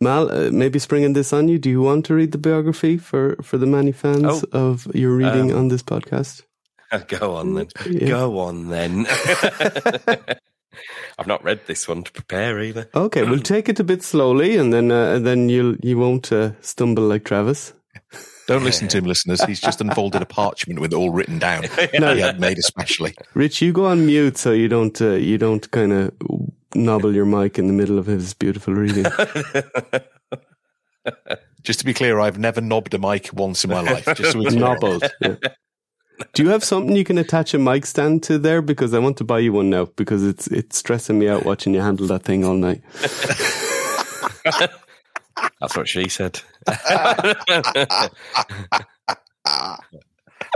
Mal, 0.00 0.30
uh, 0.30 0.50
maybe 0.50 0.78
springing 0.78 1.12
this 1.14 1.32
on 1.32 1.48
you. 1.48 1.58
Do 1.58 1.70
you 1.70 1.80
want 1.82 2.04
to 2.06 2.14
read 2.14 2.32
the 2.32 2.38
biography 2.38 2.96
for 2.98 3.36
for 3.42 3.58
the 3.58 3.66
many 3.66 3.92
fans 3.92 4.44
Oh. 4.52 4.70
of 4.70 4.86
your 4.94 5.14
reading 5.16 5.52
Um, 5.52 5.58
on 5.58 5.68
this 5.68 5.82
podcast? 5.82 6.42
Go 7.08 7.34
on 7.36 7.54
then. 7.54 7.66
Yeah. 7.90 8.08
Go 8.08 8.38
on 8.38 8.68
then. 8.68 9.06
I've 11.18 11.26
not 11.28 11.44
read 11.44 11.60
this 11.66 11.86
one 11.88 12.02
to 12.02 12.10
prepare 12.12 12.60
either. 12.60 12.88
Okay, 12.94 13.22
we'll 13.22 13.40
take 13.54 13.68
it 13.68 13.80
a 13.80 13.84
bit 13.84 14.02
slowly, 14.02 14.56
and 14.56 14.72
then 14.72 14.90
uh, 14.90 15.14
and 15.14 15.24
then 15.26 15.48
you'll 15.48 15.76
you 15.82 15.96
won't 15.98 16.32
uh, 16.32 16.52
stumble 16.60 17.04
like 17.04 17.24
Travis. 17.24 17.72
Don't 18.46 18.64
listen 18.64 18.88
to 18.88 18.98
him, 18.98 19.04
listeners. 19.04 19.42
He's 19.44 19.60
just 19.60 19.80
unfolded 19.80 20.20
a 20.22 20.26
parchment 20.26 20.80
with 20.80 20.92
it 20.92 20.96
all 20.96 21.10
written 21.10 21.38
down. 21.38 21.64
No. 21.98 22.14
He 22.14 22.20
had 22.20 22.40
made 22.40 22.58
especially. 22.58 23.14
Rich, 23.34 23.62
you 23.62 23.72
go 23.72 23.86
on 23.86 24.06
mute 24.06 24.36
so 24.36 24.52
you 24.52 24.68
don't 24.68 25.00
uh, 25.00 25.12
you 25.12 25.38
don't 25.38 25.70
kind 25.70 25.92
of 25.92 26.12
nobble 26.74 27.14
your 27.14 27.24
mic 27.24 27.58
in 27.58 27.66
the 27.68 27.72
middle 27.72 27.98
of 27.98 28.06
his 28.06 28.34
beautiful 28.34 28.74
reading. 28.74 29.06
Just 31.62 31.78
to 31.80 31.84
be 31.86 31.94
clear, 31.94 32.20
I've 32.20 32.38
never 32.38 32.60
knobbed 32.60 32.92
a 32.94 32.98
mic 32.98 33.30
once 33.32 33.64
in 33.64 33.70
my 33.70 33.80
life. 33.80 34.04
Just 34.16 34.32
so 34.32 34.40
we're. 34.40 34.50
Nobbled. 34.50 35.04
yeah. 35.20 35.36
Do 36.32 36.42
you 36.42 36.50
have 36.50 36.62
something 36.64 36.94
you 36.96 37.04
can 37.04 37.18
attach 37.18 37.54
a 37.54 37.58
mic 37.58 37.86
stand 37.86 38.22
to 38.24 38.38
there? 38.38 38.60
Because 38.60 38.92
I 38.92 38.98
want 38.98 39.16
to 39.18 39.24
buy 39.24 39.38
you 39.38 39.52
one 39.52 39.70
now 39.70 39.86
because 39.96 40.22
it's 40.24 40.46
it's 40.48 40.78
stressing 40.78 41.18
me 41.18 41.28
out 41.28 41.44
watching 41.44 41.74
you 41.74 41.80
handle 41.80 42.06
that 42.08 42.22
thing 42.24 42.44
all 42.44 42.54
night. 42.54 42.82
That's 45.60 45.76
what 45.76 45.88
she 45.88 46.08
said. 46.08 46.40
I 46.66 47.34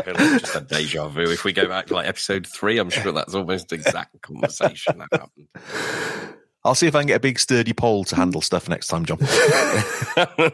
feel 0.05 0.14
like 0.14 0.41
just 0.41 0.57
a 0.57 0.61
deja 0.61 1.09
vu. 1.09 1.22
If 1.22 1.45
we 1.45 1.53
go 1.53 1.66
back 1.66 1.87
to 1.87 1.95
like 1.95 2.07
episode 2.09 2.47
three, 2.47 2.79
I'm 2.79 2.91
sure 2.91 3.12
that's 3.12 3.35
almost 3.35 3.68
the 3.68 3.76
exact 3.76 4.20
conversation 4.22 4.99
that 4.99 5.09
happened. 5.12 5.49
I'll 6.64 6.74
see 6.74 6.87
if 6.87 6.95
I 6.95 7.01
can 7.01 7.09
get 7.09 7.16
a 7.16 7.20
big 7.20 7.39
sturdy 7.39 7.72
pole 7.72 8.05
to 8.05 8.16
handle 8.16 8.41
stuff 8.41 8.68
next 8.68 8.89
time, 8.89 9.05
John. 9.05 9.18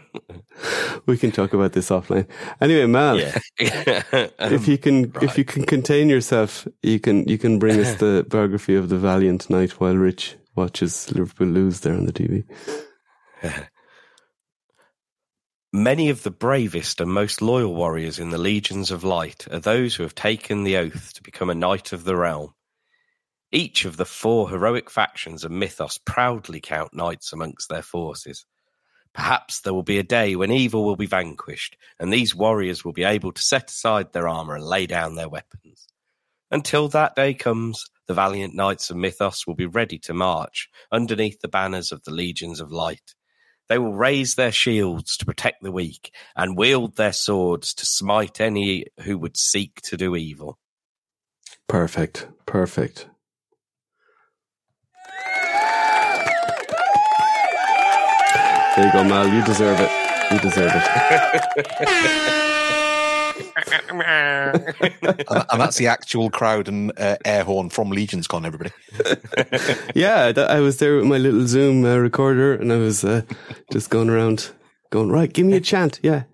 We 1.07 1.18
can 1.18 1.33
talk 1.33 1.53
about 1.53 1.72
this 1.72 1.91
offline. 1.91 2.27
Anyway, 2.61 2.87
man, 2.87 3.16
yeah. 3.16 3.39
if 3.59 4.68
you 4.68 4.79
can 4.79 5.12
if 5.20 5.37
you 5.37 5.45
can 5.45 5.64
contain 5.64 6.09
yourself, 6.09 6.66
you 6.83 6.99
can 7.01 7.29
you 7.29 7.37
can 7.37 7.59
bring 7.59 7.79
us 7.81 7.97
the 7.97 8.25
biography 8.31 8.75
of 8.75 8.89
the 8.89 8.97
valiant 8.97 9.51
knight 9.51 9.72
while 9.81 9.97
Rich 9.97 10.37
watches 10.55 11.11
Liverpool 11.12 11.49
lose 11.49 11.81
there 11.81 11.95
on 11.95 12.07
the 12.07 12.12
TV. 12.12 12.45
Many 15.77 16.09
of 16.09 16.22
the 16.22 16.31
bravest 16.31 17.01
and 17.01 17.12
most 17.12 17.43
loyal 17.43 17.75
warriors 17.75 18.20
in 18.20 18.31
the 18.31 18.39
legions 18.39 18.93
of 18.93 19.03
light 19.03 19.49
are 19.51 19.59
those 19.59 19.97
who 19.97 20.05
have 20.05 20.14
taken 20.14 20.62
the 20.62 20.77
oath 20.77 21.12
to 21.14 21.22
become 21.25 21.51
a 21.51 21.55
knight 21.55 21.93
of 21.93 22.05
the 22.05 22.14
realm. 22.14 22.55
Each 23.51 23.85
of 23.85 23.97
the 23.97 24.05
four 24.05 24.49
heroic 24.49 24.89
factions 24.89 25.43
of 25.43 25.51
Mythoss 25.51 25.99
proudly 25.99 26.61
count 26.61 26.95
knights 26.95 27.33
amongst 27.33 27.68
their 27.68 27.83
forces. 27.83 28.47
Perhaps 29.14 29.62
there 29.62 29.75
will 29.75 29.83
be 29.83 29.99
a 29.99 30.05
day 30.05 30.37
when 30.37 30.53
evil 30.53 30.85
will 30.85 30.95
be 30.95 31.07
vanquished, 31.07 31.77
and 31.99 32.12
these 32.12 32.37
warriors 32.37 32.85
will 32.85 32.93
be 32.93 33.03
able 33.03 33.33
to 33.33 33.43
set 33.43 33.68
aside 33.68 34.12
their 34.12 34.29
armor 34.29 34.55
and 34.55 34.64
lay 34.64 34.87
down 34.87 35.16
their 35.16 35.29
weapons. 35.29 35.89
Until 36.53 36.87
that 36.91 37.16
day 37.16 37.35
comes, 37.35 37.85
the 38.07 38.14
valiant 38.14 38.55
knights 38.55 38.91
of 38.91 38.97
Mythoss 38.97 39.45
will 39.45 39.57
be 39.57 39.66
ready 39.66 39.99
to 39.99 40.14
march 40.14 40.68
underneath 40.93 41.41
the 41.41 41.49
banners 41.49 41.91
of 41.91 42.05
the 42.05 42.12
legions 42.12 42.61
of 42.61 42.70
light. 42.70 43.16
They 43.69 43.79
will 43.79 43.95
raise 43.95 44.35
their 44.35 44.53
shields 44.53 45.17
to 45.17 45.25
protect 45.25 45.62
the 45.62 45.73
weak 45.73 46.12
and 46.37 46.57
wield 46.57 46.97
their 46.97 47.12
swords 47.12 47.73
to 47.75 47.87
smite 47.87 48.41
any 48.41 48.87
who 49.01 49.19
would 49.19 49.37
seek 49.37 49.81
to 49.83 49.97
do 49.97 50.17
evil. 50.17 50.59
Perfect. 51.67 52.29
Perfect. 52.47 53.09
There 58.77 58.87
you 58.87 58.93
go, 58.93 59.05
Mal. 59.05 59.29
You 59.29 59.45
deserve 59.45 59.79
it. 59.81 59.91
You 60.33 60.39
deserve 60.41 60.73
it. 61.57 62.71
and, 63.57 64.74
and 65.00 65.61
that's 65.61 65.76
the 65.76 65.86
actual 65.86 66.30
crowd 66.30 66.68
and 66.68 66.92
uh, 66.98 67.16
air 67.24 67.44
horn 67.44 67.70
from 67.70 67.90
Legions 67.90 68.26
Con, 68.26 68.44
everybody. 68.44 68.70
yeah, 69.94 70.32
th- 70.32 70.48
I 70.48 70.61
was 70.61 70.78
there 70.78 70.96
with 70.96 71.07
my 71.07 71.18
little 71.18 71.46
Zoom 71.46 71.84
uh, 71.84 71.96
recorder 71.96 72.55
and 72.55 72.72
I 72.72 72.76
was 72.76 73.05
uh, 73.05 73.22
just 73.72 73.90
going 73.90 74.11
around 74.11 74.50
going, 74.90 75.11
right, 75.11 75.32
give 75.32 75.46
me 75.46 75.57
a 75.57 75.61
chant. 75.61 76.00
Yeah. 76.02 76.24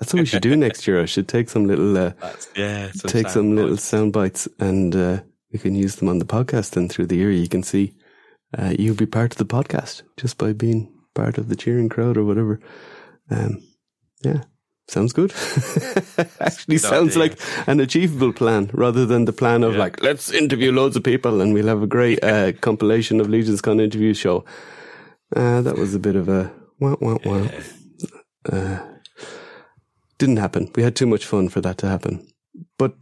That's 0.00 0.12
what 0.12 0.20
we 0.20 0.26
should 0.26 0.42
do 0.42 0.56
next 0.56 0.86
year. 0.86 1.00
I 1.00 1.06
should 1.06 1.28
take 1.28 1.48
some 1.48 1.66
little, 1.66 1.96
uh, 1.96 2.12
yeah, 2.56 2.90
take 3.06 3.28
some 3.28 3.54
little 3.54 3.76
sound 3.76 4.12
bites 4.12 4.48
and 4.58 4.94
uh, 4.94 5.20
we 5.52 5.58
can 5.58 5.74
use 5.74 5.96
them 5.96 6.08
on 6.08 6.18
the 6.18 6.24
podcast. 6.24 6.76
And 6.76 6.90
through 6.90 7.06
the 7.06 7.16
year, 7.16 7.30
you 7.30 7.48
can 7.48 7.62
see 7.62 7.94
uh, 8.58 8.74
you'll 8.78 8.96
be 8.96 9.06
part 9.06 9.32
of 9.32 9.38
the 9.38 9.46
podcast 9.46 10.02
just 10.16 10.36
by 10.36 10.52
being 10.52 10.92
part 11.14 11.38
of 11.38 11.48
the 11.48 11.56
cheering 11.56 11.88
crowd 11.88 12.16
or 12.16 12.24
whatever. 12.24 12.60
Um, 13.30 13.62
yeah, 14.22 14.42
sounds 14.88 15.12
good. 15.12 15.32
Actually, 16.40 16.78
sounds 16.78 17.16
idea. 17.16 17.18
like 17.30 17.38
an 17.66 17.80
achievable 17.80 18.32
plan 18.32 18.70
rather 18.72 19.06
than 19.06 19.24
the 19.24 19.32
plan 19.32 19.62
of 19.62 19.72
Yeah. 19.74 19.78
like, 19.80 20.02
let's 20.02 20.30
interview 20.30 20.72
loads 20.72 20.96
of 20.96 21.02
people 21.02 21.40
and 21.40 21.54
we'll 21.54 21.66
have 21.68 21.82
a 21.82 21.86
great 21.86 22.22
uh, 22.32 22.52
compilation 22.60 23.20
of 23.20 23.28
Legions 23.28 23.60
Con 23.60 23.80
interview 23.80 24.14
show. 24.14 24.44
Uh, 25.34 25.62
that 25.62 25.76
was 25.78 25.94
a 25.94 25.98
bit 25.98 26.16
of 26.16 26.28
a 26.28 26.52
wah, 26.80 26.96
wah, 27.00 27.18
wah. 27.24 27.48
Uh, 28.50 28.78
didn't 30.18 30.36
happen. 30.36 30.70
We 30.76 30.82
had 30.82 30.94
too 30.94 31.06
much 31.06 31.24
fun 31.26 31.48
for 31.48 31.60
that 31.62 31.78
to 31.78 31.88
happen. 31.88 32.26
But 32.78 32.94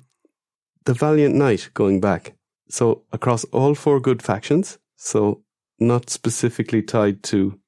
the 0.85 0.95
Valiant 0.95 1.35
Knight 1.35 1.69
going 1.75 2.01
back. 2.01 2.35
So 2.69 3.03
across 3.13 3.45
all 3.53 3.75
four 3.75 4.01
good 4.01 4.23
factions. 4.23 4.79
So 4.97 5.43
not 5.79 6.09
specifically 6.11 6.81
tied 6.83 7.23
to 7.25 7.59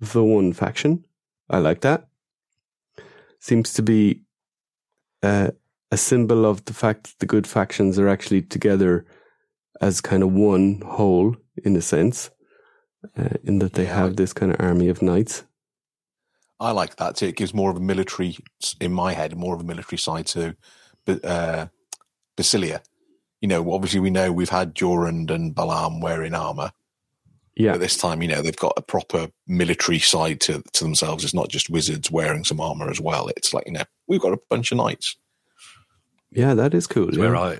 the 0.00 0.24
one 0.24 0.52
faction. 0.54 1.04
I 1.48 1.58
like 1.58 1.82
that. 1.82 2.08
Seems 3.40 3.72
to 3.74 3.82
be 3.82 4.22
uh, 5.22 5.50
a 5.90 5.96
symbol 5.96 6.46
of 6.46 6.64
the 6.66 6.74
fact 6.74 7.04
that 7.04 7.18
the 7.18 7.26
good 7.26 7.46
factions 7.46 7.98
are 7.98 8.08
actually 8.08 8.42
together 8.42 9.04
as 9.80 10.00
kind 10.00 10.22
of 10.22 10.32
one 10.32 10.82
whole, 10.84 11.36
in 11.64 11.74
a 11.74 11.82
sense, 11.82 12.30
uh, 13.18 13.30
in 13.44 13.58
that 13.60 13.72
they 13.72 13.86
have 13.86 14.16
this 14.16 14.32
kind 14.32 14.52
of 14.52 14.60
army 14.60 14.88
of 14.88 15.02
knights. 15.02 15.44
I 16.60 16.72
like 16.72 16.96
that 16.96 17.16
too. 17.16 17.26
It 17.26 17.36
gives 17.36 17.54
more 17.54 17.70
of 17.70 17.78
a 17.78 17.80
military, 17.80 18.36
in 18.80 18.92
my 18.92 19.14
head, 19.14 19.34
more 19.36 19.54
of 19.54 19.62
a 19.62 19.64
military 19.64 19.98
side 19.98 20.26
to 20.26 20.54
uh, 21.08 21.66
Basilia. 22.36 22.82
You 23.40 23.48
know, 23.48 23.72
obviously 23.72 24.00
we 24.00 24.10
know 24.10 24.30
we've 24.30 24.50
had 24.50 24.74
Durand 24.74 25.30
and 25.30 25.54
Balaam 25.54 26.00
wearing 26.00 26.34
armor. 26.34 26.72
Yeah, 27.56 27.72
But 27.72 27.80
this 27.80 27.96
time, 27.96 28.22
you 28.22 28.28
know, 28.28 28.42
they've 28.42 28.56
got 28.56 28.74
a 28.76 28.82
proper 28.82 29.28
military 29.46 29.98
side 29.98 30.40
to 30.42 30.62
to 30.72 30.84
themselves. 30.84 31.24
It's 31.24 31.34
not 31.34 31.48
just 31.48 31.68
wizards 31.68 32.10
wearing 32.10 32.44
some 32.44 32.60
armor 32.60 32.88
as 32.88 33.00
well. 33.00 33.28
It's 33.36 33.52
like, 33.52 33.66
you 33.66 33.72
know, 33.72 33.82
we've 34.06 34.20
got 34.20 34.32
a 34.32 34.40
bunch 34.48 34.72
of 34.72 34.78
knights. 34.78 35.16
yeah, 36.30 36.54
that 36.54 36.74
is 36.74 36.86
cool. 36.86 37.08
It's 37.08 37.18
yeah. 37.18 37.24
where 37.24 37.36
I, 37.36 37.58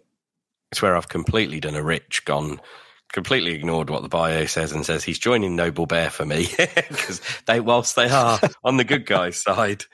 it's 0.71 0.81
where 0.81 0.97
I've 0.97 1.09
completely 1.09 1.61
done 1.61 1.75
a 1.75 1.83
rich, 1.83 2.25
gone, 2.25 2.61
completely 3.13 3.53
ignored 3.53 3.91
what 3.91 4.03
the 4.03 4.09
bio 4.09 4.47
says 4.47 4.73
and 4.73 4.87
says 4.87 5.03
he's 5.03 5.19
joining 5.19 5.57
Noble 5.57 5.87
Bear 5.87 6.11
for 6.11 6.25
me 6.25 6.47
because 6.59 7.21
they, 7.47 7.61
whilst 7.61 7.97
they 7.97 8.09
are 8.09 8.39
on 8.63 8.77
the 8.77 8.85
good 8.85 9.07
guys 9.07 9.37
side, 9.43 9.85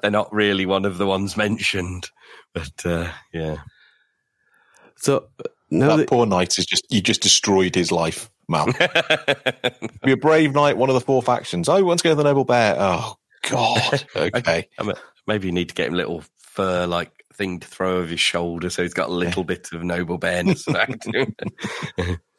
they're 0.00 0.10
not 0.10 0.32
really 0.32 0.66
one 0.66 0.84
of 0.84 0.98
the 0.98 1.06
ones 1.06 1.36
mentioned. 1.36 2.10
But 2.52 2.84
uh, 2.84 3.10
yeah, 3.32 3.58
So 4.96 5.28
uh, 5.38 5.48
now 5.70 5.88
that 5.90 5.96
that 5.96 6.08
poor 6.08 6.26
knight 6.26 6.58
is 6.58 6.66
just 6.66 6.84
you 6.90 7.00
just 7.00 7.22
destroyed 7.22 7.74
his 7.74 7.92
life, 7.92 8.30
Mal. 8.48 8.66
Be 10.04 10.12
a 10.12 10.16
brave 10.16 10.54
knight, 10.54 10.76
one 10.76 10.90
of 10.90 10.94
the 10.94 11.00
four 11.00 11.22
factions. 11.22 11.68
Oh, 11.68 11.76
he 11.76 11.82
wants 11.82 12.02
to 12.02 12.08
go 12.08 12.12
to 12.12 12.16
the 12.16 12.24
noble 12.24 12.44
bear. 12.44 12.76
Oh 12.78 13.16
God. 13.48 14.04
Okay. 14.16 14.68
I 14.78 14.82
mean, 14.82 14.94
maybe 15.26 15.46
you 15.46 15.52
need 15.52 15.68
to 15.68 15.74
get 15.74 15.88
him 15.88 15.94
a 15.94 15.98
little 15.98 16.24
fur 16.38 16.86
like 16.86 17.10
thing 17.34 17.60
to 17.60 17.66
throw 17.66 17.96
over 17.98 18.08
his 18.08 18.20
shoulder 18.20 18.68
so 18.68 18.82
he's 18.82 18.92
got 18.92 19.08
a 19.08 19.12
little 19.12 19.42
bit 19.42 19.72
of 19.72 19.82
Noble 19.82 20.18
Bearness 20.18 20.64
back 20.66 21.00
to 21.00 21.26
him. 21.96 22.20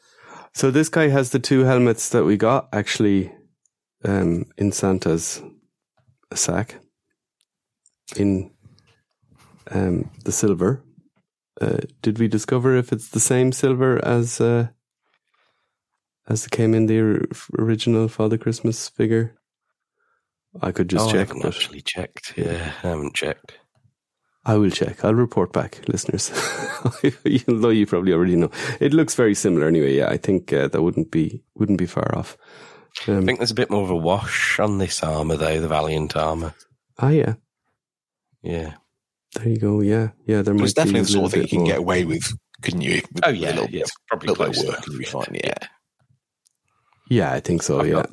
So 0.56 0.70
this 0.70 0.88
guy 0.88 1.08
has 1.08 1.30
the 1.30 1.40
two 1.40 1.64
helmets 1.64 2.10
that 2.10 2.22
we 2.22 2.36
got 2.36 2.68
actually 2.72 3.32
um, 4.04 4.44
in 4.56 4.70
Santa's 4.70 5.42
sack 6.32 6.76
in 8.16 8.52
um, 9.72 10.10
the 10.24 10.30
silver. 10.30 10.80
Uh, 11.60 11.78
did 12.02 12.20
we 12.20 12.28
discover 12.28 12.76
if 12.76 12.92
it's 12.92 13.08
the 13.08 13.18
same 13.18 13.50
silver 13.50 14.02
as 14.04 14.40
uh, 14.40 14.68
as 16.28 16.46
it 16.46 16.50
came 16.50 16.74
in 16.74 16.86
the 16.86 17.26
original 17.58 18.08
Father 18.08 18.38
Christmas 18.38 18.88
figure? 18.88 19.36
I 20.62 20.70
could 20.72 20.88
just 20.88 21.08
Oh, 21.12 21.14
I 21.16 21.18
haven't 21.18 21.42
but 21.42 21.54
actually 21.54 21.80
checked. 21.80 22.34
Yeah, 22.36 22.72
I 22.82 22.88
haven't 22.88 23.14
checked. 23.14 23.54
I 24.46 24.56
will 24.56 24.70
check. 24.70 25.04
I'll 25.04 25.14
report 25.14 25.52
back, 25.52 25.80
listeners. 25.88 26.30
Even 27.24 27.62
though 27.62 27.70
you 27.70 27.86
probably 27.86 28.12
already 28.12 28.36
know, 28.36 28.50
it 28.78 28.92
looks 28.92 29.14
very 29.14 29.34
similar 29.34 29.66
anyway. 29.66 29.96
Yeah, 29.96 30.08
I 30.10 30.18
think 30.18 30.52
uh, 30.52 30.68
that 30.68 30.82
wouldn't 30.82 31.10
be 31.10 31.42
wouldn't 31.54 31.78
be 31.78 31.86
far 31.86 32.14
off. 32.16 32.36
Um, 33.08 33.22
I 33.22 33.24
think 33.24 33.38
there's 33.38 33.50
a 33.50 33.54
bit 33.54 33.70
more 33.70 33.82
of 33.82 33.90
a 33.90 33.96
wash 33.96 34.60
on 34.60 34.78
this 34.78 35.02
armor, 35.02 35.36
though, 35.36 35.60
the 35.60 35.66
Valiant 35.68 36.14
armor. 36.14 36.54
Ah, 36.98 37.08
yeah. 37.08 37.34
Yeah. 38.42 38.74
There 39.34 39.48
you 39.48 39.56
go. 39.56 39.80
Yeah, 39.80 40.10
yeah. 40.26 40.42
There 40.42 40.54
But 40.54 40.60
might 40.60 40.64
it's 40.64 40.74
definitely 40.74 41.00
be 41.00 41.06
the 41.06 41.12
sort 41.12 41.24
of 41.24 41.32
thing 41.32 41.42
you 41.42 41.48
can 41.48 41.64
bit 41.64 41.70
get 41.70 41.78
away 41.78 42.04
with, 42.04 42.32
couldn't 42.62 42.82
you? 42.82 42.96
With- 43.12 43.24
Oh, 43.24 43.30
yeah. 43.30 43.48
a 43.48 43.54
little, 43.54 43.70
yeah, 43.70 43.80
it's 43.80 43.92
probably 44.08 44.28
little 44.28 44.44
bit 44.44 44.54
close 44.54 44.62
of 44.62 44.68
work 44.68 44.76
enough, 44.76 44.88
would 44.88 44.98
be 44.98 45.04
yeah. 45.04 45.10
fine. 45.10 45.34
Yeah. 45.42 45.68
Yeah, 47.08 47.32
I 47.32 47.40
think 47.40 47.62
so. 47.62 47.80
I've 47.80 47.86
yeah, 47.88 47.92
got- 47.94 48.10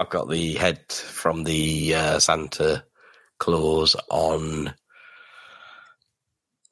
I've 0.00 0.10
got 0.10 0.28
the 0.28 0.54
head 0.54 0.80
from 0.90 1.44
the 1.44 1.94
uh, 1.94 2.18
Santa 2.18 2.84
Claus 3.38 3.94
on 4.10 4.74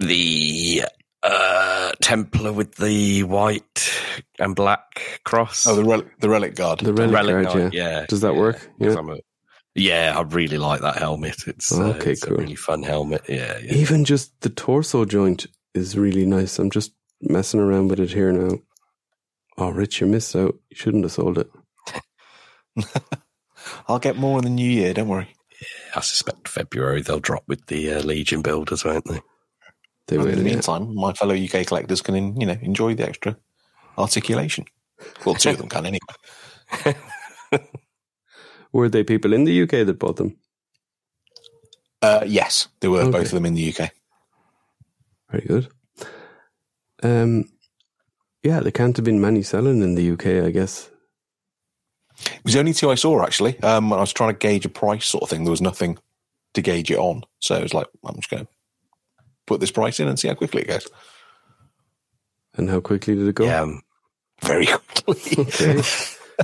the 0.00 0.82
uh, 1.22 1.92
Templar 2.02 2.52
with 2.52 2.74
the 2.76 3.22
white 3.24 3.92
and 4.38 4.56
black 4.56 5.20
cross. 5.24 5.66
Oh, 5.66 5.76
the 5.76 5.84
relic, 5.84 6.18
the 6.20 6.28
relic 6.28 6.54
guard. 6.56 6.80
the 6.80 6.92
relic, 6.92 7.14
Relic 7.14 7.44
guard. 7.46 7.56
Knight, 7.58 7.72
yeah. 7.74 7.90
yeah. 8.00 8.06
Does 8.08 8.20
that 8.22 8.34
yeah. 8.34 8.40
work? 8.40 8.56
'Cause 8.56 8.68
Yeah. 8.94 8.98
I'm 8.98 9.10
a- 9.10 9.18
yeah, 9.76 10.14
I 10.18 10.22
really 10.22 10.58
like 10.58 10.80
that 10.80 10.96
helmet. 10.96 11.46
It's, 11.46 11.70
uh, 11.72 11.84
Okay, 11.96 12.12
it's 12.12 12.24
cool. 12.24 12.34
a 12.36 12.40
really 12.40 12.56
fun 12.56 12.82
helmet. 12.82 13.22
Yeah, 13.28 13.56
yeah. 13.62 13.74
Even 13.74 14.04
just 14.04 14.32
the 14.40 14.50
torso 14.50 15.04
joint 15.04 15.46
is 15.74 15.96
really 15.96 16.26
nice. 16.26 16.58
I'm 16.58 16.70
just 16.70 16.92
messing 17.20 17.60
around 17.60 17.88
with 17.88 18.00
it 18.00 18.10
here 18.10 18.32
now. 18.32 18.58
Oh, 19.60 19.68
Rich, 19.70 20.00
you 20.00 20.06
missed 20.06 20.34
out. 20.34 20.54
You 20.70 20.76
shouldn't 20.76 21.04
have 21.04 21.12
sold 21.12 21.36
it. 21.36 21.50
I'll 23.88 23.98
get 23.98 24.16
more 24.16 24.38
in 24.38 24.44
the 24.44 24.50
new 24.50 24.68
year. 24.68 24.94
Don't 24.94 25.08
worry. 25.08 25.34
I 25.94 26.00
suspect 26.00 26.48
February 26.48 27.02
they'll 27.02 27.20
drop 27.20 27.44
with 27.46 27.66
the 27.66 27.92
uh, 27.92 28.00
Legion 28.02 28.40
builders, 28.40 28.86
won't 28.86 29.04
they? 29.04 29.20
They 30.06 30.16
will. 30.16 30.28
in 30.28 30.38
the 30.38 30.44
yeah. 30.44 30.54
meantime, 30.54 30.94
my 30.94 31.12
fellow 31.12 31.34
UK 31.34 31.66
collectors 31.66 32.00
can, 32.00 32.40
you 32.40 32.46
know, 32.46 32.56
enjoy 32.62 32.94
the 32.94 33.06
extra 33.06 33.36
articulation. 33.98 34.64
Well, 35.26 35.34
two 35.34 35.50
of 35.50 35.58
them 35.58 35.68
can 35.68 35.84
anyway. 35.86 36.96
Were 38.72 38.88
they 38.88 39.04
people 39.04 39.34
in 39.34 39.44
the 39.44 39.62
UK 39.62 39.86
that 39.86 39.98
bought 39.98 40.16
them? 40.16 40.38
Uh, 42.00 42.24
yes, 42.26 42.68
there 42.80 42.90
were 42.90 43.00
Okay. 43.02 43.10
both 43.10 43.26
of 43.26 43.32
them 43.32 43.44
in 43.44 43.54
the 43.54 43.74
UK. 43.74 43.90
Very 45.30 45.46
good. 45.46 45.68
Um, 47.02 47.44
yeah, 48.42 48.60
there 48.60 48.72
can't 48.72 48.96
have 48.96 49.04
been 49.04 49.20
many 49.20 49.42
selling 49.42 49.82
in 49.82 49.94
the 49.94 50.10
UK, 50.12 50.44
I 50.46 50.50
guess. 50.50 50.90
It 52.24 52.40
was 52.44 52.52
the 52.54 52.60
only 52.60 52.72
two 52.74 52.90
I 52.90 52.94
saw 52.96 53.22
actually. 53.22 53.58
Um, 53.62 53.90
when 53.90 53.98
I 53.98 54.02
was 54.02 54.12
trying 54.12 54.32
to 54.34 54.38
gauge 54.38 54.64
a 54.66 54.68
price 54.68 55.06
sort 55.06 55.22
of 55.22 55.30
thing, 55.30 55.44
there 55.44 55.50
was 55.50 55.62
nothing 55.62 55.98
to 56.54 56.62
gauge 56.62 56.90
it 56.90 56.98
on. 56.98 57.22
So 57.38 57.54
it 57.56 57.62
was 57.62 57.74
like, 57.74 57.86
I'm 58.04 58.16
just 58.16 58.28
going 58.30 58.44
to 58.44 58.50
put 59.46 59.60
this 59.60 59.70
price 59.70 60.00
in 60.00 60.08
and 60.08 60.18
see 60.18 60.28
how 60.28 60.34
quickly 60.34 60.62
it 60.62 60.68
goes. 60.68 60.86
And 62.54 62.68
how 62.68 62.80
quickly 62.80 63.14
did 63.14 63.28
it 63.28 63.34
go? 63.34 63.44
Yeah, 63.44 63.62
um, 63.62 63.82
Very 64.42 64.66
quickly. 64.66 65.44
Okay. 65.44 65.82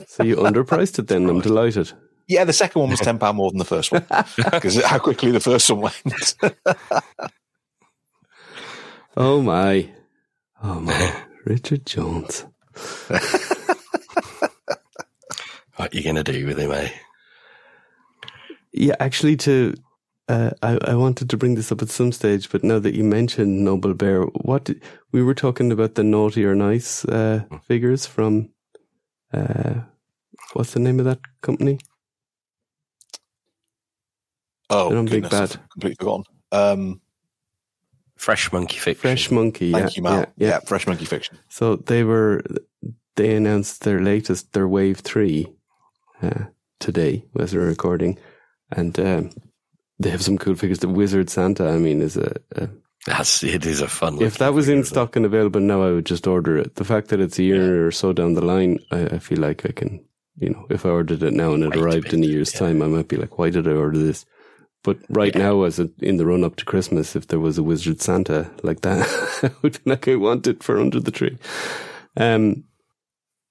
so 0.07 0.23
you 0.23 0.37
underpriced 0.37 0.99
it 0.99 1.09
then. 1.09 1.29
I'm 1.29 1.41
delighted. 1.41 1.93
yeah, 2.29 2.45
the 2.45 2.53
second 2.53 2.81
one 2.81 2.91
was 2.91 3.01
ten 3.01 3.19
pound 3.19 3.37
more 3.39 3.51
than 3.51 3.59
the 3.59 3.65
first 3.65 3.91
one 3.93 4.05
because 4.37 4.83
how 4.85 4.99
quickly 4.99 5.31
the 5.31 5.41
first 5.41 5.71
one 5.71 5.81
went. 5.81 6.35
Oh 9.17 9.41
my. 9.41 9.89
Oh 10.63 10.79
my. 10.81 11.23
Richard 11.47 11.87
Jones. 11.87 12.45
What 15.77 15.93
are 15.93 15.97
you 15.97 16.03
going 16.03 16.17
to 16.17 16.25
do 16.25 16.47
with 16.47 16.59
him, 16.59 16.73
eh? 16.73 16.89
Yeah, 18.73 18.97
actually, 18.99 19.37
to 19.39 19.75
uh, 20.29 20.51
I, 20.63 20.79
I 20.83 20.95
wanted 20.95 21.31
to 21.31 21.37
bring 21.37 21.55
this 21.55 21.71
up 21.71 21.83
at 21.83 21.91
some 21.91 22.13
stage, 22.13 22.51
but 22.51 22.65
now 22.65 22.79
that 22.79 22.95
you 22.95 23.05
mentioned 23.05 23.65
Noble 23.65 23.95
Bear, 23.95 24.23
what 24.23 24.65
did, 24.65 24.83
we 25.13 25.23
were 25.23 25.35
talking 25.35 25.71
about 25.71 25.95
the 25.95 26.03
naughty 26.03 26.45
or 26.45 26.55
nice 26.55 27.05
uh, 27.05 27.45
figures 27.63 28.07
from 28.07 28.49
uh, 29.33 29.83
what's 30.55 30.73
the 30.73 30.81
name 30.81 30.99
of 30.99 31.05
that 31.05 31.21
company? 31.43 31.79
Oh, 34.71 34.89
They're 34.89 34.99
on 34.99 35.07
Big 35.07 35.23
Bad. 35.25 35.43
I've 35.43 35.69
completely 35.71 35.97
forgotten. 35.97 36.25
Um, 36.53 37.01
Fresh 38.17 38.53
monkey 38.53 38.79
fiction. 38.79 39.01
Fresh 39.01 39.31
Monkey. 39.31 39.73
thank 39.73 39.85
yeah, 39.85 39.97
you, 39.97 40.03
Mal. 40.03 40.19
yeah, 40.19 40.27
Yeah, 40.37 40.49
yeah. 40.49 40.59
Fresh 40.61 40.87
Monkey 40.87 41.05
Fiction. 41.05 41.39
So 41.49 41.77
they 41.77 42.03
were 42.03 42.43
they 43.17 43.35
announced 43.35 43.83
their 43.83 44.01
latest, 44.01 44.53
their 44.53 44.69
Wave 44.69 44.99
Three, 45.01 45.47
uh, 46.23 46.45
today 46.81 47.25
as 47.39 47.55
we're 47.55 47.67
recording, 47.67 48.19
and 48.73 48.99
um, 48.99 49.31
they 49.99 50.11
have 50.11 50.23
some 50.23 50.39
cool 50.39 50.55
figures. 50.55 50.81
The 50.81 50.89
Wizard 50.89 51.31
Santa, 51.31 51.69
I 51.69 51.79
mean, 51.79 52.03
is 52.03 52.17
a, 52.17 52.35
a 52.57 52.69
That's 53.07 53.43
it. 53.43 53.67
Is 53.67 53.81
a 53.81 53.89
fun. 53.89 54.21
if 54.21 54.39
that 54.39 54.55
was 54.55 54.69
in 54.69 54.85
stock 54.85 55.17
and 55.17 55.25
available 55.27 55.61
now, 55.61 55.83
I 55.83 55.93
would 55.93 56.07
just 56.07 56.27
order 56.27 56.57
it. 56.57 56.77
The 56.77 56.85
fact 56.85 57.09
that 57.09 57.21
it's 57.21 57.39
a 57.39 57.43
year 57.45 57.87
or 57.87 57.91
so 57.91 58.13
down 58.13 58.35
the 58.35 58.45
line, 58.45 58.79
I, 58.91 59.07
I 59.07 59.19
feel 59.19 59.39
like 59.39 59.65
I 59.67 59.73
can, 59.73 60.05
you 60.39 60.51
know, 60.51 60.67
if 60.71 60.85
I 60.85 60.91
ordered 60.91 61.23
it 61.23 61.33
now 61.33 61.53
and 61.55 61.63
it 61.63 61.71
Wait 61.71 61.79
arrived 61.79 62.05
bit, 62.05 62.15
in 62.15 62.25
a 62.25 62.27
year's 62.27 62.53
yeah. 62.55 62.61
time, 62.61 62.83
I 62.83 62.87
might 62.89 63.09
be 63.09 63.17
like, 63.17 63.39
why 63.39 63.51
did 63.51 63.69
I 63.69 63.73
order 63.73 63.99
this? 63.99 64.27
But 64.87 64.99
right 65.09 65.35
Yeah. 65.35 65.43
now, 65.43 65.63
as 65.65 65.81
a, 65.81 65.91
in 66.01 66.17
the 66.17 66.25
run 66.25 66.45
up 66.45 66.55
to 66.57 66.65
Christmas, 66.65 67.17
if 67.17 67.27
there 67.27 67.41
was 67.41 67.59
a 67.59 67.63
Wizard 67.65 68.01
Santa 68.01 68.49
like 68.63 68.83
that, 68.83 69.03
I 69.43 69.51
would 69.63 69.83
be 69.85 69.91
like, 69.91 70.07
I 70.07 70.15
want 70.15 70.47
it 70.47 70.63
for 70.63 70.79
under 70.79 71.01
the 71.01 71.11
tree. 71.11 71.37
Um, 72.17 72.63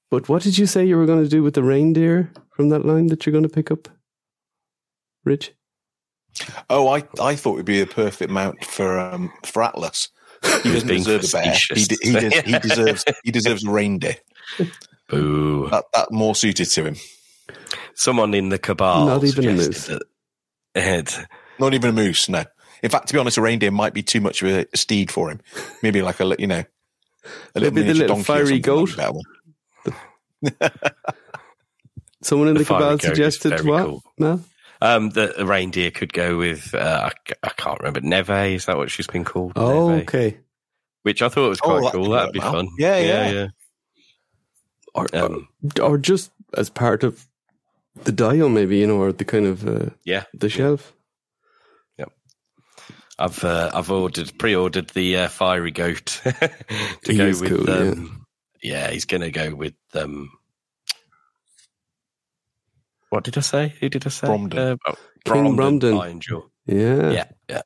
but 0.10 0.30
what 0.30 0.44
did 0.44 0.58
you 0.58 0.66
say 0.66 0.86
you 0.86 0.96
were 0.96 1.06
going 1.06 1.22
to 1.22 1.30
do 1.30 1.44
with 1.44 1.54
the 1.56 1.62
reindeer 1.62 2.32
from 2.52 2.70
that 2.70 2.86
line 2.86 3.08
that 3.08 3.26
you're 3.26 3.32
going 3.34 3.44
to 3.44 3.50
pick 3.54 3.70
up, 3.70 3.90
Rich? 5.26 5.54
Oh, 6.70 6.88
I, 6.88 7.04
I 7.22 7.36
thought 7.36 7.56
it'd 7.56 7.66
be 7.66 7.82
a 7.82 7.86
perfect 7.86 8.32
mount 8.32 8.64
for 8.64 8.98
um, 8.98 9.32
for 9.46 9.62
Atlas. 9.62 10.08
He 10.64 10.72
doesn't 10.72 10.88
being 10.88 11.04
deserve 11.04 11.24
a 11.26 11.28
bear. 11.32 11.54
He, 11.74 11.84
de- 11.84 11.98
he, 12.02 12.12
des- 12.14 12.42
he 12.44 12.60
deserves 12.60 13.04
he 13.26 13.32
deserves 13.32 13.66
a 13.66 13.72
reindeer. 13.72 14.16
it? 14.60 14.70
Boo. 15.10 15.68
That 15.70 15.84
that 15.94 16.12
more 16.12 16.34
suited 16.36 16.70
to 16.72 16.86
him. 16.86 16.96
Someone 17.94 18.34
in 18.34 18.50
the 18.50 18.58
cabal 18.60 19.06
Not 19.08 19.24
even 19.26 19.50
a 19.60 19.62
suggested 19.62 20.02
that 20.76 21.20
it, 21.20 21.28
Not 21.60 21.74
even 21.74 21.90
a 21.90 21.94
moose. 21.94 22.30
No. 22.30 22.44
In 22.84 22.90
fact, 22.92 23.08
to 23.08 23.14
be 23.14 23.20
honest, 23.20 23.38
a 23.38 23.42
reindeer 23.42 23.72
might 23.72 23.94
be 23.94 24.04
too 24.04 24.22
much 24.22 24.44
of 24.44 24.50
a 24.50 24.78
steed 24.78 25.10
for 25.10 25.30
him. 25.32 25.40
Maybe 25.82 26.02
like 26.02 26.20
a 26.20 26.26
li- 26.26 26.36
you 26.40 26.48
know 26.48 26.64
a 27.56 27.60
little 27.60 27.74
Maybe 27.74 27.88
the 27.88 27.94
little 27.96 28.16
donkey 28.18 28.24
fiery 28.24 28.60
goat. 28.60 28.96
be. 28.96 29.22
Someone 32.22 32.48
in 32.50 32.54
the, 32.56 32.60
The 32.60 32.66
cabal 32.66 33.00
suggested 33.00 33.50
very 33.52 33.64
what? 33.70 33.86
cool. 33.86 34.04
No? 34.18 34.44
um, 34.82 35.10
the, 35.12 35.34
the 35.38 35.46
reindeer 35.46 35.92
could 35.92 36.12
go 36.12 36.38
with 36.38 36.74
uh, 36.74 37.10
I, 37.12 37.34
I 37.44 37.50
can't 37.50 37.80
remember 37.80 38.02
Neve. 38.02 38.30
Is 38.56 38.66
that 38.66 38.78
what 38.78 38.92
she's 38.92 39.08
been 39.08 39.24
called? 39.24 39.54
Oh, 39.56 39.90
Neve. 39.90 40.02
okay. 40.04 40.38
Which 41.04 41.22
I 41.22 41.30
thought 41.30 41.50
was 41.50 41.60
Oh, 41.64 41.68
quite 41.80 41.84
that 41.84 41.92
cool. 41.94 42.10
That'd 42.10 42.34
be 42.34 42.40
work 42.40 42.44
well. 42.52 42.54
fun. 42.64 42.70
Yeah, 42.80 42.98
yeah. 42.98 43.30
yeah. 43.32 43.48
Or, 44.96 45.08
Um, 45.14 45.48
or 45.82 45.98
just 45.98 46.32
as 46.58 46.70
part 46.70 47.04
of 47.04 47.26
the 48.04 48.12
dial, 48.12 48.50
maybe 48.50 48.78
you 48.78 48.88
know, 48.88 48.98
or 49.02 49.12
the 49.12 49.26
kind 49.26 49.46
of 49.46 49.68
uh, 49.68 49.90
yeah. 50.04 50.24
the 50.34 50.50
shelf. 50.50 50.94
Yeah. 51.98 52.06
I've 53.18 53.44
uh, 53.44 53.72
I've 53.74 53.90
ordered 53.92 54.38
pre-ordered 54.38 54.90
the 54.90 55.18
uh, 55.18 55.28
fiery 55.30 55.72
goat 55.72 56.22
to 56.24 56.54
He 57.06 57.18
go 57.18 57.28
with. 57.28 57.48
cool, 57.48 57.70
um, 57.70 58.26
yeah. 58.62 58.90
he's 58.92 59.06
going 59.06 59.22
to 59.22 59.32
go 59.32 59.56
with. 59.56 59.76
Um, 59.94 60.30
what 63.10 63.24
did 63.24 63.38
I 63.38 63.42
say? 63.42 63.74
Who 63.80 63.90
did 63.90 64.06
I 64.06 64.10
say? 64.10 64.28
Bromden. 64.28 64.58
Uh, 64.58 64.78
oh, 64.88 64.96
King 65.24 65.56
Bromden. 65.56 66.00
Iron 66.02 66.20
Jaw. 66.20 66.42
Yeah, 66.66 67.12
Yeah, 67.12 67.26
yeah. 67.50 67.62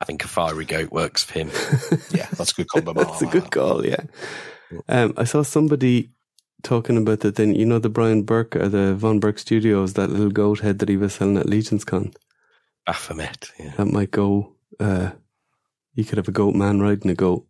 I 0.00 0.04
think 0.04 0.22
a 0.24 0.28
fiery 0.28 0.66
goat 0.66 0.92
works 0.92 1.24
for 1.24 1.32
him. 1.38 1.50
Yeah, 2.10 2.28
that's 2.32 2.52
a 2.52 2.54
good 2.54 2.68
combo. 2.68 2.92
that's 2.92 3.22
a 3.22 3.26
good 3.26 3.50
call. 3.50 3.84
Yeah. 3.84 4.02
Um, 4.88 5.14
I 5.16 5.24
saw 5.24 5.42
somebody 5.42 6.10
talking 6.66 6.96
about 6.96 7.20
that. 7.20 7.36
Then 7.36 7.54
you 7.54 7.64
know 7.64 7.78
the 7.78 7.88
Brian 7.88 8.22
Burke, 8.22 8.56
uh, 8.56 8.68
the 8.68 8.94
Von 8.94 9.20
Burke 9.20 9.38
Studios, 9.38 9.94
that 9.94 10.10
little 10.10 10.30
goat 10.30 10.60
head 10.60 10.80
that 10.80 10.88
he 10.88 10.96
was 10.96 11.14
selling 11.14 11.38
at 11.38 11.46
Legions 11.46 11.84
Con. 11.84 12.12
Baphomet. 12.84 13.50
Yeah. 13.58 13.72
That 13.76 13.86
might 13.86 14.10
go. 14.10 14.52
Uh, 14.78 15.10
you 15.94 16.04
could 16.04 16.18
have 16.18 16.28
a 16.28 16.32
goat 16.32 16.54
man 16.54 16.80
riding 16.80 17.10
a 17.10 17.14
goat. 17.14 17.46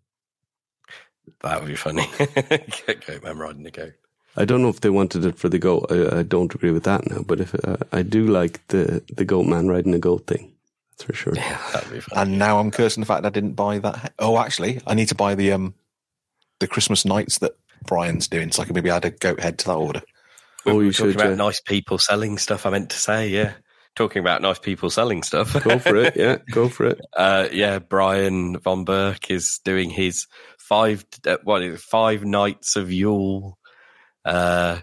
That 1.43 1.61
would 1.61 1.69
be 1.69 1.77
funny. 1.77 2.09
goat 2.19 3.25
man 3.25 3.39
riding 3.39 3.65
the 3.65 3.71
goat. 3.71 3.95
I 4.37 4.45
don't 4.45 4.61
know 4.61 4.69
if 4.69 4.81
they 4.81 4.91
wanted 4.91 5.25
it 5.25 5.39
for 5.39 5.49
the 5.49 5.59
goat. 5.59 5.87
I, 5.91 6.19
I 6.19 6.23
don't 6.23 6.55
agree 6.55 6.71
with 6.71 6.85
that 6.85 7.09
now. 7.11 7.23
But 7.23 7.41
if 7.41 7.55
uh, 7.65 7.79
I 7.93 8.03
do 8.03 8.27
like 8.27 8.67
the 8.69 9.03
the 9.15 9.25
goat 9.25 9.47
man 9.47 9.69
riding 9.69 9.95
a 9.95 9.99
goat 9.99 10.27
thing, 10.27 10.53
that's 10.91 11.05
for 11.05 11.15
sure. 11.15 11.33
Yeah, 11.35 11.61
that'd 11.73 11.91
be 11.91 12.01
funny. 12.01 12.23
And 12.23 12.39
now 12.39 12.59
I'm 12.59 12.71
cursing 12.71 13.01
the 13.01 13.07
fact 13.07 13.25
I 13.25 13.31
didn't 13.31 13.55
buy 13.55 13.79
that. 13.79 14.13
Oh, 14.19 14.39
actually, 14.39 14.81
I 14.87 14.95
need 14.95 15.09
to 15.09 15.15
buy 15.15 15.35
the 15.35 15.53
um 15.53 15.75
the 16.61 16.67
Christmas 16.67 17.05
nights 17.05 17.39
that 17.39 17.57
Brian's 17.85 18.29
doing, 18.29 18.51
so 18.53 18.63
I 18.63 18.65
can 18.67 18.75
maybe 18.75 18.91
add 18.91 19.05
a 19.05 19.11
goat 19.11 19.41
head 19.41 19.59
to 19.61 19.67
that 19.67 19.75
order. 19.77 20.03
We 20.65 20.73
Oh, 20.73 20.77
were 20.77 20.85
you 20.85 20.93
talking 20.93 21.13
should, 21.13 21.21
about 21.21 21.31
yeah. 21.31 21.37
nice 21.37 21.61
people 21.61 21.99
selling 21.99 22.39
stuff. 22.39 22.67
I 22.67 22.71
meant 22.71 22.91
to 22.91 22.97
say, 22.99 23.29
yeah. 23.29 23.55
Talking 23.95 24.21
about 24.21 24.43
nice 24.43 24.59
people 24.59 24.91
selling 24.91 25.23
stuff. 25.23 25.53
Go 25.65 25.79
for 25.79 25.97
it. 25.97 26.17
Yeah, 26.17 26.37
go 26.51 26.69
for 26.69 26.87
it. 26.87 27.01
Uh, 27.17 27.49
yeah, 27.51 27.79
Brian 27.79 28.59
von 28.59 28.85
Burke 28.85 29.31
is 29.31 29.61
doing 29.65 29.89
his 29.91 30.27
five 30.59 31.05
uh, 31.27 31.39
what 31.45 31.63
is 31.63 31.75
it, 31.77 31.81
five 31.81 32.23
nights 32.25 32.77
of 32.77 32.93
Yule, 32.93 33.57
uh, 34.25 34.81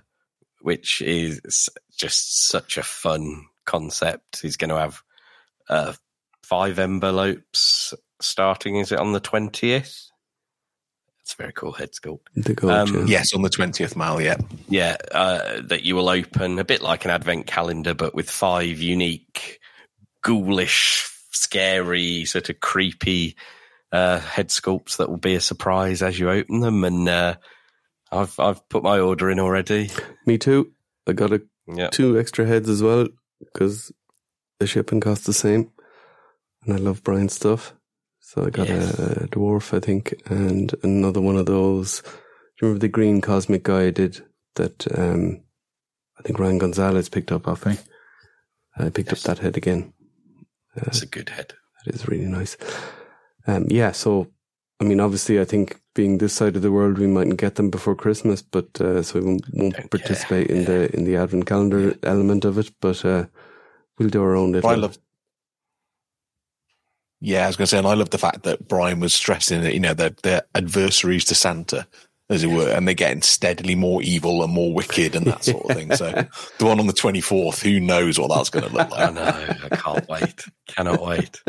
which 0.62 1.02
is 1.02 1.70
just 1.96 2.48
such 2.48 2.78
a 2.78 2.84
fun 2.84 3.46
concept. 3.66 4.42
He's 4.42 4.58
going 4.58 4.70
to 4.70 4.80
have 4.80 5.02
uh, 5.70 5.94
five 6.42 6.80
envelopes 6.80 7.94
starting. 8.20 8.78
Is 8.78 8.92
it 8.92 9.00
on 9.00 9.12
the 9.12 9.20
twentieth? 9.20 10.10
It's 11.24 11.34
a 11.34 11.38
very 11.38 11.54
cool 11.54 11.72
head 11.72 11.92
sculpt. 11.94 12.28
The 12.36 12.54
goat. 12.54 12.70
Um. 12.70 13.08
Yes, 13.08 13.34
on 13.34 13.44
the 13.44 13.50
twentieth, 13.50 13.96
mile, 13.96 14.20
Yeah, 14.20 14.36
Yeah, 14.68 14.98
uh, 15.12 15.62
that 15.68 15.84
you 15.84 15.96
will 15.96 16.10
open 16.10 16.60
a 16.60 16.66
bit 16.66 16.82
like 16.82 17.06
an 17.06 17.12
advent 17.12 17.48
calendar, 17.48 17.94
but 17.94 18.14
with 18.14 18.30
five 18.30 18.80
unique, 18.80 19.62
ghoulish, 20.22 21.10
scary, 21.32 22.26
sort 22.26 22.50
of 22.50 22.60
creepy 22.60 23.38
uh, 23.94 24.20
head 24.20 24.50
sculpts 24.50 24.98
that 24.98 25.10
will 25.10 25.18
be 25.18 25.36
a 25.36 25.40
surprise 25.42 26.02
as 26.02 26.20
you 26.20 26.30
open 26.30 26.60
them. 26.60 26.84
And 26.84 27.08
uh, 27.08 27.36
I've 28.12 28.38
I've 28.38 28.68
put 28.68 28.84
my 28.84 29.00
order 29.00 29.30
in 29.30 29.40
already. 29.40 29.92
Me 30.26 30.38
too. 30.38 30.74
I 31.08 31.14
got 31.14 31.32
a, 31.32 31.42
Yeah, 31.68 31.88
two 31.88 32.20
extra 32.20 32.46
heads 32.46 32.68
as 32.68 32.84
well 32.84 33.08
because 33.40 33.94
the 34.60 34.68
shipping 34.68 35.00
costs 35.00 35.26
the 35.26 35.34
same, 35.34 35.72
and 36.66 36.74
I 36.74 36.78
love 36.78 37.02
Brian's 37.02 37.34
stuff. 37.34 37.74
So 38.34 38.46
I 38.46 38.50
got 38.50 38.68
Yes. 38.68 38.98
a, 39.00 39.28
dwarf, 39.28 39.76
I 39.78 39.80
think, 39.80 40.14
and 40.26 40.74
another 40.82 41.22
one 41.22 41.36
of 41.38 41.46
those. 41.46 42.02
Do 42.02 42.08
you 42.10 42.68
remember 42.68 42.80
the 42.80 42.88
green 42.88 43.22
cosmic 43.22 43.62
guy 43.64 43.84
I 43.84 43.92
did 43.92 44.22
that? 44.56 44.88
Um, 44.98 45.42
I 46.18 46.24
think 46.24 46.40
Ryan 46.40 46.58
Gonzalez 46.58 47.10
picked 47.10 47.32
up 47.32 47.48
off 47.48 47.66
me. 47.66 47.78
I 48.76 48.90
picked 48.90 49.12
Yes. 49.12 49.24
up 49.28 49.36
that 49.38 49.44
head 49.44 49.56
again. 49.58 49.94
it's 50.76 51.04
a 51.04 51.06
good 51.06 51.30
head. 51.30 51.54
That 51.86 51.94
is 51.94 52.08
really 52.08 52.26
nice. 52.26 52.58
Um, 53.46 53.68
yeah, 53.70 53.92
so 53.92 54.32
I 54.80 54.84
mean, 54.86 55.00
obviously, 55.00 55.40
I 55.40 55.46
think 55.46 55.80
being 55.94 56.18
this 56.18 56.34
side 56.34 56.56
of 56.56 56.64
the 56.64 56.72
world, 56.72 56.98
we 56.98 57.06
mightn't 57.06 57.38
get 57.40 57.56
them 57.56 57.70
before 57.70 57.96
Christmas, 57.96 58.42
but 58.42 58.82
uh, 58.82 59.04
so 59.04 59.20
we 59.20 59.26
won't, 59.26 59.46
won't 59.54 59.92
participate 59.92 60.48
in 60.50 60.66
the 60.66 60.92
in 60.96 61.04
the 61.04 61.18
advent 61.18 61.46
calendar 61.46 61.96
element 62.02 62.46
of 62.46 62.58
it. 62.58 62.72
But 62.82 63.06
uh, 63.06 63.26
we'll 64.00 64.10
do 64.10 64.24
our 64.24 64.36
own 64.36 64.54
little. 64.54 64.70
I 64.72 64.76
love. 64.76 64.98
Yeah, 67.26 67.46
I 67.46 67.48
was 67.48 67.56
going 67.56 67.68
to 67.68 67.70
say, 67.70 67.78
and 67.78 67.88
I 67.88 67.94
love 67.94 68.10
the 68.10 68.18
fact 68.18 68.44
that 68.44 68.68
Brian 68.68 69.00
was 69.00 69.14
stressing 69.14 69.62
that 69.62 69.74
you 69.74 69.80
know 69.80 69.94
they're, 69.94 70.16
they're 70.24 70.42
adversaries 70.54 71.24
to 71.26 71.36
Santa, 71.36 71.88
as 72.30 72.44
it 72.44 72.48
were, 72.48 72.70
and 72.70 72.86
they're 72.86 72.94
getting 72.94 73.22
steadily 73.22 73.76
more 73.76 74.02
evil 74.02 74.44
and 74.44 74.52
more 74.52 74.74
wicked 74.74 75.16
and 75.16 75.26
that 75.28 75.46
sort 75.46 75.64
of 75.64 75.78
thing. 75.78 75.96
So 75.96 76.12
the 76.58 76.66
one 76.66 76.82
on 76.82 76.88
the 76.88 76.94
twenty 76.94 77.22
fourth, 77.22 77.62
who 77.62 77.80
knows 77.80 78.20
what 78.20 78.28
that's 78.28 78.50
going 78.50 78.68
to 78.68 78.74
look 78.74 78.90
like? 78.92 79.10
I 79.10 79.12
know. 79.12 79.56
I 79.72 79.76
can't 79.76 80.08
wait. 80.10 80.44
Cannot 80.68 81.02
wait. 81.02 81.42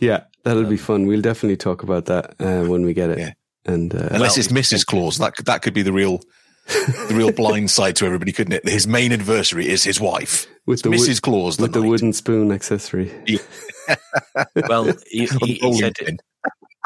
yeah, 0.00 0.24
that'll 0.42 0.64
be 0.64 0.76
fun. 0.76 1.06
We'll 1.06 1.20
definitely 1.20 1.58
talk 1.58 1.84
about 1.84 2.06
that 2.06 2.34
uh, 2.40 2.64
when 2.68 2.84
we 2.84 2.92
get 2.92 3.10
it. 3.10 3.18
Yeah. 3.18 3.32
And 3.64 3.94
uh, 3.94 4.08
Unless 4.10 4.36
it's 4.36 4.48
Mrs. 4.48 4.84
Claus, 4.84 5.18
that 5.18 5.36
that 5.44 5.62
could 5.62 5.74
be 5.74 5.82
the 5.82 5.92
real 5.92 6.22
the 6.66 7.12
real 7.14 7.32
blind 7.32 7.70
side 7.70 7.96
to 7.96 8.06
everybody, 8.06 8.32
couldn't 8.32 8.52
it? 8.54 8.68
His 8.68 8.86
main 8.86 9.12
adversary 9.12 9.68
is 9.68 9.84
his 9.84 10.00
wife, 10.00 10.46
with 10.66 10.82
the 10.82 10.88
Mrs. 10.90 11.08
wood- 11.08 11.22
Claus, 11.22 11.56
the 11.56 11.62
with 11.64 11.72
the 11.72 11.82
wooden 11.82 12.12
spoon 12.12 12.52
accessory. 12.52 13.10
Well, 14.68 14.84
he, 15.10 15.26
he, 15.26 15.54
he 15.54 15.74
said 15.78 15.94
pin. 15.96 16.18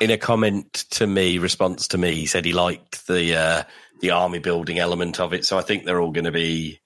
in 0.00 0.10
a 0.10 0.16
comment 0.18 0.72
to 0.92 1.06
me, 1.06 1.38
response 1.38 1.88
to 1.88 1.98
me, 1.98 2.14
he 2.14 2.26
said 2.26 2.44
he 2.44 2.52
liked 2.52 3.06
the 3.06 3.36
uh, 3.36 3.62
the 4.00 4.10
army 4.10 4.38
building 4.38 4.78
element 4.78 5.20
of 5.20 5.32
it. 5.34 5.44
So 5.44 5.58
I 5.58 5.62
think 5.62 5.84
they're 5.84 6.00
all 6.00 6.10
going 6.12 6.24
to 6.24 6.32
be 6.32 6.80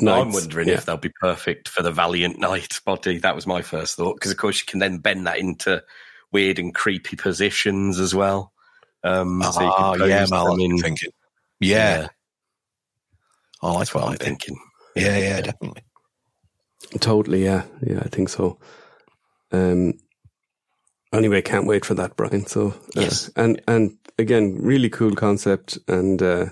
I'm 0.00 0.32
wondering 0.32 0.68
yeah. 0.68 0.74
if 0.74 0.84
they'll 0.86 0.96
be 0.96 1.12
perfect 1.20 1.68
for 1.68 1.82
the 1.82 1.92
Valiant 1.92 2.38
Knight 2.38 2.80
body. 2.84 3.18
That 3.18 3.34
was 3.34 3.46
my 3.46 3.62
first 3.62 3.96
thought 3.96 4.14
because, 4.16 4.30
of 4.32 4.36
course, 4.38 4.58
you 4.60 4.66
can 4.66 4.78
then 4.80 4.98
bend 4.98 5.26
that 5.26 5.38
into 5.38 5.82
weird 6.32 6.58
and 6.58 6.74
creepy 6.74 7.16
positions 7.16 7.98
as 8.00 8.14
well. 8.14 8.52
Um, 9.04 9.42
so 9.42 9.60
you 9.60 9.66
Ah, 9.68 9.94
could 9.96 10.08
yeah, 10.08 10.26
Mal, 10.28 10.44
them 10.46 10.54
I'm 10.54 10.60
in- 10.60 10.78
thinking. 10.78 11.10
Yeah, 11.60 12.08
I 13.62 13.68
like 13.68 13.78
that's 13.80 13.94
what 13.94 14.04
I'm 14.04 14.16
thinking. 14.16 14.58
Yeah, 14.96 15.18
yeah, 15.18 15.40
definitely. 15.42 15.82
Totally, 17.00 17.44
yeah, 17.44 17.64
yeah, 17.86 18.00
I 18.00 18.08
think 18.08 18.28
so. 18.30 18.58
Um. 19.52 19.94
Anyway, 21.12 21.42
can't 21.42 21.66
wait 21.66 21.84
for 21.86 21.96
that, 21.96 22.16
Brian. 22.16 22.46
So, 22.46 22.74
uh, 22.96 23.02
Yes. 23.02 23.30
and 23.36 23.62
and 23.68 23.98
again, 24.18 24.56
really 24.60 24.90
cool 24.90 25.16
concept, 25.16 25.78
and 25.88 26.22
uh, 26.22 26.46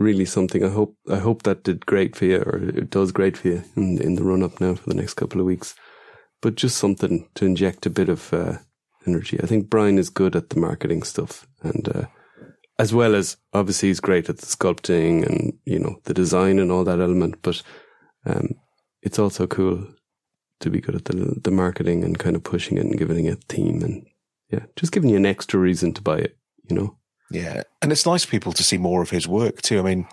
really 0.00 0.26
something. 0.26 0.64
I 0.64 0.70
hope 0.70 0.96
I 1.10 1.18
hope 1.18 1.44
that 1.44 1.64
did 1.64 1.86
great 1.86 2.16
for 2.16 2.26
you, 2.26 2.38
or 2.38 2.58
it 2.58 2.90
does 2.90 3.12
great 3.12 3.36
for 3.38 3.48
you 3.50 3.64
in 3.76 3.98
in 4.02 4.16
the 4.16 4.24
run 4.24 4.42
up 4.44 4.60
now 4.62 4.76
for 4.76 4.88
the 4.90 4.96
next 4.96 5.16
couple 5.16 5.40
of 5.40 5.46
weeks. 5.46 5.76
But 6.42 6.56
just 6.56 6.78
something 6.78 7.28
to 7.36 7.46
inject 7.46 7.86
a 7.86 7.90
bit 7.90 8.08
of 8.08 8.32
uh, 8.34 8.58
energy. 9.06 9.40
I 9.42 9.46
think 9.46 9.70
Brian 9.70 9.98
is 9.98 10.10
good 10.10 10.36
at 10.36 10.50
the 10.50 10.60
marketing 10.60 11.02
stuff, 11.04 11.46
and 11.62 11.88
uh, 11.88 12.06
as 12.78 12.92
well 12.92 13.14
as 13.14 13.36
obviously 13.52 13.88
he's 13.88 14.00
great 14.00 14.28
at 14.28 14.38
the 14.38 14.46
sculpting 14.46 15.26
and 15.26 15.58
you 15.64 15.78
know 15.78 15.96
the 16.04 16.14
design 16.14 16.58
and 16.58 16.70
all 16.70 16.84
that 16.84 17.00
element. 17.00 17.36
But 17.42 17.62
um, 18.26 18.50
it's 19.02 19.18
also 19.18 19.46
cool 19.46 19.86
to 20.60 20.70
be 20.70 20.80
good 20.80 20.94
at 20.94 21.04
the 21.06 21.38
the 21.42 21.50
marketing 21.50 22.04
and 22.04 22.18
kind 22.18 22.36
of 22.36 22.42
pushing 22.44 22.78
it 22.78 22.84
and 22.86 22.98
giving 22.98 23.24
it 23.26 23.34
a 23.38 23.40
theme 23.48 23.82
and 23.82 24.06
yeah, 24.50 24.64
just 24.76 24.92
giving 24.92 25.10
you 25.10 25.16
an 25.16 25.26
extra 25.26 25.58
reason 25.60 25.92
to 25.94 26.02
buy 26.02 26.18
it. 26.18 26.36
You 26.68 26.76
know, 26.76 26.96
Yeah, 27.30 27.62
and 27.82 27.92
it's 27.92 28.06
nice 28.06 28.24
for 28.24 28.30
people 28.30 28.52
to 28.52 28.62
see 28.62 28.78
more 28.78 29.02
of 29.02 29.10
his 29.10 29.28
work 29.28 29.62
too. 29.62 29.78
I 29.78 29.82
mean, 29.82 30.06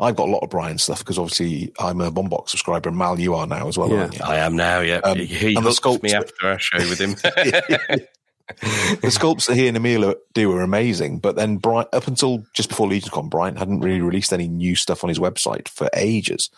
I've 0.00 0.16
got 0.16 0.28
a 0.28 0.32
lot 0.32 0.42
of 0.42 0.50
Brian 0.50 0.78
stuff 0.78 1.00
because 1.00 1.18
obviously 1.18 1.72
I'm 1.78 2.00
a 2.00 2.10
Von 2.10 2.28
Box 2.28 2.52
subscriber, 2.52 2.88
and 2.88 2.96
Mal, 2.98 3.18
you 3.20 3.34
are 3.34 3.46
now 3.46 3.68
as 3.68 3.76
well, 3.76 3.90
Yeah. 3.90 4.00
aren't 4.02 4.14
you? 4.18 4.24
I 4.24 4.36
am 4.36 4.56
now. 4.56 4.80
Yeah, 4.80 5.00
Um, 5.04 5.18
he 5.18 5.26
he 5.26 5.54
and 5.56 5.66
the 5.66 5.70
hooked 5.70 6.02
me 6.02 6.12
after 6.14 6.46
our 6.48 6.58
show 6.58 6.78
with 6.78 6.98
him. 7.00 7.14
the 8.48 9.08
sculpts 9.08 9.46
that 9.46 9.56
he 9.56 9.68
and 9.68 9.76
Emil 9.76 10.14
do 10.32 10.52
are 10.52 10.62
amazing. 10.62 11.18
But 11.18 11.36
then 11.36 11.58
Brian, 11.58 11.86
up 11.92 12.06
until 12.06 12.44
just 12.54 12.70
before 12.70 12.88
LegionCon, 12.88 13.30
Brian 13.30 13.56
hadn't 13.56 13.80
really 13.80 14.00
released 14.00 14.32
any 14.32 14.48
new 14.48 14.74
stuff 14.74 15.04
on 15.04 15.08
his 15.08 15.18
website 15.18 15.68
for 15.68 15.88
ages. 15.94 16.50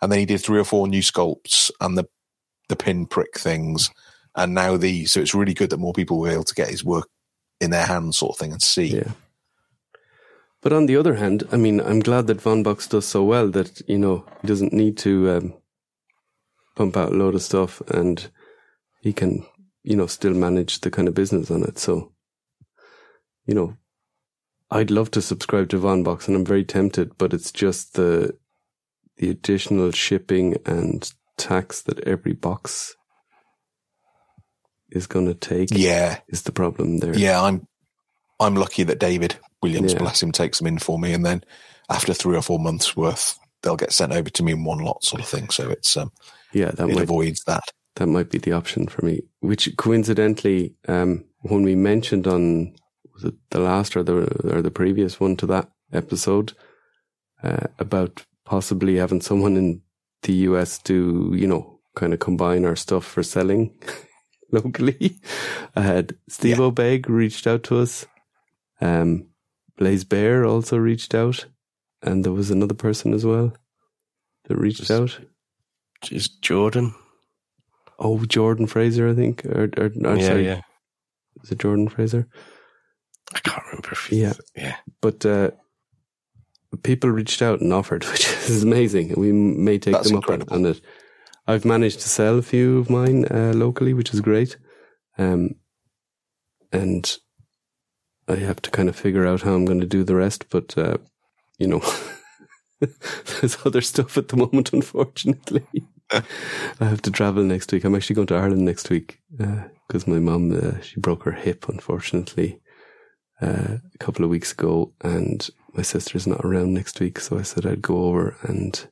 And 0.00 0.10
then 0.10 0.18
he 0.18 0.26
did 0.26 0.40
three 0.40 0.58
or 0.58 0.64
four 0.64 0.88
new 0.88 1.02
sculpts 1.02 1.70
and 1.80 1.96
the 1.96 2.06
the 2.68 2.76
pin 2.76 3.06
prick 3.06 3.38
things, 3.38 3.90
and 4.34 4.54
now 4.54 4.76
these. 4.76 5.12
So 5.12 5.20
it's 5.20 5.34
really 5.34 5.54
good 5.54 5.70
that 5.70 5.78
more 5.78 5.92
people 5.92 6.18
were 6.18 6.30
able 6.30 6.44
to 6.44 6.54
get 6.54 6.68
his 6.68 6.84
work 6.84 7.08
in 7.60 7.70
their 7.70 7.86
hands, 7.86 8.16
sort 8.16 8.34
of 8.34 8.38
thing, 8.38 8.52
and 8.52 8.62
see. 8.62 8.96
yeah. 8.96 9.12
But 10.62 10.72
on 10.72 10.86
the 10.86 10.96
other 10.96 11.16
hand, 11.16 11.46
I 11.50 11.56
mean, 11.56 11.80
I'm 11.80 12.00
glad 12.00 12.28
that 12.28 12.40
Von 12.40 12.62
Box 12.62 12.86
does 12.86 13.04
so 13.06 13.24
well 13.24 13.48
that 13.50 13.82
you 13.88 13.98
know 13.98 14.24
he 14.40 14.48
doesn't 14.48 14.72
need 14.72 14.96
to 14.98 15.30
um, 15.30 15.54
pump 16.76 16.96
out 16.96 17.12
a 17.12 17.14
load 17.14 17.34
of 17.34 17.42
stuff, 17.42 17.80
and 17.88 18.30
he 19.02 19.12
can 19.12 19.44
you 19.84 19.96
know 19.96 20.06
still 20.06 20.34
manage 20.34 20.80
the 20.80 20.90
kind 20.90 21.08
of 21.08 21.14
business 21.14 21.50
on 21.50 21.62
it. 21.64 21.78
So, 21.78 22.12
you 23.46 23.54
know, 23.54 23.76
I'd 24.70 24.90
love 24.90 25.10
to 25.12 25.22
subscribe 25.22 25.68
to 25.70 25.78
Von 25.78 26.02
Box, 26.02 26.28
and 26.28 26.36
I'm 26.36 26.44
very 26.44 26.64
tempted, 26.64 27.16
but 27.18 27.32
it's 27.34 27.52
just 27.52 27.94
the 27.94 28.36
the 29.16 29.30
additional 29.30 29.90
shipping 29.92 30.56
and 30.66 31.12
tax 31.36 31.82
that 31.82 32.00
every 32.00 32.32
box 32.32 32.96
is 34.90 35.06
going 35.06 35.26
to 35.26 35.34
take 35.34 35.68
Yeah, 35.72 36.18
is 36.28 36.42
the 36.42 36.52
problem 36.52 36.98
there. 36.98 37.16
yeah. 37.16 37.40
I'm 37.42 37.66
I'm 38.40 38.54
lucky 38.56 38.82
that 38.84 38.98
David 38.98 39.36
Williams, 39.62 39.92
Yeah. 39.92 39.98
bless 40.00 40.22
him, 40.22 40.32
takes 40.32 40.58
them 40.58 40.66
in 40.66 40.78
for 40.78 40.98
me, 40.98 41.12
and 41.12 41.24
then 41.24 41.44
after 41.88 42.12
three 42.14 42.36
or 42.36 42.42
four 42.42 42.58
months 42.58 42.96
worth, 42.96 43.38
they'll 43.62 43.76
get 43.76 43.92
sent 43.92 44.12
over 44.12 44.30
to 44.30 44.42
me 44.42 44.52
in 44.52 44.64
one 44.64 44.78
lot, 44.78 45.04
sort 45.04 45.22
of 45.22 45.28
thing. 45.28 45.48
So 45.50 45.70
it's 45.70 45.96
um, 45.96 46.10
yeah, 46.52 46.70
that 46.72 46.88
it 46.88 46.94
might 46.94 47.02
avoids 47.04 47.44
that. 47.44 47.64
that 47.96 48.06
might 48.06 48.30
be 48.30 48.38
the 48.38 48.52
option 48.52 48.86
for 48.88 49.04
me. 49.04 49.20
Which 49.42 49.76
coincidentally, 49.76 50.74
um, 50.86 51.24
when 51.40 51.62
we 51.64 51.74
mentioned 51.74 52.26
on 52.28 52.74
was 53.12 53.24
it 53.24 53.34
the 53.50 53.58
last 53.58 53.96
or 53.96 54.02
the 54.04 54.14
or 54.54 54.62
the 54.62 54.70
previous 54.70 55.18
one 55.20 55.36
to 55.36 55.46
that 55.46 55.68
episode 55.92 56.52
uh, 57.42 57.66
about 57.78 58.24
possibly 58.44 58.96
having 58.96 59.20
someone 59.20 59.56
in 59.56 59.82
the 60.22 60.32
US 60.48 60.78
do 60.78 61.32
you 61.34 61.46
know 61.48 61.80
kind 61.96 62.12
of 62.14 62.20
combine 62.20 62.64
our 62.64 62.76
stuff 62.76 63.04
for 63.04 63.22
selling 63.24 63.74
locally. 64.52 65.18
I 65.74 65.80
had 65.82 66.14
Steve 66.28 66.58
Yeah. 66.58 66.64
O'Beg 66.66 67.10
reached 67.10 67.46
out 67.46 67.64
to 67.64 67.80
us. 67.80 68.06
Um, 68.80 69.26
Blaze 69.76 70.04
Bear 70.04 70.44
also 70.44 70.76
reached 70.76 71.14
out, 71.14 71.46
and 72.02 72.24
there 72.24 72.32
was 72.32 72.50
another 72.50 72.74
person 72.74 73.12
as 73.12 73.24
well 73.26 73.52
that 74.44 74.56
reached 74.56 74.84
Just- 74.86 74.90
out. 74.92 75.18
Is 76.12 76.28
Jordan? 76.28 76.94
Oh, 77.98 78.24
Jordan 78.24 78.66
Fraser, 78.66 79.08
I 79.08 79.14
think, 79.14 79.44
or, 79.46 79.70
or 79.76 79.90
no, 79.94 80.14
yeah, 80.14 80.26
sorry, 80.26 80.44
yeah. 80.44 80.60
is 81.42 81.52
it 81.52 81.58
Jordan 81.58 81.88
Fraser? 81.88 82.26
I 83.34 83.38
can't 83.40 83.62
remember. 83.66 83.96
Yeah. 84.10 84.32
yeah. 84.56 84.76
But 85.00 85.24
uh, 85.24 85.52
people 86.82 87.10
reached 87.10 87.42
out 87.42 87.60
and 87.60 87.72
offered, 87.72 88.04
which 88.12 88.26
is 88.48 88.62
amazing. 88.62 89.14
We 89.16 89.32
may 89.32 89.78
take 89.78 89.94
That's 89.94 90.08
them 90.08 90.18
up 90.18 90.28
on, 90.28 90.40
incredible. 90.40 90.66
on 90.66 90.72
it. 90.72 90.80
I've 91.46 91.64
managed 91.64 92.00
to 92.00 92.08
sell 92.08 92.38
a 92.38 92.42
few 92.42 92.78
of 92.78 92.90
mine 92.90 93.24
uh, 93.24 93.52
locally, 93.54 93.94
which 93.94 94.14
is 94.14 94.20
great. 94.20 94.56
Um, 95.18 95.56
and 96.70 97.16
I 98.28 98.36
have 98.36 98.62
to 98.62 98.70
kind 98.70 98.88
of 98.88 98.96
figure 98.96 99.26
out 99.26 99.42
how 99.42 99.54
I'm 99.54 99.64
going 99.64 99.80
to 99.80 99.86
do 99.86 100.04
the 100.04 100.14
rest. 100.14 100.46
But 100.50 100.76
uh, 100.78 100.98
you 101.58 101.66
know, 101.66 101.82
there's 102.80 103.58
other 103.64 103.80
stuff 103.80 104.16
at 104.16 104.28
the 104.28 104.36
moment, 104.36 104.72
unfortunately. 104.72 105.66
I 106.12 106.84
have 106.84 107.02
to 107.02 107.10
travel 107.10 107.42
next 107.42 107.72
week. 107.72 107.84
I'm 107.84 107.94
actually 107.94 108.16
going 108.16 108.26
to 108.28 108.36
Ireland 108.36 108.64
next 108.64 108.90
week 108.90 109.20
because 109.86 110.06
my 110.06 110.18
mum 110.18 110.52
uh, 110.52 110.80
she 110.80 111.00
broke 111.00 111.24
her 111.24 111.32
hip, 111.32 111.68
unfortunately, 111.68 112.60
uh, 113.40 113.78
a 113.94 113.98
couple 113.98 114.24
of 114.24 114.30
weeks 114.30 114.52
ago, 114.52 114.92
and 115.00 115.48
my 115.74 115.82
sister's 115.82 116.26
not 116.26 116.44
around 116.44 116.74
next 116.74 117.00
week. 117.00 117.18
So 117.20 117.38
I 117.38 117.42
said 117.42 117.66
I'd 117.66 117.82
go 117.82 118.04
over 118.04 118.36
and 118.42 118.86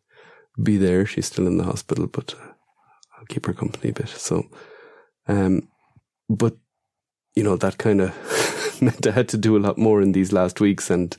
be 0.63 0.77
there. 0.77 1.07
She's 1.07 1.27
still 1.27 1.47
in 1.47 1.59
the 1.59 1.65
hospital, 1.65 2.07
but 2.07 2.35
uh, 2.35 2.53
I'll 3.19 3.27
keep 3.27 3.47
her 3.47 3.53
company 3.53 3.91
a 3.91 3.95
bit. 3.95 4.09
So, 4.09 4.49
um, 5.29 5.69
but 6.29 6.57
you 7.35 7.45
know 7.45 7.57
that 7.57 7.79
kind 7.79 8.01
of 8.01 8.79
meant 8.83 9.07
I 9.07 9.13
had 9.13 9.29
to 9.31 9.39
do 9.39 9.57
a 9.57 9.65
lot 9.67 9.79
more 9.79 10.01
in 10.01 10.13
these 10.13 10.33
last 10.33 10.61
weeks 10.61 10.91
and 10.91 11.17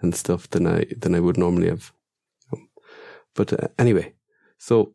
and 0.00 0.14
stuff 0.14 0.50
than 0.50 0.66
I 0.66 0.86
than 0.96 1.14
I 1.14 1.20
would 1.20 1.38
normally 1.38 1.68
have. 1.68 1.92
But 3.34 3.52
uh, 3.52 3.68
anyway, 3.78 4.12
so 4.58 4.94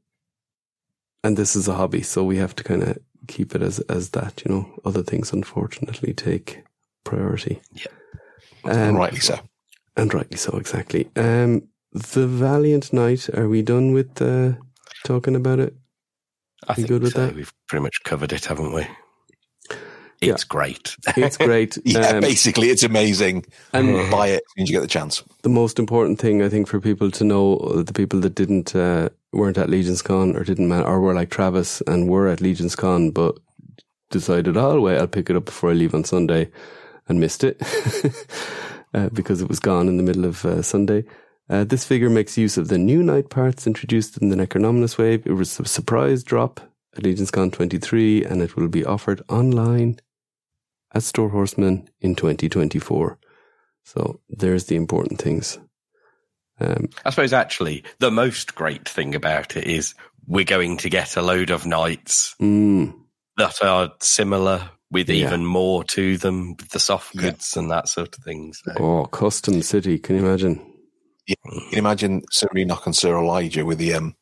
and 1.28 1.38
this 1.38 1.56
is 1.56 1.68
a 1.68 1.74
hobby, 1.76 2.02
so 2.02 2.24
we 2.24 2.38
have 2.38 2.56
to 2.56 2.64
kind 2.64 2.84
of 2.84 2.98
keep 3.28 3.54
it 3.56 3.62
as 3.62 3.80
as 3.90 4.10
that. 4.12 4.42
You 4.46 4.52
know, 4.56 4.80
other 4.86 5.04
things 5.04 5.34
unfortunately 5.34 6.14
take 6.14 6.64
priority. 7.04 7.62
Yeah. 7.74 7.92
and 8.64 8.90
Um, 8.92 8.96
rightly 8.96 9.20
so. 9.20 9.36
and 9.96 10.14
rightly 10.14 10.38
so, 10.38 10.58
exactly. 10.58 11.10
Um, 11.16 11.68
the 11.92 12.28
Valiant 12.28 12.92
Knight. 12.94 13.30
Are 13.34 13.48
we 13.50 13.62
done 13.62 13.94
with 13.94 14.22
uh, 14.22 14.54
talking 15.06 15.36
about 15.36 15.60
it? 15.60 15.74
I 16.68 16.72
You 16.74 16.76
think 16.76 16.88
good 16.88 17.02
with 17.04 17.14
so. 17.14 17.26
that? 17.26 17.36
We've 17.36 17.54
pretty 17.68 17.84
much 17.84 17.98
covered 18.04 18.34
it, 18.34 18.46
haven't 18.46 18.74
we? 18.74 18.86
Yeah. 20.22 20.34
It's 20.34 20.44
great. 20.44 20.96
It's 21.16 21.38
great. 21.50 21.78
Yeah, 21.86 22.08
Um, 22.16 22.22
basically, 22.22 22.70
it's 22.70 22.84
amazing. 22.84 23.46
and 23.74 24.10
Buy 24.12 24.28
it 24.30 24.42
as 24.48 24.52
soon 24.56 24.64
as 24.64 24.70
you 24.70 24.76
get 24.76 24.82
the 24.82 24.88
chance. 25.00 25.24
the 25.44 25.50
most 25.50 25.78
important 25.80 26.20
thing 26.20 26.42
I 26.42 26.50
think 26.50 26.68
for 26.68 26.80
people 26.82 27.12
to 27.12 27.24
know, 27.24 27.58
uh, 27.58 27.84
the 27.84 27.94
people 27.94 28.20
that 28.22 28.34
didn't 28.36 28.76
uh, 28.76 29.10
weren't 29.32 29.58
at 29.58 29.70
Legions 29.70 30.02
Con 30.02 30.36
or 30.36 30.44
didn't 30.44 30.68
man- 30.68 30.84
or 30.84 31.00
were 31.00 31.14
like 31.14 31.30
Travis 31.30 31.82
and 31.82 32.10
were 32.10 32.28
at 32.28 32.42
Legions 32.42 32.76
Con, 32.76 33.12
but 33.12 33.38
decided, 34.10 34.58
oh, 34.58 34.72
I'll 34.72 34.82
wait, 34.82 34.98
I'll 34.98 35.08
pick 35.08 35.30
it 35.30 35.36
up 35.36 35.46
before 35.46 35.72
I 35.72 35.74
leave 35.74 35.94
on 35.94 36.04
Sunday, 36.04 36.50
and 37.08 37.20
missed 37.20 37.44
it 37.44 37.62
uh, 38.94 39.10
because 39.10 39.42
it 39.42 39.50
was 39.50 39.60
gone 39.60 39.88
in 39.88 39.98
the 39.98 40.04
middle 40.04 40.26
of 40.26 40.46
uh, 40.46 40.62
Sunday. 40.62 41.04
Uh, 41.50 41.64
this 41.64 41.86
figure 41.86 42.10
makes 42.10 42.38
use 42.38 42.58
of 42.58 42.68
the 42.68 42.78
new 42.78 43.02
knight 43.02 43.30
parts 43.30 43.66
introduced 43.66 44.18
in 44.18 44.30
the 44.30 44.36
Necronominus 44.36 44.98
wave. 44.98 45.26
It 45.26 45.34
was 45.34 45.60
a 45.60 45.66
surprise 45.66 46.24
drop 46.24 46.60
at 46.96 47.04
Legions 47.04 47.32
Con 47.32 47.52
23, 47.52 48.26
and 48.26 48.42
it 48.42 48.56
will 48.56 48.68
be 48.68 48.84
offered 48.84 49.22
online 49.30 50.00
at 50.94 51.04
Four 51.04 51.30
Horsemen 51.30 51.90
in 52.02 52.16
2024. 52.16 53.18
So 53.86 54.20
there's 54.30 54.66
the 54.66 54.76
important 54.76 55.22
things. 55.22 55.58
Um, 56.60 56.90
I 57.06 57.10
suppose 57.12 57.34
actually 57.34 57.84
the 58.00 58.12
most 58.12 58.56
great 58.56 58.88
thing 58.90 59.14
about 59.16 59.56
it 59.56 59.66
is 59.66 59.94
we're 60.26 60.44
going 60.46 60.78
to 60.78 60.90
get 60.90 61.16
a 61.16 61.22
load 61.22 61.50
of 61.52 61.66
knights 61.66 62.36
mm, 62.42 62.94
that 63.38 63.62
are 63.64 63.94
similar 64.02 64.70
with 64.90 65.10
Yeah. 65.10 65.28
even 65.28 65.46
more 65.46 65.84
to 65.86 66.18
them, 66.18 66.56
with 66.58 66.70
the 66.70 66.80
soft 66.80 67.14
Yeah. 67.16 67.22
goods 67.22 67.56
and 67.58 67.70
that 67.72 67.90
sort 67.90 68.18
of 68.18 68.24
thing. 68.24 68.54
So, 68.54 68.72
oh, 68.80 69.06
custom 69.06 69.62
city. 69.62 70.00
Can 70.00 70.16
you 70.18 70.26
imagine? 70.26 70.66
You 71.28 71.36
can 71.46 71.54
you 71.72 71.78
imagine 71.78 72.24
Sir 72.32 72.48
Enoch 72.56 72.86
and 72.86 72.96
Sir 72.96 73.18
Elijah 73.18 73.66
with 73.66 73.78
the 73.78 73.94
um. 73.94 74.16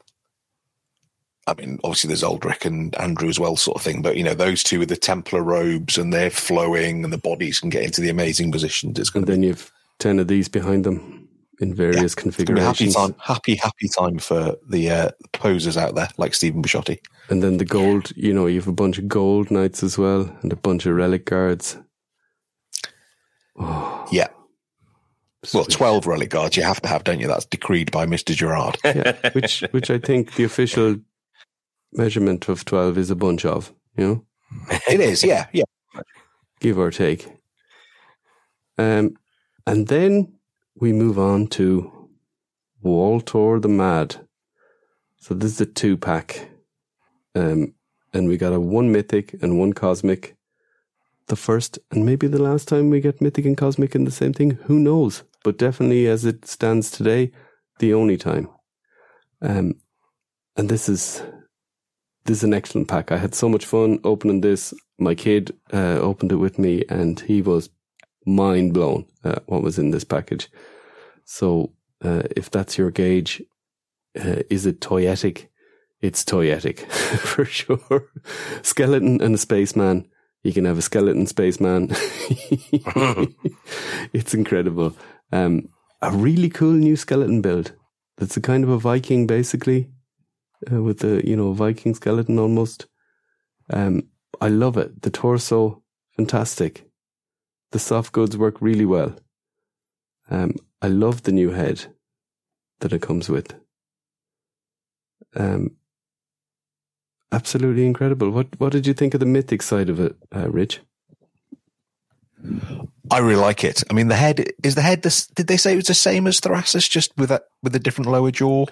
I 1.47 1.53
mean, 1.53 1.79
obviously 1.83 2.07
there's 2.07 2.23
Aldrich 2.23 2.65
and 2.65 2.95
Andrew 2.95 3.29
as 3.29 3.39
well, 3.39 3.55
sort 3.55 3.77
of 3.77 3.83
thing. 3.83 4.01
But 4.01 4.17
you 4.17 4.23
know, 4.23 4.33
those 4.33 4.63
two 4.63 4.79
with 4.79 4.89
the 4.89 4.97
Templar 4.97 5.43
robes 5.43 5.97
and 5.97 6.11
they're 6.11 6.31
flowing, 6.31 7.03
and 7.03 7.13
the 7.13 7.19
bodies 7.19 7.59
can 7.59 7.69
get 7.69 7.83
into 7.83 8.01
the 8.01 8.09
amazing 8.09 8.51
positions. 8.51 8.97
It's 8.97 9.11
going 9.11 9.21
And 9.21 9.27
to 9.27 9.31
be, 9.33 9.35
then 9.35 9.43
you've 9.43 9.71
10 9.99 10.17
of 10.19 10.27
these 10.27 10.49
behind 10.49 10.83
them 10.83 11.24
in 11.60 11.73
various 11.73 12.03
it's 12.03 12.15
gonna 12.15 12.32
be 12.32 12.44
a 12.60 12.64
happy 12.64 12.86
configurations. 12.86 12.95
time, 12.95 13.15
happy, 13.19 13.56
happy 13.56 13.88
time 13.88 14.19
for 14.19 14.56
the 14.69 14.90
uh, 14.90 15.10
posers 15.34 15.77
out 15.77 15.95
there, 15.95 16.10
like 16.18 16.34
Stephen 16.34 16.61
Bisciotti. 16.61 16.99
And 17.30 17.41
then 17.41 17.57
the 17.57 17.65
gold, 17.65 18.11
you 18.15 18.34
know, 18.34 18.45
you 18.48 18.60
have 18.60 18.68
a 18.68 18.73
bunch 18.73 18.98
of 18.98 19.07
gold 19.07 19.52
knights 19.52 19.84
as 19.84 19.98
well 19.98 20.36
and 20.41 20.52
a 20.52 20.56
bunch 20.57 20.86
of 20.86 20.95
relic 20.95 21.26
guards. 21.26 21.77
Oh, 23.57 24.07
Yeah. 24.11 24.27
Well, 25.53 25.64
12 25.65 26.07
relic 26.07 26.32
guards 26.32 26.57
you 26.57 26.64
have 26.64 26.82
to 26.82 26.88
have, 26.88 27.03
don't 27.03 27.19
you? 27.19 27.27
That's 27.27 27.45
decreed 27.45 27.91
by 27.91 28.07
Mr. 28.07 28.36
Gerard. 28.36 28.77
yeah, 28.84 29.30
which 29.34 29.64
which 29.72 29.91
I 29.91 29.99
think 29.99 30.34
the 30.36 30.44
official 30.44 30.95
measurement 31.94 32.49
of 32.49 32.65
twelve 32.65 32.98
is 32.98 33.11
a 33.11 33.15
bunch 33.15 33.45
of, 33.45 33.72
you 33.95 34.07
know, 34.07 34.26
it 34.90 34.99
is, 34.99 35.23
yeah, 35.23 35.45
yeah. 35.53 35.64
give 36.60 36.80
or 36.80 36.90
take. 36.90 37.27
Um, 38.80 39.15
and 39.68 39.88
then 39.88 40.34
we 40.76 40.91
move 40.91 41.18
on 41.18 41.47
to 41.47 42.10
Waltor 42.81 43.60
the 43.60 43.69
Mad. 43.69 44.27
So 45.18 45.34
this 45.34 45.53
is 45.53 45.61
a 45.61 45.65
two 45.65 45.97
pack, 45.97 46.49
um, 47.34 47.73
and 48.14 48.27
we 48.27 48.38
got 48.38 48.53
a 48.53 48.60
one 48.60 48.91
mythic 48.91 49.35
and 49.41 49.57
one 49.57 49.73
cosmic. 49.73 50.35
The 51.27 51.35
first 51.35 51.80
and 51.89 52.06
maybe 52.06 52.27
the 52.27 52.41
last 52.41 52.68
time 52.68 52.89
we 52.89 52.99
get 52.99 53.22
mythic 53.22 53.45
and 53.45 53.57
cosmic 53.57 53.95
in 53.95 54.03
the 54.03 54.11
same 54.11 54.34
thing. 54.34 54.52
Who 54.65 54.80
knows? 54.80 55.23
But 55.43 55.57
definitely, 55.57 56.07
as 56.07 56.26
it 56.26 56.45
stands 56.45 56.91
today, 56.91 57.31
the 57.80 57.93
only 57.93 58.18
time. 58.18 58.49
Um, 59.41 59.76
and 60.56 60.69
this 60.69 60.88
is 60.88 61.23
this 62.26 62.38
is 62.39 62.43
an 62.43 62.53
excellent 62.53 62.88
pack. 62.88 63.11
I 63.11 63.18
had 63.18 63.34
so 63.34 63.49
much 63.49 63.65
fun 63.65 63.99
opening 64.03 64.41
this. 64.41 64.73
My 64.99 65.15
kid 65.15 65.56
uh, 65.73 65.99
opened 65.99 66.31
it 66.31 66.38
with 66.38 66.60
me, 66.60 66.84
and 66.89 67.19
he 67.19 67.41
was 67.41 67.69
mind 68.26 68.73
blown 68.73 69.06
at 69.23 69.43
what 69.47 69.64
was 69.64 69.77
in 69.77 69.91
this 69.91 70.03
package. 70.03 70.49
So, 71.26 71.73
uh, 72.03 72.23
if 72.35 72.52
that's 72.52 72.77
your 72.77 72.91
gauge, 72.91 73.41
uh, 74.18 74.43
is 74.49 74.65
it 74.65 74.81
toyetic? 74.81 75.47
It's 76.02 76.23
toyetic 76.23 76.80
for 77.19 77.45
sure. 77.45 78.10
Skeleton 78.61 79.22
and 79.22 79.35
a 79.35 79.38
spaceman. 79.38 80.07
You 80.43 80.53
can 80.53 80.65
have 80.65 80.77
a 80.77 80.84
skeleton 80.84 81.26
spaceman. 81.26 81.89
it's 84.14 84.34
incredible. 84.34 84.95
Um, 85.31 85.69
a 86.02 86.11
really 86.11 86.49
cool 86.49 86.73
new 86.73 86.95
skeleton 86.95 87.41
build. 87.41 87.73
That's 88.18 88.38
a 88.38 88.41
kind 88.41 88.64
of 88.64 88.69
a 88.69 88.77
Viking, 88.77 89.26
basically, 89.26 89.89
uh, 90.72 90.84
with 90.84 90.99
the 90.99 91.27
you 91.27 91.35
know 91.35 91.53
Viking 91.53 91.95
skeleton 91.95 92.38
almost. 92.38 92.85
Um, 93.72 94.03
I 94.39 94.49
love 94.49 94.77
it. 94.77 95.02
The 95.02 95.10
torso, 95.10 95.81
fantastic. 96.15 96.88
The 97.76 97.80
soft 97.80 98.14
goods 98.14 98.38
work 98.38 98.61
really 98.61 98.85
well. 98.85 99.18
Um, 100.30 100.56
I 100.81 100.88
love 100.88 101.23
the 101.23 101.34
new 101.34 101.49
head 101.49 101.88
that 102.80 102.93
it 102.93 103.02
comes 103.02 103.27
with. 103.27 103.53
Um, 105.35 105.76
absolutely 107.34 107.85
incredible. 107.85 108.30
What 108.30 108.57
what 108.61 108.72
did 108.72 108.88
you 108.88 108.93
think 108.93 109.14
of 109.14 109.19
the 109.19 109.26
mythic 109.26 109.61
side 109.61 109.89
of 109.89 109.99
it, 109.99 110.15
uh, 110.34 110.49
Rich? 110.49 110.80
I 113.11 113.18
really 113.18 113.35
like 113.35 113.65
it. 113.65 113.84
I 113.89 113.93
mean, 113.93 114.07
the 114.07 114.15
head 114.15 114.53
is 114.64 114.76
the 114.76 114.81
head. 114.81 115.02
This, 115.02 115.27
did 115.27 115.47
they 115.47 115.57
say 115.57 115.73
it 115.73 115.76
was 115.76 115.88
the 115.88 115.93
same 115.93 116.27
as 116.27 116.39
Thrasus, 116.39 116.89
just 116.89 117.11
with 117.18 117.30
a 117.30 117.43
with 117.61 117.76
a 117.76 117.80
different 117.80 118.10
lower 118.10 118.31
jaw? 118.31 118.68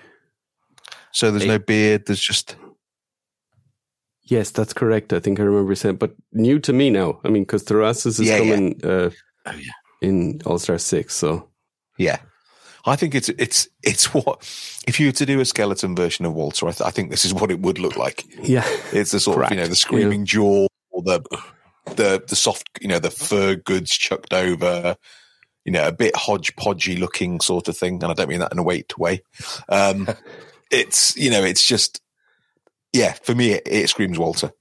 So 1.12 1.30
there's 1.30 1.46
no 1.46 1.60
beard. 1.60 2.06
There's 2.06 2.22
just 2.22 2.56
Yes, 4.26 4.52
that's 4.52 4.74
correct. 4.74 5.12
I 5.14 5.20
think 5.20 5.40
I 5.40 5.44
remember 5.44 5.76
saying, 5.76 5.98
but 5.98 6.14
new 6.32 6.58
to 6.60 6.72
me 6.74 6.90
now. 6.90 7.20
I 7.26 7.30
mean, 7.30 7.44
because 7.44 7.64
Therasis 7.66 8.20
is 8.20 8.22
Yeah, 8.22 8.38
yeah. 8.38 8.54
coming 8.56 8.82
Uh, 8.84 9.10
Oh, 9.45 9.52
yeah. 9.58 9.72
in 10.02 10.41
All 10.45 10.58
Star 10.60 10.78
Six, 10.78 11.16
so 11.16 11.50
yeah. 11.98 12.18
I 12.86 12.95
think 12.98 13.16
it's 13.16 13.30
it's 13.30 13.68
it's 13.82 14.14
what 14.14 14.40
if 14.88 15.00
you 15.00 15.08
were 15.08 15.12
to 15.14 15.26
do 15.26 15.40
a 15.41 15.45
skeleton 15.45 15.95
version 15.95 16.26
of 16.26 16.34
Walter, 16.34 16.68
I, 16.68 16.72
th- 16.72 16.88
I 16.88 16.91
think 16.91 17.12
this 17.12 17.26
is 17.26 17.34
what 17.34 17.52
it 17.52 17.60
would 17.60 17.80
look 17.80 17.95
like. 17.98 18.26
yeah, 18.41 18.66
It's 18.94 19.12
the 19.12 19.20
sort 19.20 19.44
of 19.44 19.52
you 19.52 19.58
know 19.58 19.68
the 19.68 19.76
screaming 19.76 20.26
jaw 20.26 20.68
or 20.91 21.02
the 21.04 21.22
the 21.95 22.24
the 22.28 22.36
soft 22.36 22.68
you 22.82 22.88
know 22.88 23.00
the 23.00 23.10
fur 23.12 23.56
goods 23.56 23.90
chucked 23.91 24.34
over, 24.34 24.95
you 25.66 25.72
know 25.74 25.88
a 25.88 25.91
bit 25.94 26.14
hodgepodgey 26.14 26.98
looking 27.00 27.40
sort 27.41 27.68
of 27.68 27.78
thing, 27.78 27.95
and 28.04 28.12
I 28.12 28.14
don't 28.14 28.30
mean 28.30 28.40
that 28.40 28.52
in 28.54 28.60
a 28.60 28.64
weight 28.64 28.98
way. 28.98 29.22
Um, 29.70 30.08
it's 30.72 31.16
you 31.18 31.30
know 31.32 31.44
it's 31.44 31.66
just 31.66 32.02
yeah 32.94 33.14
for 33.24 33.36
me 33.36 33.52
it, 33.52 33.64
it 33.65 33.90
screams 33.90 34.18
Walter. 34.18 34.52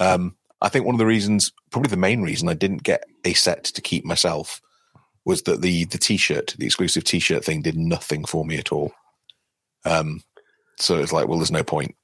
Um, 0.00 0.36
I 0.62 0.68
think 0.70 0.86
one 0.86 0.94
of 0.94 0.98
the 0.98 1.06
reasons, 1.06 1.52
probably 1.70 1.90
the 1.90 1.96
main 1.96 2.22
reason, 2.22 2.48
I 2.48 2.54
didn't 2.54 2.82
get 2.82 3.04
a 3.24 3.34
set 3.34 3.64
to 3.64 3.82
keep 3.82 4.04
myself 4.04 4.60
was 5.24 5.42
that 5.42 5.60
the 5.60 5.84
the 5.84 5.98
t-shirt, 5.98 6.54
the 6.58 6.66
exclusive 6.66 7.04
t-shirt 7.04 7.44
thing, 7.44 7.62
did 7.62 7.76
nothing 7.76 8.24
for 8.24 8.44
me 8.44 8.56
at 8.56 8.72
all. 8.72 8.92
Um, 9.84 10.22
so 10.78 10.98
it's 10.98 11.12
like, 11.12 11.28
well, 11.28 11.38
there's 11.38 11.50
no 11.50 11.62
point. 11.62 11.94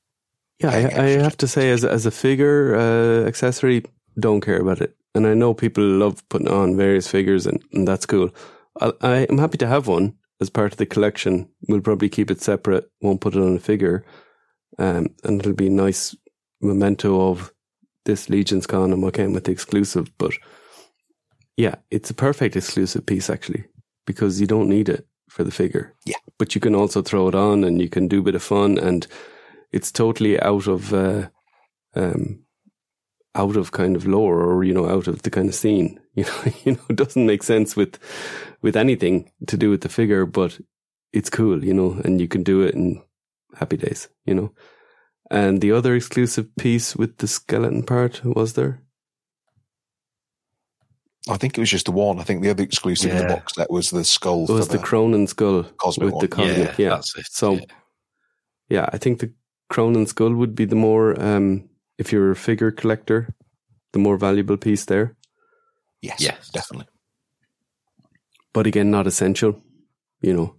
yeah. 0.61 0.71
I, 0.71 1.03
I 1.03 1.09
have 1.23 1.37
to 1.39 1.49
say, 1.49 1.71
as 1.71 1.85
as 1.85 2.07
a 2.07 2.11
figure 2.11 2.77
uh, 2.77 3.27
accessory, 3.27 3.85
don't 4.19 4.41
care 4.41 4.61
about 4.61 4.81
it. 4.81 4.95
And 5.15 5.27
I 5.27 5.35
know 5.35 5.55
people 5.55 5.85
love 5.85 6.27
putting 6.29 6.49
on 6.49 6.77
various 6.77 7.09
figures, 7.09 7.47
and, 7.47 7.63
and 7.73 7.87
that's 7.87 8.07
cool. 8.07 8.31
I, 8.81 8.93
I 9.01 9.17
am 9.31 9.39
happy 9.39 9.59
to 9.59 9.67
have 9.67 9.87
one 9.87 10.15
as 10.41 10.51
part 10.51 10.73
of 10.73 10.79
the 10.79 10.87
collection. 10.87 11.49
We'll 11.69 11.81
probably 11.81 12.09
keep 12.09 12.31
it 12.31 12.41
separate. 12.41 12.91
Won't 13.01 13.21
put 13.21 13.35
it 13.35 13.43
on 13.43 13.57
a 13.57 13.61
figure, 13.61 14.05
um, 14.79 15.09
and 15.25 15.41
it'll 15.41 15.53
be 15.53 15.69
a 15.69 15.71
nice 15.71 16.17
memento 16.61 17.31
of 17.31 17.53
this 18.05 18.29
Legions 18.29 18.67
Con 18.67 18.93
and 18.93 19.03
what 19.03 19.15
came 19.15 19.33
with 19.33 19.45
the 19.45 19.53
exclusive. 19.53 20.11
But 20.19 20.33
yeah, 21.57 21.77
it's 21.91 22.11
a 22.11 22.15
perfect 22.15 22.57
exclusive 22.57 23.07
piece 23.07 23.31
actually 23.31 23.65
because 24.07 24.41
you 24.41 24.47
don't 24.47 24.69
need 24.69 24.89
it 24.89 25.07
for 25.29 25.45
the 25.45 25.51
figure. 25.51 25.95
Yeah. 26.05 26.17
but 26.39 26.55
you 26.55 26.61
can 26.61 26.75
also 26.75 27.03
throw 27.03 27.29
it 27.29 27.35
on 27.35 27.65
and 27.65 27.81
you 27.81 27.89
can 27.89 28.09
do 28.09 28.21
a 28.21 28.25
bit 28.25 28.35
of 28.35 28.43
fun, 28.43 28.79
and 28.79 29.07
it's 29.73 29.93
totally 29.93 30.41
out 30.41 30.67
of. 30.67 30.93
Uh, 30.93 31.29
um, 31.95 32.43
out 33.35 33.57
of 33.57 33.73
kind 33.73 33.97
of 33.97 34.07
lore 34.07 34.43
or 34.43 34.63
you 34.65 34.75
know 34.75 34.89
out 34.89 35.07
of 35.07 35.23
the 35.23 35.31
kind 35.31 35.49
of 35.49 35.55
scene 35.55 35.99
you 36.15 36.25
know 36.25 36.53
you 36.65 36.73
know 36.73 36.81
it 36.91 36.97
doesn't 36.97 37.27
make 37.27 37.43
sense 37.43 37.75
with 37.75 37.99
with 38.61 38.77
anything 38.77 39.31
to 39.47 39.57
do 39.57 39.71
with 39.71 39.81
the 39.81 39.89
figure 39.89 40.27
but 40.27 40.61
it's 41.13 41.31
cool 41.31 41.65
you 41.65 41.73
know 41.73 42.01
and 42.05 42.21
you 42.21 42.29
can 42.29 42.43
do 42.43 42.61
it 42.63 42.75
in 42.75 43.03
happy 43.59 43.77
days 43.77 44.09
you 44.25 44.35
know 44.35 44.53
and 45.31 45.61
the 45.61 45.73
other 45.73 45.95
exclusive 45.95 46.47
piece 46.57 46.95
with 46.97 47.19
the 47.19 47.27
skeleton 47.29 47.83
part 47.83 48.21
was 48.25 48.53
there 48.55 48.81
I 51.29 51.37
think 51.37 51.57
it 51.57 51.61
was 51.61 51.71
just 51.71 51.87
the 51.87 51.93
one. 51.93 52.19
I 52.19 52.25
think 52.25 52.43
the 52.43 52.51
other 52.51 52.65
exclusive 52.65 53.13
in 53.13 53.19
the 53.19 53.35
box 53.35 53.55
set 53.55 53.71
was 53.71 53.91
the 53.91 54.03
skull. 54.05 54.43
it 54.43 54.51
was 54.51 54.67
for 54.67 54.73
the 54.73 54.79
the, 54.79 54.85
cronin 54.85 55.29
skull 55.29 55.63
Cosmic 55.77 56.07
with 56.07 56.15
one. 56.15 56.21
the 56.25 56.29
cosmic 56.29 56.79
yeah, 56.79 56.89
that's 56.91 57.17
it. 57.17 57.27
so 57.31 57.53
yeah. 57.53 57.61
yeah 58.69 58.87
i 58.93 58.99
think 58.99 59.21
the 59.21 59.33
cronin 59.69 60.05
skull 60.07 60.35
would 60.35 60.57
be 60.57 60.65
the 60.65 60.75
more 60.75 61.15
um 61.23 61.69
if 61.97 62.11
you're 62.13 62.33
a 62.33 62.37
figure 62.37 62.73
collector 62.73 63.33
the 63.93 64.01
more 64.01 64.17
valuable 64.17 64.57
piece 64.57 64.85
there 64.87 65.15
yes, 66.01 66.21
Yes. 66.21 66.51
definitely. 66.51 66.89
but 68.53 68.67
again, 68.67 68.91
not 68.91 69.07
essential. 69.07 69.63
You 70.23 70.35
know, 70.35 70.57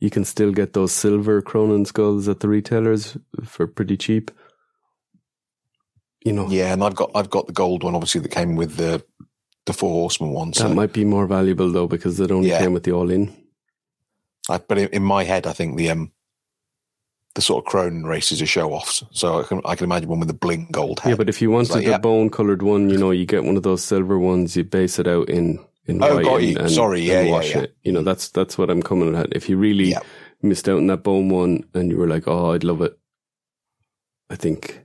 you 0.00 0.10
can 0.10 0.24
still 0.24 0.52
get 0.52 0.72
those 0.74 0.92
silver 0.92 1.42
Cronin 1.42 1.84
skulls 1.84 2.28
at 2.28 2.40
the 2.40 2.48
retailers 2.48 3.16
for 3.44 3.66
pretty 3.66 3.96
cheap. 3.96 4.30
You 6.24 6.32
know, 6.32 6.48
Yeah, 6.50 6.72
and 6.72 6.82
I've 6.82 6.94
got 6.96 7.10
I've 7.14 7.30
got 7.30 7.46
the 7.46 7.52
gold 7.52 7.82
one, 7.84 7.94
obviously 7.94 8.20
that 8.22 8.30
came 8.30 8.56
with 8.56 8.76
the 8.76 9.04
the 9.66 9.72
four 9.72 9.90
horsemen 9.90 10.30
one. 10.30 10.50
that 10.50 10.56
So, 10.56 10.68
might 10.74 10.92
be 10.92 11.04
more 11.04 11.26
valuable 11.26 11.70
though 11.70 11.86
because 11.86 12.18
it 12.20 12.30
only 12.30 12.50
Yeah. 12.50 12.58
came 12.60 12.72
with 12.72 12.84
the 12.84 12.92
all 12.92 13.10
in. 13.10 13.34
I, 14.48 14.58
but 14.58 14.78
in, 14.78 14.88
in 14.88 15.02
my 15.02 15.24
head, 15.24 15.46
I 15.46 15.52
think 15.52 15.76
the 15.76 15.90
um 15.90 16.12
the 17.34 17.42
sort 17.42 17.64
of 17.64 17.70
Cronin 17.70 18.04
races 18.04 18.42
are 18.42 18.46
show 18.46 18.72
offs. 18.72 19.04
So 19.12 19.40
I 19.40 19.42
can 19.44 19.60
I 19.64 19.74
can 19.76 19.84
imagine 19.84 20.08
one 20.08 20.18
with 20.20 20.28
the 20.28 20.34
bling 20.34 20.68
gold 20.72 21.00
head. 21.00 21.10
Yeah, 21.10 21.16
but 21.16 21.28
if 21.28 21.40
you 21.42 21.50
wanted 21.50 21.70
like, 21.72 21.84
the 21.84 21.90
yeah. 21.90 21.98
bone 21.98 22.30
colored 22.30 22.62
one, 22.62 22.88
you 22.90 22.98
know, 22.98 23.10
you 23.10 23.26
get 23.26 23.44
one 23.44 23.56
of 23.56 23.62
those 23.62 23.84
silver 23.84 24.18
ones. 24.18 24.56
You 24.56 24.64
base 24.64 24.98
it 24.98 25.06
out 25.06 25.28
in 25.28 25.58
in 25.88 26.02
Oh, 26.02 26.22
got 26.22 26.42
you. 26.42 26.56
and- 26.58 26.70
Sorry, 26.70 27.00
yeah, 27.00 27.22
yeah, 27.22 27.30
wash 27.32 27.50
yeah. 27.54 27.62
it. 27.62 27.76
You 27.82 27.92
know, 27.92 28.02
that's 28.02 28.28
that's 28.28 28.56
what 28.58 28.70
I'm 28.70 28.82
coming 28.82 29.14
at. 29.16 29.34
If 29.34 29.48
you 29.48 29.56
really 29.56 29.90
Yeah. 29.90 30.00
missed 30.42 30.68
out 30.68 30.76
on 30.78 30.86
that 30.88 31.02
bone 31.02 31.28
one 31.28 31.64
and 31.74 31.90
you 31.90 31.96
were 31.98 32.06
like, 32.06 32.28
oh, 32.28 32.52
I'd 32.52 32.62
love 32.64 32.82
it, 32.82 32.96
I 34.30 34.36
think 34.36 34.84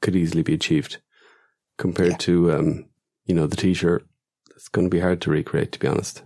could 0.00 0.14
easily 0.16 0.42
be 0.42 0.54
achieved 0.54 0.98
compared 1.78 2.10
Yeah. 2.12 2.16
to 2.18 2.52
um, 2.52 2.86
you 3.24 3.34
know, 3.34 3.46
the 3.46 3.56
t-shirt. 3.56 4.06
It's 4.56 4.68
going 4.68 4.86
to 4.86 4.90
be 4.94 5.00
hard 5.00 5.20
to 5.22 5.30
recreate, 5.30 5.72
to 5.72 5.78
be 5.78 5.88
honest. 5.88 6.22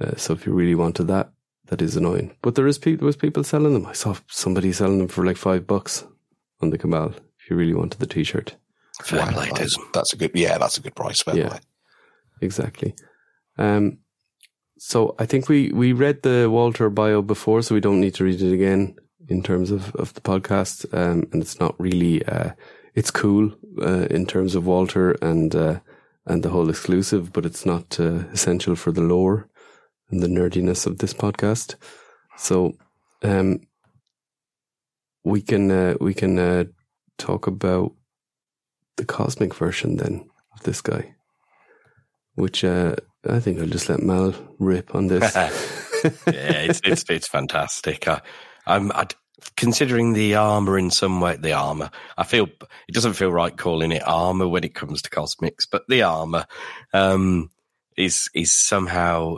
Uh, 0.00 0.16
so 0.16 0.32
if 0.32 0.44
you 0.46 0.52
really 0.52 0.74
wanted 0.74 1.04
that, 1.04 1.30
that 1.66 1.80
is 1.80 1.96
annoying. 1.96 2.36
But 2.42 2.54
there 2.56 2.66
is 2.66 2.78
pe- 2.78 2.96
there 2.96 3.06
was 3.06 3.16
people 3.16 3.44
selling 3.44 3.72
them. 3.74 3.86
I 3.86 3.92
saw 3.92 4.16
somebody 4.28 4.72
selling 4.72 4.98
them 4.98 5.08
for 5.08 5.24
like 5.24 5.36
five 5.36 5.66
bucks 5.66 6.04
on 6.60 6.70
the 6.70 6.78
Cabal. 6.78 7.14
If 7.38 7.48
you 7.50 7.56
really 7.56 7.74
wanted 7.74 8.00
the 8.00 8.06
t-shirt. 8.06 8.56
Fair 9.02 9.20
wow, 9.20 9.30
play, 9.32 9.50
that's, 9.56 9.76
that's 9.92 10.12
a 10.12 10.16
good 10.16 10.32
yeah, 10.34 10.56
that's 10.58 10.78
a 10.78 10.80
good 10.80 10.94
price. 10.94 11.22
Fair 11.22 11.36
Yeah. 11.36 11.48
play. 11.48 11.60
Exactly. 12.44 12.94
Um, 13.58 13.98
so 14.78 15.14
I 15.18 15.26
think 15.26 15.48
we, 15.48 15.72
we 15.72 15.92
read 15.92 16.22
the 16.22 16.48
Walter 16.50 16.90
bio 16.90 17.22
before, 17.22 17.62
so 17.62 17.74
we 17.74 17.80
don't 17.80 18.00
need 18.00 18.14
to 18.14 18.24
read 18.24 18.40
it 18.42 18.52
again 18.52 18.96
in 19.28 19.42
terms 19.42 19.70
of, 19.70 19.94
of 19.96 20.12
the 20.14 20.20
podcast. 20.20 20.86
Um, 20.92 21.26
and 21.32 21.40
it's 21.40 21.58
not 21.58 21.74
really, 21.80 22.24
uh, 22.26 22.50
it's 22.94 23.10
cool, 23.10 23.52
uh, 23.80 24.06
in 24.10 24.26
terms 24.26 24.54
of 24.54 24.66
Walter 24.66 25.12
and, 25.22 25.54
uh, 25.54 25.80
and 26.26 26.42
the 26.42 26.50
whole 26.50 26.68
exclusive, 26.68 27.32
but 27.32 27.46
it's 27.46 27.64
not, 27.64 27.98
uh, 27.98 28.24
essential 28.32 28.76
for 28.76 28.92
the 28.92 29.00
lore 29.02 29.48
and 30.10 30.22
the 30.22 30.28
nerdiness 30.28 30.86
of 30.86 30.98
this 30.98 31.14
podcast. 31.14 31.76
So, 32.36 32.76
um, 33.22 33.60
we 35.24 35.40
can, 35.40 35.70
uh, 35.70 35.94
we 36.00 36.12
can, 36.14 36.38
uh, 36.38 36.64
talk 37.16 37.46
about 37.46 37.92
the 38.96 39.04
cosmic 39.04 39.54
version 39.54 39.96
then 39.96 40.28
of 40.52 40.64
this 40.64 40.80
guy 40.80 41.13
which 42.34 42.64
uh, 42.64 42.96
I 43.28 43.40
think 43.40 43.58
I'll 43.58 43.66
just 43.66 43.88
let 43.88 44.02
Mal 44.02 44.34
rip 44.58 44.94
on 44.94 45.06
this. 45.06 45.34
yeah, 45.34 45.50
it's 46.26 46.80
it's 46.84 47.04
it's 47.08 47.28
fantastic. 47.28 48.08
I, 48.08 48.20
I'm 48.66 48.92
I'd, 48.92 49.14
considering 49.56 50.12
the 50.12 50.34
armor 50.34 50.78
in 50.78 50.90
some 50.90 51.20
way. 51.20 51.36
The 51.36 51.52
armor, 51.52 51.90
I 52.16 52.24
feel 52.24 52.48
it 52.88 52.94
doesn't 52.94 53.14
feel 53.14 53.32
right 53.32 53.56
calling 53.56 53.92
it 53.92 54.06
armor 54.06 54.48
when 54.48 54.64
it 54.64 54.74
comes 54.74 55.02
to 55.02 55.10
cosmics, 55.10 55.66
but 55.66 55.84
the 55.88 56.02
armor 56.02 56.46
um, 56.92 57.50
is 57.96 58.28
is 58.34 58.52
somehow 58.52 59.36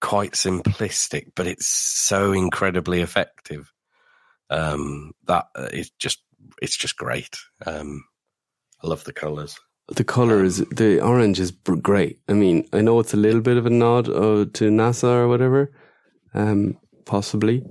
quite 0.00 0.32
simplistic, 0.32 1.32
but 1.34 1.46
it's 1.46 1.66
so 1.66 2.32
incredibly 2.32 3.00
effective. 3.00 3.72
Um, 4.48 5.12
that 5.26 5.46
uh, 5.54 5.68
just 5.98 6.20
it's 6.62 6.76
just 6.76 6.96
great. 6.96 7.36
Um, 7.64 8.04
I 8.82 8.86
love 8.86 9.04
the 9.04 9.12
colors. 9.12 9.58
The 9.88 10.04
color 10.04 10.42
is 10.42 10.58
the 10.74 11.00
orange 11.00 11.38
is 11.40 11.50
great. 11.82 12.18
I 12.28 12.32
mean, 12.32 12.68
I 12.72 12.80
know 12.80 12.98
it's 13.00 13.14
a 13.14 13.18
little 13.18 13.40
bit 13.40 13.56
of 13.56 13.66
a 13.66 13.70
nod 13.70 14.08
uh, 14.08 14.46
to 14.54 14.70
NASA 14.70 15.04
or 15.08 15.28
whatever, 15.28 15.72
um, 16.34 16.76
possibly. 17.04 17.62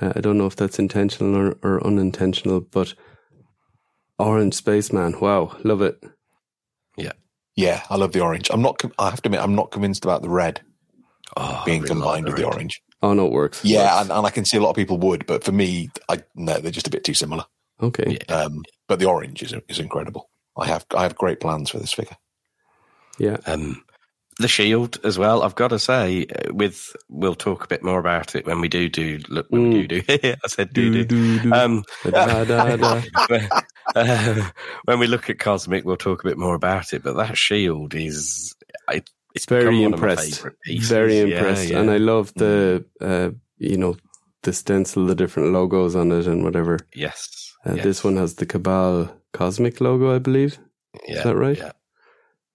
Uh, 0.00 0.12
I 0.16 0.20
don't 0.20 0.38
know 0.38 0.46
if 0.46 0.56
that's 0.56 0.78
intentional 0.80 1.36
or, 1.36 1.56
or 1.62 1.86
unintentional, 1.86 2.60
but 2.60 2.94
Orange 4.18 4.54
Spaceman, 4.54 5.20
wow, 5.20 5.56
love 5.62 5.82
it. 5.82 6.02
Yeah, 6.96 7.12
Yeah, 7.54 7.82
I 7.90 7.96
love 7.96 8.12
the 8.12 8.20
orange. 8.20 8.50
I'm 8.50 8.62
not. 8.62 8.78
com- 8.78 8.94
I 8.98 9.10
have 9.10 9.22
to 9.22 9.28
admit, 9.28 9.40
I'm 9.40 9.54
not 9.54 9.70
convinced 9.70 10.04
about 10.04 10.22
the 10.22 10.30
red 10.30 10.62
oh, 11.36 11.62
being 11.64 11.82
really 11.82 11.94
combined 11.94 12.24
like 12.26 12.34
with 12.34 12.42
the 12.42 12.48
orange. 12.48 12.82
Oh 13.02 13.12
no, 13.12 13.26
it 13.26 13.32
works. 13.32 13.64
It 13.64 13.70
Yeah, 13.70 13.94
works. 13.94 14.02
and, 14.10 14.18
and 14.18 14.26
I 14.26 14.30
can 14.30 14.44
see 14.44 14.56
a 14.56 14.60
lot 14.60 14.70
of 14.70 14.76
people 14.76 14.98
would, 14.98 15.26
but 15.26 15.44
for 15.44 15.52
me, 15.52 15.90
I 16.08 16.22
no, 16.34 16.58
they're 16.58 16.72
just 16.72 16.88
a 16.88 16.90
bit 16.90 17.04
too 17.04 17.14
similar. 17.14 17.44
okay. 17.80 18.18
Yeah. 18.28 18.34
Um, 18.34 18.62
but 18.88 18.98
the 18.98 19.06
orange 19.06 19.42
is 19.42 19.54
is 19.68 19.78
incredible. 19.78 20.28
I 20.58 20.66
have 20.66 20.86
I 20.96 21.02
have 21.02 21.16
great 21.16 21.40
plans 21.40 21.70
for 21.70 21.78
this 21.78 21.92
figure. 21.92 22.16
Yeah. 23.18 23.38
Um, 23.46 23.82
the 24.38 24.48
shield 24.48 24.98
as 25.02 25.18
well. 25.18 25.42
I've 25.42 25.54
got 25.54 25.68
to 25.68 25.78
say, 25.78 26.26
uh, 26.26 26.52
with 26.52 26.94
we'll 27.08 27.34
talk 27.34 27.64
a 27.64 27.68
bit 27.68 27.82
more 27.82 27.98
about 27.98 28.34
it 28.34 28.44
when 28.46 28.60
we 28.60 28.68
do 28.68 28.88
do. 28.90 29.18
Look, 29.28 29.46
when 29.48 29.70
we 29.70 29.86
do 29.86 30.02
do. 30.02 30.18
I 30.22 30.48
said 30.48 30.74
do 30.74 30.92
do. 30.92 31.04
do, 31.04 31.38
do. 31.40 31.52
Um, 31.54 31.84
Da, 32.04 32.44
da, 32.44 32.76
da. 32.76 33.02
uh, 33.94 34.50
when 34.84 34.98
we 34.98 35.06
look 35.06 35.30
at 35.30 35.38
Cosmic, 35.38 35.84
we'll 35.86 35.96
talk 35.96 36.22
a 36.22 36.28
bit 36.28 36.36
more 36.36 36.54
about 36.54 36.92
it. 36.92 37.02
But 37.02 37.16
that 37.16 37.38
shield 37.38 37.94
is 37.94 38.54
it, 38.90 39.08
it's 39.34 39.46
very 39.46 39.62
become 39.64 39.82
one 39.82 39.94
of 39.94 40.00
my 40.00 40.08
impressed. 40.10 40.46
Very 40.82 41.18
Yeah, 41.20 41.24
impressed, 41.38 41.68
yeah. 41.70 41.80
and 41.80 41.90
I 41.90 41.96
love 41.96 42.34
the 42.34 42.84
uh, 43.00 43.30
you 43.58 43.78
know 43.78 43.96
the 44.42 44.52
stencil, 44.52 45.06
the 45.06 45.14
different 45.14 45.52
logos 45.54 45.96
on 45.96 46.12
it, 46.12 46.26
and 46.26 46.44
whatever. 46.44 46.78
yes, 46.94 47.52
Uh, 47.64 47.74
yes. 47.76 47.84
This 47.84 48.04
one 48.04 48.16
has 48.16 48.34
the 48.34 48.44
Cabal 48.46 49.10
Cosmic 49.36 49.80
logo, 49.80 50.14
I 50.14 50.18
believe. 50.18 50.58
yeah, 51.06 51.22
that 51.22 51.36
right? 51.36 51.58
Yeah, 51.58 51.72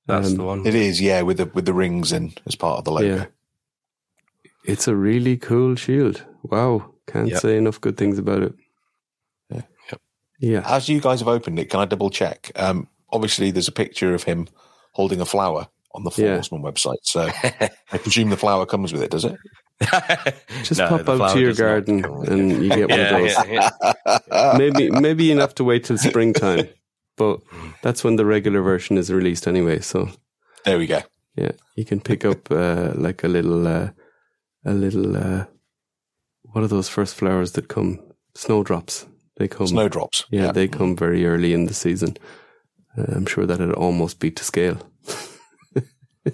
that's 0.08 0.30
Um, 0.32 0.36
the 0.38 0.44
one. 0.44 0.66
It 0.66 0.74
is, 0.76 1.00
yeah, 1.00 1.22
with 1.22 1.38
the 1.38 1.46
with 1.46 1.66
the 1.66 1.74
rings 1.74 2.12
in 2.12 2.34
as 2.48 2.56
part 2.56 2.80
of 2.80 2.86
the 2.86 2.92
logo. 2.92 3.16
Yeah. 3.16 3.26
It's 4.66 4.88
a 4.88 4.96
really 4.96 5.38
cool 5.38 5.76
shield. 5.76 6.24
Wow. 6.44 6.94
Can't 7.08 7.30
Yep. 7.30 7.42
say 7.42 7.58
enough 7.58 7.82
good 7.82 7.98
things 7.98 8.18
about 8.20 8.44
it. 8.44 8.54
Yeah. 9.50 9.62
Yep. 9.92 10.02
Yeah. 10.40 10.64
As 10.66 10.88
you 10.90 11.02
guys 11.02 11.20
have 11.20 11.28
opened 11.28 11.60
it, 11.60 11.70
can 11.70 11.80
I 11.80 11.86
double 11.86 12.10
check? 12.10 12.52
Um, 12.56 12.88
obviously, 13.12 13.52
there's 13.52 13.68
a 13.68 13.72
picture 13.72 14.14
of 14.14 14.24
him 14.24 14.48
holding 14.94 15.20
a 15.22 15.26
flower 15.26 15.68
on 15.94 16.04
the 16.04 16.12
Four 16.12 16.26
Yeah. 16.26 16.34
Horsemen 16.36 16.62
website, 16.64 17.00
so 17.04 17.30
I 17.92 17.98
presume 17.98 18.30
the 18.30 18.38
flower 18.38 18.66
comes 18.66 18.94
with 18.94 19.02
it, 19.02 19.12
does 19.12 19.26
it? 19.26 19.36
Just 20.64 20.80
No, 20.80 20.88
pop 20.90 21.10
out 21.10 21.34
to 21.34 21.40
your 21.40 21.54
garden 21.54 22.04
and 22.06 22.52
you 22.64 22.70
get 22.70 22.90
one 22.90 23.00
yeah, 23.00 23.16
of 23.18 23.22
those. 23.22 23.48
yeah, 23.50 23.70
yeah. 24.32 24.54
Maybe 24.58 24.90
maybe 24.92 25.24
you 25.26 25.40
have 25.40 25.56
to 25.56 25.64
wait 25.64 25.84
till 25.86 25.98
springtime. 25.98 26.68
But 27.18 27.42
that's 27.82 28.04
when 28.04 28.16
the 28.16 28.26
regular 28.26 28.62
version 28.62 28.98
is 28.98 29.12
released 29.12 29.48
anyway. 29.48 29.80
So 29.82 30.10
There 30.66 30.78
we 30.78 30.88
go. 30.88 31.02
yeah, 31.36 31.52
you 31.76 31.86
can 31.86 32.00
pick 32.02 32.26
up 32.26 32.50
uh, 32.52 32.92
like 32.96 33.24
a 33.24 33.28
little 33.28 33.68
uh, 33.68 33.90
a 34.66 34.74
little 34.74 35.16
uh, 35.18 35.46
what 36.44 36.64
are 36.64 36.68
those 36.68 36.90
first 36.90 37.16
flowers 37.16 37.52
that 37.54 37.68
come? 37.68 38.00
Snowdrops. 38.36 39.08
They 39.38 39.48
come 39.48 39.68
Snowdrops. 39.68 40.26
Yeah, 40.32 40.52
they 40.52 40.68
come 40.68 40.96
very 40.96 41.26
early 41.26 41.54
in 41.54 41.66
the 41.66 41.74
season. 41.74 42.18
Uh, 42.98 43.06
I'm 43.16 43.26
sure 43.26 43.46
that 43.46 43.60
it'd 43.62 43.74
almost 43.76 44.20
be 44.20 44.32
to 44.32 44.44
scale. 44.44 44.78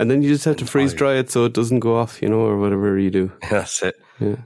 and 0.00 0.10
then 0.10 0.22
you 0.22 0.30
just 0.30 0.46
have 0.46 0.56
to 0.56 0.66
freeze 0.66 0.94
dry 0.94 1.14
it 1.16 1.30
so 1.30 1.44
it 1.44 1.52
doesn't 1.52 1.80
go 1.80 1.94
off, 1.96 2.22
you 2.22 2.28
know, 2.28 2.40
or 2.40 2.56
whatever 2.56 2.98
you 2.98 3.10
do. 3.10 3.30
That's 3.50 3.82
it. 3.82 3.94
Yeah, 4.18 4.36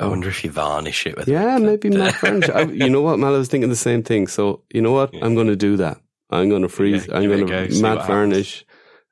I 0.00 0.06
wonder 0.06 0.28
if 0.28 0.42
you 0.42 0.50
varnish 0.50 1.06
it 1.06 1.16
with. 1.16 1.28
yeah 1.28 1.58
maybe 1.58 1.90
matte 1.90 2.14
varnish. 2.20 2.48
I, 2.48 2.62
you 2.62 2.88
know 2.88 3.02
what, 3.02 3.18
Mal? 3.18 3.34
I 3.34 3.38
was 3.38 3.48
thinking 3.48 3.68
the 3.68 3.76
same 3.76 4.02
thing. 4.02 4.26
So 4.26 4.62
you 4.72 4.80
know 4.80 4.92
what? 4.92 5.14
I'm 5.22 5.34
going 5.34 5.48
to 5.48 5.56
do 5.56 5.76
that. 5.76 6.00
I'm 6.30 6.48
going 6.48 6.62
to 6.62 6.68
freeze. 6.68 7.06
Yeah, 7.06 7.16
I'm 7.16 7.22
give 7.22 7.32
it 7.32 7.34
a 7.34 7.38
going 7.38 7.48
go, 7.48 7.66
to 7.66 7.74
see 7.74 7.82
matte 7.82 7.98
what 7.98 8.06
varnish, 8.06 8.64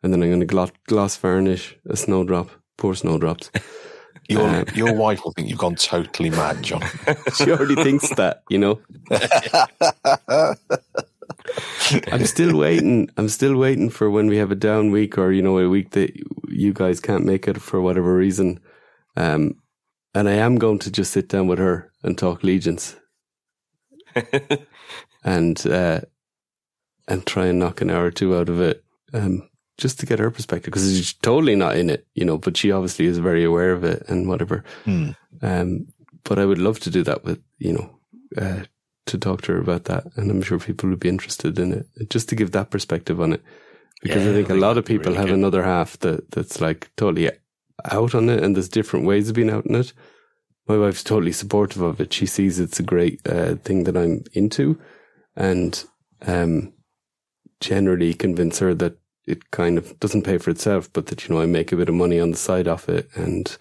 and 0.02 0.12
then 0.12 0.22
I'm 0.22 0.30
going 0.30 0.40
to 0.40 0.46
gloss, 0.46 0.72
gloss 0.86 1.16
varnish 1.16 1.76
a 1.86 1.96
snowdrop. 1.96 2.50
Poor 2.78 2.94
snowdrops. 2.94 3.50
Your 4.28 4.42
Uh, 4.42 4.64
your 4.74 4.92
wife 4.92 5.24
will 5.24 5.32
think 5.32 5.48
you've 5.48 5.58
gone 5.58 5.76
totally 5.76 6.30
mad, 6.30 6.60
John. 6.60 6.82
she 7.36 7.52
already 7.52 7.76
thinks 7.76 8.08
that, 8.16 8.42
you 8.48 8.58
know. 8.58 8.80
I'm 12.12 12.26
still 12.26 12.56
waiting. 12.56 13.10
I'm 13.16 13.28
still 13.28 13.56
waiting 13.56 13.90
for 13.90 14.10
when 14.10 14.26
we 14.26 14.36
have 14.38 14.50
a 14.50 14.56
down 14.56 14.90
week, 14.90 15.18
or 15.18 15.32
you 15.32 15.42
know, 15.42 15.58
a 15.58 15.68
week 15.68 15.90
that 15.90 16.12
you 16.48 16.72
guys 16.72 17.00
can't 17.00 17.24
make 17.24 17.48
it 17.48 17.60
for 17.60 17.80
whatever 17.80 18.14
reason. 18.14 18.60
Um, 19.16 19.56
and 20.14 20.28
I 20.28 20.32
am 20.32 20.56
going 20.56 20.78
to 20.80 20.90
just 20.90 21.12
sit 21.12 21.28
down 21.28 21.46
with 21.46 21.58
her 21.58 21.92
and 22.02 22.16
talk 22.16 22.42
legions, 22.42 22.96
and 25.24 25.66
uh, 25.66 26.00
and 27.08 27.26
try 27.26 27.46
and 27.46 27.58
knock 27.58 27.80
an 27.80 27.90
hour 27.90 28.06
or 28.06 28.10
two 28.10 28.36
out 28.36 28.48
of 28.48 28.60
it, 28.60 28.84
um, 29.12 29.48
just 29.78 30.00
to 30.00 30.06
get 30.06 30.18
her 30.18 30.30
perspective 30.30 30.72
because 30.72 30.90
she's 30.90 31.14
totally 31.14 31.54
not 31.54 31.76
in 31.76 31.90
it, 31.90 32.06
you 32.14 32.24
know. 32.24 32.38
But 32.38 32.56
she 32.56 32.72
obviously 32.72 33.06
is 33.06 33.18
very 33.18 33.44
aware 33.44 33.72
of 33.72 33.84
it 33.84 34.02
and 34.08 34.28
whatever. 34.28 34.64
Hmm. 34.84 35.10
Um, 35.42 35.86
but 36.28 36.38
I 36.38 36.44
would 36.44 36.58
love 36.58 36.80
to 36.80 36.90
do 36.90 37.02
that 37.04 37.24
with, 37.24 37.40
you 37.58 37.72
know, 37.72 37.98
uh, 38.36 38.64
to 39.06 39.18
talk 39.18 39.42
to 39.42 39.52
her 39.52 39.58
about 39.58 39.84
that. 39.84 40.04
And 40.16 40.30
I'm 40.30 40.42
sure 40.42 40.58
people 40.58 40.88
would 40.90 41.00
be 41.00 41.08
interested 41.08 41.58
in 41.58 41.72
it, 41.72 42.10
just 42.10 42.28
to 42.28 42.36
give 42.36 42.52
that 42.52 42.70
perspective 42.70 43.20
on 43.20 43.32
it. 43.32 43.42
Because 44.02 44.24
Yeah, 44.24 44.30
I 44.30 44.34
think 44.34 44.46
I 44.46 44.50
a 44.50 44.52
think 44.54 44.62
lot 44.62 44.78
of 44.78 44.84
people 44.84 45.06
really 45.12 45.16
have 45.18 45.26
good. 45.28 45.38
another 45.38 45.62
half 45.62 45.98
that, 46.00 46.30
that's 46.30 46.60
like 46.60 46.90
totally 46.96 47.30
out 47.90 48.14
on 48.14 48.28
it. 48.28 48.42
And 48.42 48.54
there's 48.54 48.68
different 48.68 49.06
ways 49.06 49.28
of 49.28 49.34
being 49.34 49.50
out 49.50 49.66
on 49.68 49.74
it. 49.76 49.92
My 50.68 50.76
wife's 50.76 51.04
totally 51.04 51.32
supportive 51.32 51.82
of 51.82 52.00
it. 52.00 52.12
She 52.12 52.26
sees 52.26 52.58
it's 52.58 52.80
a 52.80 52.82
great 52.82 53.20
uh, 53.26 53.54
thing 53.56 53.84
that 53.84 53.96
I'm 53.96 54.24
into. 54.32 54.78
And 55.36 55.82
um, 56.26 56.72
generally 57.60 58.14
convince 58.14 58.58
her 58.58 58.74
that 58.74 58.98
it 59.26 59.50
kind 59.50 59.78
of 59.78 59.98
doesn't 60.00 60.22
pay 60.22 60.38
for 60.38 60.50
itself, 60.50 60.92
but 60.92 61.06
that, 61.06 61.26
you 61.26 61.34
know, 61.34 61.40
I 61.40 61.46
make 61.46 61.72
a 61.72 61.76
bit 61.76 61.88
of 61.88 61.94
money 61.94 62.20
on 62.20 62.30
the 62.30 62.36
side 62.36 62.68
of 62.68 62.88
it 62.88 63.08
and 63.14 63.56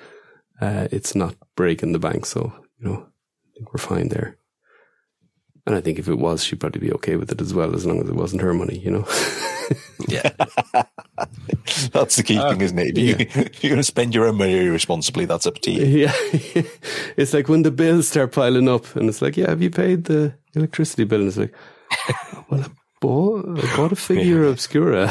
uh, 0.61 0.87
it's 0.91 1.15
not 1.15 1.35
breaking 1.55 1.91
the 1.91 1.99
bank. 1.99 2.25
So, 2.25 2.53
you 2.79 2.87
know, 2.87 2.95
I 3.07 3.47
think 3.55 3.73
we're 3.73 3.79
fine 3.79 4.09
there. 4.09 4.37
And 5.65 5.75
I 5.75 5.81
think 5.81 5.97
if 5.97 6.07
it 6.07 6.19
was, 6.19 6.43
she'd 6.43 6.59
probably 6.59 6.81
be 6.81 6.93
okay 6.93 7.15
with 7.15 7.31
it 7.31 7.41
as 7.41 7.53
well, 7.53 7.73
as 7.73 7.85
long 7.85 7.99
as 8.01 8.07
it 8.07 8.15
wasn't 8.15 8.43
her 8.43 8.53
money, 8.53 8.77
you 8.77 8.91
know? 8.91 9.07
yeah, 10.07 10.29
That's 11.91 12.15
the 12.17 12.23
key 12.23 12.37
thing, 12.37 12.61
isn't 12.61 12.77
it? 12.77 12.97
If, 12.97 12.97
you, 12.97 13.15
if 13.43 13.63
you're 13.63 13.71
going 13.71 13.79
to 13.79 13.83
spend 13.83 14.13
your 14.13 14.27
own 14.27 14.37
money 14.37 14.65
irresponsibly, 14.65 15.25
that's 15.25 15.47
up 15.47 15.59
to 15.59 15.71
you. 15.71 15.85
yeah. 15.85 16.13
it's 17.17 17.33
like 17.33 17.49
when 17.49 17.63
the 17.63 17.71
bills 17.71 18.07
start 18.07 18.31
piling 18.31 18.69
up 18.69 18.95
and 18.95 19.09
it's 19.09 19.21
like, 19.21 19.37
yeah, 19.37 19.49
have 19.49 19.61
you 19.61 19.69
paid 19.69 20.05
the 20.05 20.33
electricity 20.53 21.03
bill? 21.03 21.21
And 21.21 21.27
it's 21.29 21.37
like, 21.37 21.53
well, 22.49 22.61
I 22.61 22.67
bought, 23.01 23.59
I 23.59 23.75
bought 23.75 23.91
a 23.91 23.95
figure 23.95 24.43
of 24.43 24.53
Obscura. 24.53 25.07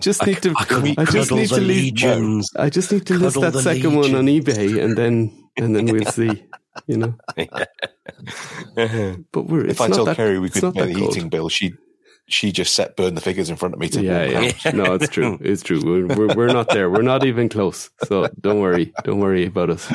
just 0.00 0.26
need 0.26 0.42
to, 0.42 0.54
I 0.56 0.64
couldn't 0.64 0.98
I 0.98 1.04
just 1.04 1.32
need 1.32 1.48
to 1.48 1.54
the 1.56 1.60
leave. 1.60 2.44
I 2.56 2.70
just 2.70 2.92
need 2.92 3.06
to 3.06 3.14
list 3.14 3.40
that 3.40 3.52
the 3.52 3.62
second 3.62 3.94
one 3.94 4.14
on 4.14 4.26
eBay 4.26 4.82
and 4.82 4.96
then, 4.96 5.48
and 5.56 5.74
then 5.74 5.86
we'll 5.86 6.04
see, 6.04 6.44
you 6.86 6.96
know? 6.96 7.14
But 9.32 9.46
we're, 9.46 9.66
If 9.66 9.80
I 9.80 9.88
told 9.88 10.08
that- 10.08 10.16
Kerry 10.16 10.38
we 10.38 10.50
could 10.50 10.62
pay 10.74 10.86
the 10.86 10.94
cold. 10.94 11.14
heating 11.14 11.28
bill, 11.28 11.48
she 11.48 11.74
she 12.28 12.52
just 12.52 12.74
set 12.74 12.96
burn 12.96 13.14
the 13.14 13.20
figures 13.20 13.50
in 13.50 13.56
front 13.56 13.74
of 13.74 13.80
me 13.80 13.88
to 13.88 14.02
Yeah, 14.02 14.24
yeah. 14.64 14.70
No, 14.72 14.94
it's 14.94 15.08
true. 15.08 15.36
It's 15.50 15.62
true. 15.62 15.80
We're, 15.84 16.06
we're 16.16 16.34
we're 16.34 16.52
not 16.52 16.68
there. 16.68 16.88
We're 16.90 17.02
not 17.02 17.24
even 17.24 17.48
close. 17.48 17.90
So 18.04 18.28
don't 18.40 18.60
worry. 18.60 18.92
Don't 19.04 19.18
worry 19.20 19.46
about 19.46 19.70
us. 19.70 19.92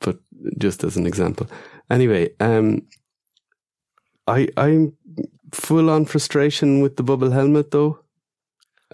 But 0.00 0.18
just 0.58 0.82
as 0.82 0.96
an 0.96 1.06
example. 1.06 1.46
Anyway, 1.88 2.30
um, 2.40 2.82
I 4.26 4.48
I'm 4.56 4.96
full 5.52 5.88
on 5.90 6.04
frustration 6.06 6.80
with 6.82 6.96
the 6.96 7.02
bubble 7.04 7.30
helmet 7.30 7.70
though. 7.70 8.00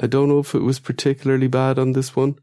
I 0.00 0.06
don't 0.06 0.28
know 0.28 0.38
if 0.40 0.54
it 0.54 0.62
was 0.62 0.78
particularly 0.78 1.48
bad 1.48 1.78
on 1.78 1.92
this 1.92 2.14
one, 2.14 2.36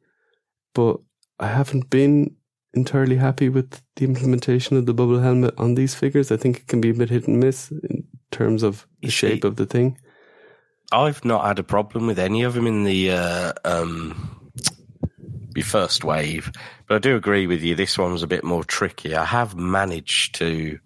but 0.73 0.97
I 1.39 1.47
haven't 1.47 1.89
been 1.89 2.35
entirely 2.75 3.15
happy 3.15 3.49
with 3.49 3.81
the 3.95 4.05
implementation 4.05 4.77
of 4.77 4.85
the 4.85 4.93
bubble 4.93 5.19
helmet 5.19 5.53
on 5.57 5.75
these 5.75 5.95
figures. 5.95 6.31
I 6.31 6.37
think 6.37 6.57
it 6.57 6.67
can 6.67 6.81
be 6.81 6.89
a 6.89 6.93
bit 6.93 7.09
hit 7.09 7.27
and 7.27 7.39
miss 7.39 7.71
in 7.71 8.05
terms 8.31 8.63
of 8.63 8.85
the 9.01 9.09
shape 9.09 9.43
of 9.43 9.55
the 9.55 9.65
thing. 9.65 9.97
I've 10.91 11.25
not 11.25 11.45
had 11.45 11.59
a 11.59 11.63
problem 11.63 12.05
with 12.07 12.19
any 12.19 12.43
of 12.43 12.53
them 12.53 12.67
in 12.67 12.83
the 12.83 13.11
uh, 13.11 13.53
um, 13.63 14.51
the 15.53 15.61
first 15.61 16.03
wave, 16.03 16.51
but 16.87 16.95
I 16.95 16.99
do 16.99 17.15
agree 17.15 17.47
with 17.47 17.63
you. 17.63 17.75
This 17.75 17.97
one 17.97 18.11
was 18.11 18.23
a 18.23 18.27
bit 18.27 18.43
more 18.43 18.63
tricky. 18.63 19.15
I 19.15 19.25
have 19.25 19.55
managed 19.55 20.35
to 20.35 20.77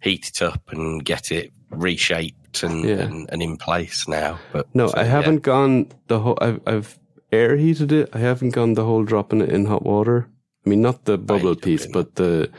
heat 0.00 0.28
it 0.28 0.42
up 0.42 0.62
and 0.70 1.04
get 1.04 1.32
it 1.32 1.52
reshaped 1.70 2.62
and, 2.62 2.84
Yeah. 2.84 2.96
and, 2.96 3.28
and 3.32 3.42
in 3.42 3.56
place 3.56 4.06
now. 4.06 4.38
But 4.52 4.66
No, 4.74 4.88
so, 4.88 4.94
I 4.98 5.04
haven't 5.04 5.42
gone 5.42 5.90
the 6.08 6.20
whole. 6.20 6.38
I've, 6.40 6.60
I've 6.66 6.98
air 7.32 7.56
heated 7.56 7.92
it. 7.92 8.10
I 8.12 8.18
haven't 8.18 8.50
gone 8.50 8.74
the 8.74 8.84
whole 8.84 9.04
dropping 9.04 9.40
it 9.40 9.48
in 9.48 9.64
hot 9.66 9.84
water. 9.84 10.28
I 10.64 10.70
mean, 10.70 10.82
not 10.82 11.04
the 11.04 11.18
bubble 11.18 11.54
piece, 11.56 11.86
but 11.86 12.14
the, 12.14 12.50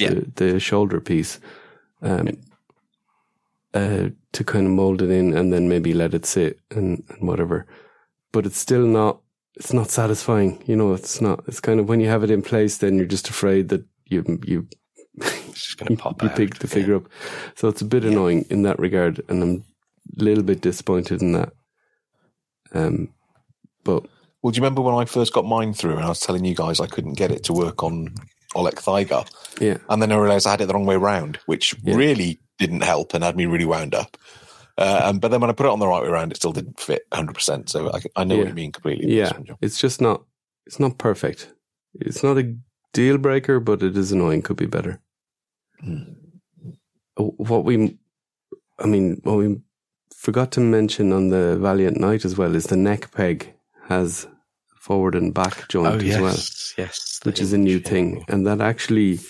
Yeah. 0.00 0.10
the 0.14 0.32
the 0.52 0.60
shoulder 0.60 1.00
piece, 1.00 1.40
um, 2.02 2.28
uh, 3.74 4.10
to 4.32 4.44
kind 4.44 4.66
of 4.66 4.72
mold 4.72 5.02
it 5.02 5.10
in 5.10 5.34
and 5.36 5.52
then 5.52 5.68
maybe 5.68 5.94
let 5.94 6.14
it 6.14 6.26
sit 6.26 6.58
and, 6.70 7.02
and 7.08 7.28
whatever. 7.28 7.66
But 8.32 8.46
it's 8.46 8.58
still 8.58 8.86
not. 8.86 9.20
It's 9.56 9.72
not 9.72 9.90
satisfying. 9.90 10.62
You 10.66 10.76
know, 10.76 10.94
it's 10.94 11.20
not. 11.20 11.44
It's 11.46 11.60
kind 11.60 11.78
of 11.80 11.88
when 11.88 12.00
you 12.00 12.08
have 12.08 12.24
it 12.24 12.30
in 12.30 12.42
place, 12.42 12.78
then 12.78 12.96
you're 12.96 13.06
just 13.06 13.28
afraid 13.28 13.68
that 13.68 13.84
you 14.06 14.38
you 14.44 14.66
It's 15.20 15.66
just 15.66 15.78
going 15.78 15.96
to 15.96 16.02
pop 16.02 16.22
you 16.22 16.28
out. 16.30 16.36
picked 16.36 16.60
the 16.60 16.68
yeah. 16.68 16.74
figure 16.74 16.96
up. 16.96 17.04
So 17.54 17.68
it's 17.68 17.82
a 17.82 17.86
bit 17.86 18.04
annoying 18.04 18.46
in 18.50 18.62
that 18.62 18.78
regard, 18.78 19.20
and 19.28 19.42
I'm 19.42 19.64
a 20.20 20.24
little 20.24 20.44
bit 20.44 20.60
disappointed 20.62 21.20
in 21.22 21.32
that. 21.32 21.52
Um, 22.74 23.08
but 23.84 24.06
Well, 24.42 24.50
do 24.50 24.56
you 24.56 24.62
remember 24.62 24.82
when 24.82 24.94
I 24.94 25.04
first 25.04 25.32
got 25.32 25.44
mine 25.44 25.72
through 25.72 25.96
and 25.96 26.04
I 26.04 26.08
was 26.08 26.20
telling 26.20 26.44
you 26.44 26.54
guys 26.54 26.80
I 26.80 26.86
couldn't 26.86 27.14
get 27.14 27.30
it 27.30 27.44
to 27.44 27.52
work 27.52 27.82
on 27.82 28.14
Oleg 28.54 28.74
Thaiger? 28.76 29.26
yeah, 29.60 29.78
And 29.88 30.02
then 30.02 30.10
I 30.12 30.16
realized 30.16 30.46
I 30.46 30.50
had 30.50 30.60
it 30.60 30.66
the 30.66 30.74
wrong 30.74 30.86
way 30.86 30.96
round, 30.96 31.38
which 31.46 31.74
Yeah. 31.82 31.94
really 31.96 32.40
didn't 32.58 32.82
help 32.82 33.14
and 33.14 33.22
had 33.22 33.36
me 33.36 33.46
really 33.46 33.64
wound 33.64 33.94
up. 33.94 34.16
Uh, 34.78 35.02
and, 35.04 35.20
but 35.20 35.30
then 35.30 35.40
when 35.40 35.50
I 35.50 35.52
put 35.52 35.66
it 35.66 35.70
on 35.72 35.78
the 35.78 35.86
right 35.86 36.02
way 36.02 36.08
around, 36.08 36.32
it 36.32 36.36
still 36.36 36.52
didn't 36.52 36.80
fit 36.80 37.02
100%. 37.12 37.68
So 37.68 37.92
I, 37.92 38.00
I 38.16 38.24
know 38.24 38.38
what 38.38 38.48
you 38.48 38.54
mean 38.54 38.72
completely. 38.72 39.14
yeah, 39.14 39.24
this 39.24 39.32
one, 39.34 39.44
John. 39.44 39.56
it's 39.60 39.78
just 39.78 40.00
not. 40.00 40.24
It's 40.66 40.80
not 40.80 40.96
perfect. 40.98 41.52
It's 42.00 42.22
not 42.22 42.38
a 42.38 42.56
deal 42.92 43.18
breaker, 43.18 43.60
but 43.60 43.82
it 43.82 43.96
is 43.96 44.12
annoying. 44.12 44.42
Could 44.42 44.56
be 44.56 44.66
better. 44.66 45.00
Oh, 47.16 47.34
What 47.36 47.64
we, 47.64 47.98
I 48.78 48.86
mean, 48.86 49.20
what 49.24 49.36
we 49.36 49.60
forgot 50.16 50.52
to 50.52 50.60
mention 50.60 51.12
on 51.12 51.28
the 51.28 51.58
Valiant 51.58 52.00
Knight 52.00 52.24
as 52.24 52.36
well 52.38 52.54
is 52.54 52.64
the 52.64 52.76
neck 52.76 53.10
peg 53.12 53.52
has 53.88 54.26
forward 54.82 55.14
and 55.14 55.32
back 55.32 55.68
joint 55.68 55.94
Oh 55.94 55.96
as 55.96 56.02
yes, 56.02 56.20
well. 56.20 56.84
yes, 56.84 57.20
which 57.22 57.40
is 57.40 57.52
a 57.52 57.58
new 57.58 57.78
thing, 57.78 58.24
and 58.26 58.44
that 58.46 58.60
actually 58.60 59.20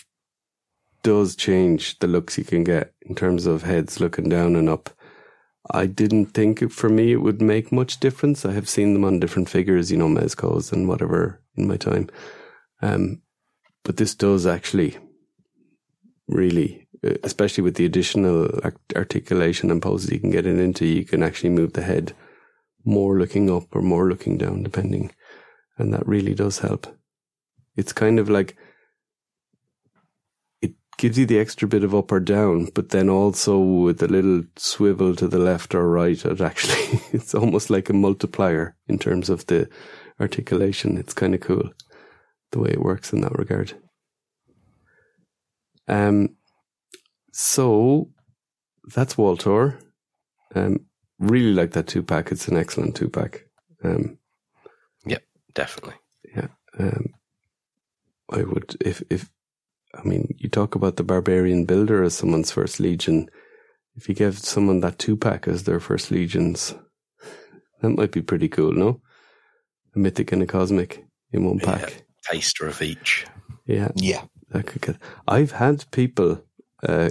does 1.03 1.37
change 1.37 1.99
the 1.99 2.07
looks 2.07 2.39
you 2.39 2.45
can 2.45 2.65
get 2.65 2.95
in 3.03 3.15
terms 3.15 3.45
of 3.45 3.63
heads 3.63 4.01
looking 4.01 4.29
down 4.31 4.57
and 4.57 4.69
up. 4.69 4.89
I 5.71 5.87
didn't 5.87 6.27
think 6.27 6.63
it, 6.63 6.73
for 6.73 6.89
me 6.89 7.13
it 7.13 7.23
would 7.23 7.43
make 7.43 7.71
much 7.71 8.01
difference. 8.01 8.47
I 8.47 8.53
have 8.53 8.69
seen 8.69 8.95
them 8.95 9.05
on 9.05 9.21
different 9.21 9.51
figures, 9.51 9.91
you 9.91 9.99
know, 9.99 10.09
mezcos 10.09 10.73
and 10.73 10.89
whatever 10.89 11.41
in 11.57 11.69
my 11.69 11.77
time. 11.77 12.09
Um, 12.81 13.21
but 13.85 13.97
this 13.99 14.15
does 14.15 14.47
actually 14.47 14.97
really, 16.29 16.89
uh, 17.05 17.15
especially 17.25 17.63
with 17.63 17.75
the 17.75 17.85
additional 17.85 18.61
articulation 18.97 19.71
and 19.71 19.83
poses 19.83 20.11
you 20.11 20.21
can 20.21 20.31
get 20.31 20.47
it 20.47 20.59
into, 20.59 20.87
you 20.87 21.05
can 21.05 21.23
actually 21.23 21.51
move 21.51 21.75
the 21.75 21.83
head 21.83 22.15
more 22.85 23.19
looking 23.19 23.51
up 23.51 23.75
or 23.75 23.83
more 23.83 24.09
looking 24.09 24.39
down, 24.39 24.63
depending. 24.63 25.13
And 25.83 25.93
that 25.93 26.07
really 26.07 26.33
does 26.33 26.61
help. 26.61 26.87
It's 27.77 27.93
kind 27.93 28.21
of 28.21 28.31
like 28.31 28.57
it 30.61 30.75
gives 30.97 31.19
you 31.19 31.27
the 31.27 31.41
extra 31.41 31.67
bit 31.67 31.83
of 31.83 31.93
up 31.93 32.13
or 32.13 32.21
down, 32.21 32.69
but 32.73 32.91
then 32.91 33.11
also 33.11 33.59
with 33.59 34.01
a 34.01 34.07
little 34.07 34.45
swivel 34.57 35.17
to 35.17 35.27
the 35.27 35.41
left 35.41 35.75
or 35.75 35.91
right, 35.91 36.25
it 36.25 36.41
actually 36.41 37.01
it's 37.13 37.35
almost 37.35 37.69
like 37.69 37.91
a 37.91 37.95
multiplier 37.95 38.77
in 38.87 38.97
terms 38.97 39.29
of 39.29 39.45
the 39.47 39.69
articulation. 40.21 40.97
It's 40.97 41.15
kind 41.15 41.35
of 41.35 41.41
cool 41.41 41.71
the 42.53 42.61
way 42.61 42.71
it 42.71 42.81
works 42.81 43.13
in 43.13 43.23
that 43.23 43.37
regard. 43.37 43.73
Um, 45.89 46.37
so 47.33 48.09
that's 48.95 49.19
Waltor. 49.19 49.81
Um, 50.55 50.87
really 51.19 51.53
like 51.53 51.73
that 51.73 51.89
two 51.89 52.05
pack. 52.05 52.31
It's 52.31 52.47
an 52.47 52.57
excellent 52.57 52.95
two 52.95 53.09
pack. 53.09 53.47
Um, 53.83 54.19
definitely. 55.55 55.95
Yeah. 56.35 56.49
Um, 56.79 57.15
I 58.31 58.43
would 58.43 58.77
if 58.81 59.03
if 59.11 59.31
I 59.95 60.03
mean 60.09 60.35
you 60.39 60.49
talk 60.49 60.75
about 60.75 60.97
the 60.97 61.05
barbarian 61.05 61.65
builder 61.67 62.03
as 62.03 62.15
someone's 62.15 62.51
first 62.53 62.81
legion. 62.81 63.29
If 63.95 64.09
you 64.09 64.15
give 64.15 64.39
someone 64.39 64.81
that 64.81 64.99
two 64.99 65.17
pack 65.17 65.47
as 65.47 65.65
their 65.65 65.79
first 65.81 66.11
legions, 66.11 66.75
that 67.83 67.91
might 67.91 68.11
be 68.13 68.23
pretty 68.23 68.49
cool. 68.49 68.73
No, 68.73 69.03
a 69.95 69.99
mythic 69.99 70.33
and 70.33 70.43
a 70.43 70.47
cosmic 70.47 71.05
in 71.31 71.45
one 71.45 71.59
Yeah. 71.59 71.77
pack. 71.79 72.05
Taster 72.25 72.67
of 72.69 72.81
each. 72.81 73.27
Yeah, 73.67 73.91
Yeah. 73.97 74.25
that 74.51 74.67
could 74.67 74.81
get. 74.81 74.97
I've 75.29 75.53
had 75.53 75.85
people 75.91 76.43
uh, 76.89 77.11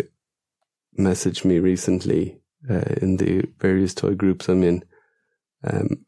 message 0.93 1.45
me 1.45 1.59
recently 1.59 2.41
uh, 2.69 2.95
in 3.01 3.17
the 3.17 3.43
various 3.59 3.93
toy 3.93 4.15
groups 4.15 4.49
I'm 4.49 4.63
in, 4.63 4.83
um, 5.63 6.05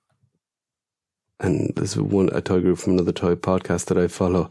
and 1.39 1.73
there's 1.75 1.97
one 1.97 2.29
a 2.33 2.41
toy 2.41 2.61
group 2.61 2.79
from 2.79 2.93
another 2.93 3.11
toy 3.11 3.35
podcast 3.35 3.85
that 3.85 3.97
I 3.97 4.07
follow, 4.07 4.49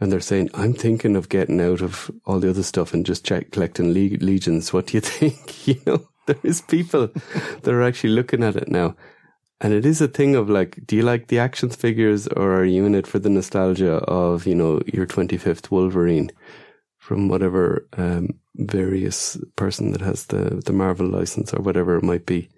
and 0.00 0.10
they're 0.10 0.20
saying 0.20 0.50
I'm 0.54 0.74
thinking 0.74 1.16
of 1.16 1.28
getting 1.28 1.60
out 1.60 1.80
of 1.80 2.10
all 2.24 2.40
the 2.40 2.50
other 2.50 2.62
stuff 2.62 2.92
and 2.92 3.06
just 3.06 3.24
check 3.24 3.52
collecting 3.52 3.92
le- 3.92 4.24
legions. 4.24 4.72
What 4.72 4.86
do 4.88 4.96
you 4.96 5.00
think? 5.02 5.66
you 5.66 5.80
know, 5.86 6.08
there 6.26 6.40
is 6.42 6.60
people 6.60 7.08
that 7.62 7.72
are 7.72 7.82
actually 7.82 8.10
looking 8.10 8.42
at 8.42 8.56
it 8.56 8.68
now. 8.68 8.96
And 9.60 9.72
it 9.72 9.86
is 9.86 10.00
a 10.00 10.08
thing 10.08 10.34
of 10.34 10.50
like, 10.50 10.80
do 10.84 10.96
you 10.96 11.02
like 11.02 11.28
the 11.28 11.38
action 11.38 11.70
figures 11.70 12.26
or 12.28 12.54
are 12.54 12.64
you 12.64 12.84
in 12.84 12.94
it 12.94 13.06
for 13.06 13.18
the 13.18 13.30
nostalgia 13.30 13.94
of, 13.94 14.46
you 14.46 14.54
know, 14.54 14.82
your 14.92 15.06
25th 15.06 15.70
Wolverine 15.70 16.30
from 16.98 17.28
whatever 17.28 17.88
um, 17.96 18.28
various 18.56 19.38
person 19.56 19.92
that 19.92 20.00
has 20.00 20.26
the, 20.26 20.62
the 20.66 20.72
Marvel 20.72 21.06
license 21.06 21.54
or 21.54 21.62
whatever 21.62 21.96
it 21.96 22.04
might 22.04 22.26
be? 22.26 22.50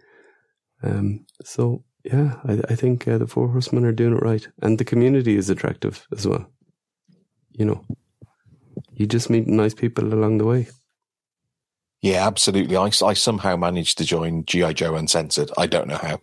Um, 0.82 1.26
so, 1.44 1.84
yeah, 2.12 2.36
I, 2.44 2.60
I 2.68 2.74
think 2.74 3.08
uh, 3.08 3.18
the 3.18 3.26
Four 3.26 3.48
Horsemen 3.48 3.84
are 3.84 3.92
doing 3.92 4.14
it 4.16 4.22
right. 4.22 4.46
And 4.62 4.78
the 4.78 4.84
community 4.84 5.36
is 5.36 5.50
attractive 5.50 6.06
as 6.12 6.26
well. 6.26 6.46
You 7.52 7.64
know, 7.64 7.84
you 8.92 9.06
just 9.06 9.30
meet 9.30 9.46
nice 9.46 9.74
people 9.74 10.12
along 10.12 10.38
the 10.38 10.44
way. 10.44 10.68
Yeah, 12.02 12.26
absolutely. 12.26 12.76
I, 12.76 12.90
I 13.04 13.14
somehow 13.14 13.56
managed 13.56 13.98
to 13.98 14.04
join 14.04 14.44
G.I. 14.44 14.74
Joe 14.74 14.94
Uncensored. 14.94 15.50
I 15.58 15.66
don't 15.66 15.88
know 15.88 15.96
how. 15.96 16.20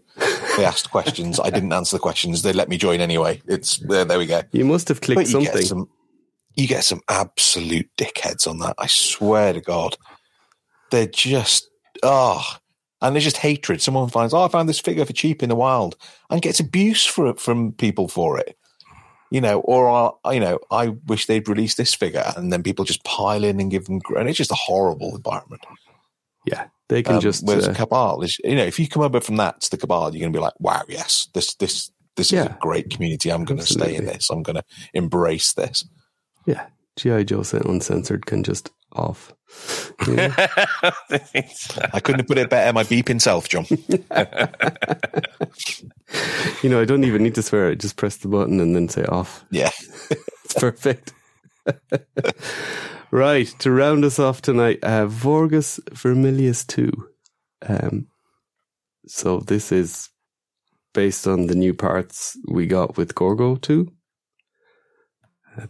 They 0.56 0.66
asked 0.66 0.92
questions. 0.92 1.40
I 1.40 1.50
didn't 1.50 1.74
answer 1.74 1.98
the 1.98 2.02
questions. 2.02 2.42
They 2.42 2.54
let 2.54 2.70
me 2.70 2.78
join 2.78 3.02
anyway. 3.02 3.42
It's 3.48 3.78
there. 3.78 4.06
There 4.06 4.20
we 4.20 4.28
go. 4.28 4.44
You 4.52 4.66
must 4.66 4.88
have 4.88 5.02
clicked 5.02 5.32
you 5.32 5.42
get 5.42 5.48
something. 5.48 5.66
some, 5.66 5.90
you 6.56 6.68
get 6.68 6.84
some 6.84 7.02
absolute 7.10 7.90
dickheads 7.98 8.48
on 8.48 8.60
that. 8.60 8.76
I 8.78 8.88
swear 8.88 9.52
to 9.54 9.62
God, 9.62 9.98
they're 10.92 11.08
just 11.08 11.68
ah, 12.04 12.60
and 13.04 13.14
there's 13.14 13.24
just 13.26 13.38
hatred. 13.38 13.82
Someone 13.82 14.10
finds, 14.10 14.34
oh, 14.34 14.42
I 14.42 14.48
found 14.48 14.68
this 14.68 14.80
figure 14.80 15.06
for 15.06 15.14
cheap 15.14 15.44
in 15.44 15.50
the 15.50 15.56
wild, 15.56 15.96
and 16.32 16.42
gets 16.42 16.60
abuse 16.60 17.06
for 17.06 17.28
it 17.28 17.40
from 17.40 17.74
people 17.74 18.08
for 18.08 18.40
it. 18.40 18.58
You 19.30 19.42
know, 19.42 19.60
or 19.62 20.18
you 20.32 20.40
know, 20.40 20.60
I 20.72 20.90
wish 21.08 21.26
they'd 21.28 21.48
release 21.48 21.76
this 21.76 21.94
figure, 21.94 22.34
and 22.36 22.52
then 22.52 22.64
people 22.64 22.86
just 22.86 23.04
pile 23.04 23.44
in 23.44 23.60
and 23.60 23.70
give 23.70 23.86
them, 23.86 24.00
and 24.16 24.28
it's 24.30 24.38
just 24.38 24.52
a 24.52 24.56
horrible 24.56 25.16
environment. 25.16 25.66
yeah, 26.46 26.66
they 26.90 27.02
can 27.04 27.16
Um, 27.16 27.22
just. 27.22 27.44
whereas 27.46 27.68
uh, 27.68 27.74
Cabal 27.74 28.22
is, 28.22 28.38
you 28.44 28.56
know, 28.56 28.64
if 28.64 28.80
you 28.80 28.88
come 28.88 29.02
over 29.04 29.22
from 29.22 29.38
that 29.38 29.62
to 29.62 29.72
the 29.72 29.78
Cabal, 29.78 30.14
you're 30.14 30.20
going 30.22 30.34
to 30.34 30.38
be 30.38 30.42
like, 30.42 30.60
wow, 30.60 30.82
yes, 30.88 31.28
this 31.34 31.56
this 31.56 31.92
this 32.16 32.32
is 32.32 32.46
a 32.46 32.58
great 32.62 32.90
community. 32.92 33.32
I'm 33.32 33.44
going 33.44 33.60
to 33.60 33.66
stay 33.66 33.96
in 33.96 34.06
this. 34.06 34.30
I'm 34.30 34.44
going 34.44 34.58
to 34.58 34.64
embrace 34.94 35.54
this. 35.54 35.84
Yeah, 36.46 36.68
GI 36.98 37.24
Joe 37.24 37.44
Uncensored 37.66 38.28
can 38.28 38.44
just 38.44 38.70
off. 38.94 39.34
Yeah. 40.08 40.34
I 41.94 42.00
couldn't 42.00 42.22
have 42.22 42.28
put 42.28 42.38
it 42.38 42.50
better 42.50 42.74
my 42.74 42.84
beeping 42.84 43.22
self, 43.22 43.50
John. 43.50 43.66
you 46.64 46.70
know, 46.70 46.82
I 46.82 46.86
don't 46.86 47.04
even 47.04 47.24
need 47.24 47.36
to 47.36 47.44
swear 47.44 47.72
it. 47.72 47.80
Just 47.80 47.96
press 47.96 48.18
the 48.18 48.28
button 48.28 48.60
and 48.60 48.76
then 48.76 48.90
say 48.90 49.06
off. 49.06 49.46
Yeah. 49.52 49.72
it's 50.44 50.54
perfect. 50.56 51.14
right. 53.12 53.48
To 53.60 53.72
round 53.72 54.06
us 54.06 54.20
off 54.20 54.42
tonight, 54.42 54.80
uh, 54.84 55.08
Vorgus 55.08 55.80
Vermilius 55.92 56.66
2. 56.66 56.92
Um, 57.68 58.08
so 59.08 59.40
this 59.40 59.72
is 59.72 60.10
based 60.94 61.28
on 61.28 61.48
the 61.48 61.56
new 61.56 61.74
parts 61.74 62.38
we 62.48 62.68
got 62.68 62.98
with 62.98 63.16
Gorgo 63.16 63.56
2 63.56 63.92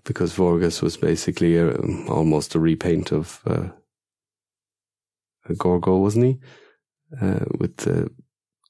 because 0.04 0.36
Vorgus 0.36 0.82
was 0.82 0.98
basically 0.98 1.58
a, 1.58 1.74
um, 1.76 2.08
almost 2.10 2.56
a 2.56 2.60
repaint 2.60 3.12
of 3.12 3.42
uh, 3.46 3.70
a 5.46 5.56
Gorgo, 5.56 5.98
wasn't 5.98 6.26
he? 6.26 6.40
Uh, 7.22 7.46
with 7.60 7.78
the 7.78 8.10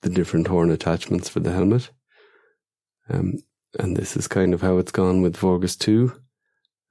the 0.02 0.10
different 0.10 0.48
horn 0.48 0.70
attachments 0.70 1.30
for 1.30 1.40
the 1.40 1.52
helmet. 1.52 1.90
Um, 3.10 3.40
and 3.80 3.98
this 3.98 4.16
is 4.16 4.28
kind 4.28 4.54
of 4.54 4.62
how 4.62 4.78
it's 4.78 4.92
gone 4.92 5.22
with 5.22 5.38
Vorgus 5.38 5.78
2. 5.80 6.14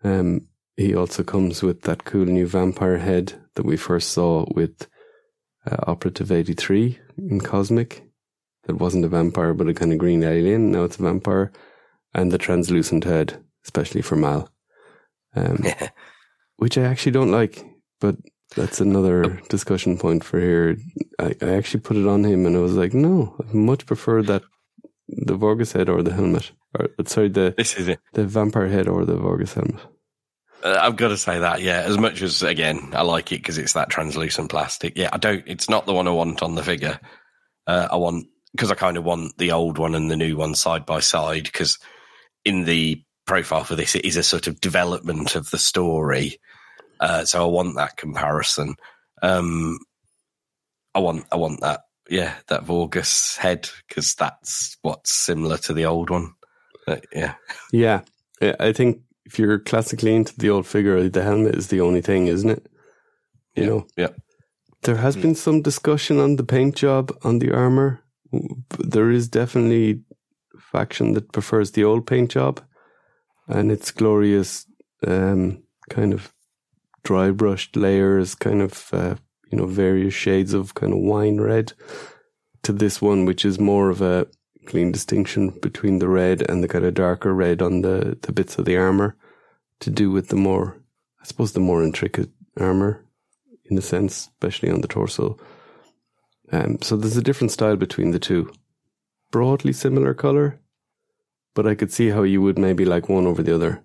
Um, 0.03 0.49
he 0.77 0.95
also 0.95 1.23
comes 1.23 1.63
with 1.63 1.83
that 1.83 2.05
cool 2.05 2.25
new 2.25 2.47
vampire 2.47 2.99
head 2.99 3.35
that 3.55 3.67
we 3.67 3.77
first 3.77 4.11
saw 4.11 4.47
with 4.55 4.89
uh, 5.71 5.77
Operative 5.87 6.33
83 6.33 6.99
in 7.19 7.41
Cosmic. 7.41 8.05
That 8.65 8.77
wasn't 8.77 9.05
a 9.05 9.09
vampire, 9.09 9.55
but 9.55 9.69
a 9.69 9.75
kind 9.75 9.93
of 9.93 9.99
green 9.99 10.25
alien. 10.25 10.73
Now 10.73 10.85
it's 10.85 10.99
a 10.99 11.03
vampire. 11.03 11.53
And 12.15 12.33
the 12.33 12.39
translucent 12.39 13.05
head, 13.05 13.43
especially 13.65 14.03
for 14.03 14.17
Mal. 14.17 14.49
Um, 15.35 15.65
which 16.57 16.77
I 16.79 16.83
actually 16.83 17.13
don't 17.13 17.33
like, 17.33 17.65
but 18.01 18.17
That's 18.55 18.81
another 18.81 19.41
discussion 19.49 19.97
point 19.97 20.25
for 20.25 20.39
here. 20.39 20.77
I, 21.19 21.35
I 21.41 21.55
actually 21.55 21.81
put 21.81 21.97
it 21.97 22.07
on 22.07 22.25
him 22.25 22.45
and 22.47 22.55
I 22.57 22.61
was 22.61 22.77
like, 22.77 22.93
no, 22.93 23.35
I 23.41 23.53
much 23.53 23.87
prefer 23.87 24.23
that 24.25 24.43
the 25.09 25.37
Vorgus 25.39 25.73
head 25.73 25.89
or 25.89 26.03
the 26.03 26.13
helmet. 26.13 26.53
Or, 26.79 26.89
sorry, 27.07 27.29
the, 27.29 27.55
This 27.57 27.77
is 27.77 27.89
it. 27.89 28.01
the 28.13 28.27
vampire 28.27 28.69
head 28.69 28.89
or 28.89 29.05
the 29.05 29.17
Vorgus 29.17 29.55
helmet. 29.55 29.81
Uh, 30.63 30.79
I've 30.81 30.97
got 30.97 31.09
to 31.09 31.17
say 31.17 31.39
that, 31.41 31.61
yeah. 31.63 31.81
As 31.81 31.99
much 31.99 32.23
as 32.23 32.43
again, 32.43 32.91
I 32.93 33.03
like 33.03 33.33
it 33.33 33.39
because 33.39 33.59
it's 33.59 33.73
that 33.73 33.89
translucent 33.91 34.51
plastic. 34.51 34.97
Yeah, 34.97 35.09
I 35.13 35.17
don't. 35.19 35.43
It's 35.47 35.69
not 35.69 35.87
the 35.87 35.95
one 35.95 36.07
I 36.07 36.13
want 36.13 36.43
on 36.43 36.55
the 36.55 36.63
figure. 36.63 37.01
Uh, 37.67 37.89
I 37.91 37.97
want 37.97 38.27
because 38.53 38.71
I 38.71 38.77
kind 38.77 38.97
of 38.97 39.03
want 39.05 39.37
the 39.39 39.53
old 39.53 39.79
one 39.79 39.95
and 39.97 40.09
the 40.11 40.17
new 40.17 40.37
one 40.37 40.55
side 40.55 40.87
by 40.87 41.01
side. 41.01 41.45
Because 41.45 41.79
in 42.45 42.65
the 42.65 43.03
profile 43.27 43.65
for 43.65 43.75
this, 43.77 43.95
it 43.95 44.05
is 44.05 44.17
a 44.17 44.23
sort 44.23 44.47
of 44.47 44.61
development 44.61 45.35
of 45.37 45.51
the 45.51 45.59
story. 45.59 46.39
Uh, 47.01 47.25
so 47.25 47.43
I 47.43 47.51
want 47.51 47.77
that 47.77 47.97
comparison. 47.97 48.77
Um, 49.23 49.79
I 50.95 50.99
want, 51.01 51.25
I 51.33 51.37
want 51.37 51.61
that. 51.61 51.81
Yeah, 52.11 52.35
that 52.49 52.65
Vorgus 52.65 53.37
head 53.39 53.69
because 53.89 54.15
that's 54.15 54.77
what's 54.83 55.13
similar 55.13 55.57
to 55.59 55.73
the 55.73 55.87
old 55.87 56.11
one. 56.11 56.33
Uh, 56.87 56.97
yeah, 57.13 57.35
Yeah. 57.73 58.01
I- 58.41 58.57
I 58.59 58.73
think 58.73 59.03
if 59.25 59.39
you're 59.39 59.61
classically 59.61 60.15
into 60.15 60.37
the 60.37 60.51
old 60.51 60.67
figure, 60.67 61.09
the 61.09 61.23
helmet 61.23 61.55
is 61.55 61.69
the 61.69 61.81
only 61.81 62.03
thing, 62.03 62.27
isn't 62.27 62.51
it? 62.51 62.67
You 63.55 63.63
yeah, 63.63 63.69
know, 63.69 63.87
yeah. 63.97 64.09
There 64.83 64.97
has 64.97 65.15
been 65.17 65.37
some 65.37 65.63
discussion 65.63 66.19
on 66.19 66.37
the 66.37 66.43
paint 66.45 66.75
job 66.75 67.17
on 67.23 67.39
the 67.39 67.53
armor. 67.53 68.03
There 68.81 69.11
is 69.13 69.29
definitely 69.29 70.03
faction 70.59 71.13
that 71.15 71.31
prefers 71.33 71.71
the 71.71 71.85
old 71.85 72.05
paint 72.07 72.33
job 72.33 72.61
and 73.53 73.71
its 73.71 73.91
glorious 73.91 74.67
um, 75.07 75.63
kind 75.91 76.13
of 76.13 76.33
dry 77.03 77.31
brushed 77.31 77.77
layers, 77.77 78.35
kind 78.35 78.63
of 78.63 78.89
uh, 78.93 79.15
you 79.51 79.59
know 79.59 79.67
various 79.67 80.15
shades 80.15 80.55
of 80.55 80.75
kind 80.75 80.93
of 80.93 80.99
wine 80.99 81.41
red 81.41 81.73
to 82.63 82.73
this 82.73 83.03
one, 83.03 83.25
which 83.25 83.45
is 83.45 83.59
more 83.59 83.91
of 83.91 84.01
a 84.01 84.27
clean 84.67 84.93
distinction 84.93 85.51
between 85.61 85.99
the 85.99 86.09
red 86.09 86.49
and 86.49 86.63
the 86.63 86.69
kind 86.69 86.85
of 86.85 86.95
darker 86.95 87.35
red 87.35 87.61
on 87.61 87.83
the 87.83 88.19
the 88.23 88.33
bits 88.33 88.59
of 88.59 88.65
the 88.65 88.77
armor 88.77 89.17
to 89.81 89.91
do 89.91 90.11
with 90.11 90.29
the 90.29 90.37
more, 90.37 90.77
I 91.21 91.25
suppose, 91.25 91.53
the 91.53 91.61
more 91.61 91.83
intricate 91.83 92.31
armor 92.59 93.05
in 93.65 93.77
a 93.77 93.83
sense, 93.83 94.29
especially 94.29 94.71
on 94.71 94.81
the 94.81 94.89
torso. 94.89 95.37
Um, 96.53 96.79
so 96.83 96.97
there's 96.97 97.17
a 97.17 97.23
different 97.23 97.51
style 97.51 97.77
between 97.77 98.13
the 98.13 98.19
two. 98.19 98.53
Broadly 99.31 99.73
similar 99.73 100.13
color, 100.15 100.61
but 101.55 101.67
I 101.67 101.75
could 101.75 101.93
see 101.93 102.09
how 102.09 102.23
you 102.23 102.41
would 102.43 102.59
maybe 102.59 102.85
like 102.85 103.09
one 103.09 103.27
over 103.27 103.43
the 103.43 103.55
other. 103.55 103.83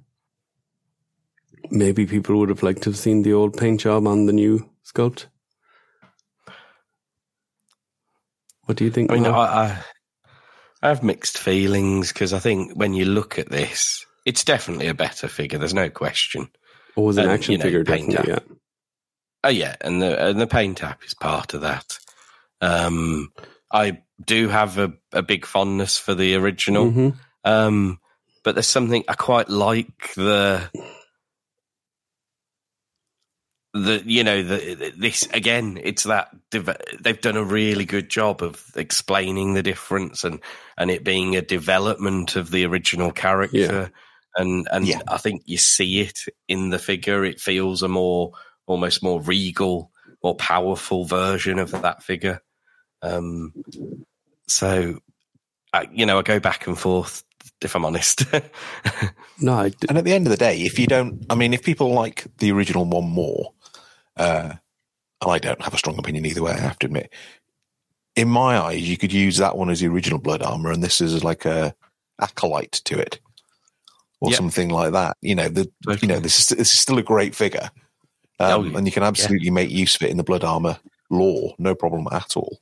Maybe 1.69 2.05
people 2.05 2.37
would 2.39 2.49
have 2.49 2.63
liked 2.63 2.83
to 2.83 2.89
have 2.91 2.97
seen 2.97 3.23
the 3.23 3.33
old 3.33 3.57
paint 3.57 3.81
job 3.81 4.07
on 4.07 4.25
the 4.25 4.33
new 4.33 4.69
sculpt. 4.85 5.25
What 8.65 8.77
do 8.77 8.85
you 8.85 8.91
think? 8.91 9.11
I 9.11 9.15
mean, 9.15 9.25
I, 9.25 9.29
I, 9.37 9.83
I 10.81 10.87
have 10.89 11.03
mixed 11.03 11.37
feelings 11.37 12.11
because 12.11 12.33
I 12.33 12.39
think 12.39 12.73
when 12.73 12.93
you 12.93 13.05
look 13.05 13.39
at 13.39 13.49
this, 13.49 14.05
it's 14.25 14.43
definitely 14.43 14.87
a 14.87 14.93
better 14.93 15.27
figure. 15.27 15.57
There's 15.57 15.73
no 15.73 15.89
question. 15.89 16.49
oh, 16.97 17.03
was 17.03 17.17
an 17.17 17.29
action 17.29 17.53
you 17.53 17.57
know, 17.59 17.63
figure, 17.63 17.83
definitely. 17.83 18.33
Yeah. 18.33 18.39
Oh 19.43 19.49
yeah, 19.49 19.75
and 19.81 20.01
the 20.01 20.27
and 20.29 20.41
the 20.41 20.47
paint 20.47 20.83
app 20.83 21.03
is 21.05 21.13
part 21.13 21.53
of 21.53 21.61
that. 21.61 21.99
Um, 22.59 23.31
I 23.71 24.01
do 24.25 24.49
have 24.49 24.77
a, 24.77 24.93
a 25.13 25.21
big 25.21 25.45
fondness 25.45 25.97
for 25.97 26.15
the 26.15 26.35
original, 26.35 26.91
Mhm. 26.91 27.15
Um, 27.43 27.99
but 28.43 28.55
there's 28.55 28.67
something 28.67 29.03
I 29.07 29.13
quite 29.13 29.49
like 29.49 30.13
the 30.15 30.69
the 33.73 34.01
you 34.05 34.23
know 34.23 34.41
the 34.41 34.93
this 34.97 35.27
again. 35.33 35.79
It's 35.83 36.03
that 36.03 36.29
they've 36.51 37.21
done 37.21 37.37
a 37.37 37.43
really 37.43 37.85
good 37.85 38.09
job 38.09 38.41
of 38.41 38.63
explaining 38.75 39.53
the 39.53 39.63
difference 39.63 40.23
and 40.23 40.39
and 40.77 40.89
it 40.89 41.03
being 41.03 41.35
a 41.35 41.41
development 41.41 42.35
of 42.35 42.51
the 42.51 42.65
original 42.65 43.11
character. 43.11 43.57
Yeah. 43.57 43.87
And 44.35 44.67
and 44.71 44.87
Yeah. 44.87 45.01
I 45.07 45.17
think 45.17 45.43
you 45.45 45.57
see 45.57 46.01
it 46.01 46.19
in 46.47 46.69
the 46.69 46.79
figure. 46.79 47.25
It 47.25 47.39
feels 47.39 47.83
a 47.83 47.87
more 47.87 48.31
almost 48.67 49.01
more 49.01 49.21
regal, 49.21 49.91
more 50.23 50.35
powerful 50.35 51.05
version 51.05 51.57
of 51.57 51.71
that 51.71 52.03
figure. 52.03 52.41
Um, 53.01 53.53
so, 54.47 54.99
I, 55.73 55.87
you 55.91 56.05
know, 56.05 56.19
I 56.19 56.21
go 56.21 56.39
back 56.39 56.67
and 56.67 56.77
forth. 56.77 57.23
If 57.61 57.75
I'm 57.75 57.85
honest, 57.85 58.23
No, 59.41 59.53
I 59.53 59.69
d- 59.69 59.87
And 59.89 59.97
at 59.97 60.03
the 60.03 60.13
end 60.13 60.27
of 60.27 60.31
the 60.31 60.37
day, 60.37 60.61
if 60.61 60.77
you 60.79 60.87
don't, 60.87 61.25
I 61.29 61.35
mean, 61.35 61.53
if 61.53 61.63
people 61.63 61.91
like 61.91 62.25
the 62.37 62.51
original 62.51 62.85
one 62.85 63.07
more, 63.09 63.53
uh, 64.15 64.53
and 65.21 65.31
I 65.31 65.39
don't 65.39 65.61
have 65.61 65.73
a 65.73 65.77
strong 65.77 65.97
opinion 65.97 66.25
either 66.25 66.43
way, 66.43 66.51
I 66.51 66.57
have 66.59 66.77
to 66.79 66.87
admit, 66.87 67.11
in 68.15 68.27
my 68.29 68.57
eyes, 68.59 68.87
you 68.87 68.97
could 68.97 69.11
use 69.13 69.37
that 69.37 69.57
one 69.57 69.69
as 69.69 69.79
the 69.79 69.87
original 69.87 70.19
blood 70.19 70.41
armor, 70.43 70.71
and 70.71 70.83
this 70.83 71.01
is 71.01 71.23
like 71.23 71.45
a 71.45 71.73
acolyte 72.19 72.73
to 72.85 72.99
it, 72.99 73.19
or 74.21 74.29
Yeah. 74.31 74.37
something 74.37 74.69
like 74.69 74.91
that. 74.93 75.17
You 75.21 75.35
know, 75.35 75.49
the 75.49 75.71
you 76.01 76.07
know 76.07 76.19
this 76.19 76.39
is 76.39 76.57
this 76.57 76.73
is 76.73 76.79
still 76.79 76.97
a 76.99 77.03
great 77.03 77.35
figure, 77.35 77.69
um, 78.39 78.71
Oh, 78.73 78.77
and 78.77 78.85
you 78.87 78.91
can 78.91 79.03
absolutely 79.03 79.49
make 79.51 79.69
use 79.71 79.95
of 79.95 80.03
it 80.03 80.11
in 80.11 80.17
the 80.17 80.23
blood 80.23 80.43
armor 80.43 80.77
lore, 81.09 81.55
no 81.57 81.73
problem 81.75 82.07
at 82.11 82.35
all. 82.37 82.59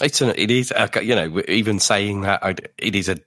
It's 0.00 0.20
an, 0.20 0.34
it 0.36 0.50
is, 0.50 0.72
you 1.02 1.14
know, 1.14 1.42
even 1.48 1.78
saying 1.78 2.22
that, 2.22 2.42
it 2.78 2.94
is 2.94 3.08
a, 3.08 3.18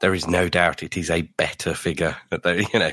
there 0.00 0.14
is 0.14 0.26
no 0.26 0.48
doubt 0.48 0.82
it 0.82 0.96
is 0.96 1.10
a 1.10 1.22
better 1.22 1.74
figure. 1.74 2.16
That 2.30 2.44
You 2.72 2.78
know, 2.78 2.92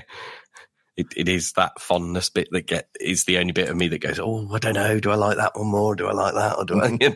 it, 0.97 1.07
it 1.15 1.29
is 1.29 1.53
that 1.53 1.79
fondness 1.79 2.29
bit 2.29 2.49
that 2.51 2.65
get 2.65 2.89
is 2.99 3.25
the 3.25 3.37
only 3.37 3.51
bit 3.51 3.69
of 3.69 3.77
me 3.77 3.87
that 3.89 3.99
goes, 4.01 4.19
oh, 4.19 4.49
I 4.51 4.57
don't 4.57 4.73
know, 4.73 4.99
do 4.99 5.11
I 5.11 5.15
like 5.15 5.37
that 5.37 5.55
one 5.55 5.67
more? 5.67 5.95
Do 5.95 6.07
I 6.07 6.13
like 6.13 6.33
that, 6.33 6.57
or 6.57 6.65
do 6.65 6.81
I? 6.81 6.87
You 6.99 7.09
know? 7.09 7.15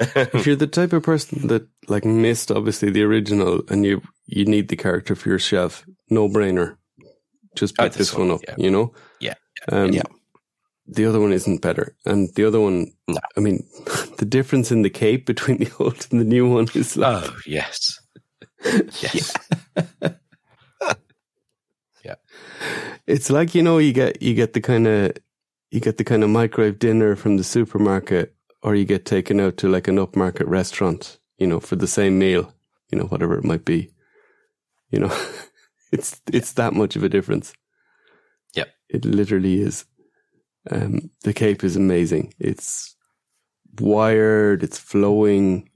if 0.32 0.46
you're 0.46 0.56
the 0.56 0.66
type 0.66 0.94
of 0.94 1.02
person 1.02 1.48
that 1.48 1.68
like 1.86 2.04
missed 2.06 2.50
obviously 2.50 2.90
the 2.90 3.02
original 3.02 3.62
and 3.68 3.84
you 3.84 4.00
you 4.26 4.46
need 4.46 4.68
the 4.68 4.76
character 4.76 5.14
for 5.14 5.28
your 5.28 5.38
shelf, 5.38 5.84
no 6.08 6.28
brainer. 6.28 6.76
Just 7.56 7.74
Oh, 7.78 7.84
pick 7.84 7.92
this 7.92 8.10
this 8.10 8.14
one 8.14 8.28
one, 8.28 8.36
up, 8.36 8.40
yeah. 8.46 8.54
you 8.56 8.70
know? 8.70 8.94
Yeah, 9.20 9.34
Um, 9.70 9.92
yeah. 9.92 10.02
The 10.92 11.06
other 11.06 11.20
one 11.20 11.32
isn't 11.32 11.62
better. 11.62 11.94
And 12.04 12.30
the 12.34 12.44
other 12.44 12.60
one, 12.60 12.92
No. 13.06 13.18
I 13.36 13.40
mean, 13.40 13.64
the 14.18 14.24
difference 14.24 14.72
in 14.72 14.82
the 14.82 14.90
cape 14.90 15.24
between 15.26 15.58
the 15.58 15.70
old 15.78 16.06
and 16.10 16.20
the 16.20 16.24
new 16.24 16.48
one 16.48 16.66
is 16.74 16.96
like, 16.96 17.24
oh 17.24 17.36
yes, 17.46 18.00
yes, 19.00 19.34
Yeah. 22.04 22.14
it's 23.06 23.30
like, 23.30 23.54
you 23.54 23.62
know, 23.62 23.78
you 23.78 23.92
get, 23.92 24.20
you 24.22 24.34
get 24.34 24.52
the 24.54 24.60
kind 24.60 24.86
of, 24.86 25.12
you 25.70 25.80
get 25.80 25.96
the 25.98 26.04
kind 26.04 26.24
of 26.24 26.30
microwave 26.30 26.78
dinner 26.78 27.14
from 27.14 27.36
the 27.36 27.44
supermarket 27.44 28.34
or 28.62 28.74
you 28.74 28.84
get 28.84 29.04
taken 29.04 29.38
out 29.38 29.56
to 29.58 29.68
like 29.68 29.86
an 29.86 29.96
upmarket 29.96 30.48
restaurant, 30.48 31.18
you 31.38 31.46
know, 31.46 31.60
for 31.60 31.76
the 31.76 31.86
same 31.86 32.18
meal, 32.18 32.52
you 32.90 32.98
know, 32.98 33.04
whatever 33.04 33.38
it 33.38 33.44
might 33.44 33.64
be. 33.64 33.90
You 34.90 35.00
know, 35.00 35.16
it's, 35.92 36.20
it's 36.32 36.52
that 36.54 36.72
much 36.74 36.96
of 36.96 37.04
a 37.04 37.08
difference. 37.08 37.52
Yeah. 38.54 38.64
It 38.88 39.04
literally 39.04 39.60
is. 39.60 39.84
Um, 40.70 41.10
the 41.22 41.32
cape 41.32 41.64
is 41.64 41.76
amazing. 41.76 42.34
It's 42.38 42.94
wired, 43.78 44.62
it's 44.62 44.78
flowing, 44.78 45.70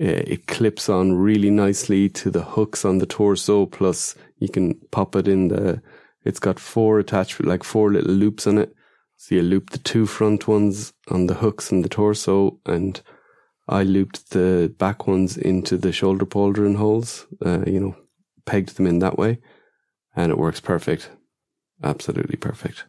uh, 0.00 0.24
it 0.26 0.46
clips 0.46 0.88
on 0.88 1.14
really 1.14 1.50
nicely 1.50 2.08
to 2.10 2.30
the 2.30 2.42
hooks 2.42 2.84
on 2.84 2.98
the 2.98 3.06
torso. 3.06 3.66
Plus, 3.66 4.14
you 4.38 4.48
can 4.48 4.74
pop 4.90 5.16
it 5.16 5.26
in 5.26 5.48
the. 5.48 5.82
It's 6.24 6.40
got 6.40 6.58
four 6.58 6.98
attached, 6.98 7.42
like 7.44 7.64
four 7.64 7.92
little 7.92 8.12
loops 8.12 8.46
on 8.46 8.58
it. 8.58 8.74
So 9.16 9.36
you 9.36 9.42
loop 9.42 9.70
the 9.70 9.78
two 9.78 10.04
front 10.04 10.46
ones 10.46 10.92
on 11.08 11.28
the 11.28 11.34
hooks 11.34 11.72
on 11.72 11.80
the 11.80 11.88
torso, 11.88 12.60
and 12.66 13.00
I 13.68 13.84
looped 13.84 14.30
the 14.30 14.74
back 14.76 15.06
ones 15.06 15.38
into 15.38 15.78
the 15.78 15.92
shoulder 15.92 16.26
pauldron 16.26 16.76
holes. 16.76 17.26
Uh, 17.44 17.64
you 17.66 17.80
know, 17.80 17.96
pegged 18.44 18.76
them 18.76 18.86
in 18.86 18.98
that 18.98 19.18
way, 19.18 19.38
and 20.14 20.30
it 20.30 20.38
works 20.38 20.60
perfect. 20.60 21.10
Absolutely 21.82 22.36
perfect. 22.36 22.84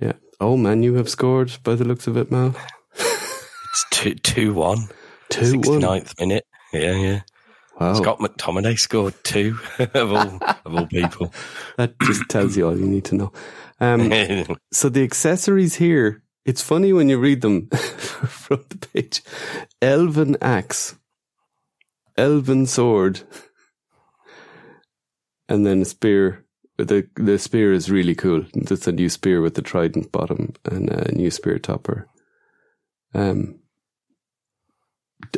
Yeah. 0.00 0.14
Oh 0.40 0.56
man, 0.56 0.82
you 0.82 0.94
have 0.94 1.08
scored 1.08 1.58
by 1.62 1.74
the 1.74 1.84
looks 1.84 2.06
of 2.06 2.16
it, 2.16 2.30
Mal. 2.30 2.54
it's 2.94 3.84
two 3.90 4.14
two 4.14 4.54
one. 4.54 4.88
Two 5.30 5.58
one. 5.58 5.80
69th 5.80 6.18
minute. 6.20 6.46
Yeah, 6.72 6.94
yeah. 6.94 7.20
Wow. 7.80 7.94
Scott 7.94 8.18
McTominay 8.18 8.78
scored 8.78 9.14
two 9.22 9.58
of 9.78 10.12
all 10.12 10.38
of 10.64 10.74
all 10.74 10.86
people. 10.86 11.32
That 11.76 11.94
just 12.02 12.28
tells 12.28 12.56
you 12.56 12.66
all 12.66 12.76
you 12.78 12.86
need 12.86 13.04
to 13.06 13.14
know. 13.14 13.32
Um, 13.80 14.10
so 14.72 14.88
the 14.88 15.04
accessories 15.04 15.76
here, 15.76 16.22
it's 16.44 16.62
funny 16.62 16.92
when 16.92 17.08
you 17.08 17.18
read 17.18 17.40
them 17.40 17.68
from 17.76 18.64
the 18.68 18.78
page. 18.78 19.22
Elven 19.80 20.36
axe, 20.42 20.96
elven 22.16 22.66
sword, 22.66 23.22
and 25.48 25.64
then 25.64 25.82
a 25.82 25.84
spear. 25.84 26.44
The 26.78 27.08
the 27.16 27.38
spear 27.38 27.72
is 27.72 27.90
really 27.90 28.14
cool. 28.14 28.44
It's 28.54 28.86
a 28.86 28.92
new 28.92 29.08
spear 29.08 29.40
with 29.40 29.54
the 29.54 29.62
trident 29.62 30.12
bottom 30.12 30.54
and 30.64 30.88
a 30.90 31.12
new 31.12 31.30
spear 31.30 31.58
topper. 31.58 32.06
Um, 33.14 33.58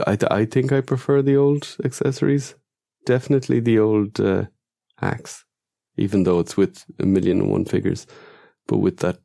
I 0.07 0.19
I 0.31 0.45
think 0.45 0.71
I 0.73 0.83
prefer 0.83 1.23
the 1.23 1.37
old 1.37 1.77
accessories. 1.83 2.55
Definitely 3.07 3.61
the 3.61 3.79
old 3.79 4.21
uh, 4.21 4.45
axe, 5.01 5.45
even 5.97 6.25
though 6.25 6.41
it's 6.41 6.57
with 6.59 6.85
a 6.99 7.07
million 7.07 7.41
and 7.41 7.51
one 7.51 7.65
figures, 7.65 8.07
but 8.67 8.79
with 8.79 8.99
that 8.99 9.19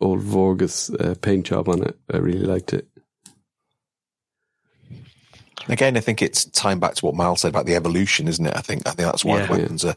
old 0.00 0.20
Vorgus 0.20 0.90
uh, 1.00 1.14
paint 1.22 1.46
job 1.46 1.68
on 1.70 1.82
it. 1.82 1.98
I 2.12 2.18
really 2.18 2.46
liked 2.46 2.74
it. 2.74 2.86
Again, 5.68 5.96
I 5.96 6.00
think 6.00 6.20
it's 6.20 6.44
time 6.44 6.78
back 6.78 6.94
to 6.96 7.06
what 7.06 7.14
Mal 7.14 7.36
said 7.36 7.48
about 7.48 7.66
the 7.66 7.74
evolution, 7.74 8.28
isn't 8.28 8.46
it? 8.46 8.54
I 8.54 8.60
think 8.60 8.86
I 8.86 8.90
think 8.90 9.06
that's 9.10 9.24
why 9.24 9.38
Yeah. 9.38 9.46
the 9.46 9.52
weapons 9.52 9.84
are, 9.86 9.96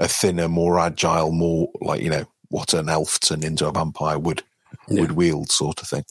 are 0.00 0.08
thinner, 0.08 0.48
more 0.48 0.78
agile, 0.78 1.32
more 1.32 1.68
like 1.80 2.02
you 2.02 2.10
know 2.10 2.24
what 2.48 2.74
an 2.74 2.88
elf 2.88 3.18
turned 3.20 3.44
into 3.44 3.66
a 3.66 3.72
vampire 3.72 4.18
would 4.18 4.42
Yeah. 4.88 5.00
would 5.02 5.12
wield, 5.12 5.50
sort 5.50 5.80
of 5.82 5.88
thing. 5.88 6.04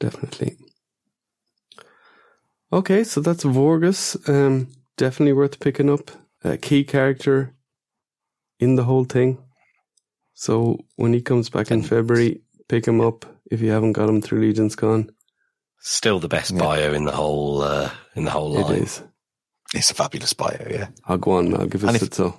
Definitely. 0.00 0.56
Okay, 2.72 3.04
so 3.04 3.20
that's 3.20 3.44
Vorgus. 3.44 4.16
Um, 4.28 4.68
definitely 4.96 5.32
worth 5.34 5.60
picking 5.60 5.90
up. 5.90 6.10
A 6.44 6.56
key 6.56 6.82
character 6.84 7.54
in 8.58 8.74
the 8.76 8.84
whole 8.84 9.04
thing. 9.04 9.38
So 10.34 10.78
when 10.96 11.12
he 11.12 11.20
comes 11.20 11.48
back 11.50 11.70
in 11.70 11.82
February, 11.82 12.40
pick 12.68 12.86
him 12.86 13.00
up 13.00 13.24
if 13.50 13.60
you 13.60 13.70
haven't 13.70 13.92
got 13.92 14.08
him 14.08 14.20
through 14.20 14.40
Legions 14.40 14.74
Con. 14.74 15.10
Still 15.80 16.18
the 16.18 16.28
best 16.28 16.50
Yeah. 16.52 16.58
bio 16.58 16.92
in 16.94 17.04
the 17.04 17.12
whole 17.12 17.62
uh, 17.62 17.90
in 18.16 18.24
the 18.24 18.30
whole 18.30 18.50
line. 18.52 18.82
is. 18.82 19.02
It's 19.74 19.90
a 19.90 19.94
fabulous 19.94 20.32
bio, 20.34 20.66
yeah. 20.70 20.88
I'll 21.06 21.18
go 21.18 21.32
on. 21.32 21.54
I'll 21.54 21.66
give 21.66 21.82
it 21.84 21.86
And 21.88 21.96
if- 21.96 22.02
it 22.02 22.14
so. 22.14 22.36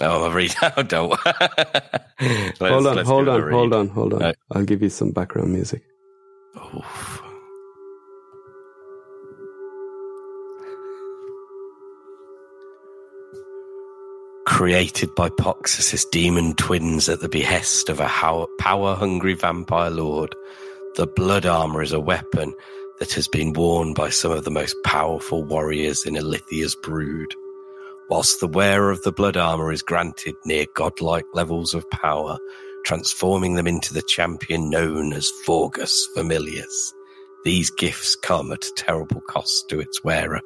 Oh, 0.00 0.30
I 0.30 0.32
read 0.32 0.54
out. 0.62 0.88
Don't. 0.88 1.18
Hold 2.60 2.86
on, 2.86 3.04
hold 3.04 3.26
give 3.26 3.34
it 3.34 3.40
a 3.42 3.46
on, 3.46 3.50
hold 3.50 3.72
on, 3.74 3.88
hold 3.88 4.12
on. 4.14 4.20
Right. 4.20 4.36
I'll 4.52 4.64
give 4.64 4.82
you 4.82 4.90
some 4.90 5.10
background 5.10 5.52
music. 5.52 5.82
Oof. 6.56 7.22
Created 14.46 15.14
by 15.14 15.28
Poxxus's 15.28 16.04
demon 16.06 16.54
twins 16.54 17.08
at 17.08 17.20
the 17.20 17.28
behest 17.28 17.88
of 17.88 18.00
a 18.00 18.06
power 18.58 18.94
hungry 18.94 19.34
vampire 19.34 19.90
lord, 19.90 20.34
the 20.96 21.06
blood 21.06 21.46
armor 21.46 21.82
is 21.82 21.92
a 21.92 22.00
weapon 22.00 22.52
that 23.00 23.12
has 23.14 23.26
been 23.26 23.54
worn 23.54 23.94
by 23.94 24.10
some 24.10 24.30
of 24.30 24.44
the 24.44 24.50
most 24.50 24.76
powerful 24.84 25.42
warriors 25.42 26.06
in 26.06 26.16
Illythia's 26.16 26.76
brood. 26.76 27.34
Whilst 28.08 28.40
the 28.40 28.46
wearer 28.46 28.90
of 28.90 29.02
the 29.02 29.12
blood 29.12 29.36
armor 29.36 29.72
is 29.72 29.82
granted 29.82 30.34
near 30.44 30.66
godlike 30.74 31.24
levels 31.32 31.74
of 31.74 31.88
power, 31.90 32.38
transforming 32.84 33.54
them 33.54 33.66
into 33.66 33.94
the 33.94 34.02
champion 34.02 34.68
known 34.68 35.12
as 35.12 35.32
Vorgus 35.46 36.06
Vermilius. 36.14 36.92
These 37.44 37.70
gifts 37.70 38.14
come 38.16 38.52
at 38.52 38.66
a 38.66 38.74
terrible 38.76 39.22
cost 39.22 39.68
to 39.70 39.80
its 39.80 40.04
wearer. 40.04 40.40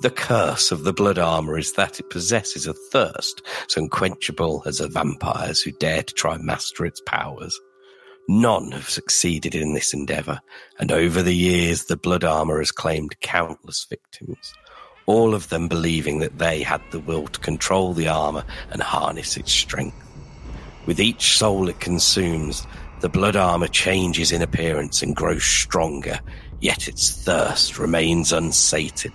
The 0.00 0.10
curse 0.10 0.72
of 0.72 0.84
the 0.84 0.94
blood 0.94 1.18
armor 1.18 1.58
is 1.58 1.74
that 1.74 2.00
it 2.00 2.08
possesses 2.08 2.66
a 2.66 2.72
thirst 2.72 3.42
as 3.68 3.76
unquenchable 3.76 4.62
as 4.64 4.80
a 4.80 4.88
vampire's 4.88 5.60
who 5.60 5.72
dare 5.72 6.02
to 6.02 6.14
try 6.14 6.38
master 6.38 6.86
its 6.86 7.02
powers. 7.04 7.60
None 8.32 8.70
have 8.70 8.88
succeeded 8.88 9.56
in 9.56 9.74
this 9.74 9.92
endeavor, 9.92 10.40
and 10.78 10.92
over 10.92 11.20
the 11.20 11.34
years 11.34 11.86
the 11.86 11.96
blood 11.96 12.22
armor 12.22 12.60
has 12.60 12.70
claimed 12.70 13.18
countless 13.18 13.84
victims, 13.90 14.54
all 15.04 15.34
of 15.34 15.48
them 15.48 15.66
believing 15.66 16.20
that 16.20 16.38
they 16.38 16.62
had 16.62 16.80
the 16.92 17.00
will 17.00 17.26
to 17.26 17.40
control 17.40 17.92
the 17.92 18.06
armor 18.06 18.44
and 18.70 18.82
harness 18.82 19.36
its 19.36 19.50
strength. 19.50 19.96
With 20.86 21.00
each 21.00 21.38
soul 21.38 21.68
it 21.68 21.80
consumes, 21.80 22.68
the 23.00 23.08
blood 23.08 23.34
armor 23.34 23.66
changes 23.66 24.30
in 24.30 24.42
appearance 24.42 25.02
and 25.02 25.16
grows 25.16 25.42
stronger, 25.42 26.20
yet 26.60 26.86
its 26.86 27.10
thirst 27.10 27.80
remains 27.80 28.32
unsated. 28.32 29.12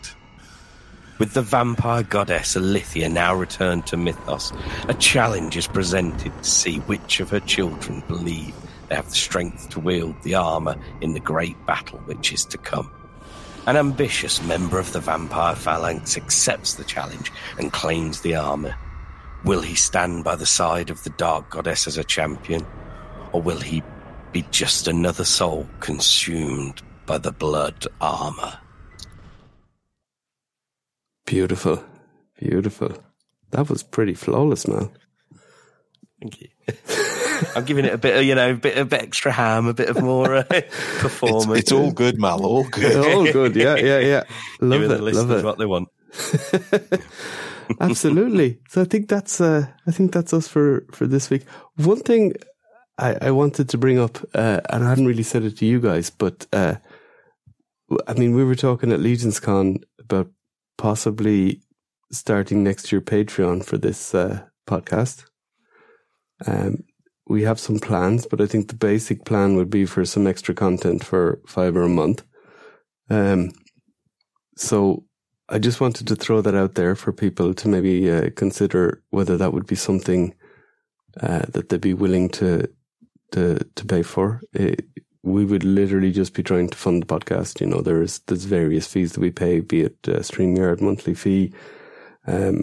With 1.19 1.31
the 1.31 1.41
vampire 1.41 2.03
goddess 2.03 2.57
Illythia 2.57 3.07
now 3.09 3.33
returned 3.33 3.87
to 3.87 3.95
Mythoss, 3.95 4.51
a 4.89 4.93
challenge 4.93 5.55
is 5.55 5.67
presented 5.67 6.33
to 6.37 6.49
see 6.49 6.79
which 6.79 7.21
of 7.21 7.29
her 7.29 7.39
children 7.39 8.03
believe 8.09 8.53
they 8.87 8.95
have 8.95 9.09
the 9.09 9.15
strength 9.15 9.69
to 9.69 9.79
wield 9.79 10.15
the 10.23 10.35
armor 10.35 10.75
in 11.01 11.13
the 11.13 11.19
great 11.19 11.55
battle 11.65 11.99
which 11.99 12.31
is 12.31 12.45
to 12.45 12.57
come. 12.57 12.91
An 13.67 13.77
ambitious 13.77 14.43
member 14.43 14.77
of 14.77 14.93
the 14.93 14.99
vampire 14.99 15.55
phalanx 15.55 16.17
accepts 16.17 16.75
the 16.75 16.83
challenge 16.83 17.31
and 17.57 17.73
claims 17.73 18.21
the 18.21 18.35
armor. 18.35 18.75
Will 19.43 19.61
he 19.61 19.75
stand 19.75 20.23
by 20.23 20.35
the 20.35 20.45
side 20.45 20.89
of 20.89 21.03
the 21.03 21.09
dark 21.11 21.49
goddess 21.49 21.87
as 21.87 21.97
a 21.97 22.03
champion? 22.03 22.65
Or 23.31 23.41
will 23.41 23.59
he 23.59 23.81
be 24.31 24.43
just 24.51 24.87
another 24.87 25.25
soul 25.25 25.67
consumed 25.79 26.81
by 27.05 27.17
the 27.17 27.31
blood 27.31 27.87
armor? 28.01 28.59
Beautiful. 31.25 31.83
Beautiful. 32.39 33.03
That 33.51 33.69
was 33.69 33.81
pretty 33.81 34.13
flawless, 34.13 34.67
man. 34.67 34.89
Thank 36.19 36.41
you. 36.41 36.49
I'm 37.55 37.65
giving 37.65 37.85
it 37.85 37.93
a 37.93 37.97
bit 37.97 38.17
of, 38.17 38.23
you 38.23 38.35
know, 38.35 38.51
a 38.51 38.55
bit 38.55 38.77
of 38.77 38.91
extra 38.93 39.31
ham, 39.31 39.67
a 39.67 39.73
bit 39.73 39.89
of 39.89 40.01
more 40.01 40.35
uh, 40.35 40.43
performance. 40.99 41.59
it's 41.61 41.71
all 41.71 41.91
good, 41.91 42.17
Mal, 42.19 42.45
all 42.45 42.63
good. 42.63 42.95
All 42.95 43.31
good. 43.31 43.55
Yeah, 43.55 43.75
yeah, 43.75 43.99
yeah. 43.99 44.23
Love 44.61 44.81
Giving 44.81 44.91
it. 44.91 44.97
the 44.97 45.01
Love 45.01 45.29
listeners 45.29 45.41
it. 45.41 45.45
what 45.45 45.57
they 45.57 45.65
want. 45.65 45.89
Absolutely. 47.79 48.59
So 48.69 48.81
I 48.81 48.85
think 48.85 49.09
that's 49.09 49.41
uh, 49.41 49.67
I 49.87 49.91
think 49.91 50.11
that's 50.13 50.33
us 50.33 50.47
for 50.47 50.85
for 50.91 51.07
this 51.07 51.29
week. 51.29 51.43
One 51.77 51.99
thing 52.01 52.33
I, 52.97 53.17
I 53.21 53.31
wanted 53.31 53.69
to 53.69 53.77
bring 53.77 53.99
up, 53.99 54.17
uh, 54.33 54.61
and 54.69 54.83
I 54.83 54.89
hadn't 54.89 55.07
really 55.07 55.23
said 55.23 55.43
it 55.43 55.57
to 55.57 55.65
you 55.65 55.79
guys, 55.81 56.09
but 56.09 56.45
uh, 56.53 56.75
w- 57.89 58.03
I 58.07 58.13
mean, 58.13 58.35
we 58.35 58.43
were 58.43 58.55
talking 58.55 58.91
at 58.91 58.99
Legions 58.99 59.39
Con 59.39 59.79
about 59.99 60.29
possibly 60.77 61.61
starting 62.11 62.63
next 62.63 62.91
year 62.91 63.01
Patreon 63.01 63.65
for 63.65 63.77
this 63.77 64.13
uh, 64.13 64.43
podcast. 64.67 65.25
Um, 66.45 66.83
we 67.27 67.43
have 67.43 67.59
some 67.59 67.79
plans, 67.79 68.27
but 68.27 68.39
I 68.39 68.45
think 68.45 68.67
the 68.67 68.75
basic 68.75 69.25
plan 69.25 69.55
would 69.55 69.69
be 69.69 69.85
for 69.85 70.05
some 70.05 70.27
extra 70.27 70.53
content 70.53 71.03
for 71.03 71.39
five 71.47 71.75
or 71.75 71.83
a 71.83 71.89
month. 71.89 72.23
Um, 73.09 73.51
so 74.55 75.03
I 75.49 75.59
just 75.59 75.81
wanted 75.81 76.07
to 76.07 76.15
throw 76.15 76.41
that 76.41 76.55
out 76.55 76.75
there 76.75 76.95
for 76.95 77.11
people 77.11 77.53
to 77.53 77.67
maybe 77.67 78.09
uh, 78.11 78.29
consider 78.35 79.01
whether 79.09 79.37
that 79.37 79.53
would 79.53 79.67
be 79.67 79.75
something 79.75 80.33
uh, 81.21 81.43
that 81.49 81.69
they'd 81.69 81.81
be 81.81 81.93
willing 81.93 82.29
to 82.29 82.69
to 83.31 83.59
to 83.75 83.85
pay 83.85 84.03
for. 84.03 84.41
It, 84.53 84.85
we 85.23 85.45
would 85.45 85.63
literally 85.63 86.11
just 86.11 86.33
be 86.35 86.43
trying 86.43 86.69
to 86.69 86.77
fund 86.77 87.01
the 87.01 87.07
podcast. 87.07 87.59
You 87.59 87.67
know, 87.67 87.81
there's 87.81 88.19
there's 88.19 88.45
various 88.45 88.87
fees 88.87 89.13
that 89.13 89.21
we 89.21 89.31
pay, 89.31 89.59
be 89.59 89.81
it 89.81 89.97
uh, 90.07 90.19
Streamyard 90.19 90.81
monthly 90.81 91.15
fee, 91.15 91.53
um, 92.27 92.61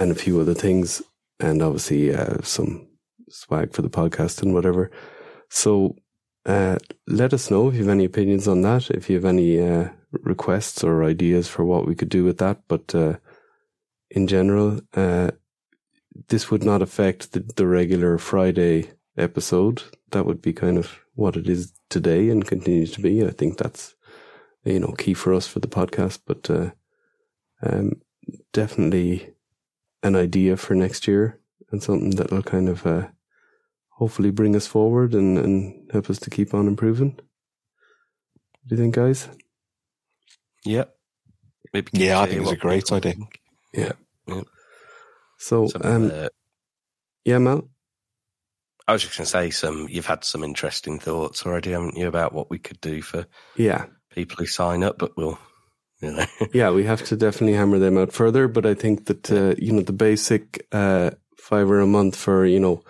and 0.00 0.10
a 0.10 0.16
few 0.16 0.40
other 0.40 0.54
things, 0.54 1.02
and 1.38 1.62
obviously 1.62 2.14
uh, 2.14 2.40
some 2.42 2.88
swag 3.32 3.72
for 3.72 3.82
the 3.82 3.90
podcast 3.90 4.42
and 4.42 4.54
whatever. 4.54 4.90
So 5.48 5.96
uh, 6.44 6.76
let 7.06 7.32
us 7.32 7.50
know 7.50 7.68
if 7.68 7.74
you 7.74 7.80
have 7.80 7.88
any 7.88 8.04
opinions 8.04 8.48
on 8.48 8.62
that, 8.62 8.90
if 8.90 9.08
you 9.08 9.16
have 9.16 9.24
any 9.24 9.60
uh, 9.60 9.88
requests 10.12 10.82
or 10.82 11.04
ideas 11.04 11.48
for 11.48 11.64
what 11.64 11.86
we 11.86 11.94
could 11.94 12.08
do 12.08 12.24
with 12.24 12.38
that. 12.38 12.62
But 12.68 12.94
uh, 12.94 13.16
in 14.10 14.26
general, 14.26 14.80
uh, 14.94 15.30
this 16.28 16.50
would 16.50 16.64
not 16.64 16.82
affect 16.82 17.32
the, 17.32 17.40
the 17.56 17.66
regular 17.66 18.18
Friday 18.18 18.90
episode. 19.16 19.82
That 20.10 20.26
would 20.26 20.42
be 20.42 20.52
kind 20.52 20.78
of 20.78 20.98
what 21.14 21.36
it 21.36 21.48
is 21.48 21.72
today 21.88 22.28
and 22.28 22.46
continues 22.46 22.92
to 22.92 23.00
be. 23.00 23.24
I 23.24 23.30
think 23.30 23.58
that's 23.58 23.94
you 24.64 24.80
know 24.80 24.92
key 24.92 25.14
for 25.14 25.34
us 25.34 25.46
for 25.46 25.60
the 25.60 25.68
podcast. 25.68 26.20
But 26.26 26.50
uh, 26.50 26.70
um, 27.62 28.02
definitely 28.52 29.34
an 30.02 30.16
idea 30.16 30.56
for 30.56 30.74
next 30.74 31.06
year 31.06 31.38
and 31.70 31.82
something 31.82 32.10
that'll 32.10 32.42
kind 32.42 32.68
of 32.68 32.86
uh, 32.86 33.08
hopefully 34.02 34.30
bring 34.32 34.56
us 34.56 34.66
forward 34.66 35.14
and, 35.14 35.38
and 35.38 35.90
help 35.92 36.10
us 36.10 36.18
to 36.18 36.30
keep 36.30 36.54
on 36.54 36.66
improving. 36.66 37.12
What 37.12 38.68
do 38.68 38.74
you 38.74 38.82
think, 38.82 38.94
guys? 38.96 39.28
Yep. 40.64 40.94
Maybe 41.72 41.90
Yeah, 41.94 42.20
I 42.20 42.26
think 42.26 42.42
it's 42.42 42.50
a 42.52 42.56
great 42.56 42.82
people 42.84 42.96
idea. 42.96 43.12
think. 43.14 43.40
Yeah. 43.72 43.92
So, 45.38 45.66
Some, 45.68 45.82
um, 45.84 46.10
uh, 46.12 46.28
yeah, 47.24 47.38
Mel. 47.38 47.68
I 48.88 48.92
was 48.92 49.02
just 49.02 49.16
going 49.16 49.24
to 49.24 49.30
say 49.30 49.50
some. 49.50 49.86
You've 49.88 50.06
had 50.06 50.24
some 50.24 50.44
interesting 50.44 50.98
thoughts 50.98 51.46
already, 51.46 51.70
haven't 51.72 51.96
you, 51.96 52.08
about 52.08 52.32
what 52.32 52.50
we 52.50 52.58
could 52.58 52.80
do 52.80 53.02
for 53.02 53.26
Yeah, 53.56 53.86
people 54.10 54.36
who 54.38 54.46
sign 54.46 54.82
up? 54.82 54.98
But 54.98 55.16
we'll, 55.16 55.38
you 56.00 56.12
know, 56.12 56.26
yeah, 56.52 56.70
we 56.70 56.84
have 56.84 57.04
to 57.06 57.16
definitely 57.16 57.54
hammer 57.56 57.78
them 57.78 57.96
out 57.98 58.12
further. 58.12 58.48
But 58.48 58.66
I 58.66 58.74
think 58.74 59.06
that 59.06 59.30
uh, 59.30 59.54
you 59.58 59.72
know 59.72 59.82
the 59.82 59.92
basic 59.92 60.66
uh, 60.72 61.12
fiver 61.38 61.80
a 61.80 61.86
month 61.86 62.16
for 62.16 62.44
you 62.44 62.60
know 62.60 62.82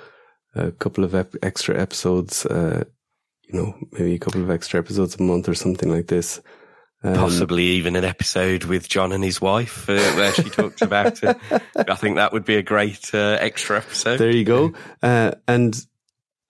a 0.54 0.70
couple 0.72 1.04
of 1.04 1.14
ep- 1.14 1.36
extra 1.42 1.80
episodes. 1.80 2.46
Uh, 2.46 2.84
you 3.42 3.60
know, 3.60 3.74
maybe 3.92 4.14
a 4.14 4.18
couple 4.18 4.42
of 4.42 4.50
extra 4.50 4.80
episodes 4.80 5.16
a 5.16 5.22
month 5.22 5.48
or 5.48 5.54
something 5.54 5.90
like 5.90 6.06
this. 6.06 6.40
Um, 7.04 7.14
possibly 7.14 7.64
even 7.64 7.96
an 7.96 8.04
episode 8.04 8.64
with 8.64 8.88
John 8.88 9.10
and 9.10 9.24
his 9.24 9.40
wife 9.40 9.88
uh, 9.90 9.98
where 10.12 10.32
she 10.32 10.48
talks 10.48 10.82
about 10.82 11.22
it. 11.22 11.36
I 11.76 11.94
think 11.96 12.14
that 12.16 12.32
would 12.32 12.44
be 12.44 12.54
a 12.54 12.62
great 12.62 13.12
uh, 13.12 13.38
extra 13.40 13.78
episode. 13.78 14.18
There 14.18 14.30
you 14.30 14.44
go. 14.44 14.72
Uh, 15.02 15.32
and 15.48 15.74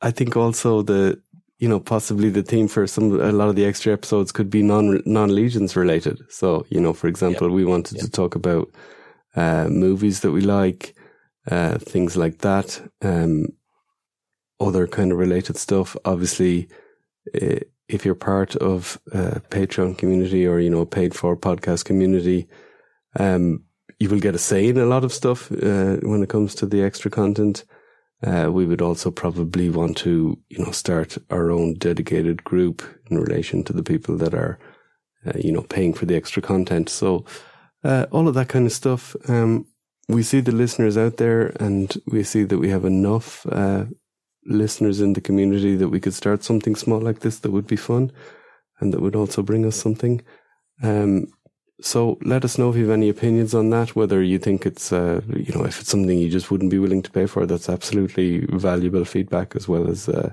I 0.02 0.10
think 0.10 0.36
also 0.36 0.82
the, 0.82 1.20
you 1.58 1.68
know, 1.68 1.80
possibly 1.80 2.28
the 2.28 2.42
theme 2.42 2.68
for 2.68 2.86
some, 2.86 3.18
a 3.18 3.32
lot 3.32 3.48
of 3.48 3.56
the 3.56 3.64
extra 3.64 3.94
episodes 3.94 4.30
could 4.30 4.50
be 4.50 4.62
non, 4.62 5.02
non-legions 5.06 5.74
related. 5.74 6.20
So, 6.28 6.66
you 6.68 6.80
know, 6.80 6.92
for 6.92 7.08
example, 7.08 7.48
we 7.48 7.64
wanted 7.64 7.98
to 8.00 8.10
talk 8.10 8.34
about, 8.34 8.68
uh, 9.34 9.68
movies 9.68 10.20
that 10.20 10.32
we 10.32 10.42
like, 10.42 10.94
uh, 11.50 11.78
things 11.78 12.14
like 12.16 12.38
that. 12.38 12.80
Um, 13.00 13.46
other 14.62 14.86
kind 14.86 15.12
of 15.12 15.18
related 15.18 15.56
stuff. 15.56 15.96
Obviously, 16.04 16.68
uh, 17.34 17.60
if 17.88 18.04
you're 18.04 18.14
part 18.14 18.56
of 18.56 18.98
a 19.12 19.40
Patreon 19.50 19.98
community 19.98 20.46
or, 20.46 20.58
you 20.60 20.70
know, 20.70 20.86
paid 20.86 21.14
for 21.14 21.36
podcast 21.36 21.84
community, 21.84 22.48
um, 23.18 23.64
you 23.98 24.08
will 24.08 24.20
get 24.20 24.34
a 24.34 24.38
say 24.38 24.68
in 24.68 24.78
a 24.78 24.86
lot 24.86 25.04
of 25.04 25.12
stuff 25.12 25.52
uh, 25.52 25.96
when 26.02 26.22
it 26.22 26.28
comes 26.28 26.54
to 26.54 26.66
the 26.66 26.82
extra 26.82 27.10
content. 27.10 27.64
Uh, 28.24 28.48
we 28.52 28.64
would 28.64 28.80
also 28.80 29.10
probably 29.10 29.68
want 29.68 29.96
to, 29.96 30.38
you 30.48 30.64
know, 30.64 30.70
start 30.70 31.18
our 31.30 31.50
own 31.50 31.74
dedicated 31.74 32.44
group 32.44 32.82
in 33.10 33.18
relation 33.18 33.64
to 33.64 33.72
the 33.72 33.82
people 33.82 34.16
that 34.16 34.32
are, 34.32 34.58
uh, 35.26 35.32
you 35.38 35.52
know, 35.52 35.62
paying 35.62 35.92
for 35.92 36.06
the 36.06 36.16
extra 36.16 36.40
content. 36.40 36.88
So, 36.88 37.24
uh, 37.84 38.06
all 38.12 38.28
of 38.28 38.34
that 38.34 38.48
kind 38.48 38.66
of 38.66 38.72
stuff. 38.72 39.16
Um, 39.28 39.66
we 40.08 40.22
see 40.22 40.40
the 40.40 40.52
listeners 40.52 40.96
out 40.96 41.16
there 41.16 41.52
and 41.60 41.94
we 42.06 42.22
see 42.22 42.44
that 42.44 42.58
we 42.58 42.70
have 42.70 42.84
enough, 42.84 43.46
listeners 44.44 45.00
in 45.00 45.12
the 45.12 45.20
community 45.20 45.76
that 45.76 45.88
we 45.88 46.00
could 46.00 46.14
start 46.14 46.42
something 46.42 46.74
small 46.74 47.00
like 47.00 47.20
this 47.20 47.38
that 47.40 47.52
would 47.52 47.66
be 47.66 47.76
fun 47.76 48.10
and 48.80 48.92
that 48.92 49.00
would 49.00 49.16
also 49.16 49.42
bring 49.42 49.64
us 49.64 49.76
something. 49.76 50.22
Um, 50.82 51.26
so 51.80 52.18
let 52.22 52.44
us 52.44 52.58
know 52.58 52.70
if 52.70 52.76
you 52.76 52.82
have 52.82 52.92
any 52.92 53.08
opinions 53.08 53.54
on 53.54 53.70
that, 53.70 53.96
whether 53.96 54.22
you 54.22 54.38
think 54.38 54.66
it's, 54.66 54.92
uh, 54.92 55.20
you 55.28 55.52
know, 55.54 55.64
if 55.64 55.80
it's 55.80 55.90
something 55.90 56.18
you 56.18 56.28
just 56.28 56.50
wouldn't 56.50 56.70
be 56.70 56.78
willing 56.78 57.02
to 57.02 57.10
pay 57.10 57.26
for. 57.26 57.44
That's 57.44 57.68
absolutely 57.68 58.46
valuable 58.50 59.04
feedback 59.04 59.56
as 59.56 59.68
well 59.68 59.88
as, 59.88 60.08
uh, 60.08 60.32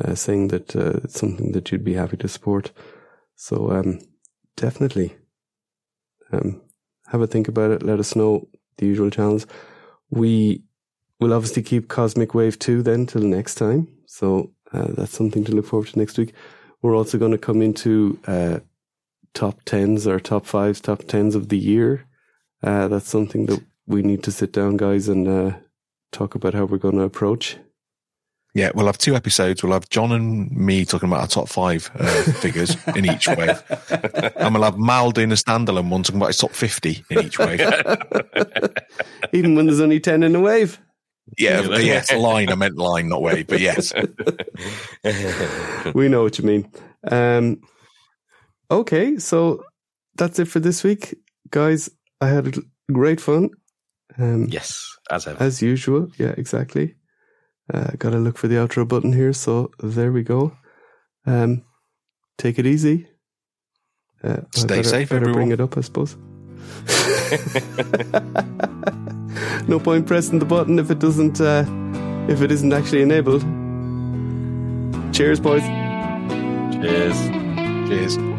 uh, 0.00 0.14
saying 0.14 0.48
that, 0.48 0.74
uh, 0.74 1.00
it's 1.04 1.18
something 1.18 1.52
that 1.52 1.70
you'd 1.70 1.84
be 1.84 1.94
happy 1.94 2.16
to 2.16 2.28
support. 2.28 2.72
So, 3.36 3.70
um, 3.70 4.00
definitely, 4.56 5.16
um, 6.32 6.60
have 7.08 7.20
a 7.20 7.26
think 7.26 7.46
about 7.46 7.70
it. 7.70 7.82
Let 7.82 8.00
us 8.00 8.16
know 8.16 8.48
the 8.78 8.86
usual 8.86 9.10
channels. 9.10 9.46
We 10.10 10.64
will 11.24 11.32
obviously 11.32 11.62
keep 11.62 11.88
Cosmic 11.88 12.34
Wave 12.34 12.58
2 12.58 12.82
then 12.82 13.06
till 13.06 13.22
next 13.22 13.54
time. 13.54 13.88
So, 14.06 14.50
uh, 14.72 14.88
that's 14.88 15.16
something 15.16 15.42
to 15.44 15.52
look 15.52 15.64
forward 15.64 15.88
to 15.88 15.98
next 15.98 16.18
week. 16.18 16.34
We're 16.82 16.94
also 16.94 17.16
going 17.16 17.32
to 17.32 17.38
come 17.38 17.62
into, 17.62 18.18
uh, 18.26 18.58
top 19.32 19.62
tens 19.64 20.06
or 20.06 20.20
top 20.20 20.44
fives, 20.44 20.82
top 20.82 21.04
tens 21.04 21.34
of 21.34 21.48
the 21.48 21.56
year. 21.56 22.04
Uh, 22.62 22.88
that's 22.88 23.08
something 23.08 23.46
that 23.46 23.62
we 23.86 24.02
need 24.02 24.22
to 24.24 24.32
sit 24.32 24.52
down, 24.52 24.76
guys, 24.76 25.08
and 25.08 25.26
uh, 25.26 25.52
talk 26.12 26.34
about 26.34 26.52
how 26.52 26.66
we're 26.66 26.76
going 26.76 26.96
to 26.96 27.02
approach. 27.02 27.56
Yeah, 28.52 28.70
we'll 28.74 28.86
have 28.86 28.98
two 28.98 29.16
episodes. 29.16 29.62
We'll 29.62 29.72
have 29.72 29.88
John 29.88 30.12
and 30.12 30.50
me 30.52 30.84
talking 30.84 31.08
about 31.08 31.22
our 31.22 31.26
top 31.26 31.48
five 31.48 31.90
uh, 31.98 32.22
figures 32.34 32.76
in 32.94 33.06
each 33.06 33.26
wave. 33.28 33.62
And 34.36 34.54
we'll 34.54 34.62
have 34.62 34.78
Mal 34.78 35.10
doing 35.10 35.32
a 35.32 35.34
standalone 35.34 35.88
one 35.88 36.02
talking 36.04 36.20
about 36.20 36.28
his 36.28 36.38
top 36.38 36.52
50 36.52 37.04
in 37.10 37.24
each 37.24 37.38
wave. 37.38 37.60
Even 39.32 39.56
when 39.56 39.66
there's 39.66 39.80
only 39.80 39.98
10 39.98 40.22
in 40.22 40.36
a 40.36 40.40
wave. 40.40 40.78
Yeah, 41.38 41.66
but 41.66 41.84
yes, 41.84 42.12
line. 42.12 42.50
I 42.50 42.54
meant 42.54 42.76
line, 42.76 43.08
not 43.08 43.22
wave, 43.22 43.46
but 43.46 43.60
yes. 43.60 43.92
we 45.94 46.08
know 46.08 46.22
what 46.22 46.38
you 46.38 46.44
mean. 46.44 46.70
Um, 47.10 47.60
okay, 48.70 49.18
so 49.18 49.64
that's 50.16 50.38
it 50.38 50.46
for 50.48 50.60
this 50.60 50.84
week. 50.84 51.14
Guys, 51.50 51.90
I 52.20 52.28
had 52.28 52.54
great 52.92 53.20
fun. 53.20 53.50
Um, 54.18 54.46
Yes, 54.48 54.96
as 55.10 55.26
ever. 55.26 55.42
as 55.42 55.62
usual. 55.62 56.08
Yeah, 56.18 56.34
exactly. 56.36 56.94
Uh, 57.72 57.90
Got 57.98 58.10
to 58.10 58.18
look 58.18 58.36
for 58.38 58.48
the 58.48 58.56
outro 58.56 58.86
button 58.86 59.12
here. 59.12 59.32
So 59.32 59.70
there 59.82 60.12
we 60.12 60.22
go. 60.22 60.56
Um, 61.26 61.64
take 62.38 62.58
it 62.58 62.66
easy. 62.66 63.08
Uh, 64.22 64.38
I 64.54 64.58
Stay 64.58 64.66
better- 64.76 64.88
safe, 64.88 65.08
better 65.08 65.32
Bring 65.32 65.50
it 65.52 65.60
up, 65.60 65.76
I 65.78 65.80
suppose. 65.80 66.16
no 69.66 69.78
point 69.78 70.06
pressing 70.06 70.38
the 70.38 70.44
button 70.44 70.78
if 70.78 70.90
it 70.90 70.98
doesn't, 70.98 71.40
uh, 71.40 71.64
if 72.28 72.42
it 72.42 72.50
isn't 72.50 72.72
actually 72.72 73.02
enabled. 73.02 73.42
Cheers, 75.14 75.40
boys. 75.40 75.62
Cheers. 76.72 77.16
Cheers. 77.88 78.33